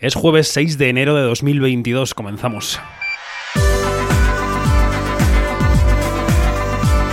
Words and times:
Es 0.00 0.14
jueves 0.14 0.46
6 0.52 0.78
de 0.78 0.90
enero 0.90 1.16
de 1.16 1.22
2022, 1.22 2.14
comenzamos. 2.14 2.78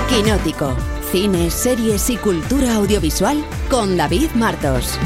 Quinótico, 0.07 0.77
cine, 1.11 1.49
series 1.49 2.11
y 2.11 2.17
cultura 2.17 2.75
audiovisual 2.75 3.43
con 3.71 3.97
David 3.97 4.29
Martos. 4.35 4.99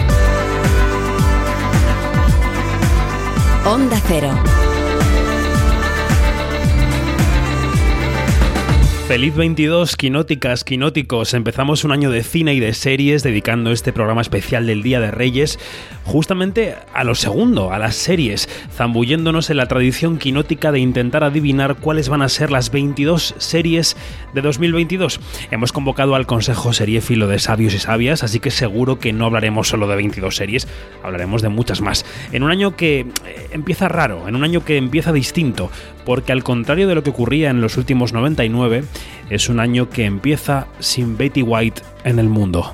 Onda 3.65 4.01
Cero. 4.07 4.33
Feliz 9.09 9.35
22, 9.35 9.95
quinóticas, 9.95 10.63
quinóticos. 10.63 11.33
Empezamos 11.33 11.83
un 11.83 11.91
año 11.91 12.11
de 12.11 12.21
cine 12.21 12.53
y 12.53 12.59
de 12.59 12.75
series 12.75 13.23
dedicando 13.23 13.71
este 13.71 13.91
programa 13.91 14.21
especial 14.21 14.67
del 14.67 14.83
Día 14.83 14.99
de 14.99 15.09
Reyes 15.09 15.57
justamente 16.09 16.75
a 16.93 17.03
lo 17.03 17.15
segundo, 17.15 17.71
a 17.71 17.79
las 17.79 17.95
series, 17.95 18.49
zambulléndonos 18.71 19.49
en 19.49 19.57
la 19.57 19.67
tradición 19.67 20.17
quinótica 20.17 20.71
de 20.71 20.79
intentar 20.79 21.23
adivinar 21.23 21.75
cuáles 21.75 22.09
van 22.09 22.21
a 22.21 22.29
ser 22.29 22.51
las 22.51 22.71
22 22.71 23.35
series 23.37 23.95
de 24.33 24.41
2022. 24.41 25.19
Hemos 25.51 25.71
convocado 25.71 26.15
al 26.15 26.25
Consejo 26.25 26.73
Seriéfilo 26.73 27.27
de 27.27 27.39
Sabios 27.39 27.73
y 27.73 27.79
Sabias, 27.79 28.23
así 28.23 28.39
que 28.39 28.51
seguro 28.51 28.99
que 28.99 29.13
no 29.13 29.25
hablaremos 29.25 29.67
solo 29.67 29.87
de 29.87 29.95
22 29.95 30.35
series, 30.35 30.67
hablaremos 31.03 31.41
de 31.41 31.49
muchas 31.49 31.81
más. 31.81 32.05
En 32.31 32.43
un 32.43 32.51
año 32.51 32.75
que 32.75 33.01
eh, 33.01 33.07
empieza 33.51 33.87
raro, 33.87 34.27
en 34.27 34.35
un 34.35 34.43
año 34.43 34.65
que 34.65 34.77
empieza 34.77 35.11
distinto, 35.11 35.71
porque 36.09 36.31
al 36.31 36.43
contrario 36.43 36.87
de 36.87 36.95
lo 36.95 37.03
que 37.03 37.11
ocurría 37.11 37.51
en 37.51 37.61
los 37.61 37.77
últimos 37.77 38.13
99, 38.13 38.83
es 39.29 39.47
un 39.47 39.59
año 39.59 39.91
que 39.91 40.05
empieza 40.05 40.65
sin 40.79 41.17
Betty 41.17 41.43
White 41.43 41.83
en 42.03 42.17
el 42.17 42.29
mundo. 42.29 42.73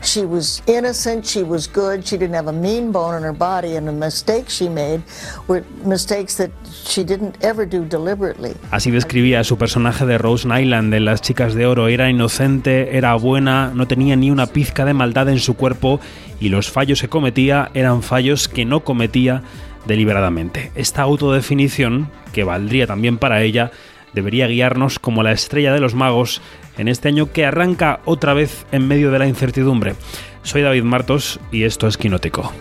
Así 8.71 8.89
describía 8.89 9.42
a 9.42 9.44
su 9.44 9.58
personaje 9.58 10.05
de 10.05 10.17
Rose 10.17 10.47
Nyland 10.47 10.94
en 10.94 11.03
Las 11.03 11.22
Chicas 11.22 11.55
de 11.55 11.66
Oro. 11.66 11.89
Era 11.89 12.09
inocente, 12.09 12.95
era 12.95 13.16
buena, 13.16 13.73
no 13.75 13.86
tenía 13.86 14.16
ni 14.16 14.31
una 14.31 14.47
pizca 14.47 14.86
de 14.86 14.94
maldad 14.94 15.27
en 15.27 15.39
su 15.39 15.55
cuerpo 15.55 15.99
y 16.39 16.47
los 16.47 16.72
fallos 16.72 17.02
que 17.02 17.09
cometía 17.09 17.70
eran 17.73 18.02
fallos 18.02 18.47
que 18.47 18.64
no 18.64 18.86
cometía 18.86 19.44
deliberadamente. 19.86 20.72
Esta 20.75 21.02
autodefinición, 21.02 22.09
que 22.33 22.44
valdría 22.44 22.88
también 22.88 23.17
para 23.17 23.41
ella, 23.41 23.72
debería 24.14 24.47
guiarnos 24.47 25.00
como 25.00 25.23
la 25.23 25.31
estrella 25.31 25.73
de 25.73 25.80
los 25.80 25.94
magos 25.94 26.42
en 26.77 26.88
este 26.88 27.09
año 27.09 27.31
que 27.31 27.45
arranca 27.45 28.00
otra 28.05 28.33
vez 28.33 28.66
en 28.72 28.88
medio 28.88 29.11
de 29.11 29.19
la 29.19 29.27
incertidumbre. 29.27 29.95
Soy 30.44 30.61
David 30.61 30.83
Martos 30.83 31.39
y 31.52 31.64
esto 31.64 31.88
es 31.88 31.97
Quinótico. 31.97 32.52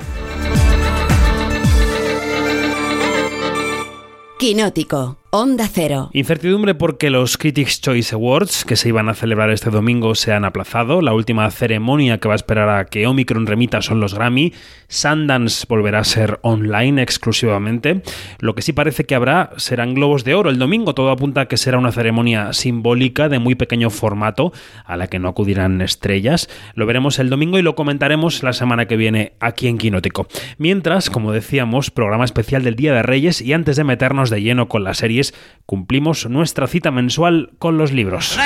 Quinótico 4.38 5.19
Onda 5.37 5.67
Cero. 5.67 6.11
Incertidumbre 6.13 6.77
porque 6.77 7.11
los 7.11 7.37
Critics' 7.39 7.81
Choice 7.81 8.15
Awards, 8.15 8.65
que 8.65 8.77
se 8.77 8.91
iban 8.91 9.09
a 9.09 9.15
celebrar 9.15 9.51
este 9.51 9.69
domingo, 9.69 10.15
se 10.15 10.33
han 10.33 10.45
aplazado. 10.45 11.03
La 11.03 11.13
última 11.13 11.51
ceremonia 11.51 12.19
que 12.19 12.29
va 12.29 12.35
a 12.35 12.37
esperar 12.37 12.69
a 12.69 12.85
que 12.85 13.09
Omicron 13.09 13.45
remita 13.45 13.83
son 13.83 13.99
los 13.99 14.15
Grammy. 14.15 14.53
Sundance 14.87 15.67
volverá 15.69 15.99
a 15.99 16.05
ser 16.05 16.39
online 16.43 17.03
exclusivamente. 17.03 18.03
Lo 18.39 18.55
que 18.55 18.62
sí 18.62 18.73
parece 18.73 19.07
que 19.07 19.17
habrá 19.17 19.51
serán 19.57 19.95
globos 19.95 20.23
de 20.23 20.37
oro 20.37 20.51
el 20.51 20.59
domingo. 20.61 20.95
Todo 20.95 21.11
apunta 21.11 21.41
a 21.41 21.49
que 21.49 21.57
será 21.57 21.79
una 21.79 21.91
ceremonia 21.91 22.53
simbólica 22.53 23.29
de 23.29 23.41
muy 23.41 23.57
pequeño 23.57 23.91
formato, 23.91 24.53
a 24.85 24.97
la 24.97 25.09
que 25.09 25.19
no 25.19 25.27
acudirán 25.27 25.81
estrellas. 25.81 26.49
Lo 26.77 26.87
veremos 26.87 27.19
el 27.19 27.29
domingo 27.29 27.59
y 27.59 27.62
lo 27.62 27.75
comentaremos 27.75 28.45
la 28.45 28.53
semana 28.53 28.87
que 28.87 28.97
viene 28.97 29.33
aquí 29.41 29.67
en 29.67 29.79
Quinótico. 29.79 30.29
Mientras, 30.59 31.11
como 31.11 31.33
decíamos, 31.33 31.91
programa 31.91 32.25
especial 32.25 32.62
del 32.62 32.77
Día 32.77 32.95
de 32.95 33.03
Reyes 33.03 33.41
y 33.41 33.53
antes 33.53 33.75
de 33.75 33.83
meternos 33.83 34.31
de 34.31 34.41
lleno 34.41 34.69
con 34.69 34.85
la 34.85 34.95
serie 34.95 35.23
cumplimos 35.64 36.27
nuestra 36.28 36.67
cita 36.67 36.91
mensual 36.91 37.53
con 37.58 37.78
los 37.78 37.92
libros. 37.92 38.36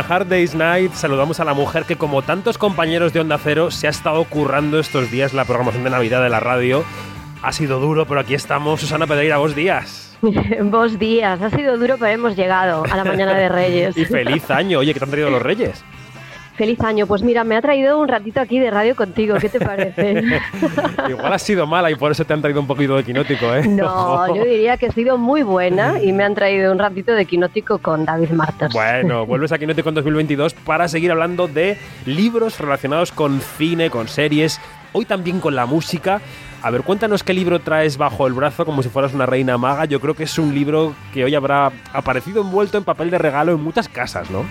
A 0.00 0.02
Hard 0.02 0.28
Day's 0.28 0.54
Night 0.54 0.92
saludamos 0.94 1.40
a 1.40 1.44
la 1.44 1.52
mujer 1.52 1.84
que 1.84 1.96
como 1.96 2.22
tantos 2.22 2.56
compañeros 2.56 3.12
de 3.12 3.20
Onda 3.20 3.36
Cero 3.36 3.70
se 3.70 3.86
ha 3.86 3.90
estado 3.90 4.24
currando 4.24 4.78
estos 4.78 5.10
días 5.10 5.34
la 5.34 5.44
programación 5.44 5.84
de 5.84 5.90
Navidad 5.90 6.22
de 6.22 6.30
la 6.30 6.40
radio. 6.40 6.84
Ha 7.42 7.52
sido 7.52 7.80
duro, 7.80 8.06
pero 8.06 8.20
aquí 8.20 8.32
estamos. 8.32 8.80
Susana 8.80 9.06
Pedreira, 9.06 9.36
vos 9.36 9.54
días. 9.54 10.16
vos 10.64 10.98
días. 10.98 11.42
Ha 11.42 11.50
sido 11.50 11.76
duro, 11.76 11.96
pero 11.98 12.12
hemos 12.12 12.34
llegado 12.34 12.82
a 12.90 12.96
la 12.96 13.04
mañana 13.04 13.34
de 13.34 13.48
Reyes. 13.50 13.96
y 13.98 14.06
feliz 14.06 14.50
año. 14.50 14.78
Oye, 14.78 14.94
¿qué 14.94 15.00
te 15.00 15.04
han 15.04 15.10
traído 15.10 15.28
los 15.28 15.42
Reyes? 15.42 15.84
Feliz 16.60 16.78
año. 16.82 17.06
Pues 17.06 17.22
mira, 17.22 17.42
me 17.42 17.56
ha 17.56 17.62
traído 17.62 17.98
un 17.98 18.06
ratito 18.06 18.38
aquí 18.38 18.58
de 18.58 18.70
radio 18.70 18.94
contigo. 18.94 19.36
¿Qué 19.40 19.48
te 19.48 19.58
parece? 19.58 20.22
Igual 21.08 21.32
ha 21.32 21.38
sido 21.38 21.66
mala 21.66 21.90
y 21.90 21.94
por 21.94 22.12
eso 22.12 22.26
te 22.26 22.34
han 22.34 22.42
traído 22.42 22.60
un 22.60 22.66
poquito 22.66 22.96
de 22.96 23.02
quinótico, 23.02 23.54
¿eh? 23.54 23.66
No, 23.66 24.26
yo 24.36 24.44
diría 24.44 24.76
que 24.76 24.84
he 24.84 24.92
sido 24.92 25.16
muy 25.16 25.42
buena 25.42 26.02
y 26.02 26.12
me 26.12 26.22
han 26.22 26.34
traído 26.34 26.70
un 26.70 26.78
ratito 26.78 27.14
de 27.14 27.24
quinótico 27.24 27.78
con 27.78 28.04
David 28.04 28.32
Martos. 28.32 28.74
Bueno, 28.74 29.24
vuelves 29.26 29.52
a 29.52 29.58
Quinótico 29.58 29.88
en 29.88 29.94
2022 29.94 30.52
para 30.52 30.86
seguir 30.88 31.10
hablando 31.12 31.48
de 31.48 31.78
libros 32.04 32.60
relacionados 32.60 33.10
con 33.10 33.40
cine, 33.40 33.88
con 33.88 34.06
series, 34.06 34.60
hoy 34.92 35.06
también 35.06 35.40
con 35.40 35.54
la 35.54 35.64
música. 35.64 36.20
A 36.60 36.70
ver, 36.70 36.82
cuéntanos 36.82 37.24
qué 37.24 37.32
libro 37.32 37.60
traes 37.60 37.96
bajo 37.96 38.26
el 38.26 38.34
brazo 38.34 38.66
como 38.66 38.82
si 38.82 38.90
fueras 38.90 39.14
una 39.14 39.24
reina 39.24 39.56
maga. 39.56 39.86
Yo 39.86 39.98
creo 39.98 40.12
que 40.12 40.24
es 40.24 40.38
un 40.38 40.54
libro 40.54 40.92
que 41.14 41.24
hoy 41.24 41.34
habrá 41.34 41.72
aparecido 41.94 42.42
envuelto 42.42 42.76
en 42.76 42.84
papel 42.84 43.08
de 43.08 43.16
regalo 43.16 43.52
en 43.52 43.62
muchas 43.62 43.88
casas, 43.88 44.30
¿no? 44.30 44.44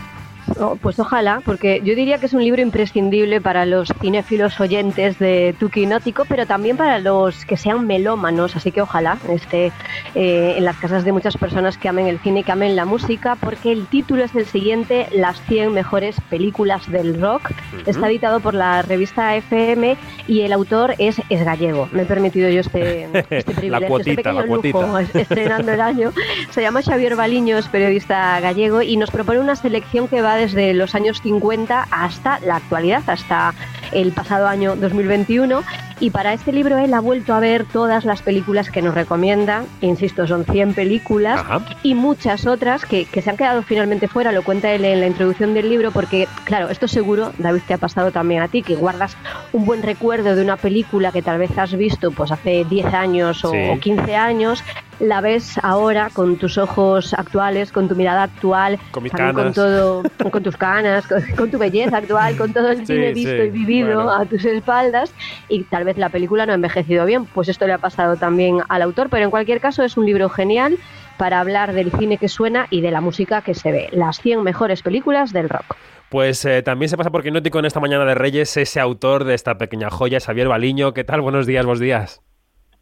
Oh, 0.59 0.75
pues 0.75 0.99
ojalá, 0.99 1.41
porque 1.45 1.81
yo 1.83 1.95
diría 1.95 2.17
que 2.17 2.25
es 2.25 2.33
un 2.33 2.43
libro 2.43 2.61
imprescindible 2.61 3.39
para 3.39 3.65
los 3.65 3.93
cinéfilos 4.01 4.59
oyentes 4.59 5.19
de 5.19 5.55
Tuquinótico, 5.59 6.25
pero 6.27 6.45
también 6.45 6.75
para 6.75 6.99
los 6.99 7.45
que 7.45 7.57
sean 7.57 7.85
melómanos, 7.87 8.55
así 8.55 8.71
que 8.71 8.81
ojalá 8.81 9.17
esté 9.29 9.71
eh, 10.15 10.55
en 10.57 10.65
las 10.65 10.77
casas 10.77 11.05
de 11.05 11.11
muchas 11.11 11.37
personas 11.37 11.77
que 11.77 11.87
amen 11.87 12.07
el 12.07 12.19
cine 12.19 12.41
y 12.41 12.43
que 12.43 12.51
amen 12.51 12.75
la 12.75 12.85
música, 12.85 13.35
porque 13.35 13.71
el 13.71 13.85
título 13.87 14.23
es 14.23 14.35
el 14.35 14.45
siguiente, 14.45 15.07
Las 15.11 15.41
100 15.43 15.73
mejores 15.73 16.15
películas 16.29 16.89
del 16.91 17.19
rock. 17.21 17.51
Está 17.85 18.07
editado 18.07 18.39
por 18.39 18.53
la 18.53 18.81
revista 18.81 19.35
FM 19.35 19.97
y 20.27 20.41
el 20.41 20.53
autor 20.53 20.95
es, 20.97 21.21
es 21.29 21.43
gallego. 21.43 21.87
Me 21.91 22.03
he 22.03 22.05
permitido 22.05 22.49
yo 22.49 22.61
este, 22.61 23.07
este 23.29 23.53
privilegio, 23.53 23.97
este 23.99 24.15
pequeño 24.15 24.45
lujo, 24.45 24.97
estrenando 24.97 25.71
el 25.71 25.81
año. 25.81 26.11
Se 26.51 26.61
llama 26.61 26.81
Xavier 26.81 27.15
Baliño, 27.15 27.57
es 27.57 27.67
periodista 27.67 28.39
gallego, 28.39 28.81
y 28.81 28.97
nos 28.97 29.11
propone 29.11 29.39
una 29.39 29.55
selección 29.55 30.07
que 30.07 30.21
va 30.21 30.28
desde 30.35 30.73
los 30.73 30.95
años 30.95 31.21
50 31.21 31.87
hasta 31.89 32.39
la 32.39 32.57
actualidad, 32.57 33.03
hasta 33.07 33.53
el 33.91 34.11
pasado 34.11 34.47
año 34.47 34.75
2021. 34.75 35.63
Y 36.01 36.11
para 36.11 36.31
este 36.33 36.53
libro 36.53 36.77
él 36.77 36.93
ha 36.93 37.01
vuelto 37.01 37.33
a 37.33 37.41
ver 37.41 37.65
todas 37.65 38.05
las 38.05 38.21
películas 38.21 38.69
que 38.69 38.81
nos 38.81 38.93
recomienda, 38.95 39.65
insisto, 39.81 40.25
son 40.27 40.45
100 40.45 40.73
películas 40.73 41.43
y 41.83 41.93
muchas 41.93 42.47
otras 42.47 42.85
que, 42.85 43.03
que, 43.03 43.21
se 43.21 43.29
han 43.29 43.35
quedado 43.35 43.63
finalmente 43.63 44.07
fuera, 44.07 44.31
lo 44.31 44.41
cuenta 44.41 44.71
él 44.71 44.85
en 44.85 45.01
la 45.01 45.07
introducción 45.07 45.53
del 45.53 45.69
libro, 45.69 45.91
porque 45.91 46.29
claro, 46.45 46.69
esto 46.69 46.87
seguro, 46.87 47.33
David, 47.37 47.61
te 47.67 47.73
ha 47.73 47.77
pasado 47.77 48.11
también 48.11 48.41
a 48.41 48.47
ti, 48.47 48.63
que 48.63 48.75
guardas 48.75 49.17
un 49.51 49.65
buen 49.65 49.83
recuerdo 49.83 50.35
de 50.35 50.41
una 50.41 50.55
película 50.55 51.11
que 51.11 51.21
tal 51.21 51.37
vez 51.37 51.57
has 51.57 51.75
visto 51.75 52.11
pues 52.11 52.31
hace 52.31 52.63
10 52.63 52.85
años 52.93 53.43
o, 53.43 53.51
o 53.51 53.79
15 53.79 54.15
años. 54.15 54.63
La 54.99 55.21
ves 55.21 55.57
ahora 55.63 56.09
con 56.11 56.35
tus 56.35 56.57
ojos 56.57 57.13
actuales, 57.13 57.71
con 57.71 57.87
tu 57.87 57.95
mirada 57.95 58.23
actual, 58.23 58.77
con, 58.91 59.07
con 59.07 59.53
todo, 59.53 60.03
con 60.29 60.43
tus 60.43 60.57
canas, 60.57 61.05
con, 61.37 61.49
tu 61.49 61.57
belleza 61.57 61.97
actual, 61.97 62.35
con 62.35 62.51
todo 62.51 62.69
el 62.69 62.85
cine 62.85 63.13
visto 63.13 63.43
y 63.43 63.49
vivido 63.49 63.78
a 63.83 64.25
tus 64.25 64.45
espaldas 64.45 65.13
y 65.47 65.63
tal 65.63 65.83
vez 65.83 65.97
la 65.97 66.09
película 66.09 66.45
no 66.45 66.51
ha 66.51 66.55
envejecido 66.55 67.05
bien, 67.05 67.25
pues 67.25 67.49
esto 67.49 67.67
le 67.67 67.73
ha 67.73 67.77
pasado 67.77 68.15
también 68.17 68.59
al 68.69 68.81
autor, 68.81 69.09
pero 69.09 69.25
en 69.25 69.31
cualquier 69.31 69.59
caso 69.59 69.83
es 69.83 69.97
un 69.97 70.05
libro 70.05 70.29
genial 70.29 70.77
para 71.17 71.39
hablar 71.39 71.73
del 71.73 71.91
cine 71.91 72.17
que 72.17 72.29
suena 72.29 72.67
y 72.69 72.81
de 72.81 72.91
la 72.91 73.01
música 73.01 73.41
que 73.41 73.53
se 73.53 73.71
ve, 73.71 73.89
las 73.91 74.19
100 74.21 74.41
mejores 74.41 74.81
películas 74.81 75.33
del 75.33 75.49
rock. 75.49 75.75
Pues 76.09 76.43
eh, 76.45 76.63
también 76.63 76.89
se 76.89 76.97
pasa 76.97 77.11
por 77.11 77.21
Quinótico 77.21 77.59
en 77.59 77.65
esta 77.65 77.79
mañana 77.79 78.05
de 78.05 78.15
Reyes 78.15 78.57
ese 78.57 78.79
autor 78.79 79.25
de 79.25 79.35
esta 79.35 79.57
pequeña 79.57 79.89
joya, 79.91 80.19
Xavier 80.19 80.47
Baliño. 80.47 80.93
¿Qué 80.93 81.03
tal? 81.03 81.21
Buenos 81.21 81.45
días, 81.45 81.65
buenos 81.65 81.79
días. 81.79 82.23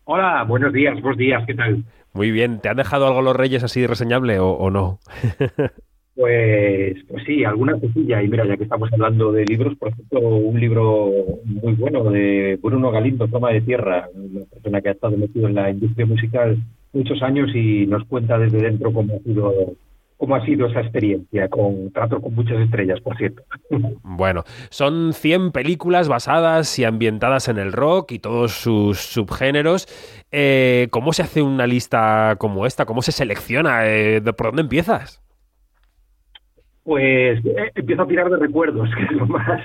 Hola, 0.05 0.43
buenos 0.43 0.71
días, 0.71 0.93
buenos 1.01 1.17
días, 1.17 1.43
¿qué 1.45 1.53
tal? 1.53 1.83
Muy 2.13 2.31
bien, 2.31 2.61
¿te 2.61 2.69
han 2.69 2.77
dejado 2.77 3.07
algo 3.07 3.21
los 3.21 3.35
Reyes 3.35 3.63
así 3.63 3.85
reseñable 3.85 4.39
o, 4.39 4.51
o 4.51 4.69
no? 4.69 4.99
Pues, 6.17 6.95
pues 7.07 7.23
sí, 7.27 7.43
alguna 7.43 7.79
cosilla. 7.79 8.23
Y 8.23 8.27
mira, 8.27 8.43
ya 8.47 8.57
que 8.57 8.63
estamos 8.63 8.91
hablando 8.91 9.31
de 9.31 9.45
libros, 9.45 9.77
por 9.77 9.89
ejemplo, 9.89 10.19
un 10.19 10.59
libro 10.59 11.11
muy 11.45 11.73
bueno 11.73 12.03
de 12.05 12.59
Bruno 12.61 12.89
Galindo, 12.89 13.27
Toma 13.27 13.51
de 13.51 13.61
Tierra, 13.61 14.09
una 14.15 14.45
persona 14.45 14.81
que 14.81 14.89
ha 14.89 14.93
estado 14.93 15.15
metido 15.15 15.47
en 15.47 15.53
la 15.53 15.69
industria 15.69 16.07
musical 16.07 16.57
muchos 16.91 17.21
años 17.21 17.51
y 17.53 17.85
nos 17.85 18.03
cuenta 18.05 18.39
desde 18.39 18.63
dentro 18.63 18.91
cómo 18.91 19.13
ha 19.13 19.19
sido 19.19 19.53
cómo 20.17 20.35
ha 20.35 20.43
sido 20.43 20.65
esa 20.65 20.81
experiencia 20.81 21.47
con 21.47 21.91
trato 21.91 22.19
con 22.19 22.33
muchas 22.33 22.59
estrellas, 22.61 22.99
por 23.01 23.15
cierto. 23.17 23.43
Bueno, 24.01 24.43
son 24.71 25.13
100 25.13 25.51
películas 25.51 26.07
basadas 26.07 26.79
y 26.79 26.83
ambientadas 26.83 27.47
en 27.49 27.59
el 27.59 27.71
rock 27.71 28.13
y 28.13 28.19
todos 28.19 28.53
sus 28.53 28.97
subgéneros. 28.97 29.87
Eh, 30.31 30.87
¿Cómo 30.89 31.13
se 31.13 31.21
hace 31.21 31.43
una 31.43 31.67
lista 31.67 32.35
como 32.39 32.65
esta? 32.65 32.87
¿Cómo 32.87 33.03
se 33.03 33.11
selecciona? 33.11 33.81
Eh, 33.85 34.19
¿Por 34.35 34.47
dónde 34.47 34.63
empiezas? 34.63 35.21
Pues 36.87 37.43
eh, 37.43 37.71
empiezo 37.75 38.03
a 38.03 38.07
tirar 38.07 38.29
de 38.29 38.37
recuerdos, 38.37 38.89
que 38.95 39.03
es 39.03 39.11
lo 39.11 39.27
más, 39.27 39.61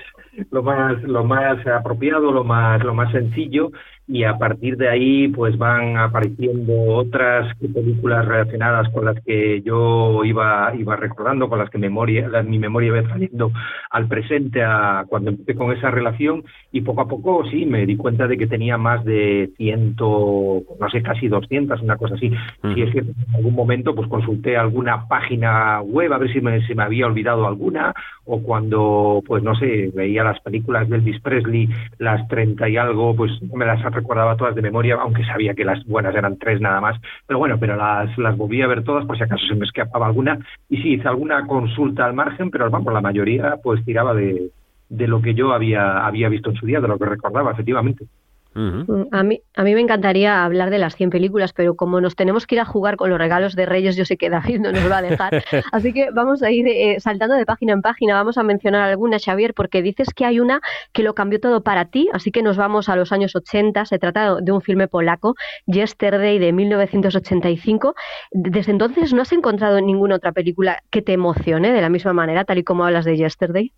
lo 0.50 0.60
más, 0.64 1.00
lo 1.04 1.22
más 1.22 1.64
apropiado, 1.68 2.32
lo 2.32 2.42
más, 2.42 2.82
lo 2.82 2.94
más 2.94 3.12
sencillo, 3.12 3.70
y 4.12 4.24
a 4.24 4.36
partir 4.36 4.76
de 4.76 4.90
ahí 4.90 5.28
pues 5.28 5.56
van 5.56 5.96
apareciendo 5.96 6.74
otras 6.96 7.56
películas 7.56 8.26
relacionadas 8.26 8.90
con 8.90 9.06
las 9.06 9.18
que 9.24 9.62
yo 9.62 10.22
iba 10.22 10.70
iba 10.78 10.96
recordando 10.96 11.48
con 11.48 11.58
las 11.58 11.70
que 11.70 11.78
memoria 11.78 12.28
mi 12.42 12.58
memoria 12.58 12.88
iba 12.88 13.02
trayendo 13.08 13.50
al 13.90 14.08
presente 14.08 14.62
a 14.62 15.06
cuando 15.08 15.30
empecé 15.30 15.54
con 15.54 15.72
esa 15.72 15.90
relación. 15.90 16.44
Y 16.72 16.82
poco 16.82 17.00
a 17.00 17.08
poco 17.08 17.44
sí 17.50 17.64
me 17.64 17.86
di 17.86 17.96
cuenta 17.96 18.26
de 18.26 18.36
que 18.36 18.46
tenía 18.46 18.76
más 18.76 19.02
de 19.04 19.50
ciento 19.56 20.60
no 20.78 20.90
sé 20.90 21.02
casi 21.02 21.28
doscientas 21.28 21.80
una 21.80 21.96
cosa 21.96 22.16
así. 22.16 22.30
Si 22.74 22.82
es 22.82 22.92
que 22.92 22.98
en 22.98 23.14
algún 23.34 23.54
momento 23.54 23.94
pues 23.94 24.08
consulté 24.08 24.58
alguna 24.58 25.08
página 25.08 25.80
web 25.80 26.12
a 26.12 26.18
ver 26.18 26.30
si 26.34 26.42
me, 26.42 26.66
se 26.66 26.74
me 26.74 26.82
había 26.82 27.06
olvidado 27.06 27.46
alguna 27.46 27.94
o 28.26 28.42
cuando 28.42 29.22
pues 29.26 29.42
no 29.42 29.54
sé 29.54 29.90
veía 29.94 30.22
las 30.22 30.40
películas 30.40 30.88
de 30.90 30.96
Elvis 30.96 31.20
Presley 31.20 31.68
las 31.98 32.28
treinta 32.28 32.68
y 32.68 32.76
algo 32.76 33.16
pues 33.16 33.32
me 33.54 33.64
las 33.64 33.82
recordaba 34.02 34.36
todas 34.36 34.54
de 34.54 34.62
memoria, 34.62 34.96
aunque 35.00 35.24
sabía 35.24 35.54
que 35.54 35.64
las 35.64 35.84
buenas 35.86 36.14
eran 36.14 36.36
tres 36.38 36.60
nada 36.60 36.80
más. 36.80 37.00
Pero 37.26 37.38
bueno, 37.38 37.58
pero 37.58 37.76
las, 37.76 38.16
las 38.18 38.36
volví 38.36 38.62
a 38.62 38.66
ver 38.66 38.84
todas 38.84 39.06
por 39.06 39.16
si 39.16 39.22
acaso 39.22 39.46
se 39.46 39.54
me 39.54 39.64
escapaba 39.64 40.06
alguna. 40.06 40.38
Y 40.68 40.82
sí, 40.82 40.94
hice 40.94 41.08
alguna 41.08 41.46
consulta 41.46 42.04
al 42.04 42.14
margen, 42.14 42.50
pero 42.50 42.68
vamos, 42.70 42.92
la 42.92 43.00
mayoría 43.00 43.56
pues 43.62 43.84
tiraba 43.84 44.14
de, 44.14 44.50
de 44.88 45.08
lo 45.08 45.22
que 45.22 45.34
yo 45.34 45.52
había, 45.52 46.06
había 46.06 46.28
visto 46.28 46.50
en 46.50 46.56
su 46.56 46.66
día, 46.66 46.80
de 46.80 46.88
lo 46.88 46.98
que 46.98 47.06
recordaba, 47.06 47.52
efectivamente. 47.52 48.04
Mm, 48.54 49.04
a, 49.12 49.22
mí, 49.22 49.40
a 49.56 49.64
mí 49.64 49.74
me 49.74 49.80
encantaría 49.80 50.44
hablar 50.44 50.70
de 50.70 50.78
las 50.78 50.94
100 50.96 51.10
películas, 51.10 51.52
pero 51.52 51.74
como 51.74 52.00
nos 52.00 52.16
tenemos 52.16 52.46
que 52.46 52.56
ir 52.56 52.60
a 52.60 52.64
jugar 52.64 52.96
con 52.96 53.10
los 53.10 53.18
regalos 53.18 53.56
de 53.56 53.66
Reyes, 53.66 53.96
yo 53.96 54.04
sé 54.04 54.16
que 54.16 54.30
David 54.30 54.60
no 54.60 54.72
nos 54.72 54.90
va 54.90 54.98
a 54.98 55.02
dejar. 55.02 55.42
Así 55.72 55.92
que 55.92 56.10
vamos 56.10 56.42
a 56.42 56.50
ir 56.50 56.66
eh, 56.68 57.00
saltando 57.00 57.34
de 57.34 57.46
página 57.46 57.72
en 57.72 57.82
página, 57.82 58.14
vamos 58.14 58.38
a 58.38 58.42
mencionar 58.42 58.82
alguna, 58.88 59.18
Xavier, 59.18 59.54
porque 59.54 59.82
dices 59.82 60.08
que 60.14 60.24
hay 60.24 60.40
una 60.40 60.60
que 60.92 61.02
lo 61.02 61.14
cambió 61.14 61.40
todo 61.40 61.62
para 61.62 61.86
ti, 61.86 62.08
así 62.12 62.30
que 62.30 62.42
nos 62.42 62.56
vamos 62.56 62.88
a 62.88 62.96
los 62.96 63.12
años 63.12 63.34
80. 63.34 63.86
Se 63.86 63.98
trata 63.98 64.36
de 64.40 64.52
un 64.52 64.60
filme 64.60 64.88
polaco, 64.88 65.34
Yesterday, 65.66 66.38
de 66.38 66.52
1985. 66.52 67.94
Desde 68.32 68.72
entonces, 68.72 69.12
¿no 69.12 69.22
has 69.22 69.32
encontrado 69.32 69.80
ninguna 69.80 70.16
otra 70.16 70.32
película 70.32 70.82
que 70.90 71.02
te 71.02 71.12
emocione 71.12 71.72
de 71.72 71.80
la 71.80 71.88
misma 71.88 72.12
manera, 72.12 72.44
tal 72.44 72.58
y 72.58 72.64
como 72.64 72.84
hablas 72.84 73.04
de 73.04 73.16
Yesterday? 73.16 73.72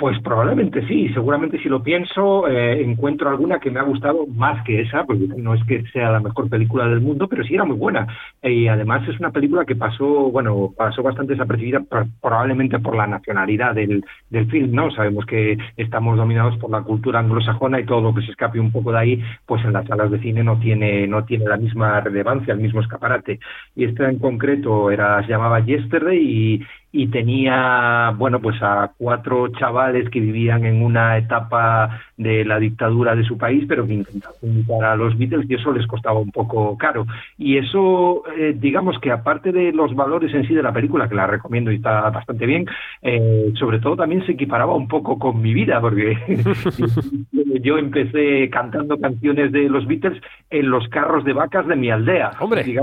Pues 0.00 0.18
probablemente 0.22 0.80
sí, 0.88 1.10
seguramente 1.12 1.58
si 1.58 1.68
lo 1.68 1.82
pienso 1.82 2.48
eh, 2.48 2.80
encuentro 2.82 3.28
alguna 3.28 3.58
que 3.58 3.70
me 3.70 3.80
ha 3.80 3.82
gustado 3.82 4.26
más 4.28 4.64
que 4.64 4.80
esa, 4.80 5.04
porque 5.04 5.26
no 5.36 5.52
es 5.52 5.62
que 5.64 5.84
sea 5.92 6.10
la 6.10 6.20
mejor 6.20 6.48
película 6.48 6.88
del 6.88 7.02
mundo, 7.02 7.28
pero 7.28 7.44
sí 7.44 7.52
era 7.54 7.66
muy 7.66 7.76
buena. 7.76 8.06
Y 8.42 8.66
además 8.66 9.06
es 9.06 9.20
una 9.20 9.30
película 9.30 9.66
que 9.66 9.76
pasó, 9.76 10.06
bueno, 10.30 10.72
pasó 10.74 11.02
bastante 11.02 11.34
desapercibida 11.34 11.82
probablemente 12.18 12.78
por 12.78 12.96
la 12.96 13.06
nacionalidad 13.06 13.74
del, 13.74 14.02
del 14.30 14.50
film, 14.50 14.72
¿no? 14.72 14.90
Sabemos 14.90 15.26
que 15.26 15.58
estamos 15.76 16.16
dominados 16.16 16.56
por 16.56 16.70
la 16.70 16.80
cultura 16.80 17.18
anglosajona 17.18 17.78
y 17.78 17.84
todo 17.84 18.00
lo 18.00 18.14
que 18.14 18.22
se 18.22 18.30
escape 18.30 18.58
un 18.58 18.72
poco 18.72 18.92
de 18.92 18.98
ahí, 19.00 19.22
pues 19.44 19.62
en 19.66 19.74
las 19.74 19.86
salas 19.86 20.10
de 20.10 20.20
cine 20.20 20.42
no 20.42 20.58
tiene, 20.58 21.06
no 21.08 21.26
tiene 21.26 21.44
la 21.44 21.58
misma 21.58 22.00
relevancia, 22.00 22.54
el 22.54 22.60
mismo 22.60 22.80
escaparate. 22.80 23.38
Y 23.76 23.84
esta 23.84 24.08
en 24.08 24.18
concreto 24.18 24.90
era, 24.90 25.20
se 25.26 25.28
llamaba 25.28 25.60
Yesterday 25.60 26.18
y, 26.18 26.66
y 26.92 27.06
tenía, 27.06 28.12
bueno, 28.16 28.40
pues 28.40 28.60
a 28.62 28.92
cuatro 28.98 29.48
chavales 29.48 30.10
que 30.10 30.18
vivían 30.18 30.64
en 30.64 30.82
una 30.82 31.18
etapa 31.18 32.00
de 32.16 32.44
la 32.44 32.58
dictadura 32.58 33.14
de 33.14 33.24
su 33.24 33.38
país, 33.38 33.64
pero 33.68 33.86
que 33.86 33.94
intentaban 33.94 34.36
invitar 34.42 34.84
a 34.84 34.96
los 34.96 35.16
Beatles 35.16 35.48
y 35.48 35.54
eso 35.54 35.72
les 35.72 35.86
costaba 35.86 36.18
un 36.18 36.32
poco 36.32 36.76
caro. 36.76 37.06
Y 37.38 37.58
eso, 37.58 38.24
eh, 38.36 38.56
digamos 38.58 38.98
que 38.98 39.12
aparte 39.12 39.52
de 39.52 39.72
los 39.72 39.94
valores 39.94 40.34
en 40.34 40.46
sí 40.48 40.54
de 40.54 40.62
la 40.62 40.72
película, 40.72 41.08
que 41.08 41.14
la 41.14 41.28
recomiendo 41.28 41.70
y 41.70 41.76
está 41.76 42.10
bastante 42.10 42.44
bien, 42.44 42.66
eh, 43.02 43.52
sobre 43.54 43.78
todo 43.78 43.96
también 43.96 44.26
se 44.26 44.32
equiparaba 44.32 44.74
un 44.74 44.88
poco 44.88 45.18
con 45.18 45.40
mi 45.40 45.54
vida, 45.54 45.80
porque 45.80 46.18
yo 47.62 47.78
empecé 47.78 48.50
cantando 48.50 48.98
canciones 48.98 49.52
de 49.52 49.68
los 49.68 49.86
Beatles 49.86 50.20
en 50.50 50.70
los 50.70 50.88
carros 50.88 51.24
de 51.24 51.34
vacas 51.34 51.68
de 51.68 51.76
mi 51.76 51.90
aldea. 51.90 52.32
Hombre. 52.40 52.64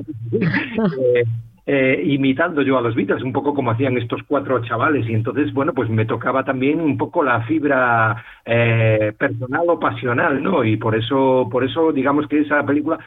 Eh, 1.16 1.24
eh, 1.70 2.02
imitando 2.06 2.62
yo 2.62 2.78
a 2.78 2.82
los 2.82 2.96
Beatles, 2.96 3.24
un 3.24 3.34
poco 3.34 3.54
como 3.54 3.72
hacían 3.72 3.98
estos 3.98 4.22
cuatro 4.26 4.64
chavales. 4.64 5.08
Y 5.10 5.14
entonces, 5.14 5.54
bueno, 5.54 5.74
pues 5.74 5.90
me 5.90 6.06
tocaba 6.06 6.46
también 6.46 6.80
un 6.80 6.98
poco 6.98 7.22
la 7.24 7.42
fibra 7.42 8.24
eh, 8.46 9.14
personal 9.18 9.66
o 9.68 9.78
pasional, 9.78 10.42
¿no? 10.42 10.64
Y 10.64 10.78
por 10.78 10.96
eso, 10.96 11.50
por 11.52 11.66
eso, 11.66 11.92
digamos 11.92 12.26
que 12.28 12.40
esa 12.40 12.66
película 12.66 12.98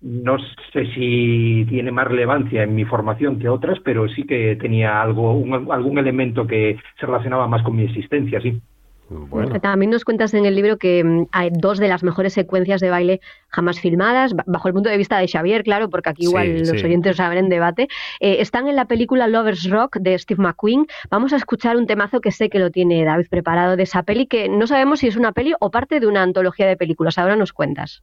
no 0.00 0.38
sé 0.72 0.86
si 0.94 1.66
tiene 1.68 1.90
más 1.90 2.06
relevancia 2.08 2.62
en 2.62 2.74
mi 2.74 2.84
formación 2.84 3.38
que 3.38 3.48
otras, 3.48 3.78
pero 3.84 4.08
sí 4.08 4.24
que 4.24 4.56
tenía 4.56 5.02
algo, 5.02 5.44
algún 5.70 5.98
elemento 5.98 6.46
que 6.46 6.78
se 6.98 7.06
relacionaba 7.06 7.46
más 7.46 7.62
con 7.62 7.76
mi 7.76 7.84
existencia, 7.84 8.40
sí. 8.40 8.60
También 9.62 9.90
nos 9.90 10.04
cuentas 10.04 10.34
en 10.34 10.44
el 10.44 10.54
libro 10.54 10.76
que 10.76 11.02
mm, 11.02 11.26
hay 11.32 11.50
dos 11.50 11.78
de 11.78 11.88
las 11.88 12.02
mejores 12.02 12.34
secuencias 12.34 12.80
de 12.80 12.90
baile 12.90 13.20
jamás 13.48 13.80
filmadas, 13.80 14.34
bajo 14.46 14.68
el 14.68 14.74
punto 14.74 14.90
de 14.90 14.96
vista 14.98 15.18
de 15.18 15.26
Xavier, 15.26 15.62
claro, 15.62 15.88
porque 15.88 16.10
aquí 16.10 16.24
igual 16.24 16.58
los 16.60 16.82
oyentes 16.82 17.16
saben 17.16 17.38
en 17.38 17.48
debate. 17.48 17.88
Eh, 18.20 18.36
están 18.40 18.68
en 18.68 18.76
la 18.76 18.84
película 18.84 19.26
Lovers 19.26 19.68
Rock 19.70 19.96
de 19.98 20.18
Steve 20.18 20.42
McQueen. 20.42 20.86
Vamos 21.10 21.32
a 21.32 21.36
escuchar 21.36 21.76
un 21.76 21.86
temazo 21.86 22.20
que 22.20 22.32
sé 22.32 22.50
que 22.50 22.58
lo 22.58 22.70
tiene 22.70 23.04
David 23.04 23.28
preparado 23.30 23.76
de 23.76 23.84
esa 23.84 24.02
peli, 24.02 24.26
que 24.26 24.48
no 24.48 24.66
sabemos 24.66 25.00
si 25.00 25.08
es 25.08 25.16
una 25.16 25.32
peli 25.32 25.54
o 25.58 25.70
parte 25.70 26.00
de 26.00 26.06
una 26.06 26.22
antología 26.22 26.66
de 26.66 26.76
películas. 26.76 27.18
Ahora 27.18 27.36
nos 27.36 27.52
cuentas. 27.52 28.02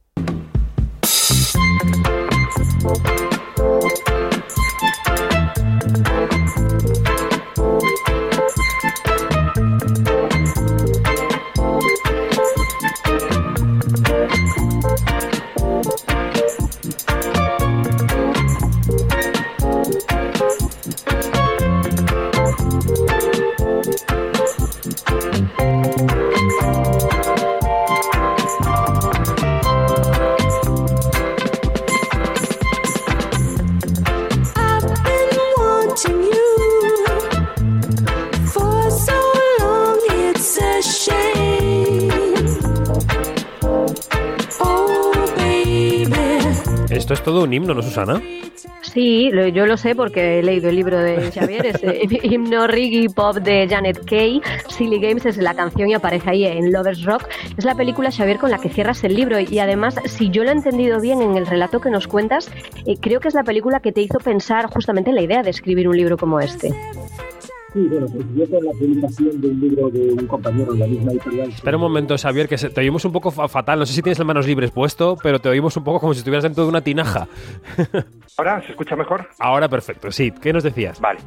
Esto 47.06 47.14
es 47.14 47.22
todo 47.22 47.44
un 47.44 47.54
himno, 47.54 47.72
¿no, 47.72 47.82
Susana? 47.82 48.20
Sí, 48.82 49.30
yo 49.54 49.64
lo 49.64 49.76
sé 49.76 49.94
porque 49.94 50.40
he 50.40 50.42
leído 50.42 50.70
el 50.70 50.74
libro 50.74 50.98
de 50.98 51.30
Xavier, 51.30 51.66
es 51.66 51.80
el 51.80 52.24
himno 52.32 52.66
reggae 52.66 53.06
pop 53.14 53.36
de 53.36 53.68
Janet 53.68 54.04
Kay. 54.04 54.42
Silly 54.68 54.98
Games 54.98 55.24
es 55.24 55.36
la 55.36 55.54
canción 55.54 55.88
y 55.88 55.94
aparece 55.94 56.30
ahí 56.30 56.44
en 56.44 56.72
Lovers 56.72 57.04
Rock. 57.04 57.28
Es 57.56 57.64
la 57.64 57.76
película 57.76 58.10
Xavier 58.10 58.38
con 58.38 58.50
la 58.50 58.58
que 58.58 58.70
cierras 58.70 59.04
el 59.04 59.14
libro 59.14 59.38
y 59.38 59.56
además, 59.60 59.94
si 60.06 60.30
yo 60.30 60.42
lo 60.42 60.50
he 60.50 60.54
entendido 60.54 61.00
bien 61.00 61.22
en 61.22 61.36
el 61.36 61.46
relato 61.46 61.80
que 61.80 61.90
nos 61.90 62.08
cuentas, 62.08 62.50
eh, 62.86 62.96
creo 63.00 63.20
que 63.20 63.28
es 63.28 63.34
la 63.34 63.44
película 63.44 63.78
que 63.78 63.92
te 63.92 64.00
hizo 64.00 64.18
pensar 64.18 64.66
justamente 64.66 65.10
en 65.10 65.14
la 65.14 65.22
idea 65.22 65.44
de 65.44 65.50
escribir 65.50 65.88
un 65.88 65.96
libro 65.96 66.16
como 66.16 66.40
este. 66.40 66.74
Sí, 67.76 67.86
bueno, 67.88 68.06
pues 68.06 68.24
yo 68.34 68.48
con 68.48 68.64
la 68.64 68.72
publicación 68.72 69.38
de 69.38 69.48
un 69.48 69.60
libro 69.60 69.90
de 69.90 70.12
un 70.14 70.26
compañero 70.26 70.72
de 70.72 70.78
la 70.78 70.86
misma 70.86 71.12
editorial. 71.12 71.48
Espera 71.50 71.76
un 71.76 71.82
momento, 71.82 72.16
Xavier, 72.16 72.48
que 72.48 72.56
te 72.56 72.80
oímos 72.80 73.04
un 73.04 73.12
poco 73.12 73.30
fatal. 73.30 73.78
No 73.78 73.84
sé 73.84 73.92
si 73.92 74.00
tienes 74.00 74.18
las 74.18 74.26
manos 74.26 74.46
libres 74.46 74.70
puesto, 74.70 75.18
pero 75.22 75.40
te 75.40 75.50
oímos 75.50 75.76
un 75.76 75.84
poco 75.84 76.00
como 76.00 76.14
si 76.14 76.20
estuvieras 76.20 76.44
dentro 76.44 76.62
de 76.62 76.70
una 76.70 76.80
tinaja. 76.80 77.28
¿Ahora 78.38 78.62
se 78.62 78.70
escucha 78.70 78.96
mejor? 78.96 79.28
Ahora 79.38 79.68
perfecto, 79.68 80.10
sí. 80.10 80.32
¿Qué 80.40 80.54
nos 80.54 80.62
decías? 80.62 80.98
Vale. 81.02 81.20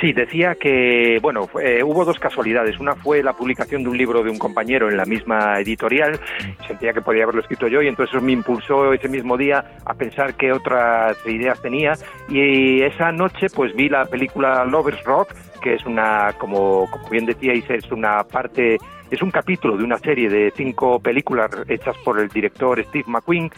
Sí, 0.00 0.14
decía 0.14 0.54
que, 0.54 1.18
bueno, 1.20 1.50
eh, 1.62 1.82
hubo 1.82 2.06
dos 2.06 2.18
casualidades. 2.18 2.80
Una 2.80 2.94
fue 2.94 3.22
la 3.22 3.34
publicación 3.34 3.82
de 3.82 3.90
un 3.90 3.98
libro 3.98 4.22
de 4.22 4.30
un 4.30 4.38
compañero 4.38 4.88
en 4.88 4.96
la 4.96 5.04
misma 5.04 5.60
editorial. 5.60 6.18
Sentía 6.66 6.94
que 6.94 7.02
podía 7.02 7.24
haberlo 7.24 7.42
escrito 7.42 7.68
yo 7.68 7.82
y 7.82 7.88
entonces 7.88 8.14
eso 8.14 8.24
me 8.24 8.32
impulsó 8.32 8.94
ese 8.94 9.10
mismo 9.10 9.36
día 9.36 9.76
a 9.84 9.92
pensar 9.92 10.32
qué 10.32 10.50
otras 10.50 11.18
ideas 11.26 11.60
tenía. 11.60 11.92
Y 12.30 12.80
esa 12.80 13.12
noche, 13.12 13.48
pues 13.54 13.74
vi 13.74 13.90
la 13.90 14.06
película 14.06 14.64
Lovers 14.64 15.04
Rock 15.04 15.34
que 15.60 15.74
es 15.74 15.84
una, 15.86 16.32
como, 16.38 16.88
como 16.90 17.08
bien 17.08 17.26
decíais, 17.26 17.68
es 17.70 17.90
una 17.92 18.24
parte 18.24 18.78
es 19.10 19.22
un 19.22 19.30
capítulo 19.30 19.76
de 19.76 19.84
una 19.84 19.98
serie 19.98 20.28
de 20.28 20.52
cinco 20.56 21.00
películas 21.00 21.50
hechas 21.68 21.96
por 22.04 22.20
el 22.20 22.28
director 22.28 22.82
Steve 22.84 23.04
McQueen. 23.08 23.50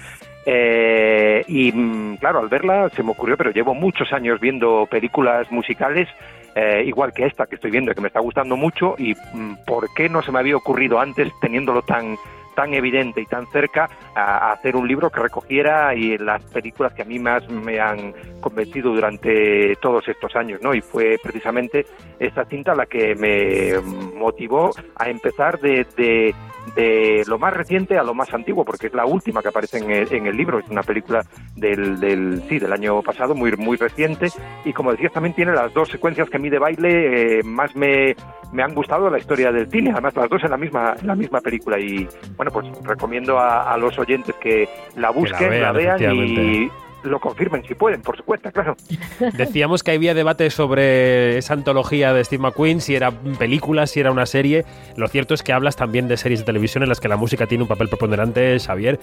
Eh, 0.45 1.45
y 1.47 1.71
mm, 1.71 2.17
claro, 2.17 2.41
al 2.41 2.49
verla 2.49 2.89
se 2.91 3.03
me 3.03 3.11
ocurrió, 3.11 3.37
pero 3.37 3.51
llevo 3.51 3.75
muchos 3.75 4.13
años 4.13 4.41
viendo 4.41 4.87
películas 4.91 5.51
musicales, 5.53 6.09
eh, 6.55 6.83
igual 6.87 7.13
que 7.13 7.27
esta 7.27 7.47
que 7.47 7.57
estoy 7.57 7.71
viendo, 7.71 7.95
que 7.95 8.01
me 8.01 8.09
está 8.09 8.21
gustando 8.21 8.57
mucho, 8.57 8.95
y 8.99 9.15
mm, 9.15 9.65
¿por 9.67 9.93
qué 9.95 10.09
no 10.09 10.23
se 10.23 10.33
me 10.33 10.41
había 10.41 10.57
ocurrido 10.57 10.99
antes 10.99 11.31
teniéndolo 11.41 11.83
tan 11.83 12.17
tan 12.55 12.75
evidente 12.75 13.21
y 13.21 13.27
tan 13.27 13.47
cerca 13.51 13.89
a, 14.15 14.53
hacer 14.53 14.77
un 14.77 14.87
libro 14.87 15.11
que 15.11 15.21
recogiera 15.21 15.95
y 15.95 16.19
las 16.19 16.43
películas 16.45 16.93
que 16.95 17.03
a 17.03 17.05
mí 17.05 17.19
más 17.19 17.49
me 17.49 17.81
han 17.81 18.13
convencido 18.41 18.93
durante 18.93 19.77
todos 19.77 20.07
estos 20.09 20.35
años, 20.37 20.61
¿no? 20.63 20.75
Y 20.75 20.81
fue 20.81 21.17
precisamente 21.23 21.87
esta 22.19 22.45
cinta 22.45 22.75
la 22.75 22.87
que 22.87 23.15
me 23.15 23.81
motivó 24.17 24.71
a 24.97 25.09
empezar 25.09 25.59
de, 25.61 25.87
de, 25.97 27.25
lo 27.27 27.39
más 27.39 27.53
reciente 27.55 27.99
a 27.99 28.03
lo 28.03 28.15
más 28.15 28.33
antiguo, 28.33 28.65
porque 28.65 28.87
es 28.87 28.95
la 28.95 29.07
última 29.07 29.43
que 29.43 29.49
aparece 29.49 29.79
en 29.79 29.91
el, 29.91 30.13
en 30.13 30.27
el 30.27 30.37
libro, 30.37 30.59
es 30.59 30.69
una 30.69 30.83
película 30.83 31.23
del, 31.57 31.99
del, 31.99 32.43
sí, 32.49 32.59
del 32.59 32.73
año 32.73 33.03
pasado, 33.03 33.35
muy, 33.35 33.53
muy 33.57 33.77
reciente, 33.77 34.29
y 34.65 34.73
como 34.73 34.93
decías, 34.93 35.13
también 35.13 35.35
tiene 35.35 35.53
las 35.53 35.73
dos 35.73 35.89
secuencias 35.89 36.29
que 36.31 36.37
a 36.37 36.41
mí 36.41 36.51
de 36.51 36.59
baile 36.59 37.39
eh, 37.39 37.43
más 37.43 37.75
me, 37.75 38.15
me 38.53 38.63
han 38.63 38.75
gustado 38.75 39.11
la 39.11 39.19
historia 39.19 39.51
del 39.51 39.69
cine, 39.71 39.91
además 39.93 40.15
las 40.15 40.29
dos 40.29 40.45
en 40.45 40.51
la 40.51 40.57
misma, 40.57 40.95
en 41.01 41.07
la 41.07 41.15
misma 41.15 41.41
película, 41.41 41.79
y 41.79 42.07
bueno, 42.51 42.73
pues 42.73 42.85
recomiendo 42.85 43.39
a, 43.39 43.77
los 43.77 43.99
oyentes 43.99 44.35
que 44.37 44.69
la 44.97 45.11
busquen, 45.11 45.61
la 45.61 45.73
vean, 45.73 46.01
y 46.17 46.71
lo 47.05 47.21
confirmen 47.21 47.65
si 47.65 47.75
pueden, 47.75 48.03
por 48.03 48.17
supuesto, 48.17 48.51
claro. 48.51 48.77
Decíamos 49.35 49.83
que 49.83 49.93
había 49.93 50.15
debate 50.15 50.51
sobre 50.51 51.39
esa 51.39 51.55
antología 51.55 52.13
de 52.13 52.25
Steve 52.25 52.43
McQueen, 52.43 52.81
si 52.81 52.95
era 52.95 53.11
película, 53.11 53.87
si 53.87 54.01
era 54.01 54.11
una 54.11 54.27
serie. 54.27 54.65
Lo 54.97 55.09
cierto 55.09 55.35
es 55.35 55.43
que 55.43 55.53
hablas 55.53 55.77
también 55.77 56.09
de 56.09 56.17
series 56.17 56.41
de 56.41 56.47
televisión 56.47 56.83
en 56.83 56.89
las 56.89 57.01
que 57.01 57.09
la 57.09 57.17
música 57.17 57.47
tiene 57.47 57.63
un 57.63 57.69
papel 57.69 57.89
preponderante, 57.89 58.59
Xavier. 58.59 58.99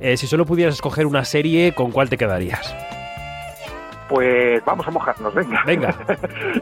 Eh, 0.00 0.16
si 0.16 0.26
solo 0.26 0.46
pudieras 0.46 0.74
escoger 0.74 1.06
una 1.06 1.24
serie, 1.24 1.72
¿con 1.72 1.90
cuál 1.90 2.08
te 2.08 2.16
quedarías? 2.16 2.74
Pues 4.08 4.64
vamos 4.64 4.86
a 4.86 4.90
mojarnos, 4.90 5.34
venga. 5.34 5.62
Venga. 5.66 5.94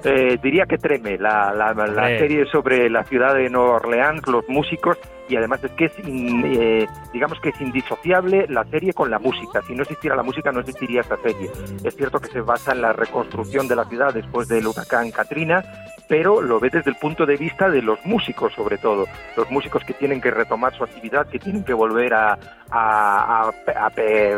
Eh, 0.05 0.39
diría 0.43 0.65
que 0.67 0.79
Treme, 0.79 1.17
la, 1.19 1.53
la, 1.55 2.07
serie 2.19 2.45
sobre 2.47 2.91
la 2.91 3.05
ciudad 3.05 3.35
de 3.35 3.49
Nueva 3.49 3.77
Orleans, 3.77 4.27
los 4.27 4.49
músicos, 4.49 4.99
y 5.29 5.37
además 5.37 5.63
es 5.63 5.71
que 5.73 5.85
es, 5.87 5.93
eh, 6.05 6.87
digamos 7.13 7.39
que 7.41 7.51
es 7.51 7.61
indisociable 7.61 8.47
la 8.49 8.65
serie 8.65 8.93
con 8.93 9.11
la 9.11 9.19
música. 9.19 9.63
Si 9.63 9.75
no 9.75 9.83
existiera 9.83 10.17
la 10.17 10.23
música, 10.23 10.51
no 10.51 10.61
existiría 10.61 11.03
esta 11.03 11.17
serie. 11.19 11.51
Es 11.85 11.95
cierto 11.95 12.19
que 12.19 12.29
se 12.29 12.41
basa 12.41 12.73
en 12.73 12.83
la 12.83 12.93
reconstrucción 12.93 13.69
de 13.69 13.77
la 13.77 13.85
ciudad 13.85 14.13
después 14.13 14.49
del 14.49 14.67
huracán 14.67 15.11
Katrina, 15.11 15.63
pero 16.09 16.43
lo 16.43 16.61
ve 16.61 16.69
desde 16.71 16.91
el 16.91 16.97
punto 16.97 17.25
de 17.25 17.37
vista 17.37 17.71
de 17.71 17.81
los 17.81 18.05
músicos, 18.05 18.53
sobre 18.55 18.79
todo. 18.79 19.07
Los 19.37 19.51
músicos 19.51 19.85
que 19.85 19.95
tienen 19.95 20.21
que 20.21 20.31
retomar 20.31 20.77
su 20.77 20.85
actividad, 20.85 21.27
que 21.29 21.39
tienen 21.39 21.65
que 21.65 21.73
volver 21.73 22.13
a, 22.13 22.39
a, 22.71 23.51
a, 23.51 23.87
a 23.87 23.91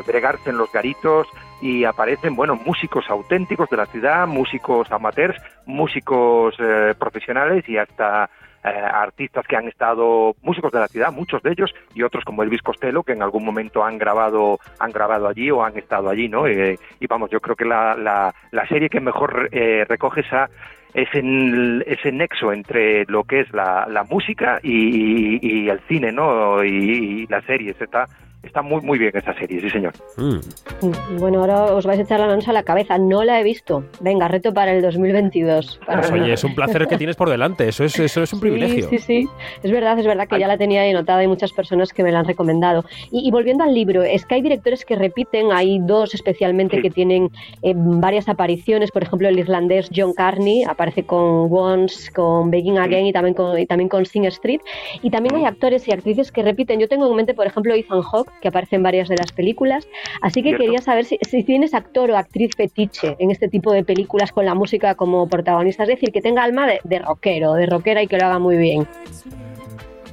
bregarse 0.06 0.50
en 0.50 0.58
los 0.58 0.70
garitos, 0.70 1.26
y 1.64 1.86
aparecen, 1.86 2.36
bueno, 2.36 2.56
músicos 2.56 3.06
auténticos 3.08 3.70
de 3.70 3.78
la 3.78 3.86
ciudad, 3.86 4.26
músicos 4.26 4.92
amateurs, 4.92 5.40
músicos 5.64 6.54
eh, 6.58 6.92
profesionales 6.98 7.66
y 7.66 7.78
hasta 7.78 8.28
eh, 8.62 8.68
artistas 8.68 9.46
que 9.46 9.56
han 9.56 9.66
estado, 9.66 10.36
músicos 10.42 10.70
de 10.72 10.80
la 10.80 10.88
ciudad, 10.88 11.10
muchos 11.10 11.42
de 11.42 11.52
ellos, 11.52 11.74
y 11.94 12.02
otros 12.02 12.22
como 12.22 12.42
Elvis 12.42 12.60
Costello, 12.60 13.02
que 13.02 13.14
en 13.14 13.22
algún 13.22 13.46
momento 13.46 13.82
han 13.82 13.96
grabado, 13.96 14.58
han 14.78 14.90
grabado 14.90 15.26
allí 15.26 15.50
o 15.50 15.64
han 15.64 15.78
estado 15.78 16.10
allí, 16.10 16.28
¿no? 16.28 16.46
Eh, 16.46 16.78
y 17.00 17.06
vamos, 17.06 17.30
yo 17.30 17.40
creo 17.40 17.56
que 17.56 17.64
la, 17.64 17.96
la, 17.96 18.34
la 18.50 18.68
serie 18.68 18.90
que 18.90 19.00
mejor 19.00 19.48
recoge 19.88 20.20
esa 20.20 20.50
ese, 20.92 21.22
ese 21.86 22.12
nexo 22.12 22.52
entre 22.52 23.04
lo 23.06 23.24
que 23.24 23.40
es 23.40 23.52
la, 23.54 23.86
la 23.88 24.04
música 24.04 24.60
y, 24.62 25.38
y, 25.40 25.68
el 25.68 25.80
cine, 25.88 26.12
¿no? 26.12 26.62
Y, 26.62 27.22
y 27.22 27.26
las 27.26 27.44
series, 27.46 27.80
está 27.80 28.06
está 28.46 28.62
muy 28.62 28.80
muy 28.82 28.98
bien 28.98 29.12
esa 29.14 29.34
serie, 29.34 29.60
sí 29.60 29.70
señor. 29.70 29.92
Mm. 30.16 31.18
Bueno, 31.18 31.40
ahora 31.40 31.64
os 31.74 31.86
vais 31.86 31.98
a 31.98 32.02
echar 32.02 32.20
la 32.20 32.26
lanza 32.26 32.50
a 32.50 32.54
la 32.54 32.62
cabeza. 32.62 32.98
No 32.98 33.24
la 33.24 33.40
he 33.40 33.44
visto. 33.44 33.84
Venga, 34.00 34.28
reto 34.28 34.52
para 34.52 34.72
el 34.72 34.82
2022. 34.82 35.80
Pues 35.86 36.10
oye, 36.10 36.32
es 36.32 36.44
un 36.44 36.54
placer 36.54 36.86
que 36.86 36.96
tienes 36.96 37.16
por 37.16 37.30
delante. 37.30 37.68
Eso 37.68 37.84
es, 37.84 37.98
eso 37.98 38.22
es 38.22 38.32
un 38.32 38.40
privilegio. 38.40 38.88
Sí, 38.88 38.98
sí, 38.98 39.28
Es 39.62 39.70
verdad, 39.70 39.98
es 39.98 40.06
verdad 40.06 40.28
que 40.28 40.38
ya 40.38 40.48
la 40.48 40.58
tenía 40.58 40.82
ahí 40.82 40.90
anotada. 40.90 41.20
Hay 41.20 41.28
muchas 41.28 41.52
personas 41.52 41.92
que 41.92 42.02
me 42.02 42.12
la 42.12 42.20
han 42.20 42.26
recomendado. 42.26 42.84
Y, 43.10 43.30
volviendo 43.30 43.64
al 43.64 43.74
libro, 43.74 44.02
es 44.02 44.24
que 44.26 44.36
hay 44.36 44.42
directores 44.42 44.84
que 44.84 44.96
repiten. 44.96 45.52
Hay 45.52 45.78
dos 45.80 46.14
especialmente 46.14 46.80
que 46.80 46.90
tienen 46.90 47.30
eh, 47.62 47.74
varias 47.76 48.28
apariciones. 48.28 48.90
Por 48.90 49.02
ejemplo, 49.02 49.28
el 49.28 49.38
irlandés 49.38 49.90
John 49.94 50.12
Carney 50.14 50.64
aparece 50.64 51.04
con 51.04 51.48
Once, 51.50 52.12
con 52.12 52.50
Begging 52.50 52.78
Again 52.78 53.06
y 53.06 53.12
también 53.12 53.34
con, 53.34 53.58
y 53.58 53.66
también 53.66 53.88
con 53.88 54.04
Sing 54.06 54.24
Street. 54.26 54.60
Y 55.02 55.10
también 55.10 55.36
hay 55.36 55.44
actores 55.44 55.86
y 55.88 55.92
actrices 55.92 56.32
que 56.32 56.42
repiten. 56.42 56.80
Yo 56.80 56.88
tengo 56.88 57.08
en 57.08 57.16
mente, 57.16 57.34
por 57.34 57.46
ejemplo, 57.46 57.74
Ethan 57.74 58.02
Hawke, 58.02 58.30
que 58.40 58.48
aparece 58.48 58.76
en 58.76 58.82
varias 58.82 59.08
de 59.08 59.16
las 59.16 59.32
películas. 59.32 59.86
Así 60.20 60.42
que 60.42 60.56
quería 60.56 60.78
saber 60.78 61.04
si, 61.04 61.42
tienes 61.44 61.74
actor 61.74 62.10
o 62.10 62.16
actriz 62.16 62.52
fetiche 62.56 63.16
en 63.18 63.30
este 63.30 63.48
tipo 63.48 63.72
de 63.72 63.84
películas 63.84 64.32
con 64.32 64.44
la 64.44 64.54
música 64.54 64.94
como 64.94 65.28
protagonista, 65.28 65.84
es 65.84 65.90
decir, 65.90 66.12
que 66.12 66.20
tenga 66.20 66.42
alma 66.42 66.66
de, 66.66 66.80
de 66.84 66.98
rockero, 66.98 67.54
de 67.54 67.66
rockera 67.66 68.02
y 68.02 68.06
que 68.06 68.18
lo 68.18 68.26
haga 68.26 68.38
muy 68.38 68.56
bien. 68.56 68.86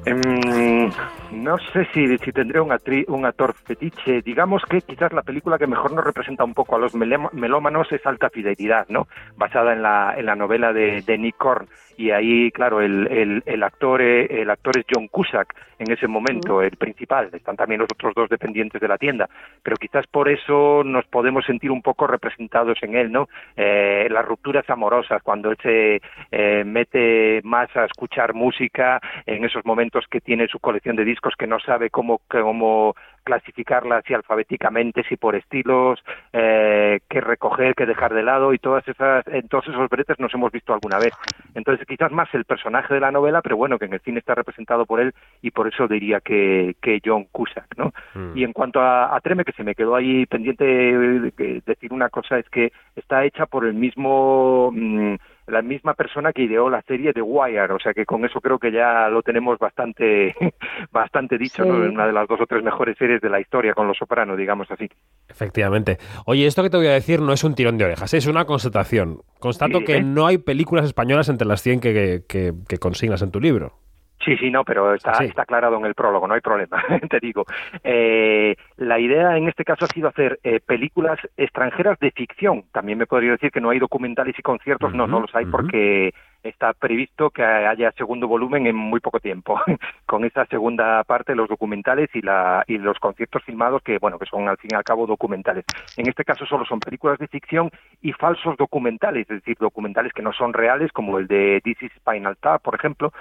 Em, 0.05 0.91
no 1.31 1.57
sé 1.57 1.85
si, 1.93 2.17
si 2.17 2.31
tendré 2.31 2.59
un, 2.59 2.73
un 3.07 3.25
actor 3.25 3.53
fetiche. 3.53 4.21
Digamos 4.21 4.63
que 4.69 4.81
quizás 4.81 5.13
la 5.13 5.21
película 5.21 5.57
que 5.57 5.67
mejor 5.67 5.93
nos 5.93 6.03
representa 6.03 6.43
un 6.43 6.53
poco 6.53 6.75
a 6.75 6.79
los 6.79 6.93
melómanos 6.95 7.91
es 7.91 8.05
Alta 8.05 8.29
Fidelidad, 8.29 8.87
¿no? 8.89 9.07
Basada 9.37 9.73
en 9.73 9.81
la, 9.81 10.15
en 10.17 10.25
la 10.25 10.35
novela 10.35 10.73
de, 10.73 11.01
de 11.01 11.17
Nick 11.17 11.37
Korn. 11.37 11.67
Y 11.97 12.11
ahí, 12.11 12.51
claro, 12.51 12.81
el, 12.81 13.07
el, 13.07 13.43
el, 13.45 13.63
actor, 13.63 14.01
el 14.01 14.49
actor 14.49 14.77
es 14.77 14.85
John 14.91 15.07
Cusack 15.07 15.53
en 15.77 15.91
ese 15.91 16.07
momento, 16.07 16.61
el 16.61 16.75
principal. 16.77 17.29
Están 17.31 17.55
también 17.55 17.79
los 17.81 17.89
otros 17.93 18.13
dos 18.15 18.29
dependientes 18.29 18.81
de 18.81 18.87
la 18.87 18.97
tienda. 18.97 19.29
Pero 19.61 19.75
quizás 19.75 20.07
por 20.07 20.29
eso 20.29 20.83
nos 20.83 21.05
podemos 21.05 21.45
sentir 21.45 21.69
un 21.69 21.81
poco 21.81 22.07
representados 22.07 22.77
en 22.81 22.95
él, 22.95 23.11
¿no? 23.11 23.27
Eh, 23.55 24.07
las 24.09 24.25
rupturas 24.25 24.67
amorosas, 24.69 25.21
cuando 25.21 25.51
él 25.51 25.57
se 25.61 26.01
eh, 26.31 26.63
mete 26.65 27.41
más 27.43 27.75
a 27.75 27.85
escuchar 27.85 28.33
música 28.33 28.99
en 29.25 29.45
esos 29.45 29.63
momentos 29.65 30.05
que 30.09 30.21
tiene 30.21 30.47
su 30.47 30.59
colección 30.59 30.95
de 30.95 31.05
discos 31.05 31.20
que 31.37 31.47
no 31.47 31.59
sabe 31.59 31.89
cómo, 31.89 32.21
cómo 32.27 32.95
clasificarlas 33.23 34.03
si 34.05 34.13
alfabéticamente, 34.13 35.03
si 35.03 35.15
por 35.15 35.35
estilos, 35.35 35.99
eh, 36.33 36.99
qué 37.09 37.21
recoger, 37.21 37.75
qué 37.75 37.85
dejar 37.85 38.13
de 38.13 38.23
lado 38.23 38.53
y 38.53 38.59
todas 38.59 38.87
esas, 38.87 39.25
en 39.27 39.47
todos 39.47 39.67
esos 39.67 39.89
bretes 39.89 40.19
nos 40.19 40.33
hemos 40.33 40.51
visto 40.51 40.73
alguna 40.73 40.97
vez. 40.97 41.13
Entonces 41.53 41.85
quizás 41.87 42.11
más 42.11 42.33
el 42.33 42.45
personaje 42.45 42.93
de 42.93 42.99
la 42.99 43.11
novela, 43.11 43.41
pero 43.41 43.57
bueno, 43.57 43.77
que 43.77 43.85
en 43.85 43.93
el 43.93 44.01
cine 44.01 44.19
está 44.19 44.35
representado 44.35 44.85
por 44.85 44.99
él 44.99 45.13
y 45.41 45.51
por 45.51 45.67
eso 45.67 45.87
diría 45.87 46.19
que, 46.19 46.75
que 46.81 46.99
John 47.03 47.25
Cusack, 47.31 47.77
¿no? 47.77 47.93
Mm. 48.15 48.37
Y 48.37 48.43
en 48.43 48.53
cuanto 48.53 48.81
a, 48.81 49.19
Treme, 49.21 49.45
que 49.45 49.51
se 49.51 49.63
me 49.63 49.75
quedó 49.75 49.95
ahí 49.95 50.25
pendiente 50.25 50.63
de, 50.65 51.61
decir 51.65 51.93
una 51.93 52.09
cosa, 52.09 52.39
es 52.39 52.49
que 52.49 52.71
está 52.95 53.23
hecha 53.23 53.45
por 53.45 53.65
el 53.65 53.73
mismo... 53.73 54.71
Mm, 54.73 55.15
la 55.47 55.61
misma 55.61 55.93
persona 55.93 56.33
que 56.33 56.43
ideó 56.43 56.69
la 56.69 56.81
serie 56.83 57.13
de 57.13 57.21
Wire, 57.21 57.73
o 57.73 57.79
sea 57.79 57.93
que 57.93 58.05
con 58.05 58.23
eso 58.25 58.39
creo 58.41 58.59
que 58.59 58.71
ya 58.71 59.09
lo 59.09 59.21
tenemos 59.21 59.57
bastante 59.59 60.35
bastante 60.91 61.37
dicho, 61.37 61.65
¿no? 61.65 61.89
Una 61.89 62.07
de 62.07 62.13
las 62.13 62.27
dos 62.27 62.39
o 62.41 62.45
tres 62.45 62.63
mejores 62.63 62.97
series 62.97 63.21
de 63.21 63.29
la 63.29 63.39
historia 63.39 63.73
con 63.73 63.87
Los 63.87 63.97
Sopranos, 63.97 64.37
digamos 64.37 64.69
así. 64.71 64.89
Efectivamente. 65.29 65.97
Oye, 66.25 66.45
esto 66.45 66.63
que 66.63 66.69
te 66.69 66.77
voy 66.77 66.87
a 66.87 66.93
decir 66.93 67.21
no 67.21 67.33
es 67.33 67.43
un 67.43 67.55
tirón 67.55 67.77
de 67.77 67.85
orejas, 67.85 68.13
es 68.13 68.27
una 68.27 68.45
constatación. 68.45 69.21
Constato 69.39 69.81
que 69.81 69.97
¿eh? 69.97 70.03
no 70.03 70.27
hay 70.27 70.37
películas 70.37 70.85
españolas 70.85 71.29
entre 71.29 71.47
las 71.47 71.61
100 71.61 71.79
que, 71.79 72.23
que, 72.27 72.53
que 72.67 72.77
consignas 72.77 73.21
en 73.21 73.31
tu 73.31 73.39
libro. 73.39 73.80
Sí, 74.23 74.37
sí, 74.37 74.51
no, 74.51 74.63
pero 74.63 74.93
está, 74.93 75.23
está 75.23 75.43
aclarado 75.43 75.77
en 75.77 75.85
el 75.85 75.95
prólogo, 75.95 76.27
no 76.27 76.33
hay 76.33 76.41
problema, 76.41 76.83
te 77.09 77.19
digo. 77.19 77.45
Eh, 77.83 78.55
la 78.77 78.99
idea 78.99 79.37
en 79.37 79.47
este 79.47 79.63
caso 79.63 79.85
ha 79.85 79.87
sido 79.87 80.09
hacer 80.09 80.39
eh, 80.43 80.59
películas 80.59 81.19
extranjeras 81.37 81.97
de 81.99 82.11
ficción. 82.11 82.65
También 82.71 82.97
me 82.97 83.07
podría 83.07 83.31
decir 83.31 83.51
que 83.51 83.61
no 83.61 83.71
hay 83.71 83.79
documentales 83.79 84.37
y 84.37 84.41
conciertos, 84.41 84.93
no, 84.93 85.07
no 85.07 85.21
los 85.21 85.33
hay 85.35 85.45
porque 85.45 86.13
está 86.43 86.73
previsto 86.73 87.29
que 87.29 87.43
haya 87.43 87.91
segundo 87.91 88.27
volumen 88.27 88.67
en 88.67 88.75
muy 88.75 88.99
poco 88.99 89.19
tiempo, 89.19 89.59
con 90.05 90.25
esa 90.25 90.45
segunda 90.45 91.03
parte, 91.03 91.35
los 91.35 91.49
documentales 91.49 92.09
y, 92.13 92.21
la, 92.21 92.63
y 92.67 92.77
los 92.77 92.99
conciertos 92.99 93.43
filmados 93.43 93.81
que, 93.83 93.97
bueno, 93.99 94.17
que 94.17 94.25
son 94.25 94.47
al 94.47 94.57
fin 94.57 94.71
y 94.73 94.75
al 94.75 94.83
cabo 94.83 95.07
documentales. 95.07 95.65
En 95.97 96.07
este 96.07 96.23
caso 96.23 96.45
solo 96.45 96.65
son 96.65 96.79
películas 96.79 97.19
de 97.19 97.27
ficción 97.27 97.69
y 98.01 98.11
falsos 98.13 98.57
documentales, 98.57 99.29
es 99.29 99.37
decir, 99.37 99.57
documentales 99.59 100.13
que 100.13 100.21
no 100.21 100.33
son 100.33 100.53
reales, 100.53 100.91
como 100.91 101.17
el 101.17 101.27
de 101.27 101.61
This 101.63 101.81
is 101.83 101.91
Spinal 101.97 102.37
Tap, 102.37 102.61
por 102.61 102.75
ejemplo, 102.75 103.11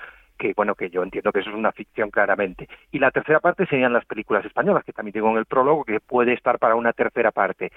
que 0.40 0.54
bueno, 0.56 0.74
que 0.74 0.88
yo 0.88 1.02
entiendo 1.02 1.30
que 1.30 1.40
eso 1.40 1.50
es 1.50 1.56
una 1.56 1.70
ficción 1.70 2.10
claramente. 2.10 2.66
Y 2.90 2.98
la 2.98 3.10
tercera 3.10 3.40
parte 3.40 3.66
serían 3.66 3.92
las 3.92 4.06
películas 4.06 4.44
españolas, 4.44 4.84
que 4.84 4.92
también 4.92 5.12
tengo 5.12 5.30
en 5.30 5.36
el 5.36 5.44
prólogo, 5.44 5.84
que 5.84 6.00
puede 6.00 6.32
estar 6.32 6.58
para 6.58 6.74
una 6.74 6.92
tercera 6.94 7.30
parte. 7.30 7.70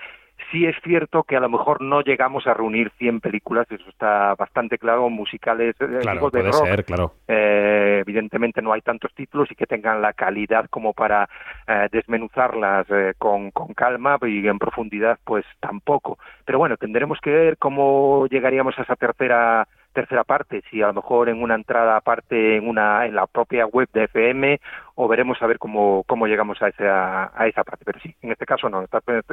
Sí 0.51 0.65
es 0.65 0.75
cierto 0.83 1.23
que 1.23 1.35
a 1.35 1.39
lo 1.39 1.49
mejor 1.49 1.81
no 1.81 2.01
llegamos 2.01 2.47
a 2.47 2.53
reunir 2.53 2.91
100 2.97 3.19
películas, 3.19 3.67
eso 3.69 3.87
está 3.89 4.33
bastante 4.35 4.77
claro, 4.77 5.09
musicales 5.09 5.75
eh, 5.79 5.99
claro, 6.01 6.29
de 6.29 6.41
rock. 6.41 6.65
Ser, 6.65 6.85
claro. 6.85 7.13
Eh, 7.27 7.99
evidentemente 8.01 8.61
no 8.61 8.71
hay 8.71 8.81
tantos 8.81 9.13
títulos 9.13 9.51
y 9.51 9.55
que 9.55 9.67
tengan 9.67 10.01
la 10.01 10.13
calidad 10.13 10.65
como 10.69 10.93
para 10.93 11.29
eh, 11.67 11.87
desmenuzarlas 11.91 12.87
con, 13.17 13.51
con 13.51 13.73
calma 13.73 14.17
y 14.21 14.47
en 14.47 14.57
profundidad 14.57 15.19
pues 15.23 15.45
tampoco. 15.59 16.17
Pero 16.45 16.59
bueno, 16.59 16.77
tendremos 16.77 17.19
que 17.19 17.29
ver 17.29 17.57
cómo 17.57 18.27
llegaríamos 18.27 18.77
a 18.79 18.83
esa 18.83 18.95
tercera 18.95 19.67
tercera 19.93 20.23
parte, 20.23 20.63
si 20.69 20.81
a 20.81 20.87
lo 20.87 20.93
mejor 20.95 21.29
en 21.29 21.41
una 21.41 21.55
entrada 21.55 21.95
aparte 21.95 22.57
en 22.57 22.67
una 22.67 23.05
en 23.05 23.15
la 23.15 23.27
propia 23.27 23.65
web 23.65 23.87
de 23.93 24.05
FM 24.05 24.59
o 24.95 25.07
veremos 25.07 25.41
a 25.41 25.47
ver 25.47 25.59
cómo, 25.59 26.03
cómo 26.07 26.27
llegamos 26.27 26.61
a 26.61 26.69
esa, 26.69 27.31
a 27.39 27.47
esa 27.47 27.63
parte. 27.63 27.85
Pero 27.85 27.99
sí, 27.99 28.15
en 28.21 28.31
este 28.31 28.45
caso 28.45 28.69
no, 28.69 28.85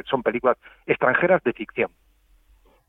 son 0.04 0.22
películas 0.22 0.56
extranjeras 0.86 1.42
de 1.42 1.52
ficción. 1.52 1.90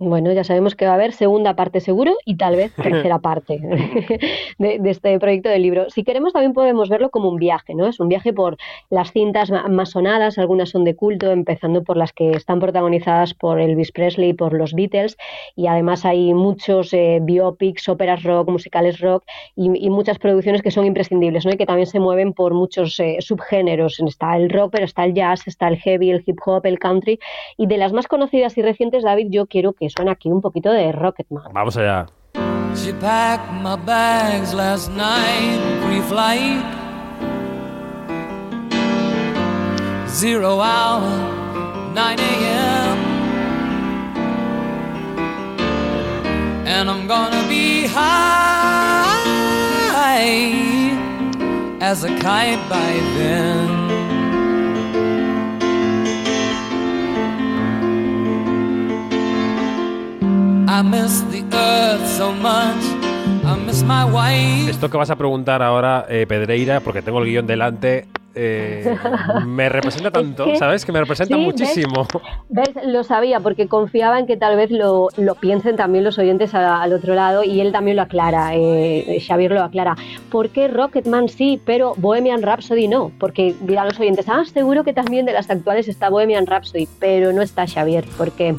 Bueno, 0.04 0.34
ya 0.34 0.44
sabemos 0.44 0.74
que 0.74 0.86
va 0.86 0.94
a 0.94 0.96
haber 0.96 1.14
segunda 1.14 1.56
parte 1.56 1.80
seguro 1.80 2.16
y 2.26 2.36
tal 2.36 2.56
vez 2.56 2.74
tercera 2.82 3.20
parte 3.20 3.60
de, 4.58 4.80
este 4.86 5.20
proyecto 5.20 5.48
del 5.48 5.62
libro. 5.62 5.92
Si 5.92 6.04
queremos 6.04 6.34
también 6.34 6.54
podemos 6.54 6.90
verlo 6.90 7.12
como 7.12 7.30
un 7.30 7.36
viaje, 7.36 7.76
¿no? 7.76 7.86
Es 7.86 8.00
un 8.00 8.08
viaje 8.08 8.34
por 8.34 8.58
las 8.90 9.12
cintas 9.12 9.52
más 9.52 9.92
sonadas, 9.92 10.40
algunas 10.40 10.70
son 10.70 10.86
de 10.86 10.96
culto, 10.96 11.30
empezando 11.30 11.84
por 11.84 11.98
las 11.98 12.14
que 12.14 12.32
están 12.32 12.60
protagonizadas 12.60 13.36
por 13.36 13.60
Elvis 13.60 13.92
Presley 13.92 14.30
y 14.30 14.34
por 14.34 14.54
los 14.54 14.74
Beatles, 14.74 15.18
y 15.56 15.68
además 15.68 16.04
hay 16.04 16.34
muchos 16.34 16.94
eh, 16.94 17.20
biopics, 17.22 17.88
óperas 17.88 18.24
rock, 18.24 18.50
musicales 18.50 19.00
rock 19.02 19.24
y, 19.56 19.92
muchas 19.92 20.18
producciones 20.18 20.64
que 20.64 20.72
son 20.72 20.88
imprescindibles, 20.88 21.46
¿no? 21.46 21.52
Y 21.52 21.58
que 21.58 21.68
también 21.68 21.86
se 21.86 22.00
mueven 22.00 22.34
por 22.34 22.56
muchos 22.56 23.00
eh, 23.00 23.18
subgéneros. 23.20 24.00
Está 24.00 24.36
el 24.36 24.50
rock, 24.50 24.72
pero 24.72 24.86
está 24.86 25.06
el 25.06 25.14
jazz, 25.14 25.46
está 25.46 25.68
el 25.68 25.78
heavy, 25.78 26.10
el 26.10 26.24
hip 26.26 26.40
hop, 26.44 26.66
el 26.66 26.80
country, 26.80 27.20
y 27.56 27.68
de 27.68 27.78
las 27.78 27.94
más 27.94 28.08
conocidas 28.08 28.58
y 28.58 28.64
recientes, 28.64 29.04
David, 29.04 29.28
yo 29.30 29.46
quiero 29.46 29.74
que 29.74 29.91
suena 29.92 30.14
aquí 30.14 30.30
un 30.30 30.42
poquito 30.42 30.72
de 30.72 30.92
Rocketman. 30.92 31.52
Vamos 31.54 31.78
allá. 31.78 32.08
She 32.76 32.94
packed 32.94 33.52
my 33.62 33.76
bags 33.76 34.54
last 34.54 34.90
night, 34.92 35.60
pre-flight. 35.86 36.64
Zero 40.08 40.60
hour, 40.60 41.02
9 41.94 42.20
a.m. 42.20 42.98
And 46.66 46.90
I'm 46.90 47.08
gonna 47.08 47.46
be 47.50 47.86
high 47.88 48.52
as 51.82 52.04
a 52.04 52.10
kite 52.20 52.70
by 52.70 52.94
then. 53.18 53.81
Esto 64.70 64.90
que 64.90 64.96
vas 64.96 65.10
a 65.10 65.18
preguntar 65.18 65.62
ahora, 65.62 66.06
eh, 66.08 66.26
Pedreira, 66.26 66.80
porque 66.80 67.02
tengo 67.02 67.20
el 67.20 67.26
guion 67.26 67.46
delante, 67.46 68.08
eh, 68.36 68.96
me 69.46 69.68
representa 69.68 70.12
tanto, 70.14 70.56
¿sabes? 70.56 70.86
Que 70.86 70.94
me 70.94 71.02
representa 71.02 71.36
muchísimo. 71.36 72.08
¿ves? 72.48 72.70
Lo 72.86 73.04
sabía, 73.04 73.42
porque 73.42 73.68
confiaba 73.68 74.18
en 74.18 74.28
que 74.28 74.38
tal 74.38 74.56
vez 74.56 74.72
lo, 74.72 75.10
piensen 75.42 75.76
también 75.76 76.06
los 76.06 76.18
oyentes 76.18 76.56
al 76.56 76.94
otro 76.94 77.16
lado 77.16 77.44
y 77.44 77.60
él 77.60 77.74
también 77.74 77.98
lo 77.98 78.04
aclara, 78.04 78.52
eh, 78.56 79.22
Xavier 79.28 79.52
lo 79.52 79.64
aclara. 79.64 79.98
¿Por 80.30 80.52
qué 80.52 80.70
Rocketman 80.70 81.28
sí, 81.28 81.60
pero 81.66 81.96
Bohemian 81.98 82.44
Rhapsody 82.44 82.88
no? 82.88 83.12
Porque 83.20 83.56
dirán 83.60 83.90
los 83.90 84.00
oyentes, 84.00 84.26
ah, 84.30 84.44
seguro 84.46 84.86
que 84.86 84.94
también 84.94 85.26
de 85.26 85.34
las 85.34 85.50
actuales 85.50 85.90
está 85.90 86.10
Bohemian 86.10 86.48
Rhapsody, 86.48 86.88
pero 86.98 87.34
no 87.34 87.42
está 87.42 87.68
Xavier, 87.68 88.06
porque 88.18 88.56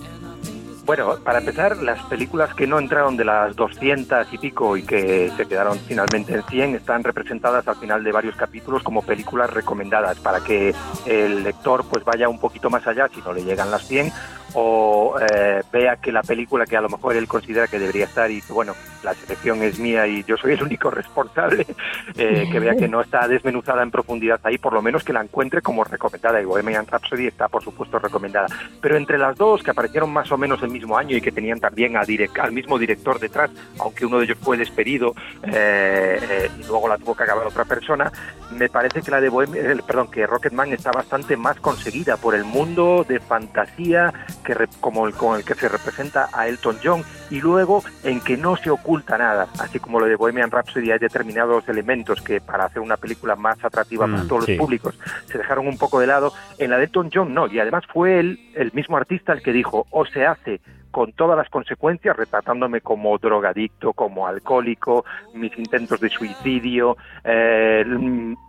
bueno, 0.94 1.16
para 1.24 1.38
empezar, 1.38 1.78
las 1.78 2.02
películas 2.02 2.54
que 2.54 2.66
no 2.66 2.78
entraron 2.78 3.16
de 3.16 3.24
las 3.24 3.56
200 3.56 4.30
y 4.30 4.36
pico 4.36 4.76
y 4.76 4.82
que 4.82 5.32
se 5.34 5.46
quedaron 5.46 5.78
finalmente 5.78 6.34
en 6.34 6.42
100 6.42 6.74
están 6.74 7.02
representadas 7.02 7.66
al 7.66 7.76
final 7.76 8.04
de 8.04 8.12
varios 8.12 8.36
capítulos 8.36 8.82
como 8.82 9.00
películas 9.00 9.48
recomendadas 9.48 10.18
para 10.18 10.40
que 10.40 10.74
el 11.06 11.44
lector 11.44 11.86
pues 11.88 12.04
vaya 12.04 12.28
un 12.28 12.38
poquito 12.38 12.68
más 12.68 12.86
allá 12.86 13.08
si 13.08 13.22
no 13.22 13.32
le 13.32 13.42
llegan 13.42 13.70
las 13.70 13.88
100 13.88 14.12
o 14.54 15.16
eh, 15.20 15.62
vea 15.72 15.96
que 15.96 16.12
la 16.12 16.22
película 16.22 16.66
que 16.66 16.76
a 16.76 16.80
lo 16.80 16.88
mejor 16.88 17.16
él 17.16 17.26
considera 17.26 17.66
que 17.66 17.78
debería 17.78 18.04
estar 18.04 18.30
y 18.30 18.42
bueno, 18.48 18.74
la 19.02 19.14
selección 19.14 19.62
es 19.62 19.78
mía 19.78 20.06
y 20.06 20.22
yo 20.24 20.36
soy 20.36 20.52
el 20.52 20.62
único 20.62 20.90
responsable, 20.90 21.66
eh, 22.16 22.48
que 22.50 22.60
vea 22.60 22.76
que 22.76 22.88
no 22.88 23.00
está 23.00 23.26
desmenuzada 23.26 23.82
en 23.82 23.90
profundidad 23.90 24.40
ahí, 24.44 24.58
por 24.58 24.72
lo 24.72 24.82
menos 24.82 25.04
que 25.04 25.12
la 25.12 25.22
encuentre 25.22 25.62
como 25.62 25.84
recomendada 25.84 26.40
y 26.40 26.44
Bohemian 26.44 26.86
Rhapsody 26.86 27.26
está 27.26 27.48
por 27.48 27.62
supuesto 27.62 27.98
recomendada. 27.98 28.46
Pero 28.80 28.96
entre 28.96 29.18
las 29.18 29.36
dos 29.36 29.62
que 29.62 29.70
aparecieron 29.70 30.12
más 30.12 30.30
o 30.30 30.38
menos 30.38 30.62
el 30.62 30.70
mismo 30.70 30.96
año 30.96 31.16
y 31.16 31.20
que 31.20 31.32
tenían 31.32 31.58
también 31.58 31.96
a 31.96 32.02
al 32.40 32.52
mismo 32.52 32.78
director 32.78 33.18
detrás, 33.18 33.50
aunque 33.78 34.04
uno 34.04 34.18
de 34.18 34.24
ellos 34.24 34.38
fue 34.40 34.56
despedido 34.56 35.14
eh, 35.44 36.50
y 36.58 36.66
luego 36.66 36.88
la 36.88 36.98
tuvo 36.98 37.14
que 37.14 37.22
acabar 37.22 37.46
otra 37.46 37.64
persona, 37.64 38.12
me 38.50 38.68
parece 38.68 39.02
que 39.02 39.10
la 39.10 39.20
de 39.20 39.28
Bohemian, 39.28 39.80
perdón, 39.86 40.10
que 40.10 40.26
Rocketman 40.26 40.72
está 40.72 40.90
bastante 40.92 41.36
más 41.36 41.58
conseguida 41.58 42.16
por 42.16 42.34
el 42.34 42.44
mundo 42.44 43.04
de 43.08 43.18
fantasía 43.20 44.12
que 44.42 44.54
como 44.80 45.06
el 45.06 45.14
con 45.14 45.36
el 45.36 45.44
que 45.44 45.54
se 45.54 45.68
representa 45.68 46.28
a 46.32 46.48
Elton 46.48 46.78
John 46.82 47.04
y 47.30 47.40
luego 47.40 47.82
en 48.04 48.20
que 48.20 48.36
no 48.36 48.56
se 48.56 48.70
oculta 48.70 49.18
nada, 49.18 49.48
así 49.58 49.78
como 49.78 50.00
lo 50.00 50.06
de 50.06 50.16
Bohemian 50.16 50.50
Rhapsody 50.50 50.90
hay 50.90 50.98
determinados 50.98 51.68
elementos 51.68 52.20
que 52.20 52.40
para 52.40 52.64
hacer 52.64 52.82
una 52.82 52.96
película 52.96 53.36
más 53.36 53.62
atractiva 53.64 54.06
para 54.06 54.24
mm, 54.24 54.28
todos 54.28 54.48
los 54.48 54.58
públicos 54.58 54.98
se 55.26 55.38
dejaron 55.38 55.66
un 55.66 55.78
poco 55.78 56.00
de 56.00 56.06
lado, 56.06 56.32
en 56.58 56.70
la 56.70 56.78
de 56.78 56.84
Elton 56.84 57.10
John 57.12 57.32
no, 57.32 57.46
y 57.46 57.58
además 57.58 57.84
fue 57.92 58.20
él, 58.20 58.40
el 58.54 58.72
mismo 58.72 58.96
artista 58.96 59.32
el 59.32 59.42
que 59.42 59.52
dijo 59.52 59.86
o 59.90 60.04
se 60.06 60.26
hace 60.26 60.60
con 60.92 61.12
todas 61.12 61.36
las 61.36 61.48
consecuencias, 61.48 62.16
retratándome 62.16 62.82
como 62.82 63.18
drogadicto, 63.18 63.92
como 63.94 64.26
alcohólico, 64.26 65.04
mis 65.34 65.56
intentos 65.58 65.98
de 66.00 66.10
suicidio, 66.10 66.96
eh, 67.24 67.84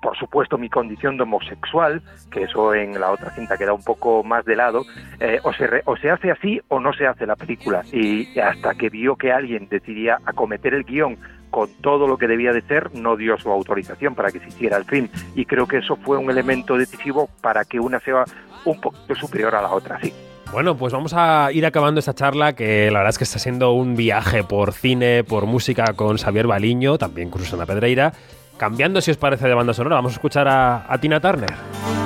por 0.01 0.15
supuesto 0.17 0.57
mi 0.57 0.69
condición 0.69 1.17
de 1.17 1.23
homosexual, 1.23 2.03
que 2.29 2.43
eso 2.43 2.75
en 2.75 2.99
la 2.99 3.11
otra 3.11 3.31
cinta 3.31 3.57
queda 3.57 3.73
un 3.73 3.83
poco 3.83 4.23
más 4.23 4.45
de 4.45 4.57
lado, 4.57 4.83
eh, 5.19 5.39
o, 5.43 5.53
se 5.53 5.81
o 5.85 5.95
se 5.97 6.11
hace 6.11 6.31
así 6.31 6.61
o 6.67 6.79
no 6.79 6.93
se 6.93 7.07
hace 7.07 7.25
la 7.25 7.35
película. 7.35 7.81
Y 7.91 8.37
hasta 8.39 8.75
que 8.75 8.89
vio 8.89 9.15
que 9.15 9.31
alguien 9.31 9.67
decidía 9.69 10.19
acometer 10.25 10.73
el 10.73 10.83
guion 10.83 11.17
con 11.49 11.69
todo 11.81 12.07
lo 12.07 12.17
que 12.17 12.27
debía 12.27 12.51
de 12.51 12.61
ser, 12.63 12.93
no 12.95 13.15
dio 13.15 13.37
su 13.37 13.49
autorización 13.49 14.15
para 14.15 14.31
que 14.31 14.39
se 14.39 14.47
hiciera 14.49 14.75
el 14.75 14.85
film. 14.85 15.07
Y 15.35 15.45
creo 15.45 15.67
que 15.67 15.77
eso 15.77 15.95
fue 15.95 16.17
un 16.17 16.29
elemento 16.29 16.75
decisivo 16.75 17.29
para 17.41 17.63
que 17.63 17.79
una 17.79 17.99
sea 17.99 18.25
un 18.65 18.81
poquito 18.81 19.15
superior 19.15 19.55
a 19.55 19.61
la 19.61 19.71
otra, 19.71 19.99
sí. 20.01 20.11
Bueno, 20.53 20.77
pues 20.77 20.93
vamos 20.93 21.15
a 21.15 21.49
ir 21.51 21.65
acabando 21.65 21.99
esta 21.99 22.13
charla 22.13 22.53
que 22.53 22.91
la 22.91 22.99
verdad 22.99 23.09
es 23.09 23.17
que 23.17 23.23
está 23.23 23.39
siendo 23.39 23.71
un 23.71 23.95
viaje 23.95 24.43
por 24.43 24.71
cine, 24.71 25.23
por 25.23 25.47
música 25.47 25.93
con 25.95 26.17
Xavier 26.17 26.45
Baliño, 26.45 26.99
también 26.99 27.31
con 27.31 27.41
Susana 27.41 27.65
Pedreira. 27.65 28.13
Cambiando, 28.57 29.01
si 29.01 29.09
os 29.09 29.17
parece, 29.17 29.47
de 29.47 29.55
banda 29.55 29.73
sonora, 29.73 29.95
vamos 29.95 30.11
a 30.11 30.15
escuchar 30.15 30.47
a, 30.47 30.85
a 30.87 30.97
Tina 30.99 31.19
Turner. 31.19 32.02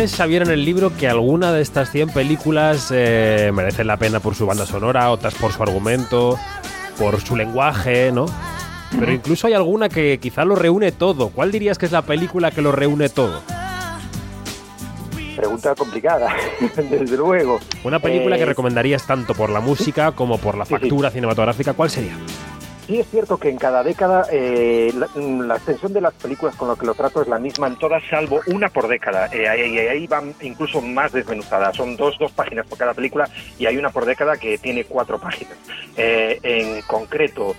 Dices, 0.00 0.16
Xavier, 0.16 0.44
en 0.44 0.50
el 0.50 0.64
libro 0.64 0.96
que 0.96 1.08
alguna 1.08 1.52
de 1.52 1.60
estas 1.60 1.90
100 1.90 2.08
películas 2.08 2.88
eh, 2.90 3.50
merecen 3.52 3.86
la 3.86 3.98
pena 3.98 4.18
por 4.18 4.34
su 4.34 4.46
banda 4.46 4.64
sonora, 4.64 5.10
otras 5.10 5.34
por 5.34 5.52
su 5.52 5.62
argumento, 5.62 6.38
por 6.98 7.20
su 7.20 7.36
lenguaje, 7.36 8.10
¿no? 8.10 8.24
Pero 8.98 9.12
incluso 9.12 9.46
hay 9.46 9.52
alguna 9.52 9.90
que 9.90 10.16
quizá 10.18 10.46
lo 10.46 10.54
reúne 10.54 10.90
todo. 10.90 11.28
¿Cuál 11.28 11.52
dirías 11.52 11.76
que 11.76 11.84
es 11.84 11.92
la 11.92 12.00
película 12.00 12.50
que 12.50 12.62
lo 12.62 12.72
reúne 12.72 13.10
todo? 13.10 13.42
Pregunta 15.36 15.74
complicada, 15.74 16.34
desde 16.76 17.16
luego. 17.18 17.60
Una 17.84 17.98
película 17.98 18.36
que 18.36 18.44
eh, 18.44 18.46
recomendarías 18.46 19.06
tanto 19.06 19.34
por 19.34 19.50
la 19.50 19.60
música 19.60 20.12
como 20.12 20.38
por 20.38 20.56
la 20.56 20.64
factura 20.64 21.10
cinematográfica, 21.10 21.74
¿cuál 21.74 21.90
sería? 21.90 22.16
Sí 22.90 22.98
es 22.98 23.08
cierto 23.08 23.38
que 23.38 23.48
en 23.48 23.56
cada 23.56 23.84
década 23.84 24.26
eh, 24.32 24.92
la, 24.96 25.54
extensión 25.54 25.92
de 25.92 26.00
las 26.00 26.12
películas 26.14 26.56
con 26.56 26.66
lo 26.66 26.74
que 26.74 26.86
lo 26.86 26.94
trato 26.94 27.22
es 27.22 27.28
la 27.28 27.38
misma 27.38 27.68
en 27.68 27.76
todas, 27.76 28.02
salvo 28.10 28.40
una 28.48 28.68
por 28.68 28.88
década. 28.88 29.28
Eh, 29.32 29.48
ahí, 29.48 30.08
van 30.08 30.34
incluso 30.40 30.80
más 30.80 31.12
desmenuzadas. 31.12 31.76
Son 31.76 31.96
dos, 31.96 32.18
dos 32.18 32.32
páginas 32.32 32.66
por 32.66 32.78
cada 32.78 32.92
película 32.92 33.28
y 33.60 33.66
hay 33.66 33.76
una 33.76 33.90
por 33.90 34.06
década 34.06 34.36
que 34.36 34.58
tiene 34.58 34.84
cuatro 34.84 35.20
páginas. 35.20 35.56
Eh, 35.96 36.40
en 36.42 36.82
concreto, 36.82 37.54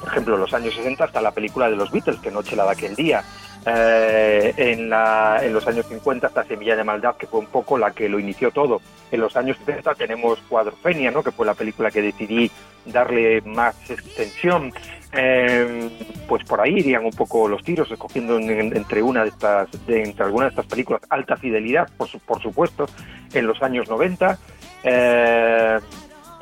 por 0.00 0.08
ejemplo, 0.08 0.36
los 0.36 0.52
años 0.52 0.74
60 0.74 1.04
está 1.04 1.20
la 1.20 1.30
película 1.30 1.70
de 1.70 1.76
los 1.76 1.92
Beatles, 1.92 2.18
que 2.18 2.32
noche 2.32 2.56
la 2.56 2.64
de 2.64 2.72
aquel 2.72 2.96
día. 2.96 3.22
Eh, 3.64 4.52
en, 4.56 4.90
la, 4.90 5.40
en 5.42 5.52
los 5.52 5.66
años 5.68 5.86
50 5.86 6.26
esta 6.26 6.44
Semilla 6.44 6.74
de 6.74 6.82
Maldad, 6.82 7.16
que 7.16 7.26
fue 7.26 7.40
un 7.40 7.46
poco 7.46 7.78
la 7.78 7.92
que 7.92 8.08
lo 8.08 8.18
inició 8.18 8.50
todo. 8.50 8.80
En 9.10 9.20
los 9.20 9.36
años 9.36 9.56
70 9.58 9.94
tenemos 9.94 10.40
Cuadrofenia, 10.48 11.10
¿no? 11.10 11.22
que 11.22 11.30
fue 11.30 11.46
la 11.46 11.54
película 11.54 11.90
que 11.90 12.02
decidí 12.02 12.50
darle 12.86 13.40
más 13.42 13.76
extensión. 13.90 14.72
Eh, 15.12 15.90
pues 16.26 16.42
por 16.44 16.60
ahí 16.60 16.78
irían 16.78 17.04
un 17.04 17.12
poco 17.12 17.46
los 17.46 17.62
tiros, 17.62 17.90
escogiendo 17.90 18.38
entre 18.38 19.02
una 19.02 19.22
de 19.22 19.28
estas, 19.28 19.86
de, 19.86 20.02
entre 20.02 20.24
algunas 20.24 20.48
de 20.48 20.60
estas 20.60 20.66
películas, 20.66 21.02
Alta 21.10 21.36
Fidelidad, 21.36 21.88
por, 21.96 22.08
por 22.20 22.42
supuesto, 22.42 22.86
en 23.32 23.46
los 23.46 23.62
años 23.62 23.88
90. 23.88 24.38
Eh, 24.84 25.78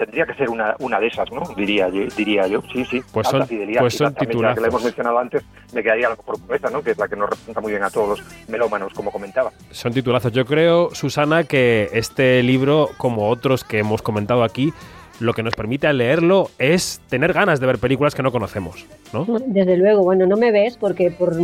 tendría 0.00 0.24
que 0.24 0.34
ser 0.34 0.48
una, 0.48 0.74
una 0.78 0.98
de 0.98 1.08
esas, 1.08 1.30
¿no? 1.30 1.42
Diría, 1.54 1.90
diría 1.90 2.46
yo, 2.46 2.62
sí, 2.72 2.86
sí. 2.86 3.02
Pues 3.12 3.28
son, 3.28 3.46
fidelidad, 3.46 3.80
pues 3.80 3.94
son 3.94 4.14
titulazos. 4.14 4.54
que 4.54 4.60
la 4.62 4.68
hemos 4.68 4.82
mencionado 4.82 5.18
antes, 5.18 5.42
me 5.74 5.82
quedaría 5.82 6.08
la 6.08 6.16
mejor 6.16 6.38
esta, 6.54 6.70
¿no? 6.70 6.82
Que 6.82 6.92
es 6.92 6.98
la 6.98 7.06
que 7.06 7.16
nos 7.16 7.28
representa 7.28 7.60
muy 7.60 7.72
bien 7.72 7.82
a 7.82 7.90
todos 7.90 8.20
los 8.20 8.48
melómanos, 8.48 8.94
como 8.94 9.12
comentaba. 9.12 9.52
Son 9.70 9.92
titulazos. 9.92 10.32
Yo 10.32 10.46
creo, 10.46 10.94
Susana, 10.94 11.44
que 11.44 11.90
este 11.92 12.42
libro, 12.42 12.88
como 12.96 13.28
otros 13.28 13.62
que 13.62 13.78
hemos 13.78 14.00
comentado 14.00 14.42
aquí, 14.42 14.72
lo 15.20 15.34
que 15.34 15.42
nos 15.42 15.54
permite 15.54 15.86
al 15.86 15.98
leerlo 15.98 16.50
es 16.58 17.00
tener 17.08 17.32
ganas 17.32 17.60
de 17.60 17.66
ver 17.66 17.78
películas 17.78 18.14
que 18.14 18.22
no 18.22 18.32
conocemos, 18.32 18.86
¿no? 19.12 19.26
Desde 19.46 19.76
luego, 19.76 20.02
bueno, 20.02 20.26
no 20.26 20.36
me 20.36 20.50
ves 20.50 20.76
porque 20.78 21.10
por, 21.10 21.34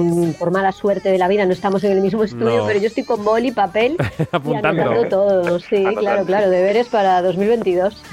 mala 0.50 0.72
suerte 0.72 1.10
de 1.10 1.18
la 1.18 1.28
vida 1.28 1.44
no 1.44 1.52
estamos 1.52 1.84
en 1.84 1.92
el 1.92 2.00
mismo 2.00 2.24
estudio, 2.24 2.64
pero 2.66 2.80
yo 2.80 2.86
estoy 2.86 3.04
con 3.04 3.24
boli, 3.24 3.52
papel 3.52 3.96
apuntando 4.32 5.04
y 5.04 5.08
todo. 5.08 5.58
Sí, 5.60 5.84
claro, 5.98 6.24
claro, 6.24 6.50
deberes 6.50 6.88
para 6.88 7.22
2022. 7.22 8.02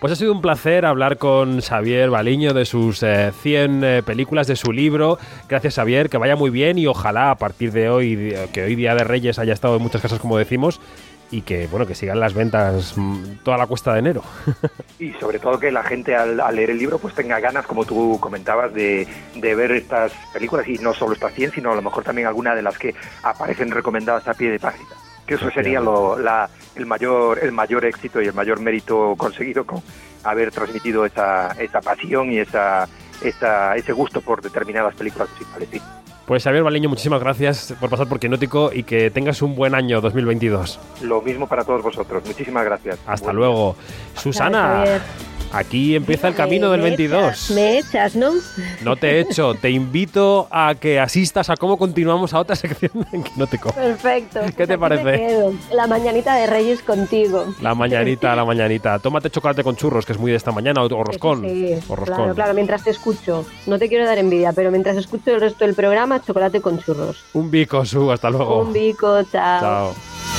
Pues 0.00 0.12
ha 0.12 0.16
sido 0.16 0.32
un 0.32 0.42
placer 0.42 0.84
hablar 0.84 1.16
con 1.16 1.60
Xavier 1.60 2.10
Baliño 2.10 2.52
de 2.52 2.64
sus 2.66 2.98
100 2.98 3.04
eh, 3.04 3.98
eh, 3.98 4.02
películas, 4.04 4.46
de 4.46 4.54
su 4.54 4.70
libro. 4.70 5.18
Gracias, 5.48 5.74
Xavier, 5.76 6.10
que 6.10 6.18
vaya 6.18 6.36
muy 6.36 6.50
bien 6.50 6.78
y 6.78 6.86
ojalá 6.86 7.30
a 7.30 7.34
partir 7.36 7.72
de 7.72 7.88
hoy, 7.88 8.34
que 8.52 8.64
hoy 8.64 8.76
Día 8.76 8.94
de 8.94 9.04
Reyes 9.04 9.38
haya 9.38 9.54
estado 9.54 9.76
en 9.76 9.82
muchas 9.82 10.02
casas, 10.02 10.18
como 10.18 10.36
decimos, 10.36 10.80
y 11.30 11.42
que 11.42 11.66
bueno 11.66 11.86
que 11.86 11.94
sigan 11.94 12.20
las 12.20 12.34
ventas 12.34 12.94
mm, 12.96 13.38
toda 13.42 13.58
la 13.58 13.66
cuesta 13.66 13.92
de 13.92 13.98
enero. 13.98 14.22
y 14.98 15.12
sobre 15.14 15.38
todo 15.38 15.58
que 15.58 15.70
la 15.70 15.82
gente 15.82 16.14
al, 16.14 16.36
leer 16.54 16.70
el 16.70 16.78
libro 16.78 16.98
pues 16.98 17.14
tenga 17.14 17.40
ganas, 17.40 17.66
como 17.66 17.84
tú 17.84 18.18
comentabas, 18.20 18.72
de, 18.72 19.06
de, 19.34 19.54
ver 19.54 19.72
estas 19.72 20.12
películas 20.32 20.68
y 20.68 20.78
no 20.78 20.94
solo 20.94 21.14
estas 21.14 21.34
100, 21.34 21.52
sino 21.52 21.72
a 21.72 21.76
lo 21.76 21.82
mejor 21.82 22.04
también 22.04 22.28
alguna 22.28 22.54
de 22.54 22.62
las 22.62 22.78
que 22.78 22.94
aparecen 23.22 23.70
recomendadas 23.70 24.26
a 24.28 24.34
pie 24.34 24.50
de 24.50 24.58
página. 24.58 24.90
Que 25.26 25.34
eso 25.34 25.50
sería 25.50 25.80
lo, 25.80 26.16
la, 26.18 26.48
el, 26.76 26.86
mayor, 26.86 27.40
el 27.42 27.50
mayor 27.50 27.84
éxito 27.84 28.22
y 28.22 28.26
el 28.26 28.34
mayor 28.34 28.60
mérito 28.60 29.14
conseguido 29.16 29.66
con 29.66 29.82
haber 30.22 30.52
transmitido 30.52 31.04
esa, 31.04 31.50
esa 31.58 31.80
pasión 31.80 32.30
y 32.30 32.38
esa, 32.38 32.88
esa, 33.20 33.74
ese 33.74 33.92
gusto 33.92 34.20
por 34.20 34.40
determinadas 34.40 34.94
películas 34.94 35.28
musicales. 35.30 35.82
Pues 36.26 36.42
Xavier 36.42 36.64
Baleño, 36.64 36.88
muchísimas 36.88 37.20
gracias 37.20 37.72
por 37.78 37.88
pasar 37.88 38.08
por 38.08 38.18
Quinótico 38.18 38.72
y 38.72 38.82
que 38.82 39.10
tengas 39.12 39.42
un 39.42 39.54
buen 39.54 39.76
año 39.76 40.00
2022. 40.00 40.80
Lo 41.02 41.22
mismo 41.22 41.46
para 41.46 41.62
todos 41.62 41.82
vosotros. 41.82 42.24
Muchísimas 42.26 42.64
gracias. 42.64 42.98
Hasta 43.06 43.32
luego. 43.32 43.76
Susana. 44.14 45.00
Aquí 45.52 45.94
empieza 45.96 46.28
el 46.28 46.34
camino 46.34 46.70
del 46.70 46.80
22. 46.80 47.50
Me 47.52 47.78
echas, 47.78 48.16
¿no? 48.16 48.32
No 48.82 48.96
te 48.96 49.20
echo. 49.20 49.54
Te 49.54 49.70
invito 49.70 50.48
a 50.50 50.74
que 50.74 51.00
asistas 51.00 51.50
a 51.50 51.56
cómo 51.56 51.78
continuamos 51.78 52.34
a 52.34 52.40
otra 52.40 52.56
sección 52.56 53.06
en 53.12 53.22
Quinótico. 53.22 53.72
Perfecto. 53.72 54.40
¿Qué 54.56 54.66
te 54.66 54.78
parece? 54.78 55.50
La 55.72 55.86
mañanita 55.86 56.34
de 56.36 56.46
Reyes 56.46 56.82
contigo. 56.82 57.46
La 57.60 57.74
mañanita, 57.74 58.34
la 58.36 58.44
mañanita. 58.44 58.98
Tómate 58.98 59.30
chocolate 59.30 59.62
con 59.62 59.76
churros, 59.76 60.04
que 60.04 60.12
es 60.12 60.18
muy 60.18 60.30
de 60.30 60.36
esta 60.36 60.52
mañana, 60.52 60.82
o, 60.82 61.04
roscón. 61.04 61.42
Sí, 61.42 61.76
Claro, 62.06 62.34
claro, 62.34 62.54
mientras 62.54 62.84
te 62.84 62.90
escucho. 62.90 63.44
No 63.66 63.78
te 63.78 63.88
quiero 63.88 64.04
dar 64.04 64.18
envidia, 64.18 64.52
pero 64.52 64.70
mientras 64.70 64.96
escucho 64.96 65.34
el 65.34 65.40
resto 65.40 65.64
del 65.64 65.74
programa, 65.74 66.22
chocolate 66.22 66.60
con 66.60 66.78
churros. 66.78 67.24
Un 67.32 67.50
bico, 67.50 67.84
Su. 67.84 68.10
Hasta 68.10 68.30
luego. 68.30 68.62
Un 68.62 68.72
bico, 68.72 69.22
chao. 69.24 69.60
Chao. 69.60 70.35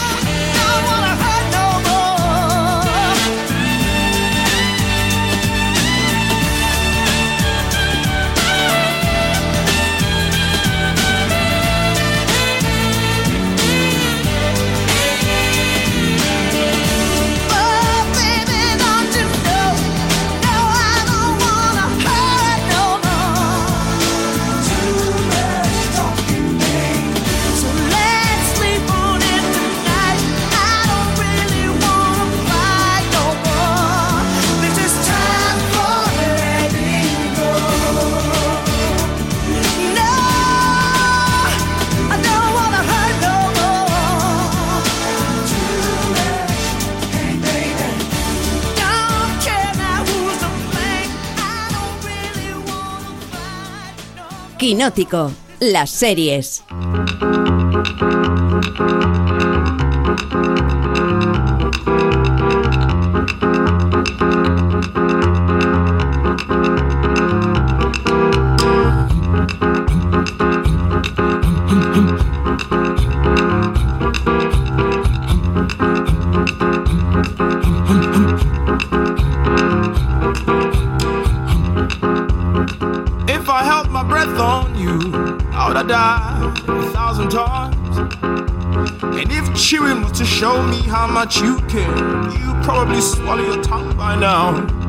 Quinótico, 54.68 55.32
las 55.62 55.90
series. 55.90 56.62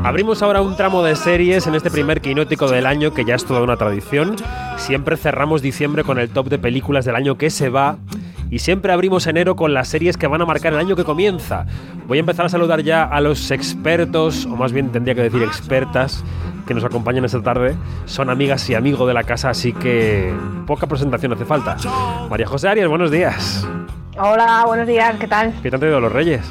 Abrimos 0.02 0.42
ahora 0.42 0.60
un 0.60 0.76
tramo 0.76 1.04
de 1.04 1.14
series 1.14 1.68
en 1.68 1.76
este 1.76 1.90
primer 1.90 2.20
quinótico 2.20 2.68
del 2.68 2.84
año 2.84 3.14
que 3.14 3.24
ya 3.24 3.36
es 3.36 3.44
toda 3.44 3.62
una 3.62 3.76
tradición. 3.76 4.34
Siempre 4.76 5.16
cerramos 5.16 5.62
diciembre 5.62 6.02
con 6.02 6.18
el 6.18 6.30
top 6.30 6.48
de 6.48 6.58
películas 6.58 7.04
del 7.04 7.14
año 7.14 7.38
que 7.38 7.50
se 7.50 7.68
va 7.68 7.98
y 8.50 8.58
siempre 8.58 8.92
abrimos 8.92 9.26
enero 9.26 9.54
con 9.54 9.74
las 9.74 9.88
series 9.88 10.16
que 10.16 10.26
van 10.26 10.42
a 10.42 10.46
marcar 10.46 10.72
el 10.72 10.80
año 10.80 10.96
que 10.96 11.04
comienza. 11.04 11.66
Voy 12.08 12.18
a 12.18 12.20
empezar 12.20 12.46
a 12.46 12.48
saludar 12.48 12.82
ya 12.82 13.04
a 13.04 13.20
los 13.20 13.50
expertos, 13.50 14.46
o 14.46 14.56
más 14.56 14.72
bien 14.72 14.90
tendría 14.90 15.14
que 15.14 15.22
decir 15.22 15.42
expertas, 15.42 16.24
que 16.68 16.74
nos 16.74 16.84
acompañan 16.84 17.24
esta 17.24 17.42
tarde. 17.42 17.74
Son 18.04 18.28
amigas 18.28 18.68
y 18.68 18.74
amigos 18.74 19.08
de 19.08 19.14
la 19.14 19.24
casa, 19.24 19.48
así 19.48 19.72
que 19.72 20.32
poca 20.66 20.86
presentación 20.86 21.32
hace 21.32 21.46
falta. 21.46 21.76
María 22.28 22.46
José 22.46 22.68
Arias, 22.68 22.88
buenos 22.88 23.10
días. 23.10 23.66
Hola, 24.18 24.64
buenos 24.66 24.86
días, 24.86 25.16
¿qué 25.18 25.26
tal? 25.26 25.54
¿Qué 25.62 25.70
te 25.70 25.76
han 25.76 25.80
traído 25.80 25.98
los 25.98 26.12
Reyes? 26.12 26.42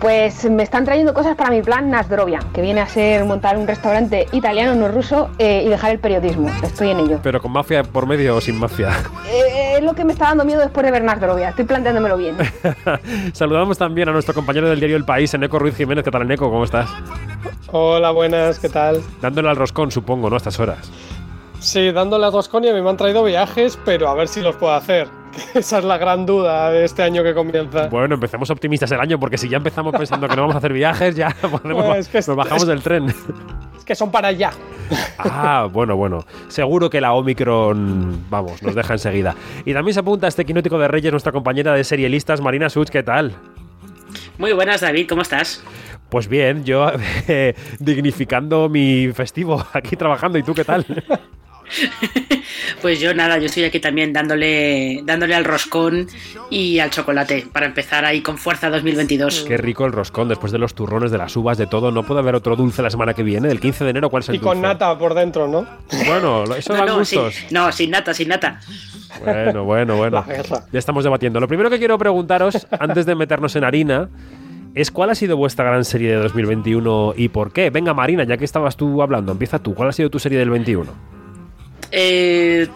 Pues 0.00 0.48
me 0.48 0.62
están 0.62 0.84
trayendo 0.84 1.12
cosas 1.12 1.34
para 1.34 1.50
mi 1.50 1.60
plan 1.60 1.90
Nasdrovia, 1.90 2.38
que 2.54 2.62
viene 2.62 2.80
a 2.80 2.86
ser 2.86 3.24
montar 3.24 3.58
un 3.58 3.66
restaurante 3.66 4.28
italiano, 4.30 4.76
no 4.76 4.86
ruso, 4.86 5.28
eh, 5.38 5.64
y 5.66 5.68
dejar 5.68 5.90
el 5.90 5.98
periodismo. 5.98 6.48
Estoy 6.62 6.90
en 6.90 7.00
ello. 7.00 7.18
¿Pero 7.20 7.42
con 7.42 7.50
mafia 7.50 7.82
por 7.82 8.06
medio 8.06 8.36
o 8.36 8.40
sin 8.40 8.58
mafia? 8.60 8.90
Eh, 9.28 9.74
es 9.78 9.82
lo 9.82 9.94
que 9.94 10.04
me 10.04 10.12
está 10.12 10.26
dando 10.26 10.44
miedo 10.44 10.60
después 10.60 10.86
de 10.86 10.92
ver 10.92 11.02
Nasdrovia. 11.02 11.48
Estoy 11.48 11.64
planteándomelo 11.64 12.16
bien. 12.16 12.36
Saludamos 13.32 13.76
también 13.76 14.08
a 14.08 14.12
nuestro 14.12 14.34
compañero 14.34 14.68
del 14.68 14.78
diario 14.78 14.96
El 14.96 15.04
País, 15.04 15.34
Eneco 15.34 15.58
Ruiz 15.58 15.74
Jiménez. 15.74 16.04
¿Qué 16.04 16.12
tal, 16.12 16.22
Eneco? 16.22 16.48
¿Cómo 16.48 16.62
estás? 16.62 16.88
Hola, 17.72 18.12
buenas, 18.12 18.60
¿qué 18.60 18.68
tal? 18.68 19.02
Dándole 19.20 19.48
al 19.48 19.56
roscón, 19.56 19.90
supongo, 19.90 20.30
¿no? 20.30 20.36
A 20.36 20.38
estas 20.38 20.60
horas. 20.60 20.90
Sí, 21.58 21.90
dándole 21.90 22.24
al 22.24 22.32
roscón 22.32 22.64
y 22.64 22.68
a 22.68 22.72
mí 22.72 22.80
me 22.80 22.88
han 22.88 22.96
traído 22.96 23.24
viajes, 23.24 23.78
pero 23.84 24.08
a 24.08 24.14
ver 24.14 24.28
si 24.28 24.40
los 24.42 24.54
puedo 24.54 24.72
hacer. 24.74 25.17
Esa 25.54 25.78
es 25.78 25.84
la 25.84 25.98
gran 25.98 26.26
duda 26.26 26.70
de 26.70 26.84
este 26.84 27.02
año 27.02 27.22
que 27.22 27.34
comienza. 27.34 27.88
Bueno, 27.88 28.14
empecemos 28.14 28.50
optimistas 28.50 28.90
el 28.92 29.00
año, 29.00 29.18
porque 29.18 29.38
si 29.38 29.48
ya 29.48 29.58
empezamos 29.58 29.94
pensando 29.96 30.28
que 30.28 30.36
no 30.36 30.42
vamos 30.42 30.54
a 30.54 30.58
hacer 30.58 30.72
viajes, 30.72 31.16
ya 31.16 31.34
podemos, 31.40 32.08
nos 32.14 32.36
bajamos 32.36 32.66
del 32.66 32.82
tren. 32.82 33.08
Es 33.76 33.84
que 33.84 33.94
son 33.94 34.10
para 34.10 34.28
allá. 34.28 34.50
Ah, 35.18 35.68
bueno, 35.72 35.96
bueno. 35.96 36.24
Seguro 36.48 36.90
que 36.90 37.00
la 37.00 37.12
Omicron, 37.12 38.24
vamos, 38.30 38.62
nos 38.62 38.74
deja 38.74 38.94
enseguida. 38.94 39.34
Y 39.64 39.72
también 39.72 39.94
se 39.94 40.00
apunta 40.00 40.26
a 40.26 40.28
este 40.28 40.44
quinótico 40.44 40.78
de 40.78 40.88
Reyes 40.88 41.12
nuestra 41.12 41.32
compañera 41.32 41.74
de 41.74 41.84
serielistas, 41.84 42.40
Marina 42.40 42.68
Such, 42.70 42.88
¿qué 42.88 43.02
tal? 43.02 43.34
Muy 44.38 44.52
buenas, 44.52 44.80
David, 44.80 45.08
¿cómo 45.08 45.22
estás? 45.22 45.62
Pues 46.08 46.26
bien, 46.28 46.64
yo 46.64 46.90
dignificando 47.78 48.68
mi 48.68 49.12
festivo 49.12 49.62
aquí 49.72 49.96
trabajando. 49.96 50.38
¿Y 50.38 50.42
tú 50.42 50.54
qué 50.54 50.64
tal? 50.64 50.86
Pues 52.82 53.00
yo 53.00 53.12
nada, 53.14 53.38
yo 53.38 53.46
estoy 53.46 53.64
aquí 53.64 53.80
también 53.80 54.12
dándole, 54.12 55.00
dándole 55.04 55.34
al 55.34 55.44
roscón 55.44 56.06
y 56.50 56.78
al 56.78 56.90
chocolate 56.90 57.46
para 57.52 57.66
empezar 57.66 58.04
ahí 58.04 58.20
con 58.22 58.38
fuerza 58.38 58.70
2022. 58.70 59.44
Qué 59.46 59.56
rico 59.56 59.84
el 59.84 59.92
roscón, 59.92 60.28
después 60.28 60.52
de 60.52 60.58
los 60.58 60.74
turrones, 60.74 61.10
de 61.10 61.18
las 61.18 61.36
uvas, 61.36 61.58
de 61.58 61.66
todo. 61.66 61.90
¿No 61.90 62.04
puede 62.04 62.20
haber 62.20 62.34
otro 62.34 62.56
dulce 62.56 62.82
la 62.82 62.90
semana 62.90 63.14
que 63.14 63.22
viene? 63.22 63.50
¿El 63.50 63.60
15 63.60 63.84
de 63.84 63.90
enero 63.90 64.10
cuál 64.10 64.22
es 64.22 64.28
el 64.28 64.36
Y 64.36 64.38
con 64.38 64.58
dulce? 64.58 64.68
nata 64.68 64.96
por 64.98 65.14
dentro, 65.14 65.48
¿no? 65.48 65.66
Bueno, 66.06 66.44
eso 66.54 66.72
No, 66.76 66.86
no, 66.86 67.04
sin, 67.04 67.20
gustos. 67.20 67.44
no, 67.50 67.72
sin 67.72 67.90
nata, 67.90 68.14
sin 68.14 68.28
nata. 68.28 68.60
Bueno, 69.24 69.64
bueno, 69.64 69.96
bueno. 69.96 70.24
Ya 70.72 70.78
estamos 70.78 71.04
debatiendo. 71.04 71.40
Lo 71.40 71.48
primero 71.48 71.68
que 71.70 71.78
quiero 71.78 71.98
preguntaros, 71.98 72.66
antes 72.78 73.06
de 73.06 73.14
meternos 73.14 73.56
en 73.56 73.64
harina, 73.64 74.08
es 74.74 74.90
cuál 74.90 75.10
ha 75.10 75.14
sido 75.14 75.36
vuestra 75.36 75.64
gran 75.64 75.84
serie 75.84 76.10
de 76.10 76.16
2021 76.16 77.14
y 77.16 77.28
por 77.28 77.52
qué. 77.52 77.70
Venga, 77.70 77.92
Marina, 77.94 78.24
ya 78.24 78.36
que 78.36 78.44
estabas 78.44 78.76
tú 78.76 79.02
hablando, 79.02 79.32
empieza 79.32 79.58
tú. 79.58 79.74
¿Cuál 79.74 79.88
ha 79.88 79.92
sido 79.92 80.10
tu 80.10 80.18
serie 80.18 80.38
del 80.38 80.50
21? 80.50 81.17
Eh, 81.92 82.68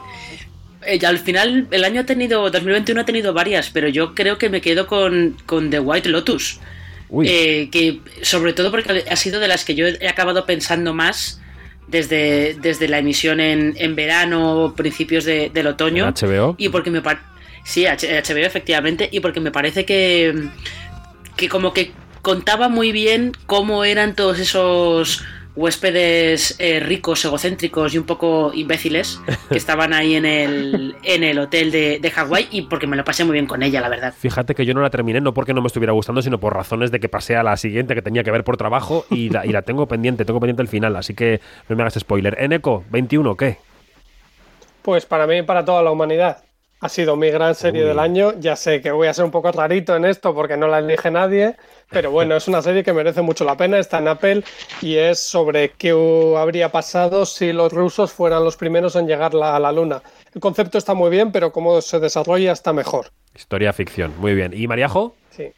eh, 0.87 0.99
al 1.07 1.19
final, 1.19 1.69
el 1.71 1.85
año 1.85 2.01
ha 2.01 2.05
tenido, 2.07 2.51
2021 2.51 3.01
ha 3.01 3.05
tenido 3.05 3.33
varias, 3.33 3.71
pero 3.71 3.89
yo 3.89 4.15
creo 4.15 4.39
que 4.39 4.49
me 4.49 4.61
quedo 4.61 4.87
con, 4.87 5.37
con 5.47 5.71
The 5.71 5.81
White 5.81 6.09
Lotus. 6.09 6.59
Uy, 7.09 7.29
Eh, 7.29 7.69
que 7.71 8.01
sobre 8.23 8.53
todo 8.55 8.71
porque 8.71 9.05
ha 9.11 9.17
sido 9.17 9.39
de 9.39 9.47
las 9.49 9.65
que 9.65 9.75
yo 9.75 9.87
he 9.87 10.09
acabado 10.09 10.47
pensando 10.47 10.95
más 10.95 11.41
desde, 11.87 12.55
desde 12.55 12.89
la 12.89 12.99
emisión 12.99 13.39
en, 13.39 13.75
en 13.77 13.95
verano, 13.95 14.73
principios 14.77 15.25
de- 15.25 15.51
del 15.53 15.67
otoño. 15.67 16.07
¿en 16.09 16.15
HBO. 16.15 16.55
Y 16.59 16.71
porque 16.71 16.91
me. 16.91 17.03
Sí, 17.65 17.85
HBO, 17.87 18.39
efectivamente. 18.47 19.09
Y 19.13 19.21
porque 19.21 19.41
me 19.41 19.51
parece 19.53 19.85
que. 19.85 20.49
Que 21.37 21.49
como 21.49 21.73
que 21.75 21.93
contaba 22.23 22.69
muy 22.69 22.93
bien 22.93 23.33
cómo 23.47 23.85
eran 23.85 24.15
todos 24.17 24.39
esos 24.39 25.23
huéspedes 25.55 26.57
eh, 26.59 26.81
ricos, 26.81 27.25
egocéntricos 27.25 27.95
y 27.95 27.99
un 27.99 28.05
poco 28.05 28.53
imbéciles 28.55 29.21
que 29.49 29.59
estaban 29.59 29.93
ahí 29.93 30.15
en 30.15 30.25
el, 30.25 30.97
en 31.03 31.25
el 31.25 31.39
hotel 31.39 31.71
de, 31.71 31.99
de 32.01 32.11
Hawái. 32.11 32.49
Y 32.51 32.63
porque 32.63 32.87
me 32.87 32.97
lo 32.97 33.05
pasé 33.05 33.25
muy 33.25 33.35
bien 33.35 33.47
con 33.47 33.63
ella, 33.63 33.81
la 33.81 33.89
verdad. 33.89 34.15
Fíjate 34.17 34.55
que 34.55 34.65
yo 34.65 34.75
no 34.75 34.81
la 34.81 34.91
terminé, 34.91 35.21
no 35.21 35.35
porque 35.35 35.55
no 35.55 35.61
me 35.61 35.67
estuviera 35.67 35.93
gustando, 35.93 36.23
sino 36.23 36.39
por 36.39 36.55
razones 36.55 36.91
de 36.91 37.01
que 37.01 37.09
pasé 37.09 37.37
a 37.37 37.43
la 37.43 37.57
siguiente 37.57 37.95
que 37.95 38.03
tenía 38.03 38.25
que 38.25 38.31
ver 38.31 38.45
por 38.45 38.57
trabajo 38.57 39.05
y 39.11 39.29
la, 39.31 39.47
y 39.47 39.51
la 39.51 39.63
tengo 39.63 39.87
pendiente, 39.87 40.25
tengo 40.25 40.41
pendiente 40.41 40.63
el 40.63 40.69
final, 40.69 40.97
así 40.97 41.15
que 41.15 41.41
no 41.69 41.77
me 41.77 41.83
hagas 41.83 41.95
spoiler. 41.95 42.37
Eneco, 42.39 42.85
21, 42.91 43.37
¿qué? 43.37 43.59
Pues 44.83 45.07
para 45.07 45.27
mí 45.27 45.39
y 45.39 45.43
para 45.43 45.65
toda 45.65 45.83
la 45.83 45.91
humanidad. 45.91 46.45
Ha 46.83 46.89
sido 46.89 47.15
mi 47.17 47.31
gran 47.31 47.55
serie 47.55 47.83
Uy. 47.83 47.89
del 47.89 47.99
año. 48.01 48.33
Ya 48.41 48.57
sé 48.57 48.81
que 48.81 48.91
voy 48.91 49.07
a 49.09 49.15
ser 49.15 49.25
un 49.25 49.31
poco 49.31 49.51
rarito 49.53 49.95
en 49.97 50.05
esto 50.05 50.35
porque 50.35 50.57
no 50.57 50.67
la 50.67 50.81
elige 50.81 51.11
nadie, 51.13 51.55
pero 51.91 52.11
bueno, 52.11 52.35
es 52.37 52.49
una 52.49 52.61
serie 52.61 52.83
que 52.83 52.93
merece 52.93 53.23
mucho 53.23 53.45
la 53.45 53.57
pena. 53.57 53.79
Está 53.79 53.99
en 53.99 54.09
Apple 54.09 54.43
y 54.81 54.97
es 54.97 55.21
sobre 55.21 55.71
qué 55.71 55.91
habría 56.37 56.71
pasado 56.71 57.25
si 57.25 57.53
los 57.53 57.73
rusos 57.73 58.13
fueran 58.13 58.45
los 58.45 58.57
primeros 58.57 58.97
en 58.97 59.07
llegar 59.07 59.33
la- 59.33 59.55
a 59.55 59.61
la 59.61 59.71
Luna. 59.71 60.03
El 60.35 60.41
concepto 60.41 60.77
está 60.77 60.93
muy 60.93 61.09
bien, 61.09 61.31
pero 61.31 61.53
cómo 61.53 61.81
se 61.81 62.01
desarrolla 62.01 62.51
está 62.53 62.73
mejor. 62.73 63.07
Historia 63.35 63.73
ficción, 63.73 64.13
muy 64.19 64.35
bien. 64.35 64.53
¿Y 64.55 64.67
Mariajo? 64.67 65.15
Sí. 65.31 65.53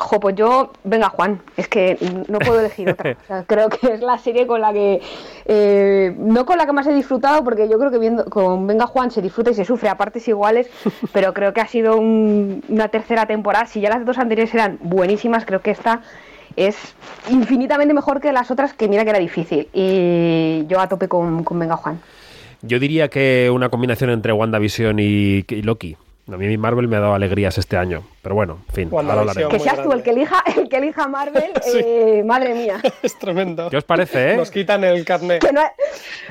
Jo, 0.00 0.18
pues 0.18 0.34
yo, 0.34 0.72
venga 0.82 1.10
Juan, 1.10 1.40
es 1.56 1.68
que 1.68 1.96
no 2.28 2.38
puedo 2.38 2.58
elegir 2.60 2.88
otra. 2.90 3.16
O 3.22 3.26
sea, 3.26 3.44
creo 3.46 3.68
que 3.68 3.92
es 3.92 4.00
la 4.00 4.18
serie 4.18 4.46
con 4.46 4.60
la 4.60 4.72
que, 4.72 5.00
eh, 5.44 6.14
no 6.18 6.46
con 6.46 6.56
la 6.58 6.66
que 6.66 6.72
más 6.72 6.86
he 6.86 6.94
disfrutado, 6.94 7.44
porque 7.44 7.68
yo 7.68 7.78
creo 7.78 7.90
que 7.90 7.98
viendo, 7.98 8.24
con 8.24 8.66
Venga 8.66 8.86
Juan 8.86 9.10
se 9.10 9.20
disfruta 9.22 9.50
y 9.50 9.54
se 9.54 9.64
sufre 9.64 9.88
a 9.88 9.96
partes 9.96 10.26
iguales, 10.26 10.68
pero 11.12 11.32
creo 11.34 11.52
que 11.52 11.60
ha 11.60 11.66
sido 11.66 11.96
un- 11.98 12.64
una 12.68 12.88
tercera 12.88 13.26
temporada. 13.26 13.66
Si 13.66 13.80
ya 13.80 13.90
las 13.90 14.04
dos 14.04 14.18
anteriores 14.18 14.52
eran 14.54 14.78
buenísimas, 14.82 15.44
creo 15.44 15.60
que 15.60 15.70
esta 15.70 16.00
es 16.56 16.76
infinitamente 17.30 17.94
mejor 17.94 18.20
que 18.20 18.32
las 18.32 18.50
otras, 18.50 18.72
que 18.74 18.88
mira 18.88 19.04
que 19.04 19.10
era 19.10 19.18
difícil. 19.18 19.68
Y 19.72 20.64
yo 20.66 20.80
a 20.80 20.88
tope 20.88 21.06
con, 21.08 21.44
con 21.44 21.58
Venga 21.58 21.76
Juan. 21.76 22.00
Yo 22.62 22.78
diría 22.78 23.08
que 23.08 23.50
una 23.52 23.68
combinación 23.68 24.10
entre 24.10 24.32
WandaVision 24.32 24.98
y, 24.98 25.44
y 25.48 25.62
Loki. 25.62 25.96
A 26.32 26.36
mí 26.36 26.56
Marvel 26.58 26.88
me 26.88 26.96
ha 26.96 27.00
dado 27.00 27.14
alegrías 27.14 27.56
este 27.58 27.76
año, 27.76 28.02
pero 28.22 28.34
bueno, 28.34 28.58
en 28.68 28.74
fin, 28.74 28.88
ahora 28.92 29.20
hablaremos. 29.20 29.52
Que 29.52 29.58
seas 29.60 29.82
tú 29.82 29.92
el 29.92 30.02
que 30.02 30.10
elija, 30.10 30.42
el 30.56 30.68
que 30.68 30.76
elija 30.76 31.08
Marvel, 31.08 31.50
Sí. 31.62 31.78
eh, 31.84 32.22
madre 32.24 32.54
mía. 32.54 32.80
Es 33.02 33.18
tremendo. 33.18 33.68
¿Qué 33.70 33.76
os 33.76 33.84
parece, 33.84 34.32
eh? 34.32 34.36
Nos 34.36 34.50
quitan 34.50 34.84
el 34.84 35.04
carnet. 35.04 35.40
Que 35.44 35.52
no 35.52 35.62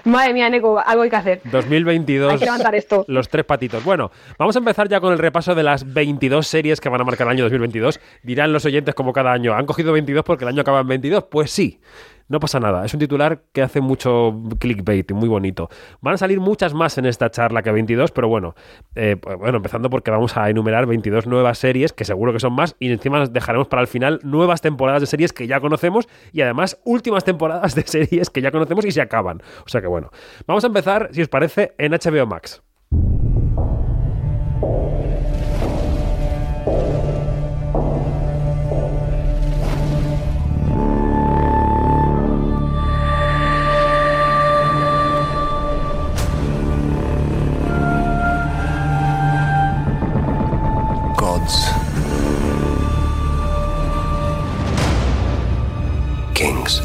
Madre 0.05 0.33
mía, 0.33 0.49
Neko, 0.49 0.79
algo 0.79 1.03
hay 1.03 1.09
que 1.09 1.15
hacer. 1.15 1.41
2022. 1.45 2.33
Hay 2.33 2.39
que 2.39 2.45
levantar 2.45 2.75
esto. 2.75 3.03
Los 3.07 3.27
tres 3.29 3.45
patitos. 3.45 3.83
Bueno, 3.83 4.11
vamos 4.37 4.55
a 4.55 4.59
empezar 4.59 4.87
ya 4.87 4.99
con 5.01 5.11
el 5.11 5.19
repaso 5.19 5.55
de 5.55 5.63
las 5.63 5.91
22 5.93 6.47
series 6.47 6.79
que 6.79 6.89
van 6.89 7.01
a 7.01 7.03
marcar 7.03 7.27
el 7.27 7.31
año 7.31 7.43
2022. 7.43 7.99
Dirán 8.23 8.53
los 8.53 8.65
oyentes 8.65 8.95
como 8.95 9.11
cada 9.13 9.31
año, 9.33 9.53
¿han 9.53 9.65
cogido 9.65 9.91
22 9.93 10.23
porque 10.23 10.45
el 10.45 10.49
año 10.49 10.61
acaba 10.61 10.79
en 10.81 10.87
22? 10.87 11.25
Pues 11.25 11.51
sí. 11.51 11.79
No 12.29 12.39
pasa 12.39 12.59
nada, 12.59 12.85
es 12.85 12.93
un 12.93 12.99
titular 12.99 13.41
que 13.51 13.63
hace 13.63 13.81
mucho 13.81 14.39
clickbait 14.59 15.09
y 15.09 15.13
muy 15.15 15.27
bonito. 15.27 15.69
Van 15.99 16.13
a 16.13 16.17
salir 16.17 16.39
muchas 16.39 16.75
más 16.75 16.97
en 16.99 17.07
esta 17.07 17.31
charla 17.31 17.63
que 17.63 17.71
22, 17.71 18.11
pero 18.11 18.27
bueno, 18.27 18.55
eh, 18.93 19.17
pues 19.19 19.35
bueno, 19.37 19.57
empezando 19.57 19.89
porque 19.89 20.11
vamos 20.11 20.37
a 20.37 20.47
enumerar 20.47 20.85
22 20.85 21.25
nuevas 21.25 21.57
series, 21.57 21.91
que 21.91 22.05
seguro 22.05 22.31
que 22.31 22.39
son 22.39 22.53
más, 22.53 22.75
y 22.79 22.91
encima 22.91 23.17
nos 23.17 23.33
dejaremos 23.33 23.67
para 23.67 23.81
el 23.81 23.87
final 23.87 24.19
nuevas 24.23 24.61
temporadas 24.61 25.01
de 25.01 25.07
series 25.07 25.33
que 25.33 25.47
ya 25.47 25.59
conocemos 25.59 26.07
y 26.31 26.41
además 26.41 26.79
últimas 26.85 27.23
temporadas 27.23 27.73
de 27.73 27.81
series 27.81 28.29
que 28.29 28.41
ya 28.41 28.51
conocemos 28.51 28.85
y 28.85 28.91
se 28.91 29.01
acaban. 29.01 29.41
O 29.65 29.69
sea 29.69 29.81
que 29.81 29.87
bueno, 29.87 30.11
vamos 30.45 30.63
a 30.63 30.67
empezar, 30.67 31.09
si 31.11 31.23
os 31.23 31.29
parece, 31.29 31.73
en 31.79 31.93
HBO 31.93 32.27
Max. 32.27 32.61
Gods. 51.49 51.71
Kings. 56.33 56.83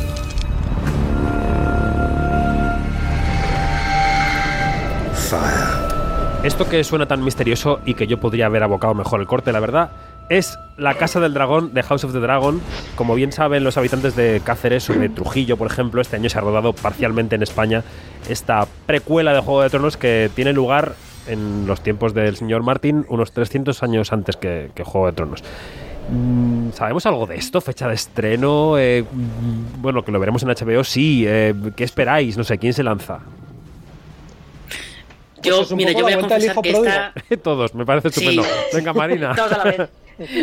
Fire. 5.15 6.45
Esto 6.45 6.69
que 6.69 6.83
suena 6.85 7.07
tan 7.07 7.23
misterioso 7.23 7.81
y 7.85 7.95
que 7.95 8.07
yo 8.07 8.21
podría 8.21 8.47
haber 8.47 8.63
abocado 8.63 8.95
mejor 8.95 9.21
el 9.21 9.27
corte, 9.27 9.53
la 9.53 9.61
verdad, 9.61 9.91
es 10.29 10.59
la 10.79 10.95
Casa 10.95 11.21
del 11.21 11.35
Dragón 11.35 11.75
de 11.75 11.83
House 11.83 12.05
of 12.05 12.13
the 12.13 12.21
Dragon. 12.21 12.61
Como 12.97 13.15
bien 13.15 13.33
saben 13.33 13.65
los 13.65 13.77
habitantes 13.77 14.17
de 14.17 14.41
Cáceres 14.45 14.89
o 14.89 14.95
de 14.95 15.09
Trujillo, 15.11 15.57
por 15.57 15.71
ejemplo, 15.71 16.01
este 16.01 16.17
año 16.17 16.31
se 16.31 16.39
ha 16.39 16.41
rodado 16.41 16.73
parcialmente 16.73 17.37
en 17.37 17.43
España 17.43 17.85
esta 18.29 18.67
precuela 18.87 19.35
de 19.35 19.41
Juego 19.41 19.63
de 19.63 19.71
Tronos 19.71 19.97
que 19.99 20.31
tiene 20.35 20.53
lugar 20.53 20.95
en 21.27 21.67
los 21.67 21.83
tiempos 21.83 22.15
del 22.15 22.37
señor 22.37 22.63
Martin, 22.63 23.05
unos 23.09 23.33
300 23.33 23.83
años 23.83 24.13
antes 24.13 24.37
que, 24.37 24.71
que 24.75 24.85
Juego 24.85 25.07
de 25.07 25.13
Tronos. 25.13 25.43
Mm, 26.11 26.71
¿Sabemos 26.73 27.07
algo 27.07 27.27
de 27.27 27.37
esto? 27.37 27.61
¿Fecha 27.61 27.89
de 27.89 27.95
estreno? 27.95 28.79
Eh, 28.79 29.03
mm, 29.11 29.81
bueno, 29.83 30.05
que 30.05 30.13
lo 30.13 30.21
veremos 30.21 30.43
en 30.43 30.51
HBO, 30.51 30.85
sí. 30.85 31.25
Eh, 31.27 31.55
¿Qué 31.77 31.85
esperáis? 31.85 32.37
No 32.37 32.45
sé, 32.45 32.59
¿quién 32.59 32.75
se 32.75 32.83
lanza? 32.83 33.21
Yo, 35.43 35.61
es 35.63 35.71
un 35.71 35.77
mira, 35.77 35.93
yo 35.93 36.01
voy 36.01 36.13
la 36.13 36.17
a 36.17 36.21
vuelta 36.21 36.39
del 36.39 36.55
confesar 36.55 36.55
hijo 36.55 36.63
que 36.63 37.29
esta. 37.29 37.43
Todos, 37.43 37.75
me 37.75 37.85
parece 37.85 38.09
estupendo. 38.09 38.43
Sí. 38.43 38.51
Venga, 38.77 38.93
Marina. 38.95 39.35
Todos 39.37 39.53
a 39.53 39.59
la 39.59 39.65
vez. 39.65 39.91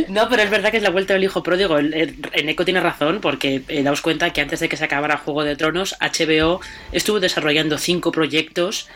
No, 0.10 0.28
pero 0.28 0.42
es 0.44 0.50
verdad 0.50 0.70
que 0.70 0.76
es 0.78 0.84
la 0.84 0.90
vuelta 0.90 1.14
del 1.14 1.24
hijo 1.24 1.42
pródigo. 1.44 1.78
El- 1.78 1.94
el- 1.94 2.16
Eneco 2.34 2.66
tiene 2.66 2.82
razón, 2.82 3.20
porque 3.22 3.62
eh, 3.70 3.84
daos 3.84 4.02
cuenta 4.02 4.32
que 4.32 4.42
antes 4.42 4.60
de 4.60 4.68
que 4.68 4.76
se 4.76 4.84
acabara 4.84 5.16
Juego 5.16 5.46
de 5.46 5.56
Tronos, 5.56 5.96
HBO 6.02 6.60
estuvo 6.92 7.22
desarrollando 7.22 7.78
cinco 7.78 8.12
proyectos 8.12 8.90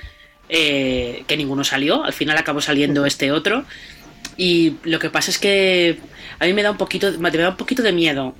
eh, 0.50 1.24
que 1.28 1.38
ninguno 1.38 1.64
salió. 1.64 2.04
Al 2.04 2.14
final 2.14 2.38
acabó 2.38 2.62
saliendo 2.62 3.06
este 3.06 3.32
otro. 3.32 3.66
Y 4.38 4.76
lo 4.84 5.00
que 5.00 5.10
pasa 5.10 5.32
es 5.32 5.38
que 5.38 6.00
a 6.40 6.46
mí 6.46 6.54
me 6.54 6.64
da 6.64 6.72
un 6.72 6.78
poquito, 6.78 7.12
me 7.20 7.32
da 7.32 7.50
un 7.50 7.58
poquito 7.58 7.82
de 7.82 7.92
miedo. 7.92 8.36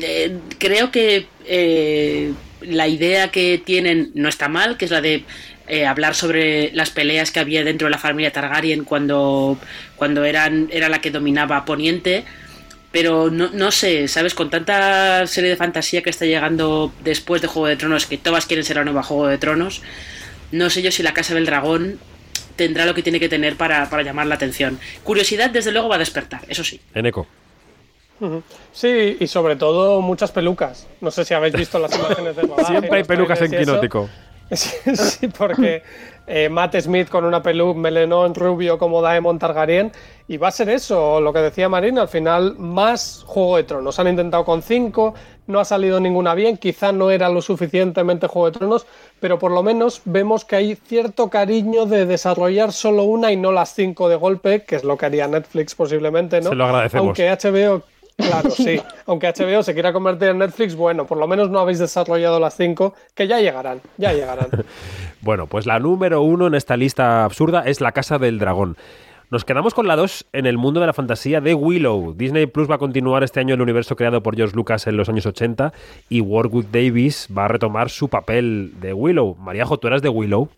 Eh, 0.00 0.38
creo 0.58 0.90
que 0.90 1.26
eh, 1.46 2.32
la 2.60 2.88
idea 2.88 3.30
que 3.30 3.60
tienen 3.64 4.10
no 4.14 4.28
está 4.28 4.48
mal, 4.48 4.76
que 4.76 4.84
es 4.84 4.90
la 4.90 5.00
de 5.00 5.24
eh, 5.66 5.86
hablar 5.86 6.14
sobre 6.14 6.70
las 6.72 6.90
peleas 6.90 7.30
que 7.30 7.40
había 7.40 7.64
dentro 7.64 7.86
de 7.86 7.92
la 7.92 7.98
familia 7.98 8.32
Targaryen 8.32 8.84
cuando, 8.84 9.58
cuando 9.96 10.24
eran, 10.24 10.68
era 10.72 10.88
la 10.88 11.00
que 11.00 11.10
dominaba 11.10 11.64
Poniente. 11.64 12.24
Pero 12.92 13.30
no, 13.30 13.50
no 13.52 13.70
sé, 13.70 14.08
¿sabes? 14.08 14.34
Con 14.34 14.50
tanta 14.50 15.24
serie 15.28 15.50
de 15.50 15.56
fantasía 15.56 16.02
que 16.02 16.10
está 16.10 16.26
llegando 16.26 16.92
después 17.04 17.40
de 17.40 17.46
Juego 17.46 17.68
de 17.68 17.76
Tronos, 17.76 18.06
que 18.06 18.18
todas 18.18 18.46
quieren 18.46 18.64
ser 18.64 18.76
la 18.76 18.84
nueva 18.84 19.04
Juego 19.04 19.28
de 19.28 19.38
Tronos, 19.38 19.80
no 20.52 20.70
sé 20.70 20.82
yo 20.82 20.90
si 20.90 21.02
la 21.02 21.14
Casa 21.14 21.34
del 21.34 21.46
Dragón 21.46 21.98
tendrá 22.56 22.84
lo 22.86 22.94
que 22.94 23.02
tiene 23.02 23.18
que 23.18 23.28
tener 23.28 23.56
para, 23.56 23.88
para 23.88 24.02
llamar 24.02 24.26
la 24.26 24.34
atención. 24.34 24.78
Curiosidad, 25.02 25.50
desde 25.50 25.72
luego, 25.72 25.88
va 25.88 25.96
a 25.96 25.98
despertar, 25.98 26.42
eso 26.48 26.62
sí. 26.62 26.80
Eneco. 26.94 27.26
Ujú. 28.20 28.42
Sí, 28.72 29.16
y 29.18 29.26
sobre 29.26 29.56
todo 29.56 30.00
muchas 30.02 30.30
pelucas. 30.30 30.86
No 31.00 31.10
sé 31.10 31.24
si 31.24 31.32
habéis 31.32 31.54
visto 31.54 31.78
las 31.78 31.94
imágenes 31.96 32.36
de 32.36 32.42
rodaje, 32.42 32.66
Siempre 32.66 32.98
hay 32.98 33.04
pelucas 33.04 33.40
en. 33.42 33.50
Quinótico. 33.50 34.08
Sí, 34.52 34.96
sí, 34.96 35.28
porque 35.28 35.84
eh, 36.26 36.48
Matt 36.48 36.74
Smith 36.80 37.08
con 37.08 37.24
una 37.24 37.40
peluca, 37.40 37.78
melenón 37.78 38.34
rubio 38.34 38.78
como 38.78 39.00
Daemon 39.00 39.38
Targaryen, 39.38 39.92
y 40.26 40.38
va 40.38 40.48
a 40.48 40.50
ser 40.50 40.70
eso, 40.70 41.20
lo 41.20 41.32
que 41.32 41.38
decía 41.38 41.68
Marina, 41.68 42.02
al 42.02 42.08
final 42.08 42.56
más 42.58 43.22
Juego 43.26 43.58
de 43.58 43.62
Tronos. 43.62 44.00
Han 44.00 44.08
intentado 44.08 44.44
con 44.44 44.62
cinco, 44.62 45.14
no 45.46 45.60
ha 45.60 45.64
salido 45.64 46.00
ninguna 46.00 46.34
bien, 46.34 46.56
quizá 46.56 46.90
no 46.90 47.12
era 47.12 47.28
lo 47.28 47.42
suficientemente 47.42 48.26
Juego 48.26 48.50
de 48.50 48.58
Tronos, 48.58 48.86
pero 49.20 49.38
por 49.38 49.52
lo 49.52 49.62
menos 49.62 50.02
vemos 50.04 50.44
que 50.44 50.56
hay 50.56 50.74
cierto 50.74 51.28
cariño 51.28 51.86
de 51.86 52.06
desarrollar 52.06 52.72
solo 52.72 53.04
una 53.04 53.30
y 53.30 53.36
no 53.36 53.52
las 53.52 53.74
cinco 53.74 54.08
de 54.08 54.16
golpe, 54.16 54.64
que 54.64 54.76
es 54.76 54.84
lo 54.84 54.96
que 54.96 55.06
haría 55.06 55.28
Netflix 55.28 55.74
posiblemente, 55.74 56.40
¿no? 56.40 56.50
Se 56.50 56.56
lo 56.56 56.64
agradecemos. 56.64 57.06
Aunque 57.06 57.30
HBO 57.30 57.82
Claro, 58.20 58.50
sí. 58.50 58.80
Aunque 59.06 59.28
HBO 59.28 59.62
se 59.62 59.74
quiera 59.74 59.92
convertir 59.92 60.28
en 60.28 60.38
Netflix, 60.38 60.74
bueno, 60.74 61.06
por 61.06 61.18
lo 61.18 61.26
menos 61.26 61.50
no 61.50 61.58
habéis 61.58 61.78
desarrollado 61.78 62.38
las 62.38 62.56
cinco, 62.56 62.94
que 63.14 63.26
ya 63.26 63.40
llegarán, 63.40 63.80
ya 63.96 64.12
llegarán. 64.12 64.48
Bueno, 65.22 65.46
pues 65.46 65.66
la 65.66 65.78
número 65.78 66.22
uno 66.22 66.46
en 66.46 66.54
esta 66.54 66.78
lista 66.78 67.24
absurda 67.24 67.64
es 67.66 67.82
La 67.82 67.92
Casa 67.92 68.16
del 68.16 68.38
Dragón. 68.38 68.78
Nos 69.30 69.44
quedamos 69.44 69.74
con 69.74 69.86
la 69.86 69.94
2 69.94 70.26
en 70.32 70.46
el 70.46 70.58
mundo 70.58 70.80
de 70.80 70.86
la 70.88 70.92
fantasía 70.92 71.40
de 71.40 71.54
Willow. 71.54 72.14
Disney 72.14 72.46
Plus 72.46 72.68
va 72.68 72.74
a 72.74 72.78
continuar 72.78 73.22
este 73.22 73.38
año 73.38 73.54
el 73.54 73.60
universo 73.62 73.94
creado 73.94 74.22
por 74.24 74.34
George 74.34 74.56
Lucas 74.56 74.88
en 74.88 74.96
los 74.96 75.08
años 75.08 75.24
80 75.24 75.72
y 76.08 76.20
Warwick 76.20 76.66
Davis 76.72 77.28
va 77.36 77.44
a 77.44 77.48
retomar 77.48 77.90
su 77.90 78.08
papel 78.08 78.72
de 78.80 78.92
Willow. 78.92 79.36
Maríajo, 79.36 79.78
¿tú 79.78 79.86
eras 79.86 80.02
de 80.02 80.08
Willow? 80.08 80.48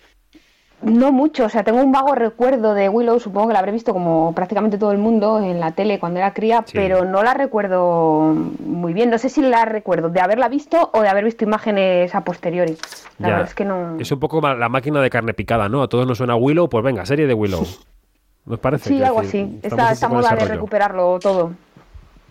No 0.81 1.13
mucho, 1.13 1.45
o 1.45 1.49
sea, 1.51 1.63
tengo 1.63 1.81
un 1.83 1.93
vago 1.93 2.15
recuerdo 2.15 2.73
de 2.75 2.89
Willow, 2.89 3.21
supongo 3.21 3.49
que 3.49 3.53
la 3.53 3.59
habré 3.61 3.71
visto 3.73 3.93
como 3.93 4.35
prácticamente 4.35 4.79
todo 4.79 4.91
el 4.91 4.99
mundo 4.99 5.39
en 5.39 5.61
la 5.61 5.73
tele 5.73 6.01
cuando 6.01 6.19
era 6.19 6.33
cría, 6.33 6.65
Sí. 6.67 6.73
pero 6.75 7.05
no 7.05 7.23
la 7.23 7.35
recuerdo 7.35 8.35
muy 8.65 8.93
bien. 8.95 9.11
No 9.11 9.19
sé 9.19 9.29
si 9.29 9.43
la 9.43 9.65
recuerdo 9.67 10.09
de 10.09 10.21
haberla 10.21 10.49
visto 10.49 10.91
o 10.95 11.03
de 11.03 11.09
haber 11.09 11.25
visto 11.25 11.45
imágenes 11.45 12.13
a 12.15 12.25
posteriori. 12.25 12.77
La 13.19 13.29
Ya. 13.29 13.35
verdad 13.35 13.49
es 13.51 13.55
que 13.55 13.65
no. 13.67 14.01
Es 14.01 14.11
un 14.11 14.19
poco 14.19 14.41
la 14.41 14.69
máquina 14.71 15.01
de 15.03 15.11
carne 15.11 15.35
picada, 15.35 15.69
¿no? 15.69 15.83
A 15.83 15.89
todos 15.89 16.07
nos 16.07 16.17
suena 16.19 16.35
Willow, 16.37 16.69
pues 16.71 16.83
venga, 16.83 17.05
serie 17.05 17.27
de 17.27 17.35
Willow. 17.35 17.65
¿Nos 18.45 18.59
parece? 18.59 18.89
Sí, 18.89 19.03
algo 19.03 19.23
decir, 19.23 19.45
así. 19.45 19.59
Esta, 19.63 19.93
esta 19.93 20.09
moda 20.09 20.35
de 20.35 20.45
recuperarlo 20.47 21.19
todo. 21.21 21.53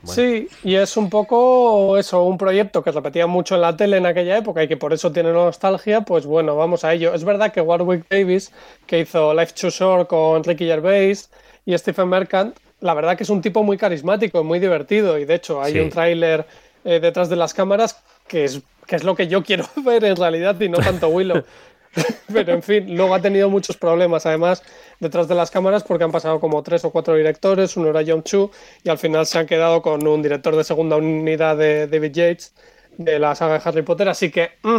Sí, 0.04 0.48
y 0.64 0.76
es 0.76 0.98
un 0.98 1.12
poco 1.12 1.96
eso, 1.96 2.24
un 2.24 2.36
proyecto 2.38 2.82
que 2.84 2.92
repetía 2.92 3.28
mucho 3.28 3.54
en 3.54 3.62
la 3.62 3.78
tele 3.78 3.98
en 3.98 4.08
aquella 4.08 4.36
época 4.38 4.64
y 4.64 4.68
que 4.68 4.76
por 4.76 4.94
eso 4.94 5.12
tiene 5.12 5.32
nostalgia, 5.32 6.02
pues 6.02 6.26
bueno, 6.26 6.56
vamos 6.56 6.84
a 6.84 6.92
ello. 6.94 7.14
Es 7.14 7.24
verdad 7.24 7.52
que 7.52 7.62
Warwick 7.62 8.08
Davis, 8.10 8.52
que 8.88 9.00
hizo 9.00 9.32
Life 9.36 9.54
Too 9.54 9.70
Short 9.70 10.08
con 10.10 10.44
Ricky 10.44 10.66
Gervais 10.66 11.30
y 11.68 11.78
Stephen 11.78 12.10
Merchant, 12.10 12.58
la 12.80 12.96
verdad 12.96 13.16
que 13.16 13.22
es 13.24 13.30
un 13.30 13.42
tipo 13.44 13.62
muy 13.62 13.78
carismático, 13.78 14.44
muy 14.44 14.58
divertido 14.58 15.20
y 15.20 15.26
de 15.26 15.36
hecho 15.36 15.62
hay 15.62 15.74
Sí. 15.74 15.80
un 15.80 15.90
tráiler 15.92 16.48
eh, 16.84 17.00
detrás 17.00 17.30
de 17.30 17.36
las 17.36 17.54
cámaras 17.54 18.02
que 18.28 18.46
es, 18.46 18.60
que 18.88 18.96
es 18.96 19.04
lo 19.04 19.14
que 19.16 19.28
yo 19.28 19.44
quiero 19.44 19.66
ver 19.86 20.04
en 20.04 20.16
realidad 20.16 20.60
y 20.60 20.68
no 20.68 20.80
tanto 20.80 21.10
Willow. 21.10 21.44
Pero 22.34 22.54
en 22.54 22.64
fin, 22.64 22.96
luego 22.96 23.14
ha 23.14 23.22
tenido 23.22 23.50
muchos 23.50 23.76
problemas 23.78 24.26
además 24.26 24.64
detrás 25.00 25.28
de 25.28 25.36
las 25.36 25.52
cámaras 25.52 25.84
porque 25.84 26.04
han 26.04 26.12
pasado 26.12 26.40
como 26.40 26.64
tres 26.64 26.86
o 26.86 26.92
cuatro 26.92 27.16
directores, 27.16 27.76
uno 27.76 27.90
era 27.90 28.02
John 28.06 28.24
Chu 28.24 28.50
y 28.84 28.90
al 28.90 28.98
final 28.98 29.26
se 29.26 29.40
han 29.40 29.46
quedado 29.46 29.82
con 29.82 30.06
un 30.08 30.22
director 30.22 30.56
de 30.56 30.64
segunda 30.64 30.96
unidad 30.96 31.58
de 31.58 31.88
David 31.88 32.12
Yates 32.14 32.54
de 32.98 33.20
la 33.20 33.36
saga 33.36 33.56
de 33.56 33.62
Harry 33.66 33.82
Potter, 33.82 34.08
así 34.10 34.32
que 34.32 34.52
mm, 34.64 34.78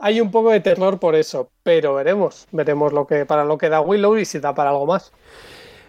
hay 0.00 0.20
un 0.20 0.30
poco 0.30 0.50
de 0.50 0.60
terror 0.60 0.98
por 0.98 1.14
eso, 1.14 1.50
pero 1.62 1.94
veremos, 1.94 2.46
veremos 2.52 2.92
lo 2.92 3.06
que 3.06 3.24
para 3.24 3.44
lo 3.44 3.56
que 3.56 3.68
da 3.68 3.80
Willow 3.80 4.18
y 4.18 4.24
si 4.24 4.38
da 4.38 4.54
para 4.54 4.70
algo 4.70 4.86
más. 4.86 5.12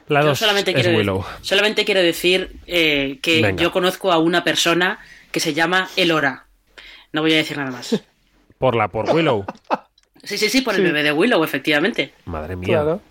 La 0.07 0.21
Yo 0.21 0.27
2 0.27 0.39
solamente 0.39 0.71
es 0.71 0.75
quiero, 0.75 0.97
Willow. 0.97 1.25
solamente 1.41 1.83
quiero 1.83 2.01
decir 2.01 2.57
eh, 2.67 3.17
que 3.21 3.41
Venga. 3.41 3.61
yo 3.63 3.71
conozco 3.71 4.11
a 4.11 4.19
una 4.19 4.43
persona 4.43 4.99
que 5.31 5.39
se 5.39 5.53
llama 5.53 5.89
Elora. 5.95 6.45
No 7.11 7.21
voy 7.21 7.33
a 7.33 7.37
decir 7.37 7.57
nada 7.57 7.71
más. 7.71 8.03
Por 8.59 8.75
la, 8.75 8.87
por 8.87 9.09
Willow. 9.09 9.45
Sí, 10.25 10.37
sí, 10.37 10.49
sí, 10.49 10.61
por 10.61 10.73
el 10.73 10.81
Sí. 10.81 10.83
bebé 10.87 11.03
de 11.03 11.11
Willow, 11.13 11.43
efectivamente. 11.43 12.11
Madre 12.25 12.55
mía. 12.55 12.67
Claro. 12.67 13.01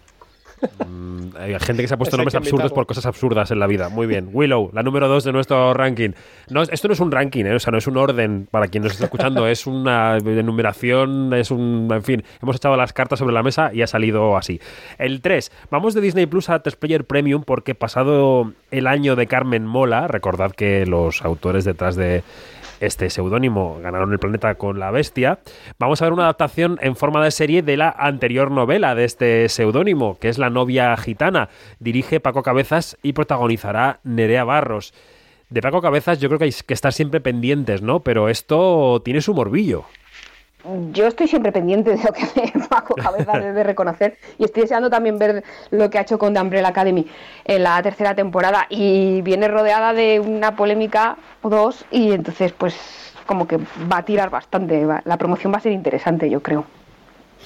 Mm, 0.86 1.36
Hay 1.36 1.58
gente 1.60 1.82
que 1.82 1.88
se 1.88 1.94
ha 1.94 1.96
puesto 1.98 2.16
nombres 2.16 2.34
absurdos 2.36 2.72
por 2.72 2.86
cosas 2.86 3.04
absurdas 3.06 3.50
en 3.50 3.58
la 3.58 3.66
vida. 3.66 3.88
Muy 3.90 4.06
bien. 4.06 4.30
Willow, 4.32 4.70
la 4.72 4.82
número 4.82 5.08
2 5.08 5.24
de 5.24 5.32
nuestro 5.32 5.74
ranking. 5.74 6.10
No, 6.48 6.62
esto 6.62 6.88
no 6.88 6.94
es 6.94 7.00
un 7.00 7.10
ranking, 7.10 7.44
¿eh? 7.44 7.54
o 7.54 7.58
sea, 7.58 7.70
no 7.72 7.78
es 7.78 7.86
un 7.86 7.96
orden 7.98 8.46
para 8.50 8.68
quien 8.68 8.82
nos 8.82 8.92
está 8.92 9.04
escuchando, 9.04 9.46
es 9.46 9.66
una 9.66 10.16
enumeración, 10.18 11.34
es 11.34 11.50
un. 11.50 11.88
En 11.92 12.02
fin, 12.02 12.24
hemos 12.40 12.56
echado 12.56 12.76
las 12.76 12.92
cartas 12.92 13.18
sobre 13.18 13.34
la 13.34 13.42
mesa 13.42 13.70
y 13.74 13.82
ha 13.82 13.86
salido 13.86 14.36
así. 14.36 14.60
El 14.98 15.20
3. 15.20 15.52
Vamos 15.70 15.92
de 15.92 16.00
Disney 16.00 16.26
Plus 16.26 16.48
a 16.48 16.60
3 16.60 16.76
Player 16.76 17.04
Premium 17.04 17.42
porque 17.44 17.74
pasado 17.74 18.52
el 18.70 18.86
año 18.86 19.16
de 19.16 19.26
Carmen 19.26 19.66
Mola, 19.66 20.08
recordad 20.08 20.52
que 20.52 20.86
los 20.86 21.22
autores 21.22 21.64
detrás 21.64 21.96
de 21.96 22.22
este 22.80 23.10
seudónimo 23.10 23.78
ganaron 23.80 24.12
el 24.12 24.18
planeta 24.18 24.54
con 24.56 24.78
la 24.78 24.90
bestia. 24.90 25.38
Vamos 25.78 26.00
a 26.00 26.06
ver 26.06 26.12
una 26.12 26.24
adaptación 26.24 26.78
en 26.82 26.96
forma 26.96 27.24
de 27.24 27.30
serie 27.30 27.62
de 27.62 27.76
la 27.76 27.90
anterior 27.90 28.50
novela 28.50 28.94
de 28.94 29.04
este 29.04 29.48
seudónimo, 29.48 30.18
que 30.18 30.28
es 30.28 30.38
La 30.38 30.50
novia 30.50 30.96
gitana. 30.96 31.48
Dirige 31.78 32.20
Paco 32.20 32.42
Cabezas 32.42 32.96
y 33.02 33.12
protagonizará 33.12 34.00
Nerea 34.04 34.44
Barros. 34.44 34.94
De 35.50 35.60
Paco 35.60 35.82
Cabezas 35.82 36.20
yo 36.20 36.28
creo 36.28 36.38
que 36.38 36.46
hay 36.46 36.52
que 36.66 36.74
estar 36.74 36.92
siempre 36.92 37.20
pendientes, 37.20 37.82
¿no? 37.82 38.00
Pero 38.00 38.28
esto 38.28 39.02
tiene 39.04 39.20
su 39.20 39.34
morbillo. 39.34 39.84
Yo 40.92 41.06
estoy 41.06 41.28
siempre 41.28 41.52
pendiente 41.52 41.90
de 41.90 42.02
lo 42.02 42.12
que 42.12 42.22
hace 42.22 42.52
Paco 42.70 42.94
Cabezas, 42.94 43.36
he 43.44 43.52
de 43.52 43.62
reconocer. 43.62 44.16
Y 44.38 44.44
estoy 44.44 44.62
deseando 44.62 44.88
también 44.88 45.18
ver 45.18 45.44
lo 45.70 45.90
que 45.90 45.98
ha 45.98 46.02
hecho 46.02 46.18
con 46.18 46.32
The 46.32 46.40
Umbrella 46.40 46.68
Academy 46.68 47.06
en 47.44 47.62
la 47.62 47.82
tercera 47.82 48.14
temporada. 48.14 48.66
Y 48.70 49.20
viene 49.22 49.48
rodeada 49.48 49.92
de 49.92 50.20
una 50.20 50.56
polémica 50.56 51.16
o 51.42 51.48
dos. 51.50 51.84
Y 51.90 52.12
entonces, 52.12 52.52
pues, 52.52 52.74
como 53.26 53.46
que 53.46 53.58
va 53.58 53.98
a 53.98 54.04
tirar 54.04 54.30
bastante. 54.30 54.84
va- 54.86 55.02
La 55.04 55.16
promoción 55.18 55.52
va 55.52 55.58
a 55.58 55.60
ser 55.60 55.72
interesante, 55.72 56.30
yo 56.30 56.42
creo. 56.42 56.64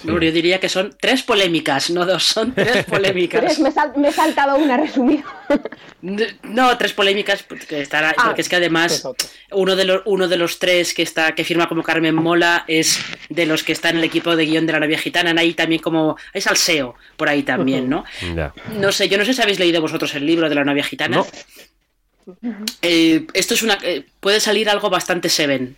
Yo 0.05 0.19
diría 0.19 0.61
que 0.61 0.69
son 0.69 0.95
tres 1.01 1.23
polémicas, 1.23 1.91
no 1.91 2.07
dos, 2.07 2.25
son 2.25 2.55
tres 2.55 2.85
polémicas. 2.85 3.41
Tres, 3.41 3.59
me, 3.59 3.71
sal- 3.73 3.93
me 3.97 4.09
he 4.09 4.13
saltado 4.13 4.57
una 4.57 4.77
resumida. 4.77 5.25
No, 6.43 6.77
tres 6.79 6.93
polémicas, 6.93 7.43
porque, 7.43 7.81
estará, 7.81 8.15
Ah, 8.17 8.25
porque 8.27 8.43
es 8.43 8.49
que 8.49 8.57
además 8.57 9.05
uno 9.51 9.75
de, 9.77 9.85
los, 9.85 10.03
uno 10.05 10.29
de 10.29 10.37
los 10.37 10.59
tres 10.59 10.95
que 10.95 11.03
está 11.03 11.35
que 11.35 11.45
firma 11.45 11.69
como 11.69 11.83
Carmen 11.83 12.15
Mola 12.15 12.65
es 12.69 13.01
de 13.29 13.47
los 13.47 13.63
que 13.65 13.73
está 13.73 13.91
en 13.91 13.97
el 13.99 14.05
equipo 14.05 14.37
de 14.37 14.47
guion 14.47 14.67
de 14.67 14.73
la 14.75 14.81
novia 14.81 14.99
gitana. 14.99 15.39
Ahí 15.41 15.55
también 15.55 15.81
como... 15.83 16.17
Es 16.33 16.45
Salseo, 16.45 16.95
por 17.17 17.29
ahí 17.29 17.43
también, 17.43 17.89
¿no? 17.89 18.05
No 18.75 18.93
sé, 18.93 19.09
yo 19.09 19.19
no 19.19 19.25
sé 19.25 19.35
si 19.35 19.43
habéis 19.43 19.59
leído 19.59 19.81
vosotros 19.81 20.15
el 20.15 20.27
libro 20.27 20.49
de 20.49 20.55
la 20.55 20.65
novia 20.65 20.85
gitana. 20.85 21.17
No. 21.19 21.27
Eh, 22.83 23.27
esto 23.33 23.55
es 23.55 23.63
una. 23.63 23.79
eh, 23.83 24.05
puede 24.21 24.39
salir 24.41 24.69
algo 24.69 24.91
bastante 24.91 25.29
Seven, 25.31 25.77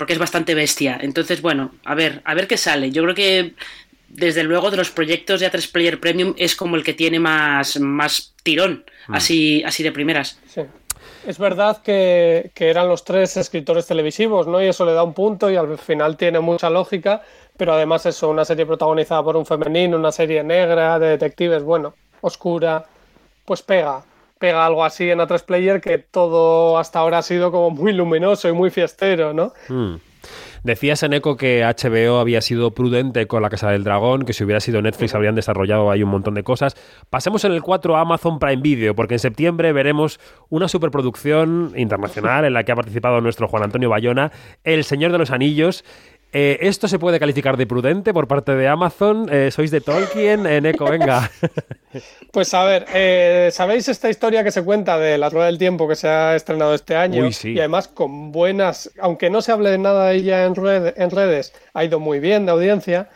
porque 0.00 0.14
es 0.14 0.18
bastante 0.18 0.54
bestia. 0.54 0.98
Entonces, 1.02 1.42
bueno, 1.42 1.72
a 1.84 1.94
ver, 1.94 2.22
a 2.24 2.32
ver 2.32 2.48
qué 2.48 2.56
sale. 2.56 2.90
Yo 2.90 3.02
creo 3.02 3.14
que 3.14 3.52
desde 4.08 4.44
luego 4.44 4.70
de 4.70 4.78
los 4.78 4.90
proyectos 4.90 5.40
de 5.40 5.52
A3 5.52 5.70
Player 5.70 6.00
Premium 6.00 6.32
es 6.38 6.56
como 6.56 6.76
el 6.76 6.82
que 6.82 6.94
tiene 6.94 7.20
más, 7.20 7.78
más 7.78 8.32
tirón, 8.42 8.86
Mm. 9.08 9.14
así, 9.14 9.62
así 9.62 9.82
de 9.82 9.92
primeras. 9.92 10.38
Sí. 10.48 10.62
Es 11.26 11.36
verdad 11.38 11.82
que, 11.82 12.50
que 12.54 12.70
eran 12.70 12.88
los 12.88 13.04
tres 13.04 13.36
escritores 13.36 13.86
televisivos, 13.86 14.46
¿no? 14.46 14.62
Y 14.62 14.68
eso 14.68 14.86
le 14.86 14.94
da 14.94 15.02
un 15.02 15.12
punto 15.12 15.50
y 15.50 15.56
al 15.56 15.76
final 15.76 16.16
tiene 16.16 16.40
mucha 16.40 16.70
lógica, 16.70 17.20
pero 17.58 17.74
además 17.74 18.06
eso, 18.06 18.30
una 18.30 18.46
serie 18.46 18.64
protagonizada 18.64 19.22
por 19.22 19.36
un 19.36 19.44
femenino, 19.44 19.98
una 19.98 20.12
serie 20.12 20.42
negra, 20.42 20.98
de 20.98 21.08
detectives, 21.08 21.62
bueno, 21.62 21.94
oscura, 22.22 22.86
pues 23.44 23.60
pega, 23.60 24.02
pega 24.40 24.64
algo 24.64 24.84
así 24.84 25.08
en 25.10 25.20
A3 25.20 25.44
Player 25.44 25.80
que 25.80 25.98
todo 25.98 26.78
hasta 26.78 26.98
ahora 26.98 27.18
ha 27.18 27.22
sido 27.22 27.52
como 27.52 27.70
muy 27.70 27.92
luminoso 27.92 28.48
y 28.48 28.52
muy 28.52 28.70
fiestero, 28.70 29.34
¿no? 29.34 29.52
Mm. 29.68 29.96
Decías 30.62 31.02
en 31.02 31.14
Eco 31.14 31.36
que 31.36 31.62
HBO 31.64 32.18
había 32.18 32.42
sido 32.42 32.72
prudente 32.72 33.26
con 33.26 33.40
la 33.40 33.48
Casa 33.48 33.70
del 33.70 33.82
Dragón, 33.82 34.24
que 34.26 34.34
si 34.34 34.44
hubiera 34.44 34.60
sido 34.60 34.82
Netflix 34.82 35.14
habrían 35.14 35.34
desarrollado 35.34 35.90
ahí 35.90 36.02
un 36.02 36.10
montón 36.10 36.34
de 36.34 36.42
cosas. 36.42 36.76
Pasemos 37.08 37.44
en 37.44 37.52
el 37.52 37.62
4 37.62 37.96
a 37.96 38.00
Amazon 38.02 38.38
Prime 38.38 38.60
Video, 38.60 38.94
porque 38.94 39.14
en 39.14 39.20
septiembre 39.20 39.72
veremos 39.72 40.20
una 40.50 40.68
superproducción 40.68 41.72
internacional 41.76 42.44
en 42.44 42.52
la 42.52 42.64
que 42.64 42.72
ha 42.72 42.76
participado 42.76 43.22
nuestro 43.22 43.48
Juan 43.48 43.62
Antonio 43.62 43.88
Bayona, 43.88 44.32
El 44.62 44.84
Señor 44.84 45.12
de 45.12 45.18
los 45.18 45.30
Anillos. 45.30 45.82
Eh, 46.32 46.58
¿Esto 46.60 46.86
se 46.86 46.98
puede 47.00 47.18
calificar 47.18 47.56
de 47.56 47.66
prudente 47.66 48.12
por 48.14 48.28
parte 48.28 48.54
de 48.54 48.68
Amazon? 48.68 49.28
Eh, 49.32 49.50
¿Sois 49.50 49.70
de 49.72 49.80
Tolkien? 49.80 50.46
En 50.46 50.66
Eco, 50.66 50.84
venga. 50.84 51.30
Pues 52.30 52.54
a 52.54 52.62
ver, 52.62 52.86
eh, 52.94 53.50
¿sabéis 53.52 53.88
esta 53.88 54.08
historia 54.08 54.44
que 54.44 54.52
se 54.52 54.62
cuenta 54.62 54.96
de 54.96 55.18
La 55.18 55.28
Rueda 55.28 55.46
del 55.46 55.58
Tiempo 55.58 55.88
que 55.88 55.96
se 55.96 56.06
ha 56.06 56.36
estrenado 56.36 56.72
este 56.72 56.94
año? 56.94 57.24
Uy, 57.24 57.32
sí. 57.32 57.50
Y 57.54 57.58
además 57.58 57.88
con 57.88 58.30
buenas, 58.30 58.92
aunque 59.00 59.28
no 59.30 59.42
se 59.42 59.50
hable 59.50 59.70
de 59.72 59.78
nada 59.78 60.06
de 60.10 60.14
ella 60.14 60.44
en, 60.44 60.54
red- 60.54 60.94
en 60.96 61.10
redes, 61.10 61.52
ha 61.74 61.82
ido 61.82 61.98
muy 61.98 62.20
bien 62.20 62.46
de 62.46 62.52
audiencia. 62.52 63.08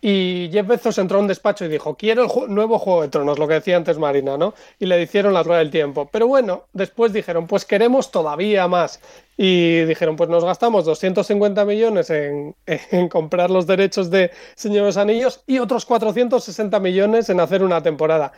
Y 0.00 0.48
Jeff 0.52 0.66
Bezos 0.68 0.98
entró 0.98 1.18
a 1.18 1.22
un 1.22 1.26
despacho 1.26 1.64
y 1.64 1.68
dijo, 1.68 1.96
quiero 1.96 2.22
el 2.22 2.28
ju- 2.28 2.46
nuevo 2.46 2.78
Juego 2.78 3.02
de 3.02 3.08
Tronos, 3.08 3.38
lo 3.40 3.48
que 3.48 3.54
decía 3.54 3.76
antes 3.76 3.98
Marina, 3.98 4.36
¿no? 4.38 4.54
Y 4.78 4.86
le 4.86 5.02
hicieron 5.02 5.32
la 5.34 5.42
Rueda 5.42 5.58
del 5.58 5.70
Tiempo. 5.72 6.08
Pero 6.12 6.28
bueno, 6.28 6.66
después 6.72 7.12
dijeron, 7.12 7.48
pues 7.48 7.64
queremos 7.64 8.12
todavía 8.12 8.68
más. 8.68 9.00
Y 9.36 9.82
dijeron, 9.84 10.16
pues 10.16 10.30
nos 10.30 10.44
gastamos 10.44 10.84
250 10.84 11.64
millones 11.64 12.10
en, 12.10 12.54
comprar 13.08 13.50
los 13.50 13.66
derechos 13.66 14.10
de 14.10 14.30
Señor 14.54 14.96
Anillos 14.98 15.42
y 15.46 15.58
otros 15.58 15.84
460 15.86 16.78
millones 16.80 17.28
en 17.30 17.40
hacer 17.40 17.62
una 17.62 17.82
temporada. 17.82 18.32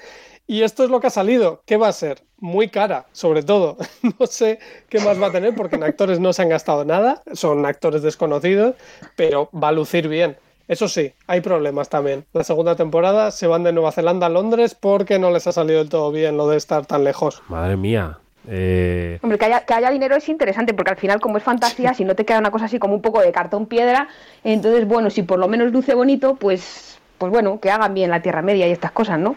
Y 0.47 0.63
esto 0.63 0.85
es 0.85 0.91
lo 0.91 1.01
que 1.01 1.09
ha 1.09 1.11
salido. 1.11 1.63
¿Qué 1.67 1.77
va 1.77 1.89
a 1.89 1.93
ser? 1.93 2.23
Muy 2.39 2.69
cara, 2.69 3.07
sobre 3.13 3.43
todo. 3.43 3.77
No 4.19 4.27
sé 4.27 4.61
qué 4.89 5.01
más 5.01 5.21
va 5.21 5.27
a 5.27 5.33
tener 5.33 5.55
porque 5.55 5.77
en 5.77 5.83
actores 5.83 6.21
no 6.21 6.33
se 6.33 6.43
han 6.43 6.49
gastado 6.49 6.85
nada, 6.85 7.23
son 7.33 7.67
actores 7.67 8.03
desconocidos, 8.03 8.77
pero 9.17 9.51
va 9.53 9.69
a 9.69 9.73
lucir 9.73 10.09
bien. 10.09 10.37
Eso 10.69 10.89
sí, 10.89 11.13
hay 11.27 11.41
problemas 11.41 11.89
también. 11.89 12.25
La 12.33 12.45
segunda 12.45 12.75
temporada 12.77 13.31
se 13.31 13.47
van 13.47 13.63
de 13.63 13.73
Nueva 13.73 13.93
Zelanda 13.93 14.27
a 14.27 14.31
Londres 14.31 14.75
porque 14.75 15.19
no 15.19 15.31
les 15.31 15.47
ha 15.47 15.53
salido 15.53 15.79
del 15.79 15.89
todo 15.89 16.11
bien 16.11 16.37
lo 16.37 16.49
de 16.49 16.57
estar 16.57 16.87
tan 16.87 17.05
lejos. 17.05 17.43
Madre 17.49 17.77
mía. 17.77 18.19
Eh, 18.49 19.19
Hombre, 19.23 19.39
que 19.39 19.45
haya, 19.45 19.65
que 19.65 19.75
haya 19.75 19.91
dinero 19.91 20.17
es 20.17 20.29
interesante 20.29 20.75
porque 20.75 20.91
al 20.91 20.97
final, 20.97 21.21
como 21.21 21.39
es 21.39 21.43
fantasía, 21.43 21.95
si 21.95 22.05
no 22.05 22.15
te 22.15 22.25
queda 22.25 22.39
una 22.39 22.51
cosa 22.51 22.67
así 22.67 22.79
como 22.79 22.95
un 22.95 23.03
poco 23.03 23.21
de 23.21 23.33
cartón 23.33 23.67
piedra, 23.67 24.09
entonces, 24.45 24.87
bueno, 24.87 25.11
si 25.11 25.23
por 25.23 25.39
lo 25.39 25.49
menos 25.49 25.73
luce 25.73 25.95
bonito, 25.95 26.37
pues, 26.37 26.99
pues 27.19 27.33
bueno, 27.33 27.61
que 27.61 27.71
hagan 27.71 27.95
bien 27.95 28.11
la 28.11 28.23
Tierra 28.23 28.43
Media 28.43 28.69
y 28.69 28.73
estas 28.73 28.93
cosas, 28.93 29.19
¿no? 29.19 29.37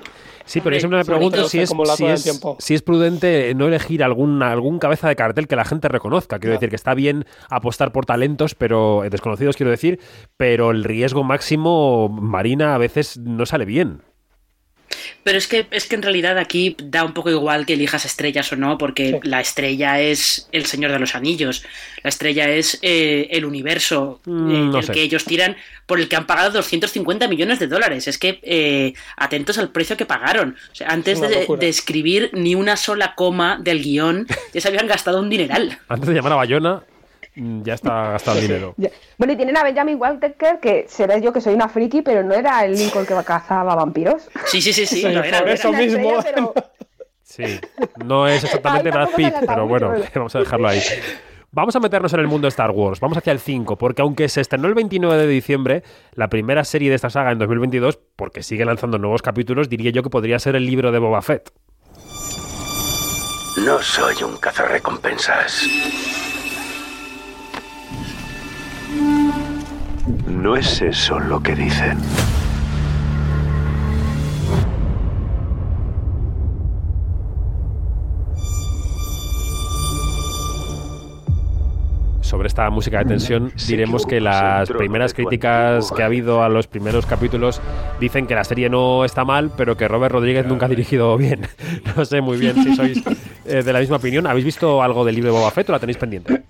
Sí, 0.49 0.61
pero 0.61 0.75
yo 0.75 0.79
siempre 0.79 0.97
me 0.97 1.05
pregunto 1.05 1.47
si 1.47 1.59
es, 1.59 1.69
si, 1.95 2.05
es, 2.05 2.23
tiempo. 2.23 2.57
si 2.57 2.73
es 2.73 2.81
prudente 2.81 3.53
no 3.53 3.67
elegir 3.67 4.03
algún, 4.03 4.41
algún 4.41 4.79
cabeza 4.79 5.07
de 5.07 5.15
cartel 5.15 5.47
que 5.47 5.55
la 5.55 5.63
gente 5.63 5.87
reconozca. 5.89 6.39
Quiero 6.39 6.53
decir 6.53 6.69
que 6.69 6.75
está 6.75 6.95
bien 6.95 7.25
apostar 7.51 7.91
por 7.91 8.07
talentos, 8.07 8.55
pero 8.55 9.03
eh, 9.03 9.11
desconocidos 9.11 9.55
quiero 9.55 9.69
decir, 9.69 9.99
pero 10.37 10.71
el 10.71 10.83
riesgo 10.83 11.23
máximo 11.23 12.09
marina 12.09 12.73
a 12.73 12.79
veces 12.79 13.19
no 13.19 13.45
sale 13.45 13.65
bien. 13.65 14.01
Pero 15.23 15.37
es 15.37 15.47
que, 15.47 15.67
es 15.71 15.85
que 15.87 15.95
en 15.95 16.01
realidad 16.01 16.37
aquí 16.37 16.75
da 16.83 17.03
un 17.03 17.13
poco 17.13 17.29
igual 17.29 17.65
que 17.65 17.73
elijas 17.73 18.05
estrellas 18.05 18.51
o 18.51 18.55
no, 18.55 18.77
porque 18.77 19.19
la 19.23 19.41
estrella 19.41 19.99
es 19.99 20.47
el 20.51 20.65
Señor 20.65 20.91
de 20.91 20.99
los 20.99 21.15
Anillos. 21.15 21.63
La 22.03 22.09
estrella 22.09 22.49
es 22.49 22.79
eh, 22.81 23.27
el 23.31 23.45
universo 23.45 24.19
Mm, 24.25 24.51
eh, 24.51 24.59
no 24.71 24.79
el 24.79 24.83
sé. 24.85 24.93
que 24.93 25.01
ellos 25.01 25.25
tiran, 25.25 25.55
por 25.85 25.99
el 25.99 26.07
que 26.07 26.15
han 26.15 26.25
pagado 26.27 26.51
250 26.51 27.27
millones 27.27 27.59
de 27.59 27.67
dólares. 27.67 28.07
Es 28.07 28.17
que 28.17 28.39
eh, 28.43 28.93
atentos 29.17 29.57
al 29.57 29.71
precio 29.71 29.97
que 29.97 30.05
pagaron. 30.05 30.55
O 30.71 30.75
sea, 30.75 30.89
antes 30.89 31.19
de, 31.21 31.47
de 31.59 31.69
escribir 31.69 32.29
ni 32.33 32.55
una 32.55 32.77
sola 32.77 33.15
coma 33.15 33.59
del 33.61 33.81
guion, 33.81 34.27
ya 34.53 34.61
se 34.61 34.67
habían 34.67 34.87
gastado 34.87 35.19
un 35.19 35.29
dineral. 35.29 35.77
Antes 35.87 36.09
de 36.09 36.15
llamar 36.15 36.33
a 36.33 36.37
Bayona, 36.37 36.83
ya 37.63 37.73
está 37.73 38.11
gastado 38.11 38.37
el 38.39 38.43
dinero. 38.47 38.73
Ya. 38.77 38.89
Bueno, 39.17 39.33
y 39.33 39.35
tienen 39.35 39.57
a 39.57 39.63
Benjamin 39.63 39.97
Walker, 39.99 40.35
que 40.61 40.85
seré 40.87 41.21
yo 41.21 41.31
que 41.33 41.41
soy 41.41 41.53
una 41.53 41.69
friki, 41.69 42.01
pero 42.01 42.23
no 42.23 42.33
era 42.33 42.63
el 42.65 42.73
Lincoln 42.73 43.05
que 43.05 43.13
cazaba 43.25 43.75
vampiros. 43.75 44.29
Sí, 44.45 44.61
sí, 44.61 44.73
sí, 44.73 44.85
sí, 44.85 45.01
Sí, 45.01 45.09
lo 45.11 45.23
era, 45.23 45.39
por 45.39 45.49
eso 45.49 45.71
mismo. 45.71 46.19
estrella, 46.19 46.23
pero- 46.23 46.53
Sí, 47.23 47.43
no 48.03 48.27
es 48.27 48.43
exactamente 48.43 48.89
Brad 48.89 49.09
Pitt, 49.15 49.33
pero 49.47 49.67
bueno, 49.67 49.93
vamos 50.15 50.35
a 50.35 50.39
dejarlo 50.39 50.67
ahí. 50.67 50.81
Vamos 51.51 51.75
a 51.75 51.79
meternos 51.79 52.11
en 52.13 52.19
el 52.21 52.27
mundo 52.27 52.45
de 52.45 52.49
Star 52.49 52.71
Wars, 52.71 52.99
vamos 52.99 53.17
hacia 53.17 53.31
el 53.31 53.39
5, 53.39 53.77
porque 53.77 54.01
aunque 54.01 54.27
se 54.29 54.41
estrenó 54.41 54.67
el 54.67 54.73
29 54.73 55.15
de 55.17 55.27
diciembre, 55.27 55.83
la 56.13 56.27
primera 56.27 56.63
serie 56.63 56.89
de 56.89 56.95
esta 56.95 57.09
saga 57.11 57.31
en 57.31 57.37
2022, 57.39 57.99
porque 58.15 58.41
sigue 58.43 58.65
lanzando 58.65 58.97
nuevos 58.97 59.21
capítulos, 59.21 59.69
diría 59.69 59.91
yo 59.91 60.01
que 60.03 60.09
podría 60.09 60.37
ser 60.39 60.55
el 60.55 60.65
libro 60.65 60.91
de 60.91 60.99
Boba 60.99 61.21
Fett. 61.21 61.51
No 63.65 63.81
soy 63.81 64.23
un 64.23 64.37
cazarrecompensas. 64.37 65.67
No 70.29 70.55
es 70.55 70.81
eso 70.81 71.19
lo 71.19 71.41
que 71.41 71.55
dicen. 71.55 71.97
Sobre 82.21 82.47
esta 82.47 82.69
música 82.69 82.99
de 82.99 83.05
tensión, 83.05 83.51
diremos 83.67 84.05
que 84.05 84.21
las 84.21 84.69
primeras 84.69 85.15
críticas 85.15 85.91
que 85.91 86.03
ha 86.03 86.05
habido 86.05 86.43
a 86.43 86.49
los 86.49 86.67
primeros 86.67 87.07
capítulos 87.07 87.59
dicen 87.99 88.27
que 88.27 88.35
la 88.35 88.43
serie 88.43 88.69
no 88.69 89.03
está 89.03 89.25
mal, 89.25 89.51
pero 89.57 89.75
que 89.75 89.87
Robert 89.87 90.13
Rodríguez 90.13 90.45
nunca 90.45 90.67
ha 90.67 90.69
dirigido 90.69 91.17
bien. 91.17 91.47
No 91.97 92.05
sé 92.05 92.21
muy 92.21 92.37
bien 92.37 92.63
si 92.63 92.75
sois 92.75 93.01
eh, 93.45 93.63
de 93.63 93.73
la 93.73 93.79
misma 93.79 93.95
opinión. 93.95 94.27
¿Habéis 94.27 94.45
visto 94.45 94.83
algo 94.83 95.03
del 95.03 95.15
libro 95.15 95.33
de 95.33 95.39
Boba 95.39 95.49
Fett 95.49 95.69
o 95.69 95.71
la 95.71 95.79
tenéis 95.79 95.97
pendiente? 95.97 96.43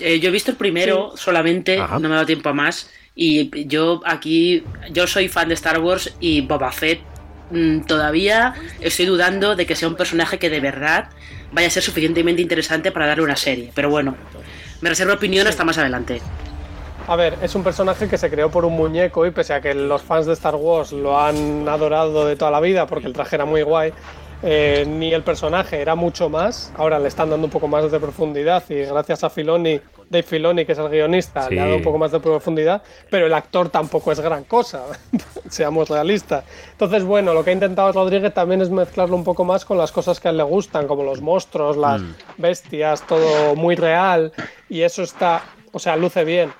Eh, 0.00 0.20
yo 0.20 0.28
he 0.28 0.32
visto 0.32 0.50
el 0.50 0.56
primero 0.56 1.12
solamente, 1.16 1.78
Ajá. 1.78 1.98
no 1.98 2.08
me 2.08 2.14
ha 2.14 2.16
dado 2.16 2.26
tiempo 2.26 2.48
a 2.48 2.52
más. 2.52 2.90
Y 3.14 3.66
yo 3.66 4.00
aquí, 4.04 4.64
yo 4.90 5.06
soy 5.06 5.28
fan 5.28 5.48
de 5.48 5.54
Star 5.54 5.80
Wars 5.80 6.14
y 6.20 6.40
Boba 6.42 6.70
Fett 6.70 7.00
mm, 7.50 7.80
todavía 7.80 8.54
estoy 8.80 9.06
dudando 9.06 9.56
de 9.56 9.66
que 9.66 9.74
sea 9.74 9.88
un 9.88 9.96
personaje 9.96 10.38
que 10.38 10.50
de 10.50 10.60
verdad 10.60 11.08
vaya 11.52 11.66
a 11.66 11.70
ser 11.70 11.82
suficientemente 11.82 12.42
interesante 12.42 12.92
para 12.92 13.06
darle 13.06 13.24
una 13.24 13.36
serie. 13.36 13.72
Pero 13.74 13.90
bueno, 13.90 14.16
me 14.80 14.88
reservo 14.88 15.14
opinión 15.14 15.46
hasta 15.46 15.64
más 15.64 15.78
adelante. 15.78 16.20
A 17.08 17.16
ver, 17.16 17.36
es 17.40 17.54
un 17.54 17.64
personaje 17.64 18.06
que 18.06 18.18
se 18.18 18.28
creó 18.28 18.50
por 18.50 18.66
un 18.66 18.74
muñeco 18.74 19.24
y 19.26 19.30
pese 19.30 19.54
a 19.54 19.60
que 19.62 19.72
los 19.74 20.02
fans 20.02 20.26
de 20.26 20.34
Star 20.34 20.54
Wars 20.54 20.92
lo 20.92 21.18
han 21.18 21.66
adorado 21.66 22.26
de 22.26 22.36
toda 22.36 22.50
la 22.50 22.60
vida 22.60 22.86
porque 22.86 23.06
el 23.06 23.14
traje 23.14 23.36
era 23.36 23.46
muy 23.46 23.62
guay, 23.62 23.92
eh, 24.42 24.84
ni 24.86 25.12
el 25.12 25.22
personaje 25.22 25.80
era 25.80 25.94
mucho 25.94 26.28
más. 26.28 26.72
Ahora 26.76 26.98
le 26.98 27.08
están 27.08 27.30
dando 27.30 27.46
un 27.46 27.50
poco 27.50 27.68
más 27.68 27.90
de 27.90 27.98
profundidad 27.98 28.62
y 28.68 28.74
gracias 28.82 29.24
a 29.24 29.30
Filoni, 29.30 29.80
Dave 30.08 30.22
Filoni, 30.22 30.64
que 30.64 30.72
es 30.72 30.78
el 30.78 30.88
guionista, 30.88 31.48
Sí. 31.48 31.54
le 31.54 31.60
ha 31.60 31.64
dado 31.64 31.76
un 31.76 31.82
poco 31.82 31.98
más 31.98 32.12
de 32.12 32.20
profundidad, 32.20 32.82
pero 33.10 33.26
el 33.26 33.34
actor 33.34 33.68
tampoco 33.68 34.12
es 34.12 34.20
gran 34.20 34.44
cosa, 34.44 34.84
seamos 35.48 35.88
realistas. 35.88 36.44
Entonces, 36.72 37.04
bueno, 37.04 37.34
lo 37.34 37.44
que 37.44 37.50
ha 37.50 37.52
intentado 37.52 37.92
Rodríguez 37.92 38.32
también 38.32 38.62
es 38.62 38.70
mezclarlo 38.70 39.16
un 39.16 39.24
poco 39.24 39.44
más 39.44 39.64
con 39.64 39.76
las 39.76 39.92
cosas 39.92 40.20
que 40.20 40.28
a 40.28 40.30
él 40.30 40.36
le 40.36 40.44
gustan, 40.44 40.86
como 40.86 41.02
los 41.02 41.20
monstruos, 41.20 41.76
las 41.76 42.00
bestias, 42.36 43.06
todo 43.06 43.54
muy 43.56 43.74
real, 43.76 44.32
y 44.68 44.82
eso 44.82 45.02
está, 45.02 45.42
o 45.72 45.78
sea, 45.78 45.96
luce 45.96 46.24
bien 46.24 46.52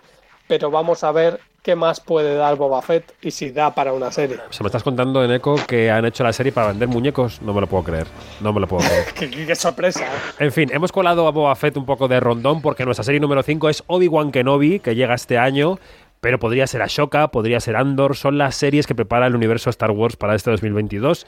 pero 0.47 0.71
vamos 0.71 1.05
a 1.05 1.13
ver 1.13 1.41
qué 1.69 1.77
más 1.77 2.01
puede 2.01 2.35
dar 2.35 2.57
Boba 2.57 2.81
Fett 2.81 3.13
y 3.21 3.31
si 3.31 3.51
da 3.51 3.75
para 3.75 3.93
una 3.93 4.11
serie. 4.11 4.39
Se 4.49 4.63
me 4.63 4.69
estás 4.69 4.83
contando 4.83 5.23
en 5.23 5.31
Eco 5.33 5.55
que 5.67 5.91
han 5.91 6.07
hecho 6.07 6.25
la 6.25 6.33
serie 6.33 6.51
para 6.51 6.69
vender 6.69 6.89
muñecos. 6.89 7.43
No 7.43 7.53
me 7.53 7.61
lo 7.61 7.67
puedo 7.67 7.85
creer. 7.85 8.07
No 8.41 8.55
me 8.55 8.61
lo 8.61 8.67
puedo 8.67 8.89
creer. 8.89 9.05
qué, 9.15 9.29
qué- 9.29 9.45
qué 9.47 9.55
sorpresa. 9.55 10.07
¿eh? 10.07 10.45
En 10.47 10.51
fin, 10.51 10.71
hemos 10.73 10.93
colado 10.93 11.27
a 11.29 11.31
Boba 11.31 11.55
Fett 11.57 11.77
un 11.77 11.85
poco 11.85 12.09
de 12.09 12.21
rondón 12.21 12.63
porque 12.63 12.87
nuestra 12.87 13.05
serie 13.05 13.21
número 13.21 13.43
5 13.43 13.69
es 13.69 13.85
Obi-Wan 13.87 14.33
Kenobi, 14.33 14.81
que 14.81 14.95
llega 14.95 15.13
este 15.13 15.37
año, 15.37 15.79
pero 16.23 16.39
podría 16.39 16.67
ser 16.67 16.81
Ashoka, 16.81 17.29
podría 17.29 17.61
ser 17.61 17.77
Andor. 17.77 18.17
Son 18.17 18.39
las 18.39 18.55
series 18.55 18.87
que 18.87 18.95
prepara 18.95 19.27
el 19.27 19.37
universo 19.37 19.69
Star 19.69 19.91
Wars 19.91 20.17
para 20.17 20.35
este 20.37 20.51
2022, 20.51 21.27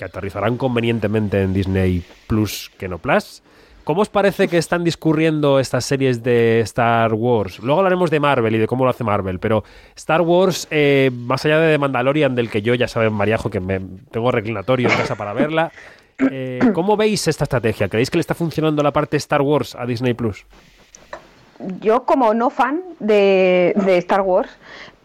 que 0.00 0.04
aterrizarán 0.04 0.56
convenientemente 0.56 1.40
en 1.42 1.54
Disney 1.54 2.02
Plus 2.26 2.72
que 2.76 2.88
no 2.88 2.98
Plus. 2.98 3.40
¿Cómo 3.86 4.02
os 4.02 4.08
parece 4.08 4.48
que 4.48 4.58
están 4.58 4.82
discurriendo 4.82 5.60
estas 5.60 5.84
series 5.84 6.20
de 6.24 6.58
Star 6.62 7.14
Wars? 7.14 7.60
Luego 7.60 7.78
hablaremos 7.78 8.10
de 8.10 8.18
Marvel 8.18 8.56
y 8.56 8.58
de 8.58 8.66
cómo 8.66 8.82
lo 8.82 8.90
hace 8.90 9.04
Marvel, 9.04 9.38
pero 9.38 9.62
Star 9.94 10.22
Wars, 10.22 10.66
eh, 10.72 11.12
más 11.14 11.44
allá 11.44 11.60
de 11.60 11.78
Mandalorian, 11.78 12.34
del 12.34 12.50
que 12.50 12.62
yo 12.62 12.74
ya 12.74 12.88
saben, 12.88 13.12
Mariajo, 13.12 13.48
que 13.48 13.60
me 13.60 13.80
tengo 14.10 14.32
reclinatorio 14.32 14.90
en 14.90 14.96
casa 14.96 15.14
para 15.14 15.32
verla, 15.34 15.70
eh, 16.18 16.58
¿cómo 16.74 16.96
veis 16.96 17.28
esta 17.28 17.44
estrategia? 17.44 17.88
¿Creéis 17.88 18.10
que 18.10 18.16
le 18.16 18.22
está 18.22 18.34
funcionando 18.34 18.82
la 18.82 18.92
parte 18.92 19.18
Star 19.18 19.40
Wars 19.40 19.76
a 19.76 19.86
Disney 19.86 20.14
Plus? 20.14 20.44
Yo 21.80 22.02
como 22.02 22.34
no 22.34 22.50
fan 22.50 22.82
de, 22.98 23.72
de 23.86 23.98
Star 23.98 24.22
Wars, 24.22 24.50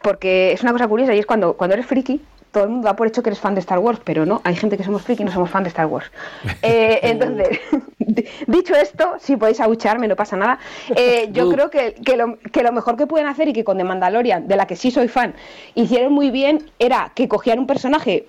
porque 0.01 0.53
es 0.53 0.63
una 0.63 0.71
cosa 0.71 0.87
curiosa 0.87 1.13
y 1.13 1.19
es 1.19 1.27
cuando, 1.27 1.53
cuando 1.53 1.75
eres 1.75 1.85
friki, 1.85 2.19
todo 2.51 2.65
el 2.65 2.69
mundo 2.69 2.85
da 2.85 2.95
por 2.95 3.07
hecho 3.07 3.23
que 3.23 3.29
eres 3.29 3.39
fan 3.39 3.55
de 3.55 3.61
Star 3.61 3.79
Wars, 3.79 3.99
pero 4.03 4.25
no, 4.25 4.41
hay 4.43 4.55
gente 4.55 4.77
que 4.77 4.83
somos 4.83 5.01
friki 5.01 5.23
y 5.23 5.25
no 5.25 5.31
somos 5.31 5.49
fan 5.49 5.63
de 5.63 5.69
Star 5.69 5.85
Wars. 5.85 6.11
Eh, 6.63 6.99
entonces, 7.03 7.59
dicho 8.47 8.75
esto, 8.75 9.15
si 9.19 9.35
podéis 9.35 9.59
abuchearme, 9.59 10.07
no 10.07 10.15
pasa 10.15 10.35
nada. 10.35 10.59
Eh, 10.95 11.29
yo 11.31 11.49
creo 11.49 11.69
que, 11.69 11.93
que 11.93 12.15
lo, 12.15 12.37
que 12.37 12.61
lo 12.61 12.71
mejor 12.71 12.97
que 12.97 13.07
pueden 13.07 13.27
hacer 13.27 13.47
y 13.47 13.53
que 13.53 13.63
con 13.63 13.77
The 13.77 13.83
Mandalorian, 13.83 14.47
de 14.47 14.55
la 14.55 14.67
que 14.67 14.75
sí 14.75 14.91
soy 14.91 15.07
fan, 15.07 15.33
hicieron 15.75 16.13
muy 16.13 16.29
bien, 16.29 16.69
era 16.77 17.11
que 17.15 17.27
cogían 17.27 17.59
un 17.59 17.67
personaje 17.67 18.27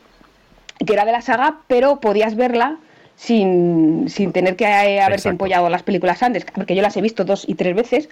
que 0.85 0.93
era 0.93 1.05
de 1.05 1.13
la 1.13 1.21
saga, 1.21 1.59
pero 1.67 2.01
podías 2.01 2.37
verla 2.37 2.79
sin, 3.17 4.09
sin 4.09 4.33
tener 4.33 4.57
que 4.57 4.65
eh, 4.65 5.01
haberte 5.01 5.15
Exacto. 5.15 5.31
empollado 5.31 5.69
las 5.69 5.83
películas 5.83 6.23
antes, 6.23 6.45
porque 6.45 6.75
yo 6.75 6.83
las 6.83 6.97
he 6.97 7.01
visto 7.01 7.25
dos 7.25 7.45
y 7.47 7.55
tres 7.55 7.75
veces, 7.75 8.09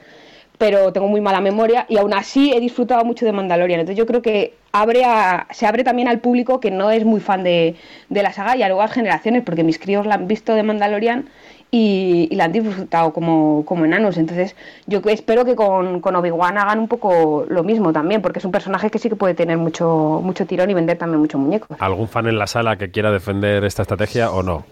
pero 0.61 0.93
tengo 0.93 1.09
muy 1.09 1.23
mala 1.23 1.41
memoria 1.41 1.87
y 1.89 1.97
aún 1.97 2.13
así 2.13 2.53
he 2.53 2.61
disfrutado 2.61 3.03
mucho 3.03 3.25
de 3.25 3.33
Mandalorian. 3.33 3.81
Entonces 3.81 3.97
yo 3.97 4.05
creo 4.05 4.21
que 4.21 4.53
abre 4.73 5.07
a- 5.07 5.47
se 5.51 5.67
abre 5.67 5.85
también 5.85 6.07
al 6.07 6.19
público 6.21 6.61
que 6.61 6.71
no 6.71 6.91
es 6.91 7.07
muy 7.07 7.19
fan 7.21 7.43
de, 7.43 7.77
de 8.11 8.23
la 8.23 8.35
saga 8.35 8.59
y 8.59 8.63
a 8.63 8.69
nuevas 8.69 8.93
generaciones, 8.93 9.43
porque 9.43 9.65
mis 9.65 9.79
críos 9.79 10.05
la 10.05 10.17
han 10.17 10.27
visto 10.29 10.55
de 10.55 10.63
Mandalorian 10.63 11.31
y, 11.71 12.29
y 12.31 12.35
la 12.37 12.45
han 12.45 12.53
disfrutado 12.53 13.15
como, 13.15 13.65
como 13.65 13.87
enanos. 13.87 14.19
Entonces 14.19 14.55
yo 14.87 15.01
espero 15.07 15.47
que 15.47 15.55
con, 15.57 16.01
con 16.03 16.15
Obi-Wan 16.17 16.59
hagan 16.59 16.79
un 16.79 16.89
poco 16.89 17.47
lo 17.49 17.63
mismo 17.65 17.95
también, 17.95 18.21
porque 18.21 18.39
es 18.41 18.45
un 18.45 18.53
personaje 18.53 18.91
que 18.91 18.99
sí 18.99 19.09
que 19.09 19.17
puede 19.17 19.33
tener 19.33 19.57
mucho, 19.57 20.21
mucho 20.23 20.45
tirón 20.45 20.69
y 20.69 20.75
vender 20.75 20.99
también 20.99 21.21
muchos 21.21 21.41
muñecos. 21.41 21.75
¿Algún 21.81 22.07
fan 22.09 22.27
en 22.27 22.39
la 22.39 22.47
sala 22.47 22.77
que 22.77 22.91
quiera 22.91 23.11
defender 23.11 23.65
esta 23.65 23.81
estrategia 23.81 24.31
o 24.31 24.43
no? 24.43 24.65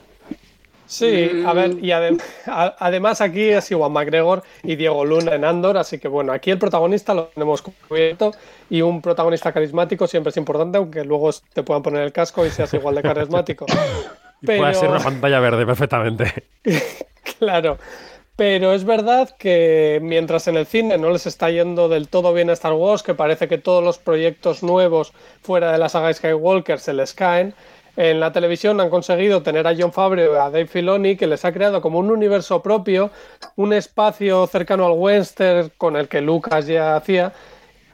Sí, 0.88 1.42
a 1.46 1.52
ver, 1.52 1.72
y 1.72 1.90
adem- 1.90 2.20
a- 2.46 2.74
además 2.78 3.20
aquí 3.20 3.42
es 3.50 3.70
igual 3.70 3.90
McGregor 3.92 4.42
y 4.62 4.74
Diego 4.76 5.04
Luna 5.04 5.34
en 5.34 5.44
Andor, 5.44 5.76
así 5.76 5.98
que 5.98 6.08
bueno, 6.08 6.32
aquí 6.32 6.50
el 6.50 6.58
protagonista 6.58 7.12
lo 7.12 7.26
tenemos 7.26 7.60
cubierto 7.62 8.32
y 8.70 8.80
un 8.80 9.02
protagonista 9.02 9.52
carismático 9.52 10.06
siempre 10.06 10.30
es 10.30 10.36
importante, 10.38 10.78
aunque 10.78 11.04
luego 11.04 11.30
te 11.52 11.62
puedan 11.62 11.82
poner 11.82 12.02
el 12.02 12.12
casco 12.12 12.46
y 12.46 12.50
seas 12.50 12.72
igual 12.74 12.94
de 12.94 13.02
carismático. 13.02 13.66
Y 14.40 14.46
Puede 14.46 14.72
ser 14.74 14.88
una 14.88 15.00
pantalla 15.00 15.40
verde 15.40 15.66
perfectamente. 15.66 16.32
Claro. 17.38 17.76
Pero 18.36 18.72
es 18.72 18.84
verdad 18.84 19.34
que 19.36 19.98
mientras 20.00 20.46
en 20.46 20.56
el 20.56 20.64
cine 20.66 20.96
no 20.96 21.10
les 21.10 21.26
está 21.26 21.50
yendo 21.50 21.88
del 21.88 22.08
todo 22.08 22.32
bien 22.32 22.50
a 22.50 22.52
Star 22.52 22.72
Wars, 22.72 23.02
que 23.02 23.14
parece 23.14 23.48
que 23.48 23.58
todos 23.58 23.82
los 23.82 23.98
proyectos 23.98 24.62
nuevos 24.62 25.12
fuera 25.42 25.72
de 25.72 25.78
la 25.78 25.88
saga 25.88 26.12
Skywalker 26.14 26.78
se 26.78 26.92
les 26.94 27.14
caen, 27.14 27.52
en 28.00 28.20
la 28.20 28.32
televisión 28.32 28.80
han 28.80 28.90
conseguido 28.90 29.42
tener 29.42 29.66
a 29.66 29.74
John 29.76 29.92
Favreau 29.92 30.32
y 30.32 30.36
a 30.36 30.50
Dave 30.50 30.68
Filoni, 30.68 31.16
que 31.16 31.26
les 31.26 31.44
ha 31.44 31.52
creado 31.52 31.82
como 31.82 31.98
un 31.98 32.12
universo 32.12 32.62
propio, 32.62 33.10
un 33.56 33.72
espacio 33.72 34.46
cercano 34.46 34.86
al 34.86 34.92
western 34.92 35.72
con 35.76 35.96
el 35.96 36.06
que 36.06 36.20
Lucas 36.20 36.68
ya 36.68 36.94
hacía, 36.94 37.32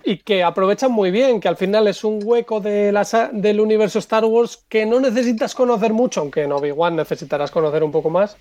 y 0.04 0.18
que 0.18 0.44
aprovechan 0.44 0.92
muy 0.92 1.10
bien, 1.10 1.40
que 1.40 1.48
al 1.48 1.56
final 1.56 1.88
es 1.88 2.04
un 2.04 2.20
hueco 2.22 2.60
del 2.60 3.60
universo 3.60 3.98
Star 3.98 4.26
Wars 4.26 4.62
que 4.68 4.84
no 4.84 5.00
necesitas 5.00 5.54
conocer 5.54 5.94
mucho, 5.94 6.20
aunque 6.20 6.42
en 6.42 6.52
Obi-Wan 6.52 6.96
necesitarás 6.96 7.50
conocer 7.50 7.82
un 7.82 7.90
poco 7.90 8.10
más. 8.10 8.36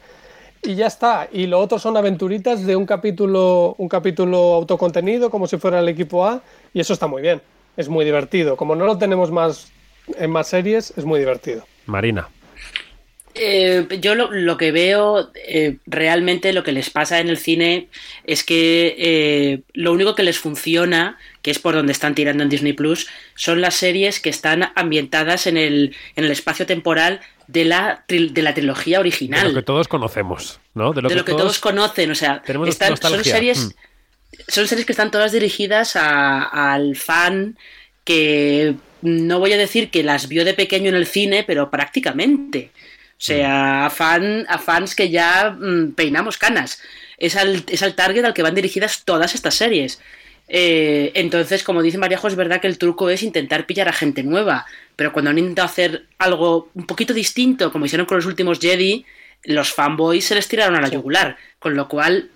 Y 0.63 0.75
ya 0.75 0.87
está. 0.87 1.29
Y 1.31 1.47
lo 1.47 1.61
otro 1.61 1.79
son 1.79 1.95
aventuritas 1.95 2.65
de 2.65 2.75
un 2.75 2.85
capítulo, 2.85 3.75
un 3.77 3.87
capítulo 3.87 4.55
autocontenido, 4.55 5.29
como 5.29 5.47
si 5.47 5.55
fuera 5.55 5.79
el 5.79 5.87
equipo 5.87 6.25
A, 6.25 6.41
y 6.73 6.81
eso 6.81 6.91
está 6.91 7.07
muy 7.07 7.21
bien. 7.21 7.41
Es 7.77 7.87
muy 7.87 8.03
divertido. 8.03 8.57
Como 8.57 8.75
no 8.75 8.85
lo 8.85 8.97
tenemos 8.97 9.31
más 9.31 9.71
en 10.17 10.29
más 10.31 10.49
series, 10.49 10.93
es 10.97 11.05
muy 11.05 11.19
divertido. 11.19 11.65
Marina. 11.85 12.27
Eh, 13.35 13.87
yo 13.99 14.13
lo, 14.13 14.29
lo 14.31 14.57
que 14.57 14.71
veo 14.71 15.31
eh, 15.33 15.77
realmente 15.87 16.53
lo 16.53 16.63
que 16.63 16.71
les 16.71 16.91
pasa 16.91 17.19
en 17.19 17.29
el 17.29 17.37
cine 17.39 17.87
es 18.25 18.43
que 18.43 18.95
eh, 18.99 19.61
lo 19.73 19.91
único 19.91 20.13
que 20.13 20.21
les 20.21 20.37
funciona, 20.37 21.17
que 21.41 21.49
es 21.49 21.57
por 21.57 21.73
donde 21.73 21.93
están 21.93 22.13
tirando 22.13 22.43
en 22.43 22.49
Disney 22.49 22.73
Plus, 22.73 23.07
son 23.33 23.59
las 23.59 23.73
series 23.73 24.19
que 24.19 24.29
están 24.29 24.71
ambientadas 24.75 25.47
en 25.47 25.57
el, 25.57 25.95
en 26.15 26.25
el 26.25 26.31
espacio 26.31 26.67
temporal 26.67 27.21
de 27.47 27.65
la, 27.65 28.05
tri- 28.07 28.31
de 28.31 28.41
la 28.43 28.53
trilogía 28.53 28.97
De 28.97 29.01
original. 29.01 29.47
lo 29.47 29.55
que 29.55 29.65
todos 29.65 29.87
conocemos, 29.87 30.59
¿no? 30.75 30.93
de 30.93 31.01
lo 31.01 31.09
que, 31.09 31.31
todos, 31.31 31.57
conocen. 31.59 32.11
O 32.11 32.15
sea, 32.15 32.43
tenemos 32.43 32.69
están- 32.69 32.95
son 32.97 33.23
series. 33.23 33.65
Mm. 33.65 33.69
Son 34.47 34.67
series 34.67 34.85
que 34.85 34.93
están 34.93 35.09
todas 35.09 35.31
dirigidas 35.31 35.95
a- 35.95 36.73
al 36.73 36.95
fan 36.95 37.57
que 38.03 38.75
no 39.03 39.39
voy 39.39 39.51
a 39.51 39.57
decir 39.57 39.91
que 39.91 40.01
las 40.01 40.29
vio 40.29 40.45
de 40.45 40.53
pequeño 40.53 40.89
en 40.89 40.95
el 40.95 41.05
cine, 41.05 41.43
pero 41.43 41.69
prácticamente. 41.69 42.71
O 43.11 43.25
sea, 43.25 43.85
a, 43.85 43.89
fan, 43.89 44.45
a 44.47 44.57
fans 44.57 44.95
que 44.95 45.09
ya 45.09 45.51
mm, 45.51 45.91
peinamos 45.91 46.37
canas. 46.37 46.81
Es 47.17 47.35
al, 47.35 47.63
es 47.67 47.83
al 47.83 47.95
target 47.95 48.23
al 48.23 48.33
que 48.33 48.43
van 48.43 48.55
dirigidas 48.55 49.03
todas 49.03 49.35
estas 49.35 49.55
series. 49.55 50.01
Eh, 50.47 51.11
entonces, 51.15 51.63
como 51.63 51.81
dice 51.81 51.97
Mariajo, 51.97 52.27
es 52.27 52.35
verdad 52.35 52.61
que 52.61 52.67
el 52.67 52.77
truco 52.77 53.09
es 53.09 53.23
intentar 53.23 53.65
pillar 53.65 53.89
a 53.89 53.93
gente 53.93 54.23
nueva. 54.23 54.65
Pero 54.95 55.11
cuando 55.11 55.31
han 55.31 55.37
intentado 55.37 55.65
hacer 55.65 56.05
algo 56.17 56.69
un 56.73 56.85
poquito 56.85 57.13
distinto, 57.13 57.71
como 57.71 57.85
hicieron 57.85 58.05
con 58.05 58.17
los 58.17 58.25
últimos 58.25 58.59
Jedi, 58.59 59.05
los 59.43 59.73
fanboys 59.73 60.25
se 60.25 60.35
les 60.35 60.47
tiraron 60.47 60.75
a 60.75 60.81
la 60.81 60.87
yugular. 60.87 61.37
Con 61.59 61.75
lo 61.75 61.89
cual, 61.89 62.29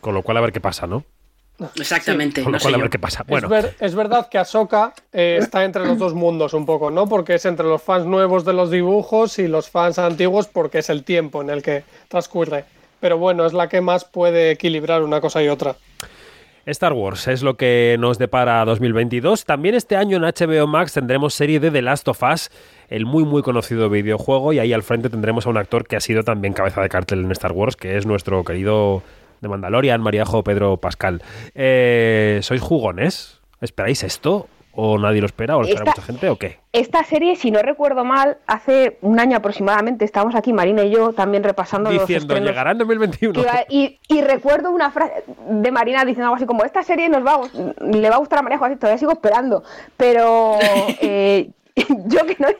Con 0.00 0.14
lo 0.14 0.22
cual 0.22 0.38
a 0.38 0.40
ver 0.40 0.52
qué 0.52 0.60
pasa, 0.60 0.86
¿no? 0.86 1.04
Exactamente. 1.76 2.42
Con 2.42 2.52
lo 2.52 2.58
no 2.58 2.62
cual 2.62 2.72
sé 2.72 2.74
a 2.74 2.78
ver 2.78 2.86
yo. 2.86 2.90
qué 2.90 2.98
pasa. 2.98 3.24
Bueno, 3.26 3.46
Es, 3.46 3.50
ver- 3.50 3.74
es 3.80 3.94
verdad 3.94 4.28
que 4.28 4.38
Ahsoka 4.38 4.92
eh, 5.12 5.38
está 5.40 5.64
entre 5.64 5.84
los 5.86 5.98
dos 5.98 6.14
mundos 6.14 6.52
un 6.54 6.66
poco, 6.66 6.90
¿no? 6.90 7.06
Porque 7.06 7.34
es 7.34 7.44
entre 7.44 7.66
los 7.66 7.82
fans 7.82 8.06
nuevos 8.06 8.44
de 8.44 8.52
los 8.52 8.70
dibujos 8.70 9.38
y 9.38 9.46
los 9.48 9.70
fans 9.70 9.98
antiguos 9.98 10.46
porque 10.48 10.78
es 10.78 10.90
el 10.90 11.04
tiempo 11.04 11.42
en 11.42 11.50
el 11.50 11.62
que 11.62 11.84
transcurre. 12.08 12.64
Pero 13.00 13.18
bueno, 13.18 13.44
es 13.46 13.52
la 13.52 13.68
que 13.68 13.80
más 13.80 14.04
puede 14.04 14.50
equilibrar 14.52 15.02
una 15.02 15.20
cosa 15.20 15.42
y 15.42 15.48
otra. 15.48 15.76
Star 16.66 16.94
Wars 16.94 17.28
es 17.28 17.42
lo 17.42 17.58
que 17.58 17.96
nos 17.98 18.16
depara 18.18 18.64
2022. 18.64 19.44
También 19.44 19.74
este 19.74 19.96
año 19.96 20.16
en 20.16 20.22
HBO 20.22 20.66
Max 20.66 20.94
tendremos 20.94 21.34
serie 21.34 21.60
de 21.60 21.70
The 21.70 21.82
Last 21.82 22.08
of 22.08 22.22
Us, 22.22 22.50
el 22.88 23.04
muy 23.04 23.24
muy 23.24 23.42
conocido 23.42 23.90
videojuego, 23.90 24.54
y 24.54 24.58
ahí 24.60 24.72
al 24.72 24.82
frente 24.82 25.10
tendremos 25.10 25.46
a 25.46 25.50
un 25.50 25.58
actor 25.58 25.86
que 25.86 25.96
ha 25.96 26.00
sido 26.00 26.22
también 26.22 26.54
cabeza 26.54 26.80
de 26.80 26.88
cartel 26.88 27.22
en 27.22 27.30
Star 27.32 27.52
Wars, 27.52 27.76
que 27.76 27.98
es 27.98 28.06
nuestro 28.06 28.42
querido 28.44 29.02
de 29.44 29.48
Mandalorian, 29.48 30.00
Mariajo 30.00 30.42
Pedro 30.42 30.76
Pascal. 30.78 31.22
Eh, 31.54 32.40
¿Sois 32.42 32.60
jugones? 32.60 33.40
¿Esperáis 33.60 34.02
esto? 34.02 34.48
¿O 34.76 34.98
nadie 34.98 35.20
lo 35.20 35.26
espera? 35.26 35.56
¿O 35.56 35.60
lo 35.60 35.68
espera 35.68 35.84
Esta- 35.84 36.00
mucha 36.00 36.02
gente? 36.12 36.28
¿O 36.30 36.36
qué? 36.36 36.58
Esta 36.72 37.04
serie, 37.04 37.36
si 37.36 37.52
no 37.52 37.62
recuerdo 37.62 38.04
mal, 38.04 38.38
hace 38.48 38.98
un 39.02 39.20
año 39.20 39.36
aproximadamente, 39.36 40.04
estábamos 40.04 40.34
aquí, 40.34 40.52
Marina 40.52 40.82
y 40.82 40.90
yo, 40.90 41.12
también 41.12 41.44
repasando 41.44 41.90
los 41.92 42.00
Diciendo, 42.00 42.24
estrenos. 42.34 42.48
llegará 42.50 42.72
en 42.72 42.78
2021. 42.78 43.34
que 43.34 43.40
iba- 43.40 43.64
y, 43.68 44.00
y 44.08 44.20
recuerdo 44.22 44.72
una 44.72 44.90
frase 44.90 45.22
de 45.48 45.70
Marina 45.70 46.00
diciendo 46.04 46.24
algo 46.24 46.36
así 46.36 46.46
como, 46.46 46.64
esta 46.64 46.82
serie 46.82 47.08
nos 47.08 47.24
va 47.24 47.34
a, 47.36 47.84
le 47.84 48.10
va 48.10 48.16
a 48.16 48.18
gustar 48.18 48.40
a 48.40 48.42
María 48.42 48.58
José, 48.58 48.74
todavía 48.74 48.98
sigo 48.98 49.12
esperando. 49.12 49.62
Pero 49.96 50.56
eh, 51.00 51.50
yo 52.06 52.26
que 52.26 52.36
no, 52.38 52.48
he, 52.48 52.56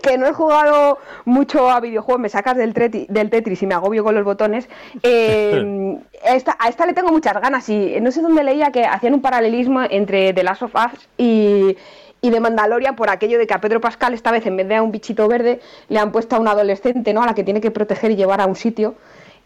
que 0.00 0.18
no 0.18 0.26
he 0.26 0.32
jugado 0.32 0.98
mucho 1.24 1.70
a 1.70 1.80
videojuegos, 1.80 2.20
me 2.20 2.28
sacas 2.28 2.56
del, 2.56 2.74
treti- 2.74 3.06
del 3.08 3.30
Tetris 3.30 3.62
y 3.62 3.66
me 3.66 3.74
agobio 3.74 4.04
con 4.04 4.14
los 4.14 4.24
botones, 4.24 4.68
eh, 5.02 5.96
a, 6.28 6.34
esta, 6.34 6.56
a 6.58 6.68
esta 6.68 6.84
le 6.86 6.92
tengo 6.92 7.10
muchas 7.10 7.34
ganas 7.40 7.68
y 7.68 7.98
no 8.00 8.10
sé 8.10 8.20
dónde 8.20 8.44
leía 8.44 8.70
que 8.70 8.84
hacían 8.84 9.14
un 9.14 9.22
paralelismo 9.22 9.82
entre 9.88 10.32
The 10.32 10.42
Last 10.42 10.62
of 10.62 10.74
Us 10.74 11.08
y... 11.16 11.76
Y 12.20 12.30
de 12.30 12.40
Mandalorian 12.40 12.96
por 12.96 13.10
aquello 13.10 13.38
de 13.38 13.46
que 13.46 13.54
a 13.54 13.60
Pedro 13.60 13.80
Pascal 13.80 14.12
esta 14.12 14.32
vez 14.32 14.44
en 14.44 14.56
vez 14.56 14.66
de 14.66 14.74
a 14.74 14.82
un 14.82 14.90
bichito 14.90 15.28
verde 15.28 15.60
le 15.88 16.00
han 16.00 16.10
puesto 16.10 16.34
a 16.34 16.40
una 16.40 16.50
adolescente, 16.50 17.12
¿no? 17.12 17.22
A 17.22 17.26
la 17.26 17.34
que 17.36 17.44
tiene 17.44 17.60
que 17.60 17.70
proteger 17.70 18.10
y 18.10 18.16
llevar 18.16 18.40
a 18.40 18.46
un 18.46 18.56
sitio. 18.56 18.96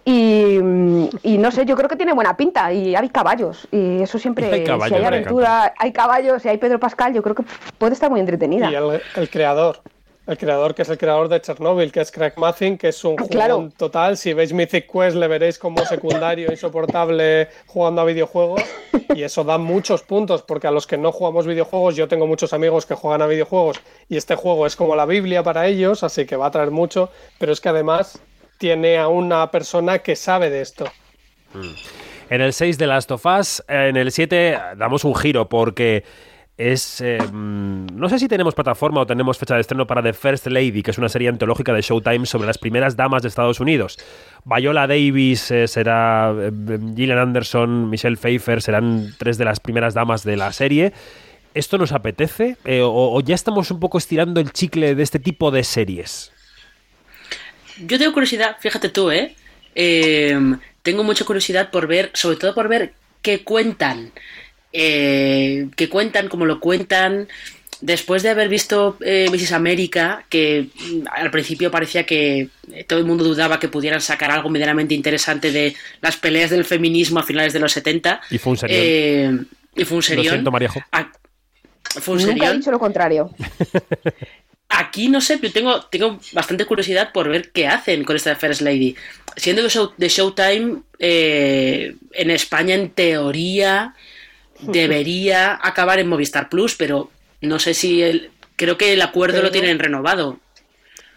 Y, 0.04 0.58
mm, 0.60 1.08
y 1.22 1.38
no 1.38 1.50
sé, 1.52 1.64
yo 1.64 1.76
creo 1.76 1.88
que 1.88 1.96
tiene 1.96 2.12
buena 2.12 2.36
pinta 2.36 2.72
y 2.72 2.94
hay 2.96 3.08
caballos. 3.08 3.68
Y 3.70 4.02
eso 4.02 4.18
siempre, 4.18 4.46
Hay 4.52 4.64
caballos, 4.64 4.88
si 4.88 4.94
hay 5.02 5.04
aventura, 5.06 5.74
hay 5.78 5.92
caballos, 5.92 6.42
si 6.42 6.48
hay 6.48 6.58
Pedro 6.58 6.80
Pascal, 6.80 7.14
yo 7.14 7.22
creo 7.22 7.34
que 7.36 7.44
puede 7.78 7.92
estar 7.94 8.10
muy 8.10 8.20
entretenida. 8.20 8.70
Y 8.70 8.74
el, 8.74 9.00
el 9.16 9.30
creador, 9.30 9.80
el 10.26 10.36
creador 10.38 10.74
que 10.74 10.82
es 10.82 10.88
el 10.88 10.98
creador 10.98 11.28
de 11.28 11.40
Chernobyl, 11.40 11.92
que 11.92 12.00
es 12.00 12.10
Craig 12.10 12.32
Mazin, 12.36 12.78
que 12.78 12.88
es 12.88 13.04
un 13.04 13.14
Ah, 13.18 13.24
claro. 13.30 13.68
total. 13.76 14.16
Si 14.16 14.32
veis 14.34 14.52
Mythic 14.52 14.90
Quest 14.90 15.16
le 15.16 15.28
veréis 15.28 15.58
como 15.58 15.84
secundario 15.84 16.50
insoportable 16.50 17.48
jugando 17.66 18.00
a 18.00 18.04
videojuegos 18.04 18.62
y 19.14 19.22
eso 19.22 19.44
da 19.44 19.58
muchos 19.58 20.02
puntos 20.02 20.42
porque 20.42 20.66
a 20.66 20.70
los 20.72 20.86
que 20.88 20.96
no 20.98 21.12
jugamos 21.12 21.46
videojuegos, 21.46 21.94
yo 21.96 22.08
tengo 22.08 22.26
muchos 22.26 22.52
amigos 22.52 22.86
que 22.86 22.94
juegan 22.94 23.22
a 23.22 23.26
videojuegos 23.26 23.80
y 24.08 24.16
este 24.16 24.34
juego 24.34 24.66
es 24.66 24.74
como 24.74 24.96
la 24.96 25.06
Biblia 25.06 25.42
para 25.44 25.66
ellos, 25.66 26.02
así 26.02 26.24
que 26.26 26.34
va 26.36 26.46
a 26.46 26.50
traer 26.50 26.70
mucho, 26.72 27.10
pero 27.38 27.52
es 27.52 27.60
que 27.60 27.68
además 27.68 28.20
tiene 28.62 28.96
a 28.96 29.08
una 29.08 29.50
persona 29.50 29.98
que 29.98 30.14
sabe 30.14 30.48
de 30.48 30.60
esto. 30.60 30.84
En 32.30 32.40
el 32.40 32.52
6 32.52 32.78
de 32.78 32.86
Last 32.86 33.10
of 33.10 33.26
Us, 33.26 33.60
en 33.66 33.96
el 33.96 34.12
7 34.12 34.56
damos 34.76 35.02
un 35.04 35.16
giro 35.16 35.48
porque 35.48 36.04
es... 36.56 37.00
eh, 37.00 37.18
mm, 37.20 37.86
no 37.92 38.08
sé 38.08 38.20
si 38.20 38.28
tenemos 38.28 38.54
plataforma 38.54 39.00
o 39.00 39.06
tenemos 39.06 39.36
fecha 39.36 39.56
de 39.56 39.62
estreno 39.62 39.84
para 39.84 40.00
The 40.00 40.12
First 40.12 40.46
Lady, 40.46 40.80
que 40.84 40.92
es 40.92 40.98
una 40.98 41.08
serie 41.08 41.28
antológica 41.28 41.72
de 41.72 41.82
Showtime 41.82 42.24
sobre 42.24 42.46
las 42.46 42.58
primeras 42.58 42.94
damas 42.94 43.22
de 43.22 43.28
Estados 43.28 43.58
Unidos. 43.58 43.98
Viola 44.44 44.86
Davis 44.86 45.50
eh, 45.50 45.66
será... 45.66 46.32
eh, 46.32 46.52
Gillian 46.94 47.18
Anderson, 47.18 47.90
Michelle 47.90 48.16
Pfeiffer 48.16 48.62
serán 48.62 49.12
tres 49.18 49.38
de 49.38 49.44
las 49.44 49.58
primeras 49.58 49.92
damas 49.92 50.22
de 50.22 50.36
la 50.36 50.52
serie. 50.52 50.92
¿Esto 51.52 51.78
nos 51.78 51.90
apetece? 51.90 52.56
Eh, 52.64 52.80
o, 52.80 52.92
o 53.12 53.20
ya 53.22 53.34
estamos 53.34 53.72
un 53.72 53.80
poco 53.80 53.98
estirando 53.98 54.40
el 54.40 54.52
chicle 54.52 54.94
de 54.94 55.02
este 55.02 55.18
tipo 55.18 55.50
de 55.50 55.64
series? 55.64 56.30
Yo 57.86 57.98
tengo 57.98 58.12
curiosidad, 58.12 58.56
fíjate 58.60 58.88
tú, 58.88 59.10
¿eh? 59.10 59.34
Eh, 59.74 60.38
Tengo 60.82 61.04
mucha 61.04 61.24
curiosidad 61.24 61.70
por 61.70 61.86
ver, 61.86 62.10
sobre 62.14 62.36
todo 62.36 62.54
por 62.54 62.68
ver 62.68 62.92
qué 63.22 63.42
cuentan. 63.44 64.10
Eh, 64.72 65.68
qué 65.76 65.88
cuentan, 65.88 66.28
cómo 66.28 66.44
lo 66.46 66.58
cuentan. 66.60 67.28
Después 67.80 68.22
de 68.22 68.30
haber 68.30 68.48
visto 68.48 68.96
eh, 69.00 69.28
Mrs. 69.30 69.52
América, 69.52 70.24
que 70.28 70.68
mm, 70.74 71.06
al 71.10 71.30
principio 71.30 71.70
parecía 71.70 72.04
que 72.06 72.48
eh, 72.72 72.84
todo 72.84 72.98
el 73.00 73.04
mundo 73.04 73.24
dudaba 73.24 73.58
que 73.58 73.68
pudieran 73.68 74.00
sacar 74.00 74.30
algo 74.30 74.48
medianamente 74.50 74.94
interesante 74.94 75.50
de 75.50 75.74
las 76.00 76.16
peleas 76.16 76.50
del 76.50 76.64
feminismo 76.64 77.18
a 77.20 77.24
finales 77.24 77.52
de 77.52 77.58
los 77.58 77.72
70. 77.72 78.20
Y 78.30 78.38
fue 78.38 78.52
un 78.52 78.56
serión. 78.56 78.80
Eh, 78.82 79.38
y 79.74 79.84
fue 79.84 79.96
un 79.96 79.98
Lo 79.98 80.02
serión. 80.02 80.32
siento, 80.34 80.50
Mariajo. 80.52 80.80
Ah, 80.92 81.10
fue 82.00 82.14
un 82.14 82.20
Nunca 82.20 82.32
he 82.34 82.38
serión. 82.38 82.58
dicho 82.58 82.70
lo 82.70 82.78
contrario. 82.78 83.30
Aquí 84.78 85.08
no 85.08 85.20
sé, 85.20 85.38
pero 85.38 85.52
tengo, 85.52 85.80
tengo 85.86 86.18
bastante 86.32 86.64
curiosidad 86.64 87.12
por 87.12 87.28
ver 87.28 87.50
qué 87.52 87.66
hacen 87.68 88.04
con 88.04 88.16
esta 88.16 88.34
First 88.36 88.62
Lady. 88.62 88.96
Siendo 89.36 89.62
de, 89.62 89.68
show, 89.68 89.92
de 89.96 90.08
Showtime, 90.08 90.82
eh, 90.98 91.94
en 92.12 92.30
España 92.30 92.74
en 92.74 92.90
teoría 92.90 93.94
debería 94.60 95.58
acabar 95.62 95.98
en 95.98 96.08
Movistar 96.08 96.48
Plus, 96.48 96.74
pero 96.76 97.10
no 97.40 97.58
sé 97.58 97.74
si 97.74 98.02
el, 98.02 98.30
creo 98.56 98.78
que 98.78 98.92
el 98.92 99.02
acuerdo 99.02 99.36
Pero- 99.38 99.46
lo 99.48 99.52
tienen 99.52 99.78
renovado. 99.78 100.38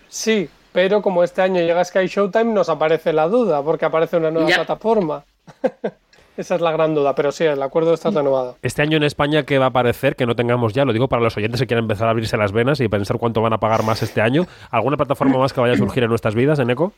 Sí, 0.10 0.49
pero 0.72 1.01
como 1.01 1.24
este 1.24 1.41
año 1.41 1.62
llega 1.62 1.84
Sky 1.86 2.08
Showtime, 2.08 2.45
nos 2.53 2.70
aparece 2.70 3.14
la 3.14 3.28
duda, 3.28 3.62
porque 3.64 3.86
aparece 3.86 4.18
una 4.18 4.32
nueva 4.32 4.49
Ya. 4.49 4.56
plataforma. 4.58 5.24
Esa 6.38 6.55
es 6.55 6.61
la 6.61 6.71
gran 6.71 6.93
duda, 6.93 7.15
pero 7.15 7.31
sí, 7.31 7.45
el 7.45 7.61
acuerdo 7.61 7.93
está 7.93 8.09
renovado. 8.09 8.57
Este 8.61 8.81
año 8.81 8.97
en 8.97 9.03
España, 9.03 9.43
¿qué 9.43 9.57
va 9.57 9.65
a 9.65 9.69
aparecer? 9.69 10.15
Que 10.15 10.25
no 10.25 10.36
tengamos 10.36 10.73
ya, 10.73 10.83
lo 10.83 10.91
digo 10.91 11.07
para 11.07 11.21
los 11.21 11.36
oyentes 11.38 11.61
que 11.61 11.67
quieren 11.67 11.86
empezar 11.86 12.07
a 12.07 12.11
abrirse 12.11 12.36
las 12.36 12.51
venas 12.51 12.81
y 12.81 12.89
pensar 12.89 13.17
cuánto 13.17 13.41
van 13.41 13.53
a 13.53 13.57
pagar 13.57 13.83
más 13.83 14.01
este 14.03 14.21
año. 14.21 14.45
¿Alguna 14.69 14.97
plataforma 14.97 15.38
más 15.38 15.53
que 15.53 15.61
vaya 15.61 15.73
a 15.73 15.77
surgir 15.77 16.03
en 16.03 16.09
nuestras 16.09 16.36
vidas, 16.36 16.59
en 16.59 16.69
Eco? 16.69 16.91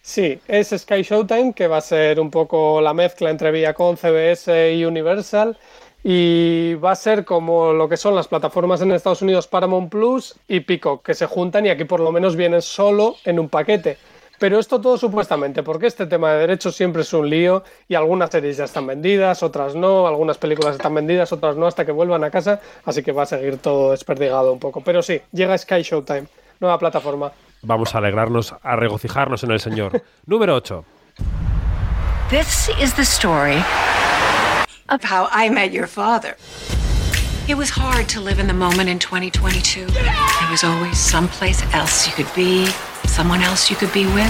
Sí, 0.00 0.38
es 0.48 0.68
Sky 0.68 1.02
Showtime, 1.02 1.52
que 1.54 1.66
va 1.66 1.78
a 1.78 1.80
ser 1.80 2.20
un 2.20 2.30
poco 2.30 2.80
la 2.80 2.92
mezcla 2.94 3.30
entre 3.30 3.50
Viacom, 3.50 3.96
CBS 3.96 4.74
y 4.74 4.84
Universal. 4.84 5.58
Y 6.02 6.74
va 6.74 6.92
a 6.92 6.96
ser 6.96 7.24
como 7.24 7.72
lo 7.72 7.88
que 7.88 7.96
son 7.96 8.14
las 8.14 8.28
plataformas 8.28 8.82
en 8.82 8.92
Estados 8.92 9.22
Unidos 9.22 9.46
Paramount 9.46 9.90
Plus 9.90 10.38
y 10.46 10.60
Peacock, 10.60 11.02
que 11.02 11.14
se 11.14 11.24
juntan 11.24 11.64
y 11.64 11.70
aquí 11.70 11.84
por 11.84 12.00
lo 12.00 12.12
menos 12.12 12.36
vienen 12.36 12.60
solo 12.60 13.16
en 13.24 13.38
un 13.38 13.48
paquete. 13.48 13.96
Pero 14.38 14.58
esto 14.58 14.80
todo 14.80 14.98
supuestamente, 14.98 15.62
porque 15.62 15.86
este 15.86 16.06
tema 16.06 16.32
de 16.32 16.40
derechos 16.40 16.74
siempre 16.74 17.02
es 17.02 17.12
un 17.12 17.28
lío 17.28 17.62
y 17.88 17.94
algunas 17.94 18.30
series 18.30 18.56
ya 18.56 18.64
están 18.64 18.86
vendidas, 18.86 19.42
otras 19.42 19.74
no, 19.74 20.06
algunas 20.06 20.38
películas 20.38 20.76
están 20.76 20.94
vendidas, 20.94 21.32
otras 21.32 21.56
no, 21.56 21.66
hasta 21.66 21.84
que 21.84 21.92
vuelvan 21.92 22.24
a 22.24 22.30
casa, 22.30 22.60
así 22.84 23.02
que 23.02 23.12
va 23.12 23.22
a 23.22 23.26
seguir 23.26 23.58
todo 23.58 23.92
desperdigado 23.92 24.52
un 24.52 24.58
poco. 24.58 24.82
Pero 24.82 25.02
sí, 25.02 25.20
llega 25.32 25.56
Sky 25.56 25.82
Showtime, 25.82 26.26
nueva 26.60 26.78
plataforma. 26.78 27.32
Vamos 27.62 27.94
a 27.94 27.98
alegrarnos, 27.98 28.54
a 28.62 28.76
regocijarnos 28.76 29.42
en 29.44 29.50
el 29.52 29.60
Señor. 29.60 30.02
Número 30.26 30.54
8. 30.56 30.84
This 32.30 32.68
is 32.80 32.94
the 32.94 33.04
story 33.04 33.62
of 34.88 35.02
how 35.02 35.28
I 35.30 35.48
met 35.50 35.72
your 35.72 35.86
father. 35.86 36.36
It 37.46 37.56
was 37.56 37.70
hard 37.70 38.08
to 38.08 38.20
live 38.20 38.38
in 38.38 38.46
the 38.46 38.54
moment 38.54 38.88
in 38.88 38.98
2022. 38.98 39.86
There 39.86 40.50
was 40.50 40.64
always 40.64 40.98
someplace 40.98 41.62
else 41.74 42.06
you 42.06 42.14
could 42.14 42.34
be, 42.34 42.66
someone 43.14 43.44
else 43.44 43.70
you 43.70 43.78
could 43.78 43.92
be 43.94 44.06
with. 44.06 44.26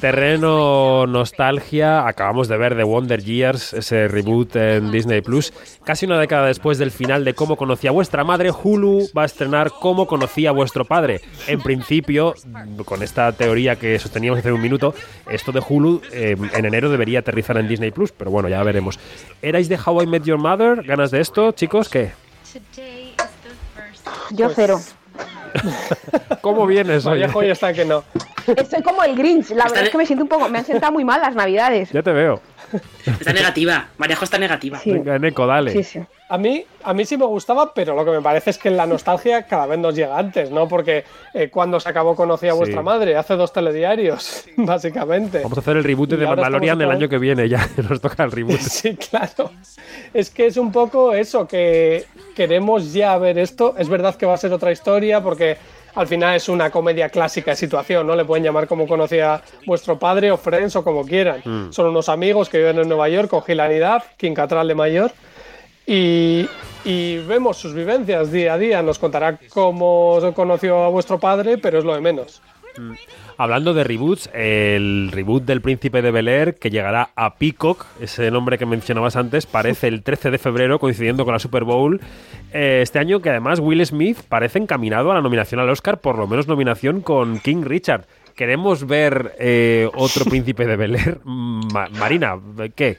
Terreno 0.00 1.06
nostalgia, 1.06 2.06
acabamos 2.06 2.46
de 2.48 2.56
ver 2.56 2.76
The 2.76 2.84
Wonder 2.84 3.20
Years, 3.20 3.72
ese 3.72 4.06
reboot 4.08 4.54
en 4.54 4.92
Disney 4.92 5.22
Plus. 5.22 5.52
Casi 5.84 6.06
una 6.06 6.20
década 6.20 6.46
después 6.46 6.78
del 6.78 6.92
final 6.92 7.24
de 7.24 7.34
Cómo 7.34 7.56
conocí 7.56 7.88
a 7.88 7.90
vuestra 7.90 8.22
madre, 8.22 8.50
Hulu 8.50 9.08
va 9.16 9.22
a 9.22 9.24
estrenar 9.24 9.72
Cómo 9.80 10.06
conocí 10.06 10.46
a 10.46 10.52
vuestro 10.52 10.84
padre. 10.84 11.22
En 11.48 11.60
principio, 11.60 12.34
con 12.84 13.02
esta 13.02 13.32
teoría 13.32 13.76
que 13.76 13.98
sosteníamos 13.98 14.38
hace 14.38 14.52
un 14.52 14.60
minuto, 14.60 14.94
esto 15.30 15.50
de 15.50 15.62
Hulu 15.66 16.02
eh, 16.12 16.36
en 16.52 16.64
enero 16.64 16.90
debería 16.90 17.20
aterrizar 17.20 17.56
en 17.56 17.66
Disney 17.66 17.90
Plus, 17.90 18.12
pero 18.12 18.30
bueno, 18.30 18.48
ya 18.48 18.62
veremos. 18.62 19.00
¿Erais 19.42 19.68
de 19.68 19.78
How 19.84 20.02
I 20.02 20.06
Met 20.06 20.24
Your 20.24 20.38
Mother? 20.38 20.82
¿Ganas 20.84 21.10
de 21.10 21.20
esto, 21.20 21.52
chicos? 21.52 21.88
¿Qué? 21.88 22.12
Yo 24.30 24.50
cero. 24.50 24.78
¿Cómo 26.40 26.66
vienes 26.66 27.06
hoy? 27.06 27.20
Vallejo 27.20 27.42
ya 27.42 27.52
está 27.52 27.72
que 27.72 27.84
no. 27.84 28.04
Estoy 28.56 28.82
como 28.82 29.02
el 29.02 29.16
Grinch. 29.16 29.50
La 29.50 29.64
verdad 29.64 29.84
es 29.84 29.90
que 29.90 29.98
me 29.98 30.06
siento 30.06 30.24
un 30.24 30.28
poco. 30.28 30.48
Me 30.48 30.58
han 30.58 30.64
sentado 30.64 30.92
muy 30.92 31.04
mal 31.04 31.20
las 31.20 31.34
navidades. 31.34 31.90
Ya 31.90 32.02
te 32.02 32.12
veo. 32.12 32.40
Está 33.06 33.32
negativa. 33.32 33.88
Maríajo 33.98 34.24
está 34.24 34.38
negativa. 34.38 34.78
Sí. 34.78 34.92
Venga, 34.92 35.18
Neko, 35.18 35.46
dale. 35.46 35.72
Sí, 35.72 35.82
sí. 35.84 36.00
A 36.28 36.38
mí, 36.38 36.64
a 36.82 36.92
mí 36.92 37.04
sí 37.04 37.16
me 37.16 37.24
gustaba, 37.24 37.72
pero 37.72 37.94
lo 37.94 38.04
que 38.04 38.10
me 38.10 38.20
parece 38.20 38.50
es 38.50 38.58
que 38.58 38.68
la 38.70 38.84
nostalgia 38.86 39.44
cada 39.44 39.66
vez 39.66 39.78
nos 39.78 39.94
llega 39.94 40.18
antes, 40.18 40.50
¿no? 40.50 40.66
Porque 40.66 41.04
eh, 41.32 41.50
cuando 41.50 41.78
se 41.78 41.88
acabó 41.88 42.16
Conocí 42.16 42.48
a 42.48 42.52
Sí. 42.52 42.58
vuestra 42.58 42.82
madre, 42.82 43.16
hace 43.16 43.34
dos 43.36 43.52
telediarios, 43.52 44.44
básicamente. 44.56 45.40
Vamos 45.42 45.58
a 45.58 45.60
hacer 45.60 45.76
el 45.76 45.84
reboot 45.84 46.14
Y 46.14 46.16
de 46.16 46.26
Mandalorian 46.26 46.62
estamos 46.78 46.80
el 46.80 46.86
otra 46.86 46.96
año 46.96 47.08
que 47.08 47.18
viene, 47.18 47.48
ya 47.48 47.68
nos 47.88 48.00
toca 48.00 48.24
el 48.24 48.32
reboot. 48.32 48.58
Sí, 48.60 48.96
claro. 48.96 49.52
Es 50.12 50.30
que 50.30 50.46
es 50.46 50.56
un 50.56 50.72
poco 50.72 51.12
eso, 51.14 51.46
que 51.46 52.06
queremos 52.34 52.92
ya 52.92 53.16
ver 53.18 53.38
esto. 53.38 53.74
Es 53.78 53.88
verdad 53.88 54.16
que 54.16 54.26
va 54.26 54.34
a 54.34 54.38
ser 54.38 54.52
otra 54.52 54.72
historia, 54.72 55.22
porque 55.22 55.56
al 55.96 56.06
final 56.06 56.36
es 56.36 56.48
una 56.48 56.70
comedia 56.70 57.08
clásica 57.08 57.52
de 57.52 57.56
situación, 57.56 58.06
¿no? 58.06 58.14
Le 58.14 58.24
pueden 58.24 58.44
llamar 58.44 58.68
como 58.68 58.86
conocía 58.86 59.42
vuestro 59.66 59.98
padre 59.98 60.30
o 60.30 60.36
Friends 60.36 60.76
o 60.76 60.84
como 60.84 61.04
quieran. 61.04 61.40
Mm. 61.42 61.72
Son 61.72 61.86
unos 61.86 62.10
amigos 62.10 62.50
que 62.50 62.58
viven 62.58 62.78
en 62.78 62.88
Nueva 62.88 63.08
York 63.08 63.30
con 63.30 63.42
hilaridad, 63.48 64.04
King 64.18 64.34
Catral 64.34 64.68
de 64.68 64.74
mayor. 64.74 65.10
Y, 65.86 66.46
y 66.84 67.18
vemos 67.18 67.56
sus 67.56 67.72
vivencias 67.72 68.30
día 68.30 68.54
a 68.54 68.58
día. 68.58 68.82
Nos 68.82 68.98
contará 68.98 69.38
cómo 69.48 70.20
conoció 70.34 70.84
a 70.84 70.88
vuestro 70.88 71.18
padre, 71.18 71.56
pero 71.56 71.78
es 71.78 71.84
lo 71.84 71.94
de 71.94 72.00
menos. 72.02 72.42
Hablando 73.38 73.74
de 73.74 73.84
reboots, 73.84 74.30
el 74.32 75.10
reboot 75.12 75.44
del 75.44 75.60
Príncipe 75.60 76.00
de 76.00 76.10
Bel 76.10 76.26
Air, 76.28 76.54
que 76.54 76.70
llegará 76.70 77.10
a 77.16 77.34
Peacock, 77.36 77.84
ese 78.00 78.30
nombre 78.30 78.56
que 78.56 78.64
mencionabas 78.64 79.14
antes, 79.16 79.44
parece 79.44 79.88
el 79.88 80.02
13 80.02 80.30
de 80.30 80.38
febrero, 80.38 80.78
coincidiendo 80.78 81.24
con 81.26 81.34
la 81.34 81.38
Super 81.38 81.64
Bowl. 81.64 82.00
Eh, 82.54 82.80
este 82.82 82.98
año 82.98 83.20
que 83.20 83.28
además 83.28 83.60
Will 83.60 83.84
Smith 83.84 84.18
parece 84.26 84.58
encaminado 84.58 85.10
a 85.10 85.14
la 85.14 85.20
nominación 85.20 85.60
al 85.60 85.68
Oscar, 85.68 85.98
por 86.00 86.16
lo 86.16 86.26
menos 86.26 86.48
nominación 86.48 87.02
con 87.02 87.38
King 87.40 87.64
Richard. 87.64 88.06
¿Queremos 88.34 88.86
ver 88.86 89.34
eh, 89.38 89.88
otro 89.94 90.24
Príncipe 90.30 90.66
de 90.66 90.76
Bel 90.76 90.94
Air? 90.96 91.20
Ma- 91.24 91.88
Marina, 91.98 92.38
¿qué? 92.74 92.96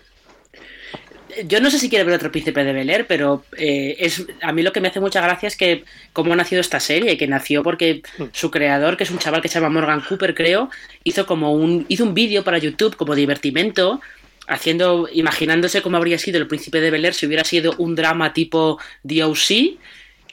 Yo 1.45 1.59
no 1.59 1.69
sé 1.69 1.79
si 1.79 1.89
quiere 1.89 2.05
ver 2.05 2.15
otro 2.15 2.31
príncipe 2.31 2.63
de 2.63 2.73
Bel 2.73 2.89
Air, 2.89 3.05
pero 3.07 3.43
eh, 3.57 3.95
es 3.99 4.25
a 4.41 4.51
mí 4.51 4.63
lo 4.63 4.71
que 4.71 4.81
me 4.81 4.87
hace 4.87 4.99
mucha 4.99 5.21
gracia 5.21 5.47
es 5.47 5.55
que 5.55 5.83
cómo 6.13 6.33
ha 6.33 6.35
nacido 6.35 6.61
esta 6.61 6.79
serie, 6.79 7.17
que 7.17 7.27
nació 7.27 7.63
porque 7.63 8.01
su 8.31 8.51
creador, 8.51 8.97
que 8.97 9.03
es 9.03 9.11
un 9.11 9.19
chaval 9.19 9.41
que 9.41 9.47
se 9.47 9.59
llama 9.59 9.69
Morgan 9.69 10.01
Cooper, 10.01 10.33
creo, 10.33 10.69
hizo 11.03 11.25
como 11.25 11.53
un 11.53 11.85
hizo 11.89 12.03
un 12.03 12.13
vídeo 12.13 12.43
para 12.43 12.57
YouTube 12.57 12.95
como 12.95 13.15
divertimento, 13.15 14.01
haciendo 14.47 15.07
imaginándose 15.11 15.81
cómo 15.81 15.97
habría 15.97 16.17
sido 16.17 16.37
el 16.39 16.47
príncipe 16.47 16.81
de 16.81 16.91
Bel 16.91 17.05
Air 17.05 17.13
si 17.13 17.25
hubiera 17.25 17.43
sido 17.43 17.73
un 17.77 17.95
drama 17.95 18.33
tipo 18.33 18.79
DOC. 19.03 19.77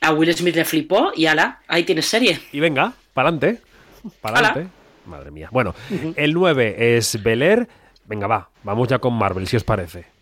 A 0.00 0.12
Will 0.12 0.34
Smith 0.34 0.54
le 0.54 0.64
flipó 0.64 1.12
y 1.16 1.26
ala, 1.26 1.60
ahí 1.66 1.84
tienes 1.84 2.06
serie. 2.06 2.38
Y 2.52 2.60
venga, 2.60 2.92
pa'lante. 3.14 3.58
Pa'lante. 4.20 4.66
Madre 5.06 5.30
mía. 5.30 5.48
Bueno, 5.50 5.74
el 6.16 6.32
9 6.32 6.96
es 6.96 7.22
Bel 7.22 7.42
Air. 7.42 7.68
Venga, 8.06 8.26
va, 8.26 8.50
vamos 8.62 8.88
ya 8.88 8.98
con 8.98 9.14
Marvel, 9.14 9.46
si 9.46 9.56
os 9.56 9.64
parece. 9.64 10.13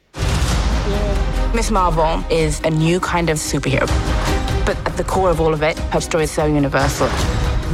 Miss 1.55 1.71
Marvel 1.71 2.25
is 2.31 2.61
a 2.65 2.71
new 2.71 2.99
kind 3.01 3.31
of 3.31 3.39
superhero. 3.39 3.87
But 4.65 4.77
at 4.87 4.97
the 4.97 5.05
core 5.05 5.31
of 5.31 5.41
all 5.41 5.53
of 5.53 5.63
it, 5.63 5.79
her 5.93 6.01
story 6.01 6.25
is 6.25 6.31
so 6.31 6.47
universal. 6.47 7.09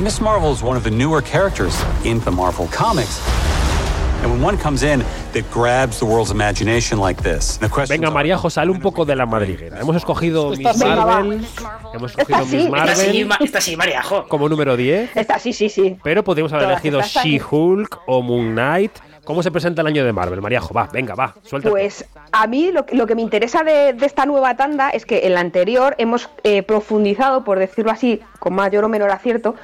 Miss 0.02 0.20
Marvel 0.20 0.52
is 0.52 0.62
one 0.62 0.76
of 0.76 0.84
the 0.84 0.90
newer 0.90 1.22
characters 1.22 1.74
in 2.04 2.20
the 2.20 2.30
Marvel 2.30 2.66
comics. 2.68 3.20
And 4.22 4.32
when 4.32 4.42
one 4.42 4.58
comes 4.58 4.82
in 4.82 5.04
that 5.32 5.48
grabs 5.50 6.00
the 6.00 6.04
world's 6.06 6.32
imagination 6.32 6.98
like 6.98 7.22
this, 7.22 7.56
the 7.58 7.68
question 7.68 8.00
Venga, 8.00 8.10
María 8.12 8.36
José, 8.36 8.54
sale 8.54 8.70
un 8.72 8.80
poco 8.80 9.04
de 9.04 9.14
la 9.14 9.26
madriguera. 9.26 9.78
Hemos 9.80 9.94
escogido 9.96 10.50
Miss 10.50 10.58
sí. 10.58 10.84
Marvel. 10.84 11.46
Hemos 11.94 12.10
escogido 12.16 12.44
sí. 12.44 12.56
Miss 12.56 12.66
Esta 12.66 12.84
Esta 12.84 12.94
sí, 12.96 13.04
Marvel 13.14 13.26
ma- 13.26 13.38
esta 13.40 13.60
sí, 13.60 13.76
Mariajo. 13.76 14.26
como 14.28 14.48
número 14.48 14.76
10. 14.76 15.10
Esta 15.16 15.38
sí, 15.38 15.52
sí, 15.52 15.68
sí. 15.68 15.96
Pero 16.02 16.24
podríamos 16.24 16.52
haber 16.52 16.66
Todas 16.66 16.84
elegido. 16.84 17.00
She-Hulk 17.22 18.00
o 18.06 18.20
Moon 18.22 18.52
Knight. 18.54 18.92
¿Cómo 19.28 19.42
se 19.42 19.50
presenta 19.50 19.82
el 19.82 19.88
año 19.88 20.06
de 20.06 20.12
Marvel? 20.14 20.40
Maríajo, 20.40 20.72
va, 20.72 20.88
venga, 20.90 21.14
va, 21.14 21.34
suelta. 21.42 21.68
Pues 21.68 22.06
a 22.32 22.46
mí 22.46 22.72
lo, 22.72 22.86
lo 22.92 23.06
que 23.06 23.14
me 23.14 23.20
interesa 23.20 23.62
de, 23.62 23.92
de 23.92 24.06
esta 24.06 24.24
nueva 24.24 24.56
tanda 24.56 24.88
es 24.88 25.04
que 25.04 25.26
en 25.26 25.34
la 25.34 25.40
anterior 25.40 25.94
hemos 25.98 26.30
eh, 26.44 26.62
profundizado, 26.62 27.44
por 27.44 27.58
decirlo 27.58 27.90
así, 27.90 28.22
con 28.38 28.54
mayor 28.54 28.84
o 28.84 28.88
menor 28.88 29.10
acierto, 29.10 29.54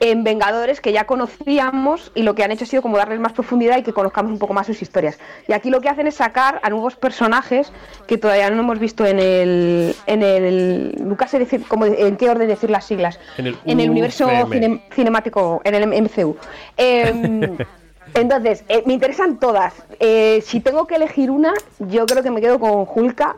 en 0.00 0.24
Vengadores 0.24 0.80
que 0.80 0.90
ya 0.92 1.04
conocíamos 1.04 2.10
y 2.16 2.24
lo 2.24 2.34
que 2.34 2.42
han 2.42 2.50
hecho 2.50 2.64
ha 2.64 2.66
sido 2.66 2.82
como 2.82 2.96
darles 2.96 3.20
más 3.20 3.32
profundidad 3.32 3.78
y 3.78 3.84
que 3.84 3.92
conozcamos 3.92 4.32
un 4.32 4.40
poco 4.40 4.54
más 4.54 4.66
sus 4.66 4.82
historias. 4.82 5.20
Y 5.46 5.52
aquí 5.52 5.70
lo 5.70 5.80
que 5.80 5.88
hacen 5.88 6.08
es 6.08 6.16
sacar 6.16 6.58
a 6.64 6.70
nuevos 6.70 6.96
personajes 6.96 7.72
que 8.08 8.18
todavía 8.18 8.50
no 8.50 8.60
hemos 8.62 8.80
visto 8.80 9.06
en 9.06 9.20
el... 9.20 9.94
En 10.08 10.22
el 10.24 10.96
nunca 10.98 11.28
sé 11.28 11.38
decir 11.38 11.62
cómo, 11.68 11.86
en 11.86 12.16
qué 12.16 12.28
orden 12.28 12.48
decir 12.48 12.70
las 12.70 12.84
siglas. 12.86 13.20
En 13.38 13.78
el 13.78 13.88
universo 13.88 14.28
cine- 14.50 14.82
cinemático, 14.92 15.60
en 15.62 15.74
el 15.76 15.86
MCU. 16.02 16.36
Em, 16.76 17.56
entonces, 18.14 18.64
eh, 18.68 18.82
me 18.86 18.92
interesan 18.94 19.38
todas. 19.38 19.74
Eh, 20.00 20.42
si 20.46 20.60
tengo 20.60 20.86
que 20.86 20.96
elegir 20.96 21.30
una, 21.30 21.52
yo 21.78 22.06
creo 22.06 22.22
que 22.22 22.30
me 22.30 22.40
quedo 22.40 22.58
con 22.58 22.86
Hulka, 22.92 23.36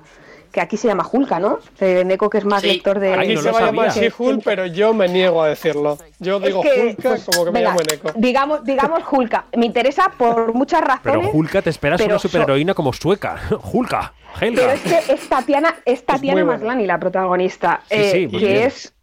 que 0.53 0.61
aquí 0.61 0.77
se 0.77 0.87
llama 0.87 1.05
Hulka, 1.11 1.41
¿no? 1.41 1.59
Eh, 1.81 2.05
Neko, 2.07 2.31
que 2.31 2.39
es 2.39 2.45
más 2.45 2.62
Sí. 2.62 2.68
lector 2.68 3.01
de... 3.01 3.12
Aquí 3.14 3.35
no 3.35 3.43
se 3.43 3.51
va 3.51 3.59
a 3.59 3.62
llamar. 3.66 3.91
She-Hulk, 3.91 4.43
pero 4.45 4.66
yo 4.66 4.95
me 4.95 5.09
niego 5.09 5.43
a 5.43 5.49
decirlo. 5.49 5.99
Yo 6.20 6.37
Es 6.37 6.45
digo 6.45 6.62
que, 6.62 6.95
Hulka 6.97 7.09
pues, 7.09 7.25
como 7.25 7.45
que 7.47 7.51
me 7.51 7.59
venga, 7.59 7.70
llamo 7.70 7.81
Eneco. 7.81 8.12
Digamos, 8.14 8.64
digamos 8.64 9.03
Hulka. 9.11 9.47
Me 9.57 9.66
interesa 9.66 10.12
por 10.16 10.55
muchas 10.55 10.83
Pero 11.03 11.14
razones. 11.14 11.31
Hulka, 11.35 11.61
te 11.61 11.70
esperas 11.70 12.01
pero 12.01 12.12
una 12.14 12.18
so- 12.20 12.29
superheroína 12.29 12.72
como 12.72 12.93
sueca. 12.93 13.37
Hulka, 13.72 14.12
Pero 14.41 14.47
Helga. 14.62 14.75
es 14.75 14.81
que 14.83 15.12
es 15.14 15.29
Tatiana, 15.29 15.75
es 15.85 16.07
Tatiana 16.07 16.45
buena. 16.45 16.59
Maslany 16.59 16.87
la 16.87 16.99
protagonista, 17.01 17.81
Sí, 17.89 17.95
eh, 17.97 18.11
sí, 18.12 18.29
muy 18.29 18.41
que 18.41 18.47
bien. 18.47 18.62
es, 18.62 18.94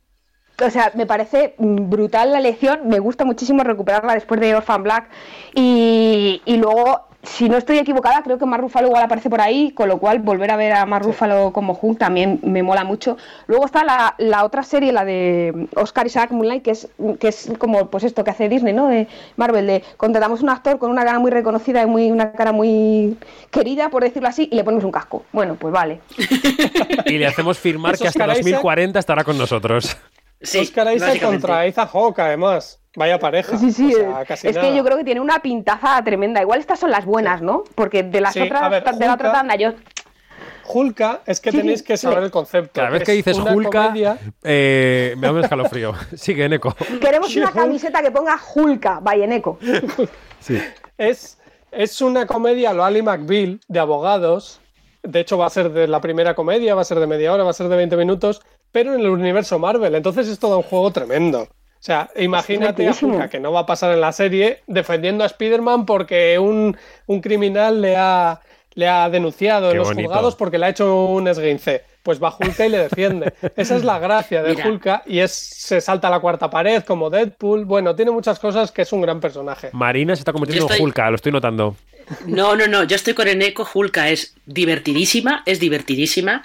o 0.62 0.70
sea, 0.70 0.91
me 0.95 1.05
parece 1.05 1.55
brutal 1.57 2.32
la 2.32 2.39
elección, 2.39 2.82
me 2.88 2.99
gusta 2.99 3.26
muchísimo 3.26 3.64
recuperarla 3.64 4.14
después 4.14 4.39
de 4.39 4.55
Orphan 4.55 4.84
Black 4.84 5.09
y, 5.55 6.41
y 6.45 6.57
luego, 6.57 7.01
si 7.24 7.49
no 7.49 7.57
estoy 7.57 7.78
equivocada, 7.78 8.22
creo 8.24 8.38
que 8.38 8.45
Mar 8.45 8.64
igual 8.64 9.03
aparece 9.03 9.30
por 9.30 9.41
ahí, 9.41 9.72
con 9.72 9.88
lo 9.88 9.99
cual 9.99 10.20
volver 10.20 10.51
a 10.51 10.55
ver 10.55 10.74
a 10.74 10.86
Mar 10.86 11.03
Ruffalo 11.03 11.51
como 11.53 11.78
Hulk 11.80 11.99
también 11.99 12.39
me 12.43 12.64
mola 12.64 12.84
mucho. 12.84 13.18
Luego 13.47 13.66
está 13.66 13.84
la, 13.84 14.16
la 14.18 14.43
otra 14.43 14.64
serie, 14.64 14.91
la 14.91 15.05
de 15.05 15.68
Oscar 15.76 16.07
Isaac 16.07 16.32
Moonlight, 16.32 16.64
que 16.64 16.72
es, 16.72 16.88
que 17.20 17.28
es 17.28 17.51
como 17.57 17.88
pues 17.89 18.03
esto 18.03 18.24
que 18.24 18.32
hace 18.32 18.49
Disney, 18.49 18.74
¿no? 18.74 18.88
De 18.88 19.07
Marvel, 19.38 19.68
de 19.68 19.84
contratamos 19.97 20.41
un 20.41 20.49
actor 20.49 20.80
con 20.80 20.89
una 20.89 21.03
cara 21.03 21.20
muy 21.20 21.32
reconocida 21.32 21.84
y 21.84 21.86
muy, 21.86 22.12
una 22.12 22.32
cara 22.32 22.51
muy 22.51 23.18
querida, 23.51 23.89
por 23.89 24.03
decirlo 24.03 24.30
así, 24.30 24.47
y 24.51 24.55
le 24.55 24.64
ponemos 24.64 24.84
un 24.84 24.91
casco. 24.91 25.26
Bueno, 25.32 25.55
pues 25.55 25.74
vale. 25.74 26.01
Y 27.05 27.18
le 27.18 27.28
hacemos 27.28 27.59
firmar 27.59 27.97
que 27.97 28.07
hasta 28.07 28.24
Oscar 28.24 28.30
Isaac. 28.30 28.43
2040 28.53 28.99
estará 28.99 29.24
con 29.24 29.38
nosotros. 29.38 29.97
Sí, 30.42 30.60
Oscar 30.60 30.94
Isaac 30.94 31.22
contra 31.22 31.66
Ethan 31.66 31.88
Hawke, 31.88 32.20
además. 32.20 32.80
Vaya 32.96 33.18
pareja. 33.20 33.58
Sí, 33.58 33.72
sí, 33.72 33.94
O 33.94 33.98
sea, 33.98 34.22
es- 34.24 34.28
casi 34.28 34.48
es 34.50 34.56
nada. 34.56 34.68
que 34.70 34.76
yo 34.76 34.84
creo 34.84 34.98
que 34.98 35.04
tiene 35.06 35.22
una 35.22 35.39
pintaza 35.42 36.02
tremenda. 36.04 36.42
Igual 36.42 36.60
estas 36.60 36.80
son 36.80 36.92
las 36.92 37.06
buenas, 37.06 37.42
¿no? 37.42 37.64
Porque 37.76 38.04
de 38.04 38.20
las 38.22 38.34
Sí, 38.34 38.42
otras, 38.42 38.70
ver, 38.70 38.84
de 38.84 39.06
la 39.08 39.14
otra 39.14 39.32
tanda, 39.32 39.56
yo. 39.56 39.72
Hulka 40.74 41.22
es 41.26 41.39
que 41.42 41.52
Sí, 41.52 41.58
tenéis 41.58 41.84
que 41.84 41.98
saber 41.98 42.24
el 42.24 42.32
concepto. 42.32 42.72
Cada 42.80 42.89
vez 42.89 43.04
que 43.04 43.12
dices 43.14 43.38
una 43.38 43.54
Hulka, 43.54 43.88
comedia- 43.88 44.18
eh, 44.44 45.16
me 45.18 45.28
da 45.28 45.34
un 45.34 45.39
escalofrío. 45.39 45.94
Sigue, 46.16 46.48
Neko. 46.48 46.76
Queremos 47.00 47.36
una 47.36 47.52
camiseta 47.52 48.02
que 48.02 48.12
ponga 48.12 48.38
Hulka, 48.56 49.00
Valleneco. 49.00 49.58
Sí. 50.39 50.60
Es, 50.98 51.38
es 51.72 52.02
una 52.02 52.26
comedia 52.26 52.74
lo 52.74 52.84
Ali 52.84 53.02
McBeal 53.04 53.60
de 53.68 53.80
abogados. 53.80 54.60
De 55.04 55.20
hecho, 55.20 55.38
va 55.38 55.46
a 55.46 55.50
ser 55.52 55.72
de 55.72 55.88
la 55.88 56.02
primera 56.02 56.34
comedia, 56.34 56.74
va 56.74 56.82
a 56.82 56.86
ser 56.86 57.00
de 57.00 57.06
media 57.06 57.32
hora, 57.32 57.44
va 57.44 57.52
a 57.52 57.54
ser 57.54 57.68
de 57.70 57.76
20 57.76 57.96
minutos, 57.96 58.42
pero 58.72 58.93
en 58.93 59.01
el 59.01 59.07
universo 59.07 59.59
Marvel. 59.59 59.95
Entonces 59.95 60.28
es 60.28 60.39
todo 60.39 60.57
un 60.57 60.63
juego 60.63 60.91
tremendo. 60.91 61.41
O 61.43 61.84
sea, 61.84 62.09
imagínate 62.15 62.88
a. 62.88 62.91
Hulka, 62.99 63.30
que 63.30 63.39
no 63.39 63.51
va 63.51 63.61
a 63.61 63.65
pasar 63.65 63.91
en 63.93 64.01
la 64.01 64.11
serie, 64.11 64.59
defendiendo 64.67 65.24
a 65.24 65.28
Spider-Man 65.28 65.86
porque 65.86 66.38
un, 66.38 66.78
un 67.07 67.22
criminal 67.22 67.82
le 67.82 67.95
ha, 67.97 68.39
le 68.76 68.88
ha 68.88 69.09
denunciado 69.09 69.67
Qué 69.67 69.72
en 69.72 69.78
los 69.80 69.88
bonito. 69.88 70.07
juzgados 70.07 70.36
porque 70.36 70.59
le 70.59 70.67
ha 70.67 70.69
hecho 70.69 71.05
un 71.05 71.28
esguince. 71.28 71.84
Pues 72.03 72.22
va 72.22 72.36
Hulka 72.39 72.65
y 72.65 72.69
le 72.69 72.78
defiende. 72.80 73.34
Esa 73.55 73.76
es 73.76 73.84
la 73.84 73.99
gracia 73.99 74.41
de 74.43 74.55
Mira. 74.55 74.67
Hulka 74.67 75.03
y 75.05 75.19
es 75.19 75.32
se 75.32 75.82
salta 75.82 76.09
la 76.09 76.19
cuarta 76.19 76.49
pared 76.49 76.84
como 76.84 77.09
Deadpool. 77.09 77.65
Bueno, 77.65 77.95
tiene 77.95 78.11
muchas 78.11 78.39
cosas 78.39 78.72
que 78.72 78.84
es 78.84 78.91
un 78.93 79.01
gran 79.01 79.19
personaje. 79.19 79.69
Marina 79.74 80.15
se 80.15 80.22
está 80.22 80.34
convirtiendo 80.34 80.72
en 80.74 80.82
Hulka, 80.84 81.09
lo 81.09 81.15
estoy 81.15 81.32
notando. 81.32 81.76
No, 82.26 82.55
no, 82.55 82.67
no, 82.67 82.84
yo 82.84 82.95
estoy 82.95 83.13
con 83.13 83.28
Eneco, 83.28 83.67
Hulka 83.72 84.09
es 84.09 84.36
divertidísima, 84.45 85.43
es 85.45 85.59
divertidísima, 85.59 86.43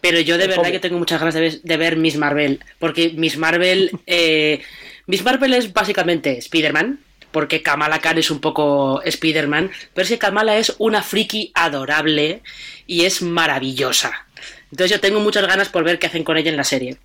pero 0.00 0.20
yo 0.20 0.36
de 0.38 0.44
El 0.44 0.50
verdad 0.50 0.62
cómic. 0.64 0.72
que 0.74 0.80
tengo 0.80 0.98
muchas 0.98 1.18
ganas 1.20 1.34
de 1.34 1.40
ver, 1.40 1.60
de 1.62 1.76
ver 1.76 1.96
Miss 1.96 2.16
Marvel, 2.16 2.60
porque 2.78 3.12
Miss 3.16 3.36
Marvel, 3.36 3.90
eh, 4.06 4.62
Miss 5.06 5.24
Marvel 5.24 5.54
es 5.54 5.72
básicamente 5.72 6.38
Spider-Man, 6.38 7.00
porque 7.30 7.62
Kamala 7.62 7.98
Khan 7.98 8.18
es 8.18 8.30
un 8.30 8.40
poco 8.40 9.02
Spider-Man, 9.02 9.70
pero 9.94 10.02
es 10.04 10.08
que 10.10 10.18
Kamala 10.18 10.56
es 10.56 10.74
una 10.78 11.02
friki 11.02 11.52
adorable 11.54 12.42
y 12.86 13.04
es 13.04 13.22
maravillosa. 13.22 14.26
Entonces 14.70 14.90
yo 14.90 15.00
tengo 15.00 15.20
muchas 15.20 15.46
ganas 15.46 15.68
por 15.68 15.84
ver 15.84 15.98
qué 15.98 16.06
hacen 16.06 16.24
con 16.24 16.36
ella 16.36 16.50
en 16.50 16.56
la 16.56 16.64
serie. 16.64 16.96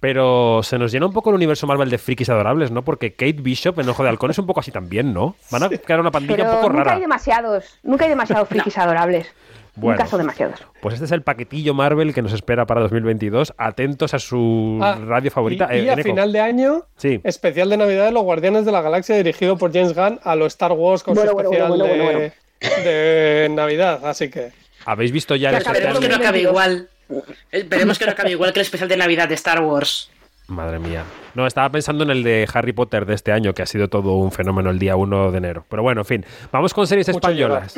Pero 0.00 0.60
se 0.62 0.78
nos 0.78 0.92
llena 0.92 1.06
un 1.06 1.12
poco 1.14 1.30
el 1.30 1.36
universo 1.36 1.66
Marvel 1.66 1.88
de 1.88 1.96
frikis 1.96 2.28
adorables, 2.28 2.70
¿no? 2.70 2.84
Porque 2.84 3.12
Kate 3.14 3.38
Bishop 3.40 3.80
en 3.80 3.88
Ojo 3.88 4.02
de 4.02 4.10
Halcón 4.10 4.30
es 4.30 4.38
un 4.38 4.46
poco 4.46 4.60
así 4.60 4.70
también, 4.70 5.14
¿no? 5.14 5.34
Van 5.50 5.62
a 5.62 5.68
crear 5.70 5.98
una 6.00 6.10
pandilla 6.10 6.36
Pero 6.36 6.50
un 6.50 6.56
poco 6.56 6.68
nunca 6.68 6.84
rara. 6.84 6.96
hay 6.96 7.00
demasiados, 7.00 7.64
nunca 7.82 8.04
hay 8.04 8.10
demasiados 8.10 8.48
frikis 8.50 8.76
adorables. 8.76 9.28
Bueno. 9.76 10.06
Son 10.06 10.18
demasiados. 10.20 10.60
Pues 10.80 10.94
este 10.94 11.06
es 11.06 11.12
el 11.12 11.22
paquetillo 11.22 11.74
Marvel 11.74 12.14
que 12.14 12.22
nos 12.22 12.32
espera 12.32 12.64
para 12.66 12.80
2022. 12.82 13.54
Atentos 13.58 14.14
a 14.14 14.18
su 14.18 14.78
Ah, 14.82 14.98
radio 15.04 15.30
favorita. 15.30 15.68
Y, 15.74 15.80
Eh, 15.80 15.84
y 15.84 15.88
a 15.88 15.96
final 15.96 16.32
de 16.32 16.40
año, 16.40 16.82
Sí. 16.96 17.20
especial 17.24 17.68
de 17.70 17.76
Navidad 17.76 18.04
de 18.06 18.12
los 18.12 18.22
Guardianes 18.22 18.64
de 18.64 18.72
la 18.72 18.82
Galaxia 18.82 19.16
dirigido 19.16 19.58
por 19.58 19.72
James 19.72 19.94
Gunn 19.94 20.20
a 20.22 20.36
los 20.36 20.48
Star 20.54 20.72
Wars 20.72 21.02
con 21.02 21.14
Bueno, 21.14 21.30
su 21.30 21.34
bueno, 21.34 21.50
especial 21.50 21.68
bueno, 21.70 21.84
bueno, 22.04 22.18
de, 22.20 22.32
de 22.84 23.48
Navidad. 23.50 24.04
Así 24.06 24.30
que 24.30 24.52
¿Habéis 24.86 25.12
visto 25.12 25.34
ya 25.34 25.50
el? 25.50 25.56
Esperemos 25.56 25.98
que 25.98 26.08
no 26.08 26.14
acabe 26.16 26.42
2022. 26.44 26.50
igual. 26.52 26.88
Esperemos 27.50 27.98
que 27.98 28.04
no 28.06 28.12
acabe 28.12 28.30
igual 28.30 28.52
que 28.52 28.60
el 28.60 28.64
especial 28.64 28.88
de 28.88 28.96
Navidad 28.96 29.28
de 29.28 29.34
Star 29.34 29.60
Wars. 29.62 30.10
Madre 30.46 30.78
mía. 30.78 31.04
No, 31.34 31.46
estaba 31.46 31.70
pensando 31.70 32.04
en 32.04 32.10
el 32.10 32.22
de 32.22 32.46
Harry 32.52 32.72
Potter 32.74 33.06
de 33.06 33.14
este 33.14 33.32
año, 33.32 33.54
que 33.54 33.62
ha 33.62 33.66
sido 33.66 33.88
todo 33.88 34.12
un 34.16 34.30
fenómeno 34.30 34.68
el 34.70 34.78
día 34.78 34.94
1 34.94 35.30
de 35.32 35.38
enero. 35.38 35.64
Pero 35.70 35.82
bueno, 35.82 36.02
en 36.02 36.04
fin. 36.04 36.26
Vamos 36.52 36.74
con 36.74 36.86
series 36.86 37.08
Mucho 37.08 37.18
españolas. 37.18 37.74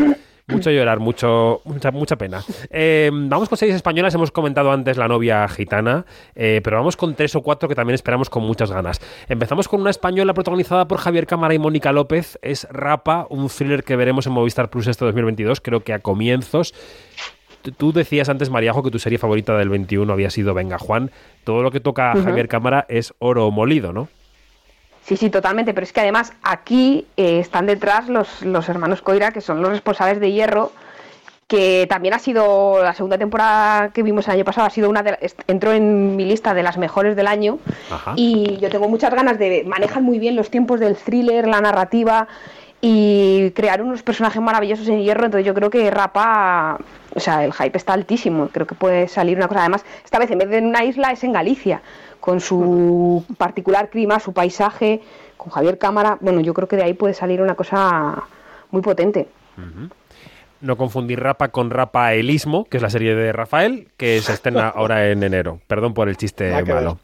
Mucho 0.49 0.70
llorar, 0.70 1.01
mucho, 1.01 1.61
mucha, 1.64 1.90
mucha 1.90 2.14
pena. 2.16 2.40
Eh, 2.70 3.11
vamos 3.12 3.49
con 3.49 3.59
series 3.59 3.74
españolas. 3.74 4.14
Hemos 4.14 4.30
comentado 4.30 4.70
antes 4.70 4.97
La 4.97 5.09
novia 5.09 5.49
gitana, 5.49 6.07
eh, 6.36 6.61
pero 6.62 6.76
vamos 6.76 6.97
con 6.97 7.16
tres 7.16 7.34
o 7.34 7.42
cuatro 7.42 7.68
que 7.68 7.74
también 7.74 7.97
esperamos 7.97 8.30
con 8.30 8.44
muchas 8.44 8.70
ganas. 8.70 9.01
Empezamos 9.28 9.66
con 9.66 9.80
una 9.80 9.90
española 9.90 10.34
protagonizada 10.34 10.86
por 10.86 10.99
Javier 10.99 11.26
Cámara 11.26 11.53
y 11.55 11.59
Mónica 11.59 11.90
López. 11.90 12.38
Es 12.42 12.68
Rapa, 12.70 13.26
un 13.28 13.49
thriller 13.49 13.82
que 13.82 13.97
veremos 13.97 14.28
en 14.28 14.34
Movistar 14.34 14.70
Plus 14.70 14.86
este 14.86 15.05
2022, 15.05 15.61
creo 15.61 15.80
que 15.80 15.92
a 15.92 15.99
comienzos. 15.99 16.74
Tú- 17.76 17.92
decías 17.92 18.28
antes, 18.28 18.49
Mariajo, 18.49 18.84
que 18.84 18.92
tu 18.92 19.01
serie 19.01 19.18
favorita 19.18 19.59
del 19.59 19.68
21 19.68 20.12
había 20.12 20.30
sido 20.30 20.55
Venga 20.55 20.78
Juan. 20.78 21.11
Todo 21.42 21.62
lo 21.64 21.72
que 21.72 21.80
toca 21.80 22.12
a. 22.12 22.22
Javier 22.22 22.47
Cámara 22.47 22.86
es 22.88 23.14
oro 23.18 23.51
molido, 23.51 23.92
¿no? 23.92 24.09
Sí, 25.07 25.16
sí, 25.16 25.30
totalmente. 25.30 25.72
Pero 25.72 25.84
es 25.84 25.92
que 25.92 26.00
además 26.00 26.32
aquí 26.42 27.07
eh, 27.16 27.38
están 27.38 27.66
detrás 27.66 28.09
los, 28.09 28.42
los 28.42 28.68
hermanos 28.68 29.02
Coira, 29.02 29.30
que 29.30 29.40
son 29.40 29.62
los 29.62 29.70
responsables 29.70 30.18
de 30.18 30.32
Hierro, 30.32 30.72
que 31.46 31.86
también 31.88 32.12
ha 32.12 32.18
sido 32.18 32.82
la 32.82 32.92
segunda 32.92 33.16
temporada 33.16 33.90
que 33.90 34.02
vimos 34.02 34.26
el 34.26 34.34
año 34.34 34.44
pasado, 34.44 34.66
ha 34.66 34.70
sido 34.70 34.90
una 34.90 35.04
de, 35.04 35.16
entró 35.46 35.72
en 35.72 36.16
mi 36.16 36.24
lista 36.24 36.54
de 36.54 36.64
las 36.64 36.76
mejores 36.76 37.14
del 37.14 37.28
año. 37.28 37.61
Ajá. 37.88 38.14
Y 38.16 38.57
yo 38.57 38.68
tengo 38.68 38.88
muchas 38.88 39.14
ganas 39.14 39.38
de 39.38 39.62
manejan 39.64 40.02
muy 40.02 40.18
bien 40.18 40.34
los 40.34 40.50
tiempos 40.50 40.80
del 40.80 40.96
thriller, 40.96 41.46
la 41.46 41.61
narrativa 41.61 42.26
y 42.80 43.52
crear 43.52 43.82
unos 43.82 44.02
personajes 44.02 44.42
maravillosos 44.42 44.88
en 44.88 45.02
Hierro. 45.02 45.26
Entonces 45.26 45.46
yo 45.46 45.54
creo 45.54 45.70
que 45.70 45.88
Rapa, 45.88 46.78
o 47.14 47.20
sea, 47.20 47.44
el 47.44 47.52
hype 47.52 47.78
está 47.78 47.92
altísimo. 47.92 48.48
Creo 48.52 48.66
que 48.66 48.74
puede 48.74 49.07
salir 49.07 49.36
una 49.36 49.46
cosa. 49.46 49.61
Además, 49.61 49.84
esta 50.04 50.18
vez 50.18 50.32
en 50.32 50.38
vez 50.38 50.48
de 50.48 50.59
en 50.59 50.66
una 50.66 50.84
isla 50.84 51.12
es 51.12 51.22
en 51.22 51.32
Galicia, 51.32 51.80
con 52.21 52.41
su 52.41 53.25
particular 53.39 53.91
clima, 53.91 54.21
su 54.21 54.33
paisaje, 54.33 55.01
con 55.37 55.51
Javier 55.51 55.79
Cámara. 55.79 56.19
Bueno, 56.21 56.41
yo 56.41 56.55
creo 56.55 56.69
que 56.69 56.77
de 56.77 56.85
ahí 56.85 56.95
puede 56.95 57.14
salir 57.14 57.41
una 57.41 57.55
cosa 57.55 58.25
muy 58.71 58.83
potente. 58.83 59.29
No 60.61 60.77
confundir 60.77 61.21
Rapa 61.21 61.49
con 61.49 61.71
Rafaelismo, 61.71 62.64
que 62.64 62.79
es 62.79 62.83
la 62.83 62.91
serie 62.91 63.14
de 63.14 63.33
Rafael, 63.33 63.89
que 63.97 64.21
se 64.21 64.33
estrena 64.33 64.69
ahora 64.75 65.11
en 65.11 65.23
enero. 65.23 65.61
Perdón 65.67 65.95
por 65.95 66.09
el 66.09 66.17
chiste 66.17 66.51
malo. 66.64 66.99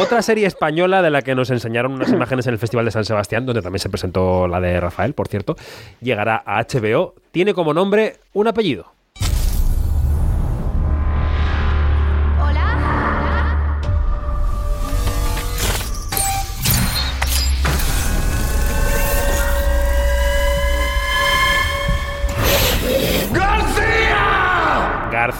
Otra 0.00 0.22
serie 0.22 0.46
española 0.46 1.02
de 1.02 1.10
la 1.10 1.22
que 1.22 1.34
nos 1.34 1.50
enseñaron 1.50 1.92
unas 1.92 2.08
imágenes 2.12 2.46
en 2.46 2.54
el 2.54 2.58
Festival 2.58 2.86
de 2.86 2.90
San 2.90 3.04
Sebastián, 3.04 3.44
donde 3.46 3.62
también 3.62 3.80
se 3.80 3.90
presentó 3.90 4.48
la 4.48 4.60
de 4.60 4.80
Rafael, 4.80 5.12
por 5.12 5.28
cierto, 5.28 5.56
llegará 6.00 6.42
a 6.44 6.62
HBO. 6.62 7.14
Tiene 7.30 7.52
como 7.52 7.74
nombre 7.74 8.16
un 8.32 8.48
apellido. 8.48 8.93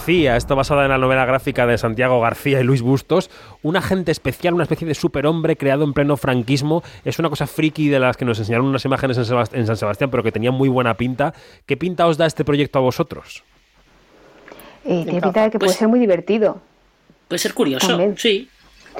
García, 0.04 0.36
esto 0.36 0.54
basada 0.54 0.82
en 0.84 0.90
la 0.90 0.98
novela 0.98 1.24
gráfica 1.24 1.66
de 1.66 1.78
Santiago 1.78 2.20
García 2.20 2.60
y 2.60 2.62
Luis 2.62 2.82
Bustos, 2.82 3.30
un 3.62 3.74
agente 3.74 4.12
especial, 4.12 4.52
una 4.52 4.64
especie 4.64 4.86
de 4.86 4.92
superhombre 4.94 5.56
creado 5.56 5.82
en 5.82 5.94
pleno 5.94 6.18
franquismo. 6.18 6.82
Es 7.06 7.18
una 7.18 7.30
cosa 7.30 7.46
friki 7.46 7.88
de 7.88 7.98
las 7.98 8.18
que 8.18 8.26
nos 8.26 8.38
enseñaron 8.38 8.66
unas 8.66 8.84
imágenes 8.84 9.16
en, 9.16 9.24
Sebast- 9.24 9.54
en 9.54 9.66
San 9.66 9.78
Sebastián, 9.78 10.10
pero 10.10 10.22
que 10.22 10.30
tenía 10.30 10.50
muy 10.50 10.68
buena 10.68 10.92
pinta. 10.98 11.32
¿Qué 11.64 11.78
pinta 11.78 12.06
os 12.06 12.18
da 12.18 12.26
este 12.26 12.44
proyecto 12.44 12.78
a 12.80 12.82
vosotros? 12.82 13.44
Eh, 14.84 15.04
tiene 15.04 15.22
pinta 15.22 15.44
de 15.44 15.50
que 15.50 15.58
puede 15.58 15.68
Pues- 15.70 15.78
ser 15.78 15.88
muy 15.88 15.98
divertido. 16.00 16.60
Puede 17.26 17.38
ser 17.38 17.54
curioso, 17.54 17.88
También. 17.88 18.14
sí. 18.18 18.50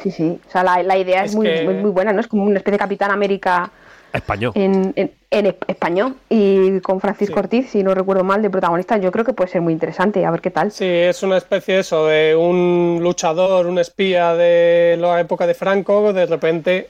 Sí, 0.03 0.11
sí. 0.11 0.39
O 0.49 0.51
sea, 0.51 0.65
la, 0.65 0.83
la 0.83 0.97
idea 0.97 1.23
es, 1.25 1.33
Es 1.33 1.37
muy, 1.37 1.47
que- 1.47 1.65
muy, 1.65 1.75
muy 1.75 1.91
buena, 1.91 2.15
¿no? 2.15 2.21
Es 2.21 2.29
como 2.29 2.45
una 2.45 2.57
especie 2.57 2.73
de 2.73 2.79
Capitán 2.79 3.11
América 3.11 3.71
Español. 4.11 4.53
en, 4.55 4.95
en- 4.97 5.11
en 5.35 5.47
es- 5.47 5.55
español 5.69 6.17
y 6.29 6.81
con 6.81 7.01
Francisco 7.01 7.35
Sí. 7.35 7.39
Ortiz, 7.41 7.71
si 7.71 7.83
no 7.83 7.95
recuerdo 7.95 8.25
mal, 8.25 8.41
de 8.43 8.51
protagonista. 8.51 8.97
Yo 8.99 9.11
creo 9.13 9.25
que 9.25 9.33
puede 9.33 9.51
ser 9.51 9.61
muy 9.61 9.73
interesante, 9.73 10.25
a 10.25 10.31
ver 10.31 10.41
qué 10.41 10.51
tal. 10.51 10.71
sí, 10.73 10.85
es 10.87 11.23
una 11.23 11.37
especie 11.37 11.79
eso 11.81 12.07
de 12.07 12.35
un 12.37 12.99
luchador, 13.03 13.67
un 13.67 13.79
espía 13.79 14.35
de 14.35 14.97
la 14.99 15.21
época 15.21 15.47
de 15.47 15.55
Franco, 15.55 16.13
de 16.13 16.27
repente 16.27 16.89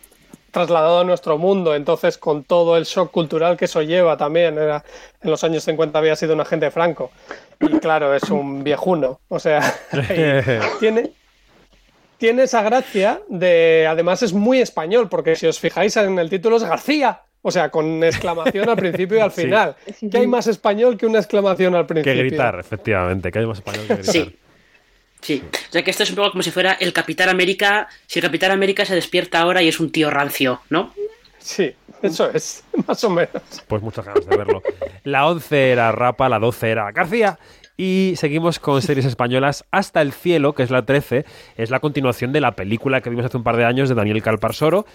trasladado 0.51 1.01
a 1.01 1.05
nuestro 1.05 1.36
mundo. 1.36 1.74
Entonces, 1.74 2.16
con 2.16 2.45
todo 2.45 2.76
el 2.76 2.84
shock 2.84 3.11
cultural 3.11 3.57
que 3.57 3.64
eso 3.64 3.82
lleva 3.82 4.16
también. 4.16 4.57
Era, 4.57 4.84
en 5.20 5.30
los 5.30 5.42
años 5.42 5.64
50 5.64 5.99
había 5.99 6.14
sido 6.14 6.34
un 6.34 6.40
agente 6.42 6.66
de 6.66 6.70
Franco. 6.70 7.11
Y 7.61 7.66
claro, 7.78 8.14
es 8.14 8.30
un 8.30 8.62
viejuno. 8.62 9.18
O 9.28 9.40
sea, 9.40 9.61
tiene, 10.78 11.11
tiene 12.18 12.45
esa 12.45 12.62
gracia 12.62 13.20
de. 13.28 13.86
Además, 13.88 14.22
es 14.22 14.32
muy 14.32 14.61
español, 14.61 15.09
porque 15.09 15.34
si 15.34 15.47
os 15.47 15.59
fijáis 15.59 15.97
en 15.97 16.18
el 16.18 16.30
título 16.30 16.57
es 16.57 16.62
García. 16.64 17.20
O 17.47 17.51
sea, 17.51 17.68
con 17.68 18.03
exclamación 18.03 18.66
al 18.70 18.76
principio 18.76 19.18
y 19.18 19.20
al 19.20 19.30
final. 19.30 19.76
Sí, 19.95 20.09
¿Qué 20.09 20.16
hay 20.18 20.26
más 20.26 20.47
español 20.47 20.97
que 20.97 21.05
una 21.05 21.18
exclamación 21.18 21.74
al 21.74 21.82
Que 21.86 21.92
principio? 21.95 22.20
gritar, 22.20 22.59
efectivamente, 22.59 23.30
que 23.30 23.38
hay 23.38 23.47
más 23.47 23.59
español 23.59 23.86
que 23.86 23.95
gritar. 23.97 24.12
Sí. 24.14 24.36
Sí. 25.20 25.42
O 25.53 25.72
sea 25.72 25.82
que 25.84 25.90
esto 25.90 26.03
es 26.05 26.11
un 26.11 26.16
poco 26.16 26.30
como 26.32 26.42
si 26.42 26.51
fuera 26.51 26.72
el 26.80 26.92
Capitán 26.95 27.28
América. 27.28 27.88
Si 28.07 28.18
el 28.18 28.24
Capitán 28.24 28.51
América 28.51 28.84
se 28.86 28.95
despierta 28.95 29.40
ahora 29.40 29.62
y 29.62 29.68
es 29.68 29.78
un 29.78 29.92
tío 29.92 30.11
rancio, 30.11 30.61
¿no? 30.70 30.92
Sí, 31.38 31.74
eso 32.03 32.30
es, 32.30 32.64
más 32.86 33.05
o 33.05 33.11
menos. 33.11 33.42
Pues 33.68 33.82
muchas 33.82 34.07
ganas 34.07 34.24
de 34.26 34.36
verlo. 34.36 34.62
La 35.03 35.26
11 35.26 35.70
era 35.72 35.92
Rapa, 35.92 36.28
la 36.30 36.38
12 36.38 36.70
era 36.70 36.90
García. 36.92 37.38
Y 37.76 38.14
seguimos 38.18 38.61
con 38.61 38.80
series 38.82 39.05
españolas. 39.05 39.64
Hasta 39.72 40.01
el 40.01 40.12
cielo, 40.12 40.55
que 40.55 40.62
es 40.62 40.70
la 40.70 40.84
13, 40.86 41.24
es 41.57 41.70
la 41.70 41.80
continuación 41.80 42.32
de 42.32 42.40
la 42.40 42.53
película 42.53 43.01
que 43.01 43.11
vimos 43.11 43.24
hace 43.24 43.36
un 43.36 43.42
par 43.42 43.57
de 43.57 43.64
años 43.64 43.88
de 43.88 43.97
Daniel 43.97 44.22
Calparsoro. 44.22 44.86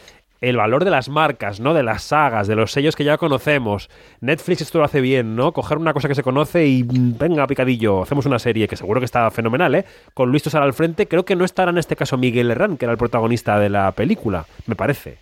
El 0.41 0.55
valor 0.55 0.85
de 0.85 0.89
las 0.91 1.09
marcas, 1.09 1.59
¿no? 1.59 1.73
De 1.73 1.83
las 1.83 2.01
sagas, 2.03 2.47
de 2.47 2.55
los 2.55 2.71
sellos 2.71 2.95
que 2.95 3.03
ya 3.03 3.17
conocemos. 3.17 3.89
Netflix 4.21 4.61
esto 4.61 4.77
lo 4.77 4.85
hace 4.85 5.01
bien, 5.01 5.35
¿no? 5.35 5.51
Coger 5.51 5.77
una 5.77 5.91
cosa 5.93 6.07
que 6.07 6.15
se 6.15 6.23
conoce 6.23 6.65
y 6.65 6.83
mm, 6.83 7.17
venga, 7.17 7.45
picadillo, 7.45 8.03
hacemos 8.03 8.25
una 8.25 8.39
serie 8.39 8.67
que 8.69 8.77
seguro 8.77 9.01
que 9.01 9.05
está 9.05 9.29
fenomenal, 9.31 9.75
¿eh? 9.75 9.85
Con 10.13 10.29
Luis 10.31 10.43
Tosar 10.43 10.63
al 10.63 10.73
frente. 10.73 11.07
Creo 11.09 11.25
que 11.25 11.35
no 11.35 11.43
estará 11.43 11.71
en 11.71 11.77
este 11.77 11.97
caso 11.97 12.17
Miguel 12.17 12.51
Herrán, 12.51 12.77
que 12.77 12.85
era 12.85 12.93
el 12.93 12.97
protagonista 12.97 13.59
de 13.59 13.69
la 13.69 13.91
película, 13.91 14.45
me 14.65 14.75
parece. 14.75 15.17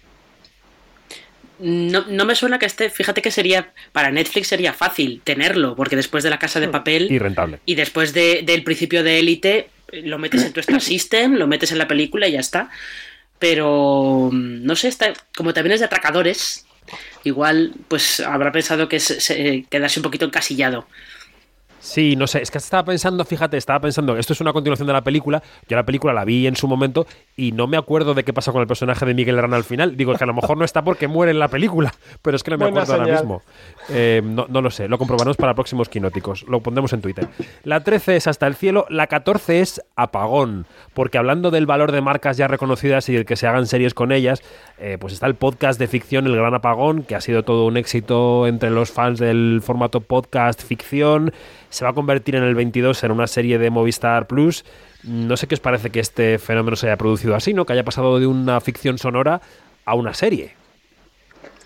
No, 1.60 2.06
no 2.08 2.26
me 2.26 2.36
suena 2.36 2.60
que 2.60 2.68
esté. 2.68 2.90
Fíjate 2.92 3.24
que 3.24 3.32
sería. 3.32 3.72
Para 3.92 4.12
Netflix 4.12 4.48
sería 4.50 4.74
fácil 4.74 5.22
tenerlo, 5.24 5.76
porque 5.76 5.96
después 5.96 6.24
de 6.24 6.30
la 6.30 6.38
casa 6.38 6.60
de 6.60 6.68
papel. 6.68 7.12
Y 7.12 7.18
rentable. 7.18 7.60
Y 7.66 7.74
después 7.74 8.14
de- 8.14 8.44
del 8.46 8.64
principio 8.64 9.02
de 9.02 9.18
Élite, 9.18 9.70
lo 10.04 10.20
metes 10.20 10.44
en 10.46 10.54
tu 10.54 10.60
Star 10.60 10.82
System, 10.82 11.34
lo 11.34 11.48
metes 11.48 11.72
en 11.72 11.80
la 11.80 11.88
película 11.88 12.28
y 12.28 12.34
ya 12.34 12.40
está. 12.42 12.70
Pero 13.40 14.30
mm, 14.32 14.64
no 14.66 14.76
sé, 14.76 14.88
está, 14.90 15.14
como 15.36 15.54
también 15.54 15.74
es 15.74 15.80
de 15.80 15.86
atracadores, 15.86 16.66
igual 17.24 17.74
pues 17.88 18.20
habrá 18.22 18.52
pensado 18.52 18.90
que 18.90 19.00
se, 19.00 19.20
se- 19.22 19.66
quedarse 19.70 20.00
un 20.00 20.04
poquito 20.04 20.26
encasillado. 20.26 20.88
Sí, 21.80 22.16
no 22.16 22.26
sé, 22.26 22.42
es 22.42 22.50
que 22.50 22.58
estaba 22.58 22.84
pensando, 22.84 23.24
fíjate, 23.24 23.56
estaba 23.56 23.80
pensando, 23.80 24.18
esto 24.18 24.34
es 24.34 24.42
una 24.42 24.52
continuación 24.52 24.88
de 24.88 24.94
la 24.94 25.04
película, 25.04 25.44
yo 25.70 25.78
la 25.78 25.86
película 25.86 26.12
la 26.12 26.26
vi 26.26 26.48
en 26.48 26.56
su 26.56 26.68
momento 26.68 27.06
y 27.38 27.52
no 27.52 27.68
me 27.68 27.78
acuerdo 27.78 28.16
de 28.16 28.24
qué 28.24 28.34
pasa 28.34 28.52
con 28.52 28.62
el 28.62 28.68
personaje 28.68 29.06
de 29.06 29.14
Miguel 29.14 29.38
Herrán 29.38 29.54
al 29.54 29.64
final. 29.64 29.96
Digo, 29.96 30.14
que 30.16 30.24
a 30.24 30.28
lo 30.28 30.34
mejor 30.34 30.58
no 30.58 30.66
está 30.66 30.84
porque 30.84 31.08
muere 31.08 31.32
en 31.32 31.40
la 31.40 31.48
película, 31.50 31.94
pero 32.24 32.36
es 32.36 32.44
que 32.44 32.52
no 32.52 32.58
me 32.58 32.66
Buena 32.66 32.82
acuerdo 32.82 32.94
ahora 33.04 33.14
mismo. 33.22 33.42
Eh, 33.90 34.22
no, 34.24 34.48
no 34.50 34.62
lo 34.62 34.70
sé, 34.70 34.88
lo 34.88 34.98
comprobaremos 34.98 35.38
para 35.38 35.54
próximos 35.54 35.90
quinóticos, 35.90 36.44
lo 36.48 36.60
pondremos 36.62 36.92
en 36.94 37.02
Twitter. 37.02 37.28
La 37.64 37.84
13 37.84 38.18
es 38.18 38.28
Hasta 38.28 38.48
el 38.48 38.56
cielo, 38.56 38.86
la 38.90 39.08
14 39.08 39.62
es 39.62 39.82
Apagón, 39.96 40.66
porque 40.94 41.18
hablando 41.18 41.52
del 41.52 41.66
valor 41.66 41.92
de 41.92 42.02
marcas 42.02 42.38
ya 42.38 42.48
reconocidas 42.48 43.08
y 43.10 43.16
el 43.16 43.26
que 43.26 43.36
se 43.36 43.48
hagan 43.48 43.66
series 43.68 43.94
con 43.94 44.12
ellas, 44.12 44.42
eh, 44.78 44.98
pues 45.00 45.14
está 45.14 45.28
el 45.28 45.36
podcast 45.36 45.80
de 45.80 45.88
ficción 45.88 46.28
El 46.28 46.36
Gran 46.36 46.54
Apagón, 46.54 47.04
que 47.04 47.16
ha 47.16 47.22
sido 47.22 47.44
todo 47.44 47.66
un 47.66 47.78
éxito 47.78 48.48
entre 48.48 48.70
los 48.70 48.92
fans 48.92 49.20
del 49.20 49.62
formato 49.64 50.02
podcast 50.02 50.62
ficción. 50.62 51.32
Se 51.70 51.86
va 51.86 51.92
a 51.92 51.94
convertir 51.94 52.36
en 52.36 52.44
el 52.44 52.56
22 52.56 53.04
en 53.04 53.12
una 53.12 53.28
serie 53.28 53.58
de 53.58 53.70
Movistar 53.70 54.28
Plus. 54.28 54.66
No 55.04 55.38
sé 55.38 55.48
qué 55.48 55.56
os 55.56 55.62
parece 55.62 55.90
que 55.90 56.00
este 56.00 56.40
fenómeno 56.40 56.76
se 56.76 56.88
haya 56.88 56.98
producido 56.98 57.36
así, 57.36 57.54
¿no? 57.54 57.66
Que 57.66 57.74
haya 57.74 57.84
pasado 57.84 58.20
de 58.20 58.28
una 58.28 58.60
ficción 58.62 58.98
sonora 58.98 59.42
a 59.86 59.96
una 59.96 60.14
serie. 60.14 60.56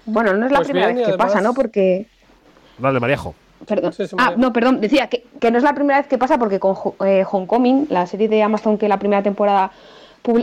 Bueno, 0.06 0.34
no 0.34 0.46
es 0.46 0.52
la 0.52 0.60
Pues 0.60 0.68
primera 0.68 0.88
bien, 0.88 1.00
vez 1.00 1.08
que 1.08 1.18
pasa, 1.18 1.42
¿no? 1.42 1.54
Porque 1.54 2.08
Dale, 2.82 3.00
Mariajo. 3.00 3.34
Perdón. 3.68 3.94
Sí, 3.94 4.08
sí, 4.08 4.16
ah, 4.18 4.34
no, 4.38 4.52
perdón. 4.52 4.82
Decía 4.82 5.08
que, 5.08 5.24
que 5.40 5.52
no 5.52 5.58
es 5.58 5.64
la 5.64 5.74
primera 5.74 6.00
vez 6.00 6.08
que 6.08 6.18
pasa 6.18 6.38
porque 6.38 6.60
con 6.60 6.76
eh, 7.06 7.24
Homecoming, 7.30 7.88
la 7.90 8.08
serie 8.08 8.28
de 8.28 8.42
Amazon 8.42 8.78
que 8.78 8.88
la 8.90 8.98
primera 8.98 9.22
temporada 9.22 9.72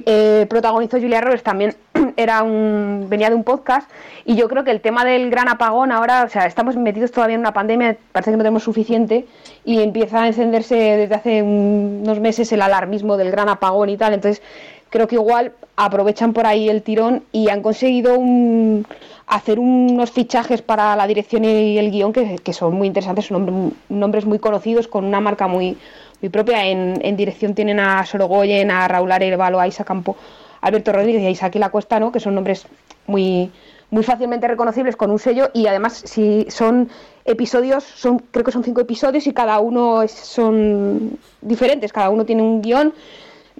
eh, 0.06 0.46
protagonizó 0.50 0.98
Julia 0.98 1.20
Roberts, 1.20 1.42
también 1.44 1.74
era 2.16 2.42
un 2.42 3.06
venía 3.08 3.28
de 3.28 3.34
un 3.36 3.44
podcast. 3.44 3.90
Y 4.24 4.36
yo 4.36 4.48
creo 4.48 4.62
que 4.64 4.70
el 4.70 4.80
tema 4.80 5.04
del 5.04 5.30
gran 5.30 5.48
apagón 5.48 5.90
ahora, 5.92 6.24
o 6.24 6.28
sea, 6.28 6.46
estamos 6.46 6.76
metidos 6.76 7.10
todavía 7.10 7.34
en 7.34 7.40
una 7.40 7.52
pandemia, 7.52 7.96
parece 8.12 8.30
que 8.30 8.36
no 8.36 8.42
tenemos 8.44 8.62
suficiente 8.62 9.26
y 9.64 9.80
empieza 9.82 10.22
a 10.22 10.26
encenderse 10.26 10.74
desde 10.76 11.14
hace 11.14 11.42
un- 11.42 12.00
unos 12.04 12.20
meses 12.20 12.50
el 12.52 12.62
alarmismo 12.62 13.16
del 13.16 13.30
gran 13.30 13.48
apagón 13.48 13.88
y 13.88 13.96
tal. 13.96 14.14
Entonces, 14.14 14.42
creo 14.90 15.06
que 15.06 15.16
igual 15.16 15.52
aprovechan 15.76 16.32
por 16.32 16.46
ahí 16.46 16.68
el 16.68 16.82
tirón 16.82 17.22
y 17.32 17.50
han 17.50 17.62
conseguido 17.62 18.18
un- 18.18 18.86
hacer 19.26 19.58
unos 19.58 20.10
fichajes 20.10 20.62
para 20.62 20.96
la 20.96 21.06
dirección 21.06 21.44
y 21.44 21.76
el 21.78 21.90
guion 21.90 22.12
que, 22.12 22.52
son 22.52 22.74
muy 22.74 22.86
interesantes, 22.86 23.26
son 23.26 23.74
nombres, 23.88 24.24
muy 24.24 24.38
conocidos 24.38 24.88
con 24.88 25.04
una 25.04 25.20
marca 25.20 25.46
muy, 25.46 25.76
muy 26.22 26.28
propia. 26.30 26.66
En, 26.66 26.98
en 27.04 27.16
dirección 27.16 27.54
tienen 27.54 27.78
a 27.78 28.04
Sorogoyen, 28.06 28.70
a 28.70 28.88
Raúl 28.88 29.12
Arevalo, 29.12 29.60
a 29.60 29.68
Isa 29.68 29.84
Campo, 29.84 30.16
Alberto 30.62 30.92
Rodríguez 30.92 31.22
y 31.22 31.26
a 31.26 31.30
Isaac 31.30 31.54
La 31.56 31.68
Cuesta, 31.68 32.00
¿no? 32.00 32.10
que 32.10 32.20
son 32.20 32.34
nombres 32.34 32.66
muy, 33.06 33.50
muy 33.90 34.02
fácilmente 34.02 34.48
reconocibles 34.48 34.96
con 34.96 35.10
un 35.10 35.18
sello 35.18 35.50
y 35.54 35.66
además 35.66 36.02
si 36.04 36.46
son 36.48 36.88
episodios, 37.26 37.84
son 37.84 38.18
creo 38.30 38.44
que 38.44 38.52
son 38.52 38.64
cinco 38.64 38.80
episodios 38.80 39.26
y 39.26 39.32
cada 39.34 39.60
uno 39.60 40.02
es- 40.02 40.12
son 40.12 41.18
diferentes, 41.42 41.92
cada 41.92 42.08
uno 42.08 42.24
tiene 42.24 42.42
un 42.42 42.62
guion 42.62 42.94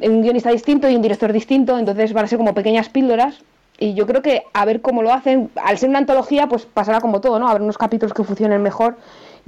un 0.03 0.23
guionista 0.23 0.51
distinto 0.51 0.89
y 0.89 0.97
un 0.97 1.03
director 1.03 1.33
distinto, 1.33 1.79
entonces 1.79 2.13
van 2.13 2.25
a 2.25 2.29
ser 2.29 2.39
como 2.39 2.55
pequeñas 2.55 2.89
píldoras. 2.89 3.43
Y 3.81 3.95
yo 3.95 4.07
creo 4.07 4.23
que 4.23 4.43
a 4.53 4.65
ver 4.65 4.81
cómo 4.81 5.03
lo 5.03 5.13
hacen, 5.13 5.51
al 5.65 5.79
ser 5.79 5.89
una 5.89 5.99
antología, 5.99 6.49
pues 6.49 6.67
pasará 6.67 7.01
como 7.01 7.21
todo, 7.21 7.39
¿no? 7.39 7.49
Habrá 7.49 7.63
unos 7.63 7.79
capítulos 7.79 8.13
que 8.13 8.25
funcionen 8.25 8.61
mejor 8.61 8.97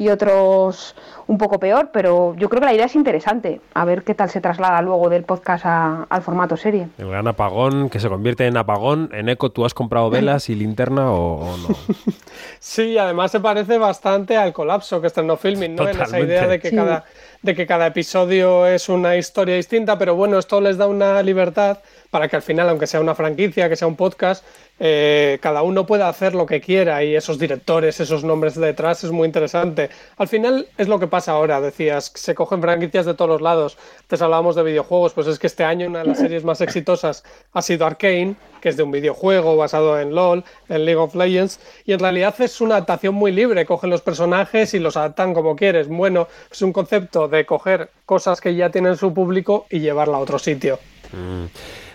y 0.00 0.08
otros 0.08 0.94
un 1.26 1.36
poco 1.36 1.60
peor, 1.60 1.90
pero 1.92 2.34
yo 2.36 2.48
creo 2.48 2.60
que 2.60 2.66
la 2.66 2.72
idea 2.72 2.86
es 2.86 2.94
interesante. 2.94 3.60
A 3.74 3.84
ver 3.84 4.02
qué 4.02 4.14
tal 4.14 4.30
se 4.30 4.40
traslada 4.40 4.80
luego 4.80 5.10
del 5.10 5.24
podcast 5.24 5.66
a- 5.66 6.06
al 6.08 6.22
formato 6.22 6.56
serie. 6.56 6.88
El 6.96 7.10
gran 7.10 7.28
apagón 7.28 7.90
que 7.90 8.00
se 8.00 8.08
convierte 8.08 8.46
en 8.46 8.56
apagón. 8.56 9.10
En 9.12 9.28
Eco, 9.28 9.50
¿tú 9.52 9.66
has 9.66 9.74
comprado 9.74 10.08
velas 10.08 10.48
y 10.48 10.54
linterna 10.54 11.12
o, 11.12 11.52
o 11.52 11.56
no? 11.58 11.68
Sí, 12.58 12.96
además 12.98 13.30
se 13.30 13.40
parece 13.40 13.78
bastante 13.78 14.36
al 14.36 14.52
colapso 14.52 15.00
que 15.00 15.06
estrenó 15.08 15.36
Filming, 15.36 15.74
¿no? 15.76 15.82
En 15.84 15.90
esa 15.90 16.04
Totalmente. 16.04 16.34
idea 16.34 16.46
de 16.46 16.60
que, 16.60 16.70
Sí. 16.70 16.76
cada, 16.76 17.04
de 17.42 17.54
que 17.54 17.66
cada 17.66 17.86
episodio 17.86 18.66
es 18.66 18.88
una 18.88 19.16
historia 19.16 19.54
distinta, 19.56 19.98
pero 19.98 20.14
bueno, 20.14 20.38
esto 20.38 20.60
les 20.60 20.76
da 20.78 20.86
una 20.86 21.22
libertad 21.22 21.78
para 22.10 22.28
que 22.28 22.36
al 22.36 22.42
final, 22.42 22.68
aunque 22.68 22.86
sea 22.86 23.00
una 23.00 23.14
franquicia, 23.14 23.68
que 23.68 23.76
sea 23.76 23.88
un 23.88 23.96
podcast, 23.96 24.44
eh, 24.82 25.38
cada 25.40 25.62
uno 25.62 25.86
pueda 25.86 26.08
hacer 26.08 26.34
lo 26.34 26.46
que 26.46 26.60
quiera 26.60 27.04
y 27.04 27.14
esos 27.14 27.38
directores, 27.38 28.00
esos 28.00 28.24
nombres 28.24 28.54
detrás 28.54 29.04
es 29.04 29.10
muy 29.10 29.26
interesante. 29.26 29.90
Al 30.16 30.26
final 30.26 30.68
es 30.76 30.88
lo 30.88 30.98
que 30.98 31.06
pasa 31.06 31.32
ahora, 31.32 31.60
decías, 31.60 32.10
se 32.14 32.34
cogen 32.34 32.60
franquicias 32.60 33.06
de 33.06 33.14
todos 33.14 33.28
los 33.30 33.42
lados. 33.42 33.78
Antes 34.00 34.22
hablábamos 34.22 34.56
de 34.56 34.62
videojuegos, 34.62 35.12
pues 35.12 35.26
es 35.26 35.38
que 35.38 35.46
este 35.46 35.64
año 35.64 35.86
una 35.86 36.00
de 36.00 36.06
las 36.06 36.18
series 36.18 36.44
más 36.44 36.60
exitosas 36.60 37.24
ha 37.52 37.62
sido 37.62 37.86
Arkane, 37.86 38.36
que 38.60 38.70
es 38.70 38.76
de 38.76 38.82
un 38.82 38.90
videojuego 38.90 39.56
basado 39.56 40.00
en 40.00 40.14
LOL, 40.14 40.44
en 40.68 40.84
League 40.84 41.00
of 41.00 41.14
Legends, 41.14 41.60
y 41.84 41.92
en 41.92 42.00
realidad 42.00 42.34
es 42.40 42.60
una 42.60 42.76
adaptación 42.76 43.14
muy 43.14 43.32
libre, 43.32 43.66
cogen 43.66 43.90
los 43.90 44.02
personajes 44.02 44.74
y 44.74 44.78
los 44.78 44.96
adaptan 44.96 45.34
como 45.34 45.56
quieres. 45.56 45.88
Bueno, 45.88 46.26
es 46.50 46.62
un 46.62 46.72
concepto 46.72 47.28
de 47.28 47.46
coger 47.46 47.90
cosas 48.06 48.40
que 48.40 48.54
ya 48.54 48.70
tienen 48.70 48.96
su 48.96 49.12
público 49.12 49.66
y 49.70 49.80
llevarla 49.80 50.16
a 50.16 50.20
otro 50.20 50.38
sitio. 50.38 50.78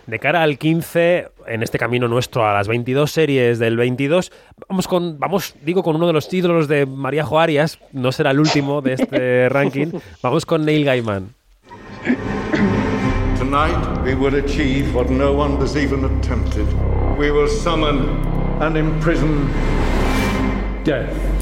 De 0.07 0.19
cara 0.19 0.43
al 0.43 0.59
15, 0.59 1.29
en 1.47 1.63
este 1.63 1.79
camino 1.79 2.07
nuestro 2.07 2.47
a 2.47 2.53
las 2.53 2.67
22 2.67 3.11
series 3.11 3.57
del 3.57 3.75
22, 3.75 4.31
vamos 4.69 4.87
con, 4.87 5.19
vamos, 5.19 5.55
digo, 5.63 5.81
con 5.81 5.95
uno 5.95 6.05
de 6.05 6.13
los 6.13 6.29
títulos 6.29 6.67
de 6.67 6.85
María 6.85 7.25
Arias, 7.31 7.79
no 7.91 8.11
será 8.11 8.31
el 8.31 8.39
último 8.39 8.81
de 8.81 8.93
este 8.93 9.49
ranking, 9.49 9.87
vamos 10.21 10.45
con 10.45 10.63
Neil 10.63 10.85
Gaiman. 10.85 11.33
Tonight 13.39 14.03
we 14.03 14.13
will 14.13 14.35
achieve 14.35 14.93
what 14.93 15.09
no 15.09 15.33
one 15.33 15.57
has 15.59 15.75
even 15.75 16.05
attempted. 16.05 16.67
We 17.17 17.31
will 17.31 17.47
summon 17.47 18.21
and 18.61 18.77
imprison 18.77 19.49
death. 20.83 21.34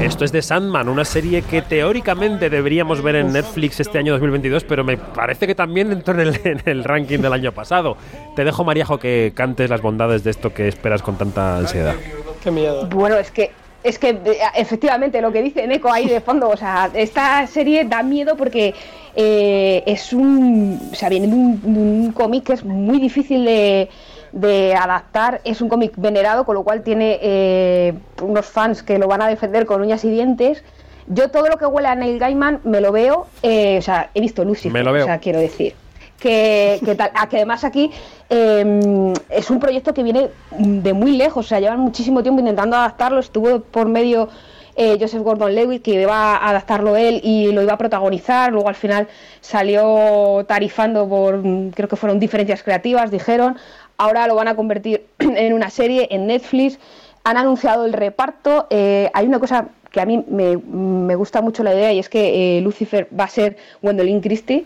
Esto 0.00 0.24
es 0.24 0.32
de 0.32 0.42
Sandman, 0.42 0.88
una 0.88 1.04
serie 1.04 1.42
que 1.42 1.62
teóricamente 1.62 2.50
deberíamos 2.50 3.02
ver 3.02 3.16
en 3.16 3.32
Netflix 3.32 3.80
este 3.80 3.98
año 3.98 4.12
2022, 4.12 4.64
pero 4.64 4.84
me 4.84 4.96
parece 4.96 5.46
que 5.46 5.54
también 5.54 5.92
entró 5.92 6.14
en 6.14 6.20
el, 6.20 6.40
en 6.44 6.62
el 6.64 6.84
ranking 6.84 7.18
del 7.20 7.32
año 7.32 7.52
pasado. 7.52 7.96
Te 8.34 8.44
dejo, 8.44 8.64
Mariajo, 8.64 8.98
que 8.98 9.32
cantes 9.34 9.70
las 9.70 9.80
bondades 9.80 10.24
de 10.24 10.30
esto 10.30 10.52
que 10.52 10.68
esperas 10.68 11.02
con 11.02 11.16
tanta 11.16 11.58
ansiedad. 11.58 11.94
Qué 12.42 12.50
miedo. 12.50 12.86
Bueno, 12.88 13.16
es 13.16 13.30
que 13.30 13.52
es 13.84 13.98
que 13.98 14.10
eh, 14.10 14.38
efectivamente 14.54 15.20
lo 15.20 15.32
que 15.32 15.42
dice 15.42 15.66
Neko 15.66 15.90
ahí 15.90 16.06
de 16.06 16.20
fondo, 16.20 16.48
o 16.48 16.56
sea, 16.56 16.90
esta 16.94 17.46
serie 17.46 17.84
da 17.84 18.02
miedo 18.02 18.36
porque 18.36 18.74
eh, 19.16 19.82
es 19.86 20.12
un, 20.12 20.80
o 20.92 20.94
sea, 20.94 21.08
viene 21.08 21.26
de 21.26 21.34
un, 21.34 21.60
de 21.62 21.80
un 21.80 22.12
cómic 22.12 22.44
que 22.44 22.52
es 22.52 22.64
muy 22.64 23.00
difícil 23.00 23.44
de, 23.44 23.88
de 24.32 24.74
adaptar, 24.74 25.40
es 25.44 25.60
un 25.60 25.68
cómic 25.68 25.92
venerado, 25.96 26.44
con 26.44 26.54
lo 26.54 26.62
cual 26.64 26.82
tiene 26.82 27.18
eh, 27.22 27.92
unos 28.22 28.46
fans 28.46 28.82
que 28.82 28.98
lo 28.98 29.06
van 29.06 29.22
a 29.22 29.28
defender 29.28 29.66
con 29.66 29.80
uñas 29.82 30.04
y 30.04 30.10
dientes. 30.10 30.64
Yo 31.06 31.30
todo 31.30 31.48
lo 31.48 31.56
que 31.58 31.66
huele 31.66 31.88
a 31.88 31.94
Neil 31.94 32.18
Gaiman 32.18 32.60
me 32.64 32.80
lo 32.80 32.92
veo, 32.92 33.26
eh, 33.42 33.76
o 33.78 33.82
sea, 33.82 34.10
he 34.14 34.20
visto 34.20 34.44
Lucifer, 34.44 34.72
Me 34.72 34.82
lo 34.82 34.92
veo. 34.92 35.04
o 35.04 35.06
sea, 35.06 35.18
quiero 35.18 35.38
decir. 35.40 35.74
Que, 36.20 36.78
que 36.84 36.94
tal- 36.94 37.10
que 37.28 37.36
además 37.38 37.64
aquí 37.64 37.90
eh, 38.30 39.12
es 39.28 39.50
un 39.50 39.58
proyecto 39.58 39.92
que 39.92 40.04
viene 40.04 40.28
de 40.56 40.92
muy 40.92 41.16
lejos, 41.16 41.46
o 41.46 41.48
sea, 41.48 41.58
llevan 41.58 41.80
muchísimo 41.80 42.22
tiempo 42.22 42.38
intentando 42.40 42.76
adaptarlo, 42.76 43.18
estuvo 43.18 43.58
por 43.60 43.88
medio 43.88 44.28
eh, 44.76 44.96
Joseph 45.00 45.20
Gordon-Levitt 45.22 45.82
que 45.82 46.00
iba 46.00 46.36
a 46.36 46.48
adaptarlo 46.50 46.96
él 46.96 47.20
y 47.24 47.50
lo 47.50 47.60
iba 47.62 47.72
a 47.72 47.76
protagonizar, 47.76 48.52
luego 48.52 48.68
al 48.68 48.76
final 48.76 49.08
salió 49.40 50.44
tarifando 50.46 51.08
por, 51.08 51.38
mm, 51.38 51.70
creo 51.70 51.88
que 51.88 51.96
fueron 51.96 52.18
diferencias 52.20 52.62
creativas, 52.62 53.10
dijeron, 53.10 53.56
ahora 54.02 54.26
lo 54.26 54.34
van 54.34 54.48
a 54.48 54.54
convertir 54.56 55.04
en 55.18 55.52
una 55.52 55.70
serie 55.70 56.08
en 56.10 56.26
Netflix, 56.26 56.78
han 57.24 57.36
anunciado 57.36 57.84
el 57.86 57.92
reparto, 57.92 58.66
eh, 58.70 59.08
hay 59.14 59.26
una 59.26 59.38
cosa 59.38 59.68
que 59.92 60.00
a 60.00 60.06
mí 60.06 60.24
me, 60.28 60.56
me 60.56 61.14
gusta 61.14 61.40
mucho 61.40 61.62
la 61.62 61.72
idea 61.74 61.92
y 61.92 61.98
es 61.98 62.08
que 62.08 62.56
eh, 62.58 62.60
Lucifer 62.62 63.06
va 63.18 63.24
a 63.24 63.28
ser 63.28 63.56
Gwendolyn 63.82 64.20
Christie. 64.20 64.64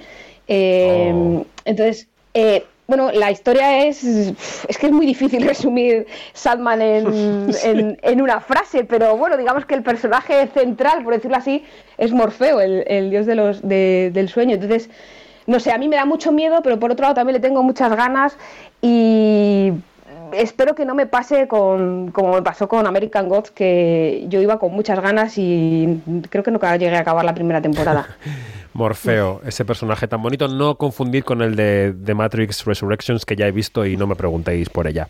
Eh, 0.48 1.12
Oh. 1.14 1.44
Entonces, 1.64 2.08
eh, 2.34 2.64
bueno, 2.86 3.10
la 3.12 3.32
historia 3.32 3.84
es. 3.88 4.04
Es 4.04 4.78
que 4.78 4.86
es 4.86 4.92
muy 4.92 5.04
difícil 5.06 5.42
resumir 5.52 6.06
Sadman 6.32 6.80
en, 6.80 7.50
en- 7.64 7.98
en 8.00 8.20
una 8.22 8.40
frase, 8.40 8.84
pero 8.84 9.16
bueno, 9.16 9.36
digamos 9.36 9.66
que 9.66 9.74
el 9.74 9.82
personaje 9.82 10.46
central, 10.54 11.02
por 11.02 11.12
decirlo 11.14 11.36
así, 11.36 11.64
es 11.98 12.12
Morfeo, 12.12 12.60
el, 12.60 12.84
el 12.86 13.10
dios 13.10 13.26
de 13.26 13.34
los, 13.34 13.60
de- 13.68 14.10
del 14.14 14.28
sueño. 14.28 14.54
Entonces, 14.54 14.88
no 15.46 15.60
sé, 15.60 15.72
a 15.72 15.78
mí 15.78 15.88
me 15.88 15.96
da 15.96 16.04
mucho 16.04 16.32
miedo, 16.32 16.60
pero 16.62 16.78
por 16.78 16.90
otro 16.90 17.04
lado 17.04 17.14
también 17.14 17.34
le 17.34 17.40
tengo 17.40 17.62
muchas 17.62 17.94
ganas 17.96 18.36
y 18.82 19.72
espero 20.32 20.74
que 20.74 20.84
no 20.84 20.94
me 20.94 21.06
pase 21.06 21.48
con, 21.48 22.10
como 22.10 22.34
me 22.34 22.42
pasó 22.42 22.68
con 22.68 22.86
American 22.86 23.28
Gods, 23.28 23.50
que 23.50 24.24
yo 24.28 24.40
iba 24.40 24.58
con 24.58 24.72
muchas 24.72 25.00
ganas 25.00 25.34
y 25.38 26.00
creo 26.28 26.42
que 26.42 26.50
no 26.50 26.58
llegué 26.58 26.96
a 26.96 27.00
acabar 27.00 27.24
la 27.24 27.34
primera 27.34 27.60
temporada. 27.60 28.06
Morfeo, 28.74 29.40
ese 29.46 29.64
personaje 29.64 30.06
tan 30.06 30.22
bonito, 30.22 30.48
no 30.48 30.76
confundir 30.76 31.24
con 31.24 31.40
el 31.40 31.56
de, 31.56 31.94
de 31.94 32.14
Matrix 32.14 32.66
Resurrections 32.66 33.24
que 33.24 33.34
ya 33.34 33.46
he 33.46 33.52
visto 33.52 33.86
y 33.86 33.96
no 33.96 34.06
me 34.06 34.16
preguntéis 34.16 34.68
por 34.68 34.86
ella. 34.86 35.08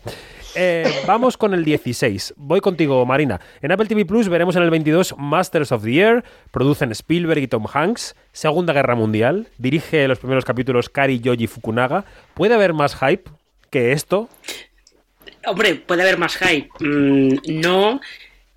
Eh, 0.59 1.03
vamos 1.05 1.37
con 1.37 1.53
el 1.53 1.63
16. 1.63 2.33
Voy 2.35 2.61
contigo, 2.61 3.05
Marina. 3.05 3.39
En 3.61 3.71
Apple 3.71 3.85
TV 3.85 4.05
Plus 4.05 4.27
veremos 4.27 4.55
en 4.55 4.63
el 4.63 4.71
22 4.71 5.13
Masters 5.17 5.71
of 5.71 5.83
the 5.83 5.99
Air, 5.99 6.23
producen 6.51 6.91
Spielberg 6.91 7.43
y 7.43 7.47
Tom 7.47 7.65
Hanks, 7.71 8.15
Segunda 8.31 8.73
Guerra 8.73 8.95
Mundial, 8.95 9.47
dirige 9.59 10.07
los 10.07 10.17
primeros 10.17 10.45
capítulos 10.45 10.89
Kari 10.89 11.19
Yoji 11.19 11.45
Fukunaga. 11.45 12.05
¿Puede 12.33 12.55
haber 12.55 12.73
más 12.73 12.95
hype 12.95 13.29
que 13.69 13.91
esto? 13.91 14.29
Hombre, 15.45 15.75
puede 15.75 16.01
haber 16.01 16.17
más 16.17 16.35
hype. 16.37 16.69
Mm, 16.79 17.37
no. 17.61 18.01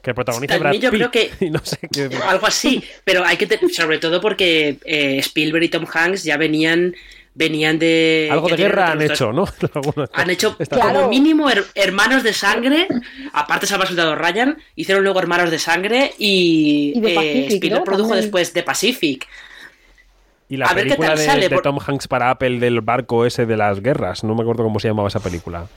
Que 0.03 0.15
protagoniza 0.15 0.57
Brad 0.57 0.73
yo 0.73 0.91
creo 0.91 1.11
Pitt. 1.11 1.33
que- 1.39 1.51
no 1.51 1.59
sé 1.63 1.79
qué. 1.93 2.09
Algo 2.27 2.47
así, 2.47 2.83
pero 3.05 3.25
hay 3.25 3.37
que 3.37 3.47
sobre 3.69 3.99
todo 3.99 4.23
porque 4.23 4.79
eh, 4.87 5.19
Spielberg 5.19 5.65
y 5.65 5.69
Tom 5.69 5.85
Hanks 5.93 6.25
ya 6.25 6.39
venían 6.39 6.95
venían 7.35 7.78
de 7.78 8.28
Algo 8.31 8.49
de 8.49 8.57
guerra 8.57 8.91
han 8.93 9.03
hecho, 9.03 9.33
¿no? 9.33 9.47
Han 10.12 10.31
hecho 10.31 10.57
Está- 10.59 10.78
como 10.81 11.09
mínimo 11.09 11.49
her- 11.49 11.64
hermanos 11.74 12.22
de 12.22 12.33
sangre, 12.33 12.89
aparte 13.33 13.66
salva 13.66 13.83
al 13.85 13.89
soldado 13.89 14.14
Ryan, 14.16 14.59
hicieron 14.76 15.05
luego 15.05 15.20
hermanos 15.20 15.51
de 15.51 15.59
sangre 15.59 16.12
y, 16.18 16.93
Y 16.97 17.01
de 17.01 17.12
eh, 17.12 17.14
Pacific, 17.14 17.51
Spielberg 17.53 17.81
¿no? 17.81 17.85
produjo 17.85 18.09
También. 18.11 18.24
después 18.24 18.53
de 18.53 18.62
Pacific. 18.62 19.28
Y 20.49 20.57
la 20.57 20.66
A 20.66 20.74
ver 20.74 20.85
qué 20.85 20.89
película 20.91 21.09
tal 21.11 21.18
de, 21.18 21.24
sale, 21.24 21.49
de 21.49 21.55
por- 21.55 21.62
Tom 21.62 21.78
Hanks 21.87 22.09
para 22.09 22.31
Apple 22.31 22.59
del 22.59 22.81
barco 22.81 23.24
ese 23.24 23.47
de 23.47 23.57
las 23.57 23.81
guerras. 23.81 24.24
No 24.24 24.35
me 24.35 24.43
acuerdo 24.43 24.64
cómo 24.64 24.81
se 24.81 24.89
llamaba 24.89 25.09
esa 25.09 25.20
película. 25.20 25.68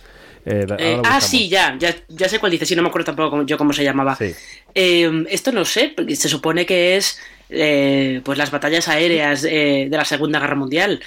Eh, 0.46 0.66
Eh, 0.80 1.02
ah, 1.06 1.22
sí, 1.22 1.48
ya, 1.48 1.78
ya, 1.80 1.96
ya 2.10 2.28
sé 2.28 2.40
cuál 2.40 2.52
dice, 2.52 2.66
sí, 2.66 2.76
no 2.76 2.82
me 2.82 2.90
acuerdo 2.90 3.06
tampoco 3.06 3.30
cómo- 3.30 3.46
yo 3.46 3.58
cómo 3.58 3.72
se 3.72 3.84
llamaba. 3.84 4.16
Sí. 4.16 4.34
Eh, 4.74 5.26
esto 5.30 5.52
no 5.52 5.64
sé, 5.64 5.94
porque 5.96 6.16
se 6.16 6.28
supone 6.28 6.66
que 6.66 6.98
es 6.98 7.20
eh, 7.50 8.20
pues 8.26 8.38
las 8.40 8.50
batallas 8.50 8.88
aéreas 8.88 9.44
eh, 9.44 9.88
de 9.90 9.96
la 9.98 10.06
Segunda 10.06 10.40
Guerra 10.40 10.56
Mundial. 10.56 11.00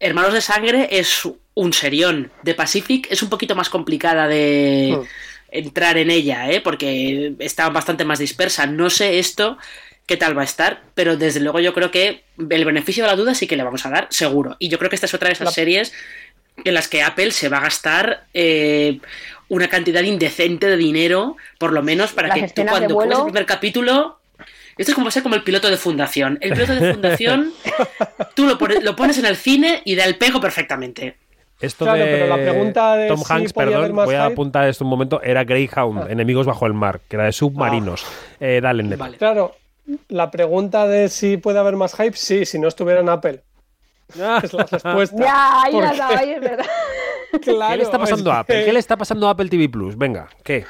Hermanos 0.00 0.32
de 0.32 0.40
Sangre 0.40 0.88
es 0.90 1.28
un 1.54 1.72
serión. 1.72 2.32
De 2.42 2.54
Pacific 2.54 3.06
es 3.10 3.22
un 3.22 3.28
poquito 3.28 3.54
más 3.54 3.68
complicada 3.68 4.26
de 4.28 4.96
Hmm. 4.98 5.04
entrar 5.50 5.98
en 5.98 6.10
ella, 6.10 6.50
¿eh? 6.50 6.60
porque 6.60 7.34
está 7.38 7.68
bastante 7.68 8.04
más 8.04 8.18
dispersa. 8.18 8.66
No 8.66 8.88
sé 8.90 9.18
esto 9.18 9.58
qué 10.06 10.16
tal 10.16 10.36
va 10.36 10.42
a 10.42 10.46
estar, 10.46 10.82
pero 10.94 11.16
desde 11.16 11.40
luego 11.40 11.60
yo 11.60 11.72
creo 11.74 11.90
que 11.90 12.24
el 12.38 12.64
beneficio 12.64 13.04
de 13.04 13.10
la 13.10 13.16
duda 13.16 13.34
sí 13.34 13.46
que 13.46 13.56
le 13.56 13.62
vamos 13.62 13.84
a 13.86 13.90
dar, 13.90 14.06
seguro. 14.10 14.56
Y 14.58 14.68
yo 14.68 14.78
creo 14.78 14.88
que 14.90 14.96
esta 14.96 15.06
es 15.06 15.14
otra 15.14 15.28
de 15.28 15.34
esas 15.34 15.44
La- 15.46 15.52
series 15.52 15.92
en 16.64 16.74
las 16.74 16.88
que 16.88 17.02
Apple 17.02 17.30
se 17.30 17.48
va 17.48 17.58
a 17.58 17.62
gastar 17.62 18.26
eh, 18.34 19.00
una 19.48 19.68
cantidad 19.68 20.02
indecente 20.02 20.66
de 20.66 20.76
dinero, 20.76 21.36
por 21.58 21.72
lo 21.72 21.82
menos 21.82 22.12
para 22.12 22.28
Las 22.28 22.38
que 22.38 22.48
tú 22.48 22.66
cuando 22.66 22.94
vuelo. 22.94 23.18
el 23.18 23.24
primer 23.24 23.46
capítulo... 23.46 24.19
Esto 24.80 24.92
es 24.92 24.94
como 24.94 25.10
ser 25.10 25.22
como 25.22 25.34
el 25.34 25.42
piloto 25.42 25.68
de 25.68 25.76
fundación. 25.76 26.38
El 26.40 26.52
piloto 26.54 26.74
de 26.74 26.92
fundación, 26.94 27.52
tú 28.34 28.46
lo 28.46 28.56
pones, 28.56 28.82
lo 28.82 28.96
pones 28.96 29.18
en 29.18 29.26
el 29.26 29.36
cine 29.36 29.82
y 29.84 29.94
da 29.94 30.04
el 30.04 30.16
pego 30.16 30.40
perfectamente. 30.40 31.16
Esto 31.60 31.84
Claro, 31.84 31.98
de 31.98 32.06
pero 32.06 32.26
la 32.28 32.36
pregunta 32.36 32.96
de 32.96 33.08
Tom 33.08 33.18
si 33.22 33.30
Hanks, 33.32 33.52
perdón, 33.52 33.94
voy 33.94 34.14
a 34.14 34.26
hype- 34.28 34.32
apuntar 34.32 34.66
esto 34.68 34.84
un 34.84 34.90
momento, 34.90 35.20
era 35.22 35.44
Greyhound, 35.44 36.04
Ah. 36.04 36.06
Enemigos 36.08 36.46
bajo 36.46 36.64
el 36.66 36.72
mar, 36.72 37.00
que 37.06 37.16
era 37.16 37.26
de 37.26 37.32
submarinos. 37.32 38.06
Eh, 38.40 38.60
dale. 38.62 38.82
Vale. 38.96 39.18
Claro, 39.18 39.54
la 40.08 40.30
pregunta 40.30 40.86
de 40.86 41.10
si 41.10 41.36
puede 41.36 41.58
haber 41.58 41.76
más 41.76 41.94
hype, 41.96 42.16
sí, 42.16 42.46
si 42.46 42.58
no 42.58 42.66
estuviera 42.68 43.00
en 43.00 43.10
Apple. 43.10 43.42
Es 44.08 44.52
la 44.54 44.64
respuesta. 44.64 45.16
Ya, 45.22 45.62
ahí 45.62 45.72
la 45.78 45.92
daba, 45.92 46.18
ahí 46.18 46.30
es 46.30 46.40
verdad. 46.40 46.66
Claro, 47.42 47.70
¿Qué 47.70 47.76
le 47.76 47.82
está 47.84 47.98
pasando 47.98 48.30
es 48.30 48.36
a 48.36 48.40
Apple? 48.40 48.58
que- 48.58 48.64
¿Qué 48.64 48.72
le 48.72 48.78
está 48.80 48.96
pasando 48.96 49.28
a 49.28 49.30
Apple 49.30 49.48
TV 49.48 49.68
Plus? 49.68 49.96
Venga, 49.96 50.28
¿qué? 50.42 50.64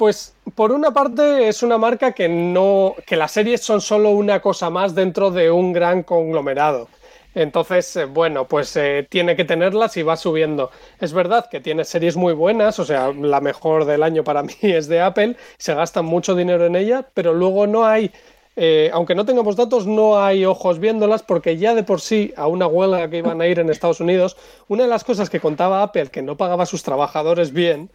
Pues 0.00 0.34
por 0.54 0.72
una 0.72 0.92
parte 0.92 1.46
es 1.48 1.62
una 1.62 1.76
marca 1.76 2.12
que 2.12 2.26
no, 2.26 2.94
que 3.06 3.16
las 3.16 3.32
series 3.32 3.60
son 3.60 3.82
solo 3.82 4.08
una 4.12 4.40
cosa 4.40 4.70
más 4.70 4.94
dentro 4.94 5.30
de 5.30 5.50
un 5.50 5.74
gran 5.74 6.04
conglomerado. 6.04 6.88
Entonces, 7.34 7.96
eh, 7.96 8.06
bueno, 8.06 8.48
pues 8.48 8.74
eh, 8.76 9.06
tiene 9.10 9.36
que 9.36 9.44
tenerlas 9.44 9.98
y 9.98 10.02
va 10.02 10.16
subiendo. 10.16 10.70
Es 11.00 11.12
verdad 11.12 11.50
que 11.50 11.60
tiene 11.60 11.84
series 11.84 12.16
muy 12.16 12.32
buenas, 12.32 12.78
o 12.78 12.86
sea, 12.86 13.12
la 13.12 13.42
mejor 13.42 13.84
del 13.84 14.02
año 14.02 14.24
para 14.24 14.42
mí 14.42 14.54
es 14.62 14.88
de 14.88 15.02
Apple, 15.02 15.36
se 15.58 15.74
gasta 15.74 16.00
mucho 16.00 16.34
dinero 16.34 16.64
en 16.64 16.76
ella, 16.76 17.06
pero 17.12 17.34
luego 17.34 17.66
no 17.66 17.84
hay, 17.84 18.10
eh, 18.56 18.88
aunque 18.94 19.14
no 19.14 19.26
tengamos 19.26 19.54
datos, 19.54 19.86
no 19.86 20.18
hay 20.18 20.46
ojos 20.46 20.78
viéndolas 20.78 21.22
porque 21.22 21.58
ya 21.58 21.74
de 21.74 21.82
por 21.82 22.00
sí 22.00 22.32
a 22.38 22.46
una 22.46 22.66
huelga 22.66 23.10
que 23.10 23.18
iban 23.18 23.42
a 23.42 23.46
ir 23.46 23.58
en 23.58 23.68
Estados 23.68 24.00
Unidos, 24.00 24.38
una 24.66 24.84
de 24.84 24.88
las 24.88 25.04
cosas 25.04 25.28
que 25.28 25.40
contaba 25.40 25.82
Apple 25.82 26.08
que 26.08 26.22
no 26.22 26.38
pagaba 26.38 26.62
a 26.62 26.66
sus 26.66 26.82
trabajadores 26.82 27.52
bien 27.52 27.90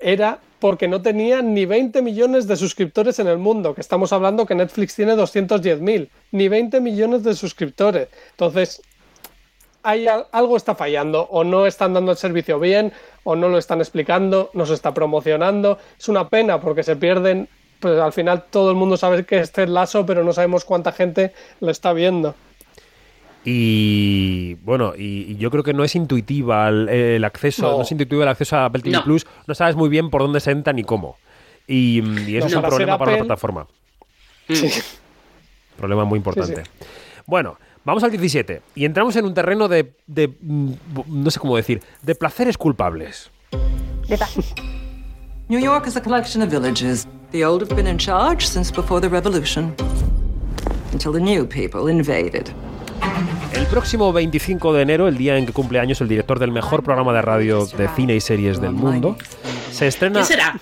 era 0.00 0.38
porque 0.58 0.88
no 0.88 1.00
tenía 1.02 1.40
ni 1.40 1.66
20 1.66 2.02
millones 2.02 2.46
de 2.48 2.56
suscriptores 2.56 3.18
en 3.20 3.28
el 3.28 3.38
mundo, 3.38 3.74
que 3.74 3.80
estamos 3.80 4.12
hablando 4.12 4.44
que 4.46 4.54
Netflix 4.56 4.96
tiene 4.96 5.14
210.000, 5.14 6.08
ni 6.32 6.48
20 6.48 6.80
millones 6.80 7.22
de 7.22 7.34
suscriptores. 7.34 8.08
Entonces, 8.32 8.82
hay, 9.82 10.08
al- 10.08 10.26
algo 10.32 10.56
está 10.56 10.74
fallando, 10.74 11.22
o 11.30 11.44
no 11.44 11.66
están 11.66 11.94
dando 11.94 12.10
el 12.10 12.18
servicio 12.18 12.58
bien, 12.58 12.92
o 13.24 13.36
no 13.36 13.48
lo 13.48 13.58
están 13.58 13.80
explicando, 13.80 14.50
no 14.52 14.66
se 14.66 14.74
está 14.74 14.92
promocionando. 14.92 15.78
Es 15.98 16.08
una 16.08 16.28
pena 16.28 16.60
porque 16.60 16.82
se 16.82 16.96
pierden, 16.96 17.48
pues 17.78 17.98
al 18.00 18.12
final 18.12 18.44
todo 18.50 18.70
el 18.70 18.76
mundo 18.76 18.96
sabe 18.96 19.24
que 19.24 19.38
es 19.38 19.52
Ted 19.52 19.68
Lasso, 19.68 20.04
pero 20.04 20.24
no 20.24 20.32
sabemos 20.32 20.64
cuánta 20.64 20.90
gente 20.90 21.32
lo 21.60 21.70
está 21.70 21.92
viendo. 21.92 22.34
Y 23.44 24.54
bueno, 24.64 24.92
y, 24.96 25.32
y 25.32 25.36
yo 25.36 25.50
creo 25.50 25.62
que 25.62 25.72
no 25.72 25.84
es 25.84 25.94
intuitiva 25.94 26.68
el, 26.68 26.88
el 26.88 27.24
acceso, 27.24 27.62
no. 27.62 27.76
No. 27.78 27.82
es 27.82 27.90
intuitivo 27.92 28.22
el 28.22 28.28
acceso 28.28 28.56
a 28.56 28.66
Apple 28.66 28.82
TV 28.82 28.96
No. 28.96 29.04
Plus, 29.04 29.26
no 29.46 29.54
sabes 29.54 29.76
muy 29.76 29.88
bien 29.88 30.10
por 30.10 30.22
dónde 30.22 30.40
se 30.40 30.50
entra 30.50 30.72
ni 30.72 30.84
cómo. 30.84 31.16
Y, 31.66 32.00
y 32.30 32.36
eso 32.36 32.46
No, 32.46 32.46
es 32.48 32.54
un 32.56 32.60
para 32.62 32.68
problema 32.70 32.98
para 32.98 33.10
la 33.12 33.16
Apple- 33.18 33.26
plataforma. 33.26 33.66
Sí. 34.48 34.68
Problema 35.76 36.04
muy 36.04 36.16
importante. 36.16 36.62
Bueno, 37.26 37.58
vamos 37.84 38.02
al 38.02 38.10
17 38.10 38.62
y 38.74 38.84
entramos 38.84 39.14
en 39.16 39.24
un 39.26 39.34
terreno 39.34 39.68
de, 39.68 39.92
de, 40.06 40.28
mm, 40.40 40.72
no 41.06 41.30
sé 41.30 41.38
cómo 41.38 41.56
decir, 41.56 41.82
de 42.02 42.14
placeres 42.14 42.56
culpables. 42.58 43.30
New 45.48 45.60
York 45.60 45.86
is 45.86 45.96
a 45.96 46.02
collection 46.02 46.42
of 46.42 46.50
villages. 46.50 47.06
The 47.30 47.44
old 47.44 47.62
have 47.62 47.74
been 47.76 47.86
in 47.86 47.98
charge 47.98 48.46
since 48.46 48.72
before 48.74 49.00
the 49.00 49.08
revolution. 49.08 49.74
Until 50.92 51.12
the 51.12 51.20
new 51.20 51.46
people 51.46 51.90
invaded. 51.90 52.50
El 53.68 53.72
próximo 53.72 54.14
25 54.14 54.72
de 54.72 54.80
enero, 54.80 55.08
el 55.08 55.18
día 55.18 55.36
en 55.36 55.44
que 55.44 55.52
cumple 55.52 55.78
años 55.78 56.00
el 56.00 56.08
director 56.08 56.38
del 56.38 56.50
mejor 56.50 56.82
programa 56.82 57.12
de 57.12 57.20
radio 57.20 57.66
de 57.66 57.86
cine 57.88 58.16
y 58.16 58.20
series 58.22 58.62
del 58.62 58.72
mundo, 58.72 59.18
se 59.70 59.86
estrena 59.86 60.20
¿Qué 60.20 60.24
será? 60.24 60.58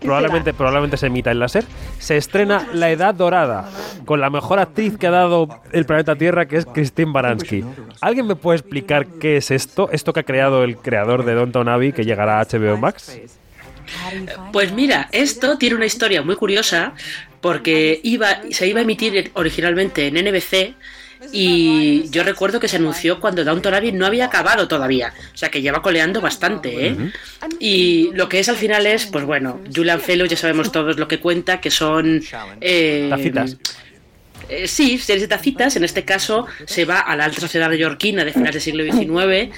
probablemente, 0.00 0.54
probablemente 0.54 0.96
se 0.98 1.08
emita 1.08 1.32
en 1.32 1.40
láser, 1.40 1.64
se 1.98 2.16
estrena 2.16 2.68
La 2.72 2.92
Edad 2.92 3.12
Dorada, 3.12 3.68
con 4.04 4.20
la 4.20 4.30
mejor 4.30 4.60
actriz 4.60 4.96
que 4.96 5.08
ha 5.08 5.10
dado 5.10 5.48
el 5.72 5.84
planeta 5.84 6.14
Tierra, 6.14 6.46
que 6.46 6.58
es 6.58 6.66
Christine 6.66 7.10
Baranski. 7.10 7.64
¿Alguien 8.00 8.28
me 8.28 8.36
puede 8.36 8.60
explicar 8.60 9.08
qué 9.20 9.38
es 9.38 9.50
esto? 9.50 9.88
Esto 9.90 10.12
que 10.12 10.20
ha 10.20 10.24
creado 10.24 10.62
el 10.62 10.76
creador 10.76 11.24
de 11.24 11.34
Downton 11.34 11.68
Abbey, 11.68 11.92
que 11.92 12.04
llegará 12.04 12.38
a 12.38 12.44
HBO 12.44 12.76
Max. 12.76 13.18
Pues 14.52 14.72
mira, 14.72 15.08
esto 15.10 15.58
tiene 15.58 15.74
una 15.74 15.86
historia 15.86 16.22
muy 16.22 16.36
curiosa 16.36 16.94
porque 17.40 18.00
iba, 18.04 18.42
se 18.52 18.68
iba 18.68 18.78
a 18.78 18.82
emitir 18.84 19.32
originalmente 19.34 20.06
en 20.06 20.14
NBC 20.14 20.76
y 21.32 22.08
yo 22.10 22.22
recuerdo 22.22 22.60
que 22.60 22.68
se 22.68 22.76
anunció 22.76 23.20
cuando 23.20 23.44
Downton 23.44 23.74
Abbey 23.74 23.92
no 23.92 24.06
había 24.06 24.26
acabado 24.26 24.68
todavía, 24.68 25.12
o 25.34 25.36
sea 25.36 25.50
que 25.50 25.62
lleva 25.62 25.82
coleando 25.82 26.20
bastante, 26.20 26.88
¿eh? 26.88 26.96
Y 27.58 28.10
lo 28.14 28.28
que 28.28 28.38
es 28.40 28.48
al 28.48 28.56
final 28.56 28.86
es, 28.86 29.06
pues 29.06 29.24
bueno, 29.24 29.60
Julian 29.74 30.00
Fellows 30.00 30.28
ya 30.30 30.36
sabemos 30.36 30.70
todos 30.72 30.98
lo 30.98 31.08
que 31.08 31.18
cuenta, 31.20 31.60
que 31.60 31.70
son... 31.70 32.22
eh, 32.60 33.06
Tacitas. 33.10 33.56
eh, 34.48 34.68
sí, 34.68 34.98
series 34.98 35.22
de 35.22 35.28
tacitas. 35.28 35.74
En 35.76 35.84
este 35.84 36.04
caso 36.04 36.46
se 36.66 36.84
va 36.84 37.00
a 37.00 37.16
la 37.16 37.24
alta 37.24 37.40
sociedad 37.40 37.68
neoyorquina 37.68 38.24
de 38.24 38.32
finales 38.32 38.54
del 38.54 38.62
siglo 38.62 38.84
XIX, 38.84 39.50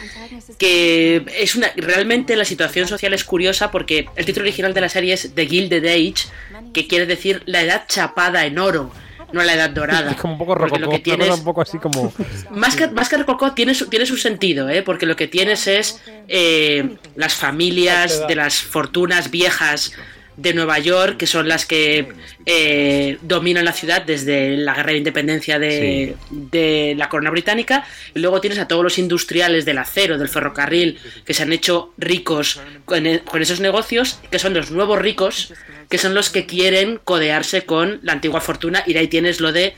que 0.59 1.25
es 1.39 1.55
una 1.57 1.71
realmente 1.77 2.37
la 2.37 2.45
situación 2.45 2.89
social 2.89 3.13
es 3.15 3.25
curiosa 3.25 3.71
porque 3.71 4.07
el 4.17 4.25
título 4.25 4.45
original 4.45 4.73
de 4.75 4.81
la 4.81 4.89
serie 4.89 5.15
es 5.15 5.35
The 5.35 5.47
Gilded 5.47 5.85
Age, 5.85 6.29
que 6.73 6.87
quiere 6.87 7.07
decir 7.07 7.43
la 7.47 7.63
edad 7.63 7.85
chapada 7.89 8.47
en 8.47 8.59
oro, 8.59 8.91
no 9.33 9.43
la 9.43 9.55
edad 9.55 9.71
dorada. 9.71 10.11
Es 10.13 10.17
como 10.17 10.35
un 10.35 10.39
poco 10.39 10.55
Porque 10.57 10.79
lo 10.79 10.87
rococó, 10.87 10.97
que 11.03 11.03
tienes- 11.11 11.31
un 11.39 11.45
poco 11.45 11.61
así 11.63 11.79
como... 11.79 12.13
más 12.51 12.77
que, 12.77 12.89
más 12.89 13.09
que 13.09 13.17
rococó 13.19 13.53
tiene 13.53 13.75
su, 13.75 13.87
tiene 13.89 14.07
su 14.07 14.17
sentido, 14.17 14.69
¿eh? 14.69 14.83
porque 14.83 15.07
lo 15.07 15.17
que 15.17 15.27
tienes 15.29 15.67
es 15.67 16.01
eh, 16.29 16.97
las 17.17 17.35
familias 17.35 18.27
de 18.27 18.35
las 18.35 18.57
fortunas 18.61 19.31
viejas 19.31 19.93
de 20.39 20.55
Nueva 20.55 20.79
York, 20.79 21.17
que 21.17 21.27
son 21.27 21.49
las 21.49 21.67
que 21.67 22.09
eh, 22.47 23.19
dominan 23.23 23.65
la 23.65 23.73
ciudad 23.73 24.03
desde 24.03 24.57
la 24.57 24.73
guerra 24.73 24.93
de 24.93 24.99
independencia 24.99 25.59
de, 25.59 26.15
de 26.31 26.95
la 26.97 27.09
corona 27.09 27.31
británica, 27.31 27.85
y 28.15 28.21
luego 28.21 28.41
tienes 28.41 28.61
a 28.61 28.69
todos 28.69 28.85
los 28.85 28.99
industriales 28.99 29.65
del 29.65 29.79
acero, 29.79 30.17
del 30.17 30.29
ferrocarril, 30.29 30.99
que 31.25 31.35
se 31.35 31.43
han 31.43 31.53
hecho 31.53 31.93
ricos 31.99 32.61
con, 32.85 33.05
e- 33.07 33.21
con 33.21 33.43
esos 33.43 33.59
negocios, 33.59 34.21
que 34.31 34.39
son 34.39 34.55
los 34.55 34.71
nuevos 34.71 35.01
ricos, 35.01 35.53
que 35.91 35.99
son 35.99 36.15
los 36.15 36.31
que 36.31 36.47
quieren 36.47 37.01
codearse 37.03 37.63
con 37.63 37.99
la 38.03 38.13
antigua 38.13 38.41
fortuna, 38.41 38.85
y 38.87 38.93
de 38.93 39.01
ahí 39.01 39.09
tienes 39.09 39.41
lo 39.41 39.51
de 39.51 39.75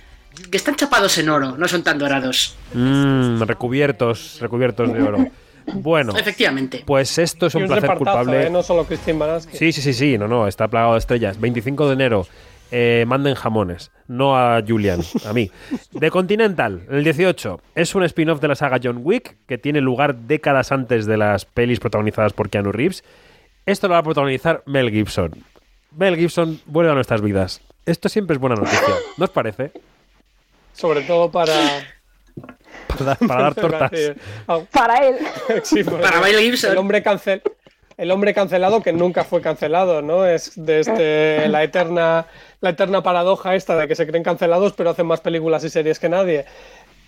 que 0.50 0.58
están 0.58 0.76
chapados 0.76 1.16
en 1.18 1.30
oro, 1.30 1.56
no 1.56 1.66
son 1.68 1.82
tan 1.82 1.98
dorados. 1.98 2.54
Mm, 2.74 3.40
recubiertos, 3.42 4.36
recubiertos 4.40 4.92
de 4.92 5.02
oro. 5.02 5.26
Bueno, 5.74 6.16
Efectivamente. 6.16 6.82
pues 6.86 7.18
esto 7.18 7.46
es 7.46 7.54
un 7.54 7.62
un 7.62 7.68
placer 7.68 7.94
culpable. 7.96 8.46
¿eh? 8.46 8.50
no 8.50 8.62
solo 8.62 8.84
Christine 8.84 9.18
Baranski. 9.18 9.56
Sí, 9.56 9.72
sí, 9.72 9.82
sí, 9.82 9.92
sí, 9.92 10.18
no, 10.18 10.28
no, 10.28 10.46
está 10.46 10.68
plagado 10.68 10.92
de 10.94 10.98
estrellas. 10.98 11.40
25 11.40 11.86
de 11.88 11.92
enero, 11.94 12.26
eh, 12.70 13.04
manden 13.06 13.34
jamones, 13.34 13.90
no 14.06 14.36
a 14.36 14.62
Julian, 14.66 15.00
a 15.26 15.32
mí. 15.32 15.50
The 15.98 16.10
Continental, 16.10 16.82
el 16.90 17.02
18, 17.04 17.60
es 17.74 17.94
un 17.94 18.04
spin-off 18.04 18.40
de 18.40 18.48
la 18.48 18.54
saga 18.54 18.78
John 18.82 19.00
Wick 19.02 19.36
que 19.46 19.58
tiene 19.58 19.80
lugar 19.80 20.14
décadas 20.14 20.70
antes 20.72 21.06
de 21.06 21.16
las 21.16 21.44
pelis 21.44 21.80
protagonizadas 21.80 22.32
por 22.32 22.48
Keanu 22.48 22.72
Reeves. 22.72 23.02
Esto 23.66 23.88
lo 23.88 23.94
va 23.94 23.98
a 24.00 24.02
protagonizar 24.02 24.62
Mel 24.66 24.90
Gibson. 24.90 25.32
Mel 25.96 26.16
Gibson 26.16 26.60
vuelve 26.66 26.92
a 26.92 26.94
nuestras 26.94 27.20
vidas. 27.20 27.60
Esto 27.86 28.08
siempre 28.08 28.34
es 28.34 28.40
buena 28.40 28.56
noticia, 28.56 28.94
¿no 29.16 29.24
os 29.24 29.30
parece? 29.30 29.72
Sobre 30.72 31.02
todo 31.02 31.30
para... 31.30 31.52
Para, 32.86 33.04
dar- 33.04 33.18
para 33.18 33.42
dar 33.42 33.54
tortas. 33.56 33.90
Ah, 34.48 34.60
Para 34.70 35.06
él. 35.06 35.16
Sí, 35.62 35.84
porque 35.84 36.02
Para 36.02 36.20
Mel 36.20 36.38
Gibson. 36.38 36.72
El 36.72 36.78
hombre, 36.78 37.02
cancel, 37.02 37.42
el 37.96 38.10
hombre 38.10 38.32
cancelado 38.34 38.82
que 38.82 38.92
nunca 38.92 39.24
fue 39.24 39.40
cancelado, 39.40 40.02
¿no? 40.02 40.26
Es 40.26 40.52
desde 40.56 41.48
la 41.48 41.62
eterna, 41.62 42.26
la 42.60 42.70
eterna 42.70 43.02
paradoja 43.02 43.54
esta 43.54 43.76
de 43.76 43.86
que 43.88 43.94
se 43.94 44.06
creen 44.06 44.22
cancelados 44.24 44.72
pero 44.72 44.90
hacen 44.90 45.06
más 45.06 45.20
películas 45.20 45.62
y 45.64 45.70
series 45.70 45.98
que 45.98 46.08
nadie. 46.08 46.46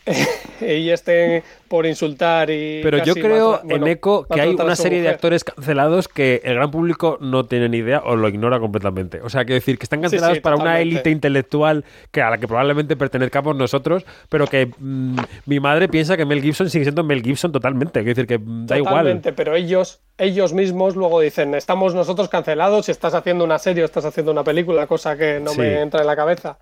y 0.61 0.91
estén 0.91 1.43
por 1.69 1.87
insultar 1.87 2.51
y. 2.51 2.81
Pero 2.83 3.03
yo 3.05 3.15
creo, 3.15 3.61
bueno, 3.63 3.87
en 3.87 3.93
Eco, 3.93 4.27
que 4.27 4.41
hay 4.41 4.55
una 4.55 4.77
serie 4.77 5.01
de 5.01 5.09
actores 5.09 5.45
cancelados 5.45 6.09
que 6.09 6.41
el 6.45 6.55
gran 6.55 6.71
público 6.71 7.19
no 7.21 7.45
tiene 7.45 7.69
ni 7.69 7.79
idea 7.79 8.03
o 8.05 8.17
lo 8.17 8.29
ignora 8.29 8.59
completamente. 8.59 9.21
O 9.23 9.31
sea, 9.31 9.45
quiero 9.45 9.55
decir, 9.55 9.79
que 9.79 9.85
están 9.85 10.01
cancelados 10.03 10.37
sí, 10.37 10.41
para 10.41 10.57
una 10.57 10.81
élite 10.81 11.11
intelectual 11.11 11.85
que 12.11 12.21
a 12.21 12.31
la 12.31 12.39
que 12.39 12.49
probablemente 12.49 12.97
pertenezcamos 12.97 13.57
nosotros, 13.57 14.05
pero 14.29 14.47
que 14.47 14.71
mm, 14.77 15.17
mi 15.47 15.61
madre 15.61 15.89
piensa 15.89 16.17
que 16.17 16.25
Mel 16.25 16.43
Gibson 16.43 16.69
sigue 16.69 16.85
siendo 16.85 17.05
Mel 17.05 17.23
Gibson 17.23 17.53
totalmente. 17.53 18.01
Quiero 18.01 18.15
decir, 18.15 18.27
que 18.27 18.39
mm, 18.39 18.67
da 18.67 18.79
igual. 18.79 18.95
Totalmente, 18.95 19.33
pero 19.33 19.55
ellos, 19.55 20.01
ellos 20.19 20.53
mismos 20.53 20.97
luego 20.97 21.21
dicen, 21.21 21.55
estamos 21.55 21.95
nosotros 21.95 22.29
cancelados 22.29 22.87
si 22.87 22.93
estás 22.93 23.15
haciendo 23.15 23.45
una 23.45 23.59
serie 23.59 23.83
o 23.83 23.87
estás 23.87 24.05
haciendo 24.05 24.33
una 24.33 24.45
película, 24.45 24.87
cosa 24.87 25.17
que 25.17 25.41
no 25.41 25.53
Sí. 25.53 25.61
me 25.61 25.81
entra 25.81 26.01
en 26.01 26.07
la 26.07 26.17
cabeza. 26.17 26.59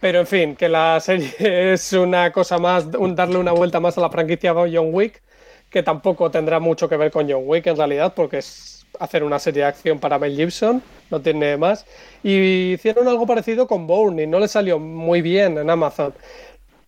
Pero 0.00 0.20
en 0.20 0.26
fin, 0.26 0.56
que 0.56 0.68
la 0.68 0.98
serie 1.00 1.34
es 1.72 1.92
una 1.92 2.32
cosa 2.32 2.58
más, 2.58 2.86
un 2.98 3.14
darle 3.14 3.38
una 3.38 3.52
vuelta 3.52 3.80
más 3.80 3.98
a 3.98 4.00
la 4.00 4.10
franquicia 4.10 4.54
John 4.54 4.88
Wick, 4.92 5.22
que 5.68 5.82
tampoco 5.82 6.30
tendrá 6.30 6.58
mucho 6.58 6.88
que 6.88 6.96
ver 6.96 7.10
con 7.10 7.30
John 7.30 7.42
Wick 7.44 7.66
en 7.66 7.76
realidad, 7.76 8.14
porque 8.14 8.38
es 8.38 8.86
hacer 8.98 9.22
una 9.22 9.38
serie 9.38 9.62
de 9.62 9.68
acción 9.68 9.98
para 9.98 10.18
Mel 10.18 10.36
Gibson, 10.36 10.82
no 11.10 11.20
tiene 11.20 11.56
más. 11.56 11.86
Y 12.22 12.72
hicieron 12.72 13.08
algo 13.08 13.26
parecido 13.26 13.66
con 13.66 13.86
Bourne 13.86 14.24
y 14.24 14.26
no 14.26 14.40
le 14.40 14.48
salió 14.48 14.78
muy 14.78 15.22
bien 15.22 15.58
en 15.58 15.70
Amazon. 15.70 16.14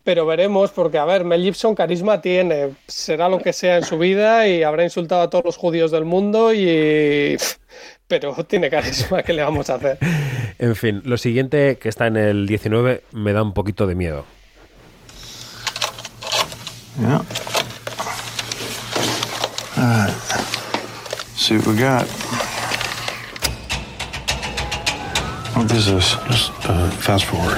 Pero 0.04 0.26
veremos, 0.26 0.72
porque 0.72 0.98
a 0.98 1.04
ver, 1.04 1.24
Mel 1.24 1.42
Gibson 1.42 1.74
carisma 1.76 2.20
tiene, 2.20 2.74
será 2.88 3.28
lo 3.28 3.38
que 3.38 3.52
sea 3.52 3.76
en 3.76 3.84
su 3.84 3.98
vida 3.98 4.48
y 4.48 4.64
habrá 4.64 4.82
insultado 4.82 5.22
a 5.22 5.30
todos 5.30 5.44
los 5.44 5.56
judíos 5.56 5.90
del 5.90 6.04
mundo 6.04 6.52
y... 6.52 7.36
Pero 8.12 8.34
tiene 8.44 8.68
carisma, 8.68 9.22
¿qué 9.22 9.32
le 9.32 9.42
vamos 9.42 9.70
a 9.70 9.76
hacer? 9.76 9.96
En 10.58 10.76
fin, 10.76 11.00
lo 11.06 11.16
siguiente 11.16 11.78
que 11.78 11.88
está 11.88 12.08
en 12.08 12.18
el 12.18 12.46
19 12.46 13.04
me 13.12 13.32
da 13.32 13.42
un 13.42 13.54
poquito 13.54 13.86
de 13.86 13.94
miedo. 13.94 14.26
Yeah. 17.00 17.22
Right. 19.78 20.12
See 21.36 21.56
what 21.56 21.66
we 21.68 21.74
got. 21.74 22.06
What 25.56 25.72
is 25.72 25.86
this? 25.86 26.14
Just 26.28 26.52
uh, 26.68 26.90
fast 26.90 27.24
forward. 27.24 27.56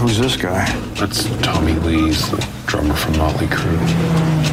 Who's 0.00 0.18
this 0.18 0.38
guy? 0.38 0.64
That's 0.94 1.24
Tommy 1.42 1.74
Lee's 1.74 2.30
the 2.30 2.38
drummer 2.66 2.94
from 2.94 3.18
Motley 3.18 3.48
Crue. 3.48 4.43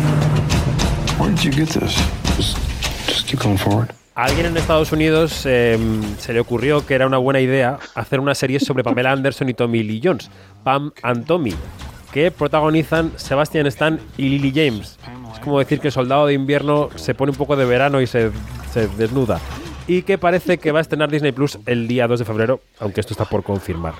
A 4.15 4.23
alguien 4.23 4.47
en 4.47 4.57
Estados 4.57 4.91
Unidos 4.91 5.43
eh, 5.45 5.77
se 6.17 6.33
le 6.33 6.39
ocurrió 6.39 6.83
que 6.83 6.95
era 6.95 7.05
una 7.05 7.19
buena 7.19 7.39
idea 7.39 7.77
hacer 7.93 8.19
una 8.19 8.33
serie 8.33 8.59
sobre 8.59 8.83
Pamela 8.83 9.11
Anderson 9.11 9.47
y 9.47 9.53
Tommy 9.53 9.83
Lee 9.83 10.01
Jones, 10.03 10.31
Pam 10.63 10.91
and 11.03 11.27
Tommy, 11.27 11.53
que 12.11 12.31
protagonizan 12.31 13.11
Sebastian 13.17 13.67
Stan 13.67 13.99
y 14.17 14.29
Lily 14.29 14.51
James. 14.51 14.97
Es 15.31 15.39
como 15.41 15.59
decir 15.59 15.79
que 15.79 15.89
el 15.89 15.93
soldado 15.93 16.25
de 16.25 16.33
invierno 16.33 16.89
se 16.95 17.13
pone 17.13 17.31
un 17.31 17.37
poco 17.37 17.55
de 17.55 17.65
verano 17.65 18.01
y 18.01 18.07
se, 18.07 18.31
se 18.73 18.87
desnuda. 18.87 19.39
Y 19.85 20.01
que 20.01 20.17
parece 20.17 20.57
que 20.57 20.71
va 20.71 20.79
a 20.79 20.81
estrenar 20.81 21.11
Disney 21.11 21.33
Plus 21.33 21.59
el 21.67 21.87
día 21.87 22.07
2 22.07 22.17
de 22.17 22.25
febrero, 22.25 22.61
aunque 22.79 22.99
esto 22.99 23.13
está 23.13 23.25
por 23.25 23.43
confirmar. 23.43 23.93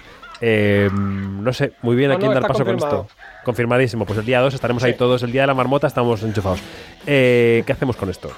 Eh, 0.44 0.90
no 0.92 1.54
sé 1.54 1.74
muy 1.84 1.96
bien 1.96 2.10
a 2.10 2.18
quién 2.18 2.34
no, 2.34 2.40
dar 2.40 2.48
paso 2.48 2.66
con 2.66 2.76
esto. 2.76 3.08
Confirmadísimo. 3.44 4.06
Pues 4.06 4.20
el 4.20 4.26
día 4.26 4.40
2 4.40 4.54
estaremos 4.54 4.84
ahí 4.84 4.94
todos. 4.96 5.24
El 5.24 5.32
día 5.32 5.42
de 5.42 5.48
la 5.48 5.54
marmota 5.54 5.88
estamos 5.88 6.22
enchufados. 6.24 6.60
Eh, 7.08 7.64
¿Qué 7.66 7.72
hacemos 7.74 7.96
con 7.96 8.10
esto? 8.10 8.32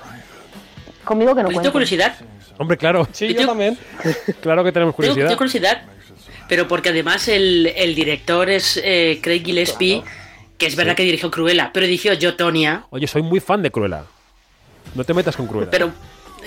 Conmigo 1.04 1.32
que 1.36 1.41
no 1.41 1.47
Pues 1.47 1.56
cuenta. 1.56 1.62
tengo 1.64 1.74
curiosidad. 1.74 2.16
Hombre, 2.58 2.78
claro. 2.78 3.08
Sí, 3.12 3.34
yo 3.34 3.45
también. 3.45 3.78
Claro 4.41 4.64
que 4.64 4.72
tenemos 4.72 4.93
Tengo, 4.93 4.95
curiosidad. 4.95 5.26
tengo 5.28 5.38
curiosidad, 5.38 5.82
pero 6.47 6.68
porque 6.68 6.89
además 6.89 7.28
el, 7.28 7.68
el 7.76 7.95
director 7.95 8.49
es 8.49 8.80
eh, 8.84 9.20
Craig 9.22 9.43
Gillespie, 9.43 10.04
que 10.58 10.68
es 10.68 10.76
verdad 10.76 10.95
que 10.95 11.04
dirigió 11.04 11.30
Cruella, 11.32 11.72
pero 11.74 11.86
dirigió 11.86 12.14
Yo, 12.14 12.36
Tonya. 12.36 12.86
Oye, 12.91 13.08
soy 13.08 13.22
muy 13.24 13.39
fan 13.41 13.62
de 13.62 13.72
Cruella. 13.72 14.04
No 14.95 15.04
te 15.04 15.14
metas 15.14 15.36
con 15.36 15.47
Cruella. 15.47 15.70
Pero 15.72 15.91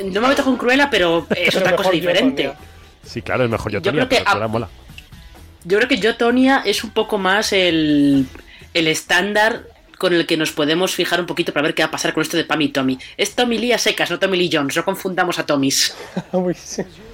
no 0.04 0.20
me 0.20 0.28
meto 0.28 0.44
con 0.44 0.56
Cruella, 0.56 0.88
pero 0.90 1.26
es 1.30 1.48
Pero 1.54 1.58
otra 1.60 1.76
cosa 1.76 1.90
Yo, 1.90 1.94
diferente. 1.96 2.44
Tonya. 2.44 2.58
Sí, 3.02 3.20
claro, 3.22 3.44
es 3.44 3.50
mejor 3.50 3.70
yo, 3.72 3.78
Yo 3.80 3.90
Tonya, 3.90 4.06
creo 4.06 4.08
que 4.08 4.16
pero 4.16 4.28
a- 4.30 4.32
Cruella 4.32 4.48
mola. 4.48 4.68
Yo 5.64 5.76
creo 5.78 5.88
que 5.88 5.98
Yo, 5.98 6.16
Tonya 6.16 6.62
es 6.64 6.84
un 6.84 6.90
poco 6.90 7.18
más 7.18 7.52
el, 7.52 8.26
el 8.76 8.88
estándar 8.88 9.62
con 9.98 10.12
el 10.12 10.26
que 10.26 10.36
nos 10.36 10.52
podemos 10.52 10.94
fijar 10.94 11.20
un 11.20 11.26
poquito 11.26 11.52
para 11.54 11.62
ver 11.64 11.74
qué 11.74 11.82
va 11.82 11.88
a 11.88 11.90
pasar 11.90 12.12
con 12.12 12.20
esto 12.20 12.36
de 12.36 12.44
Pam 12.44 12.60
y 12.60 12.68
Tommy. 12.68 12.98
Es 13.16 13.34
Tommy 13.34 13.56
Lee 13.56 13.72
a 13.72 13.78
secas, 13.78 14.10
no 14.10 14.18
Tommy 14.18 14.36
Lee 14.36 14.50
Jones, 14.52 14.76
no 14.76 14.84
confundamos 14.84 15.38
a 15.38 15.46
Tommys. 15.46 15.96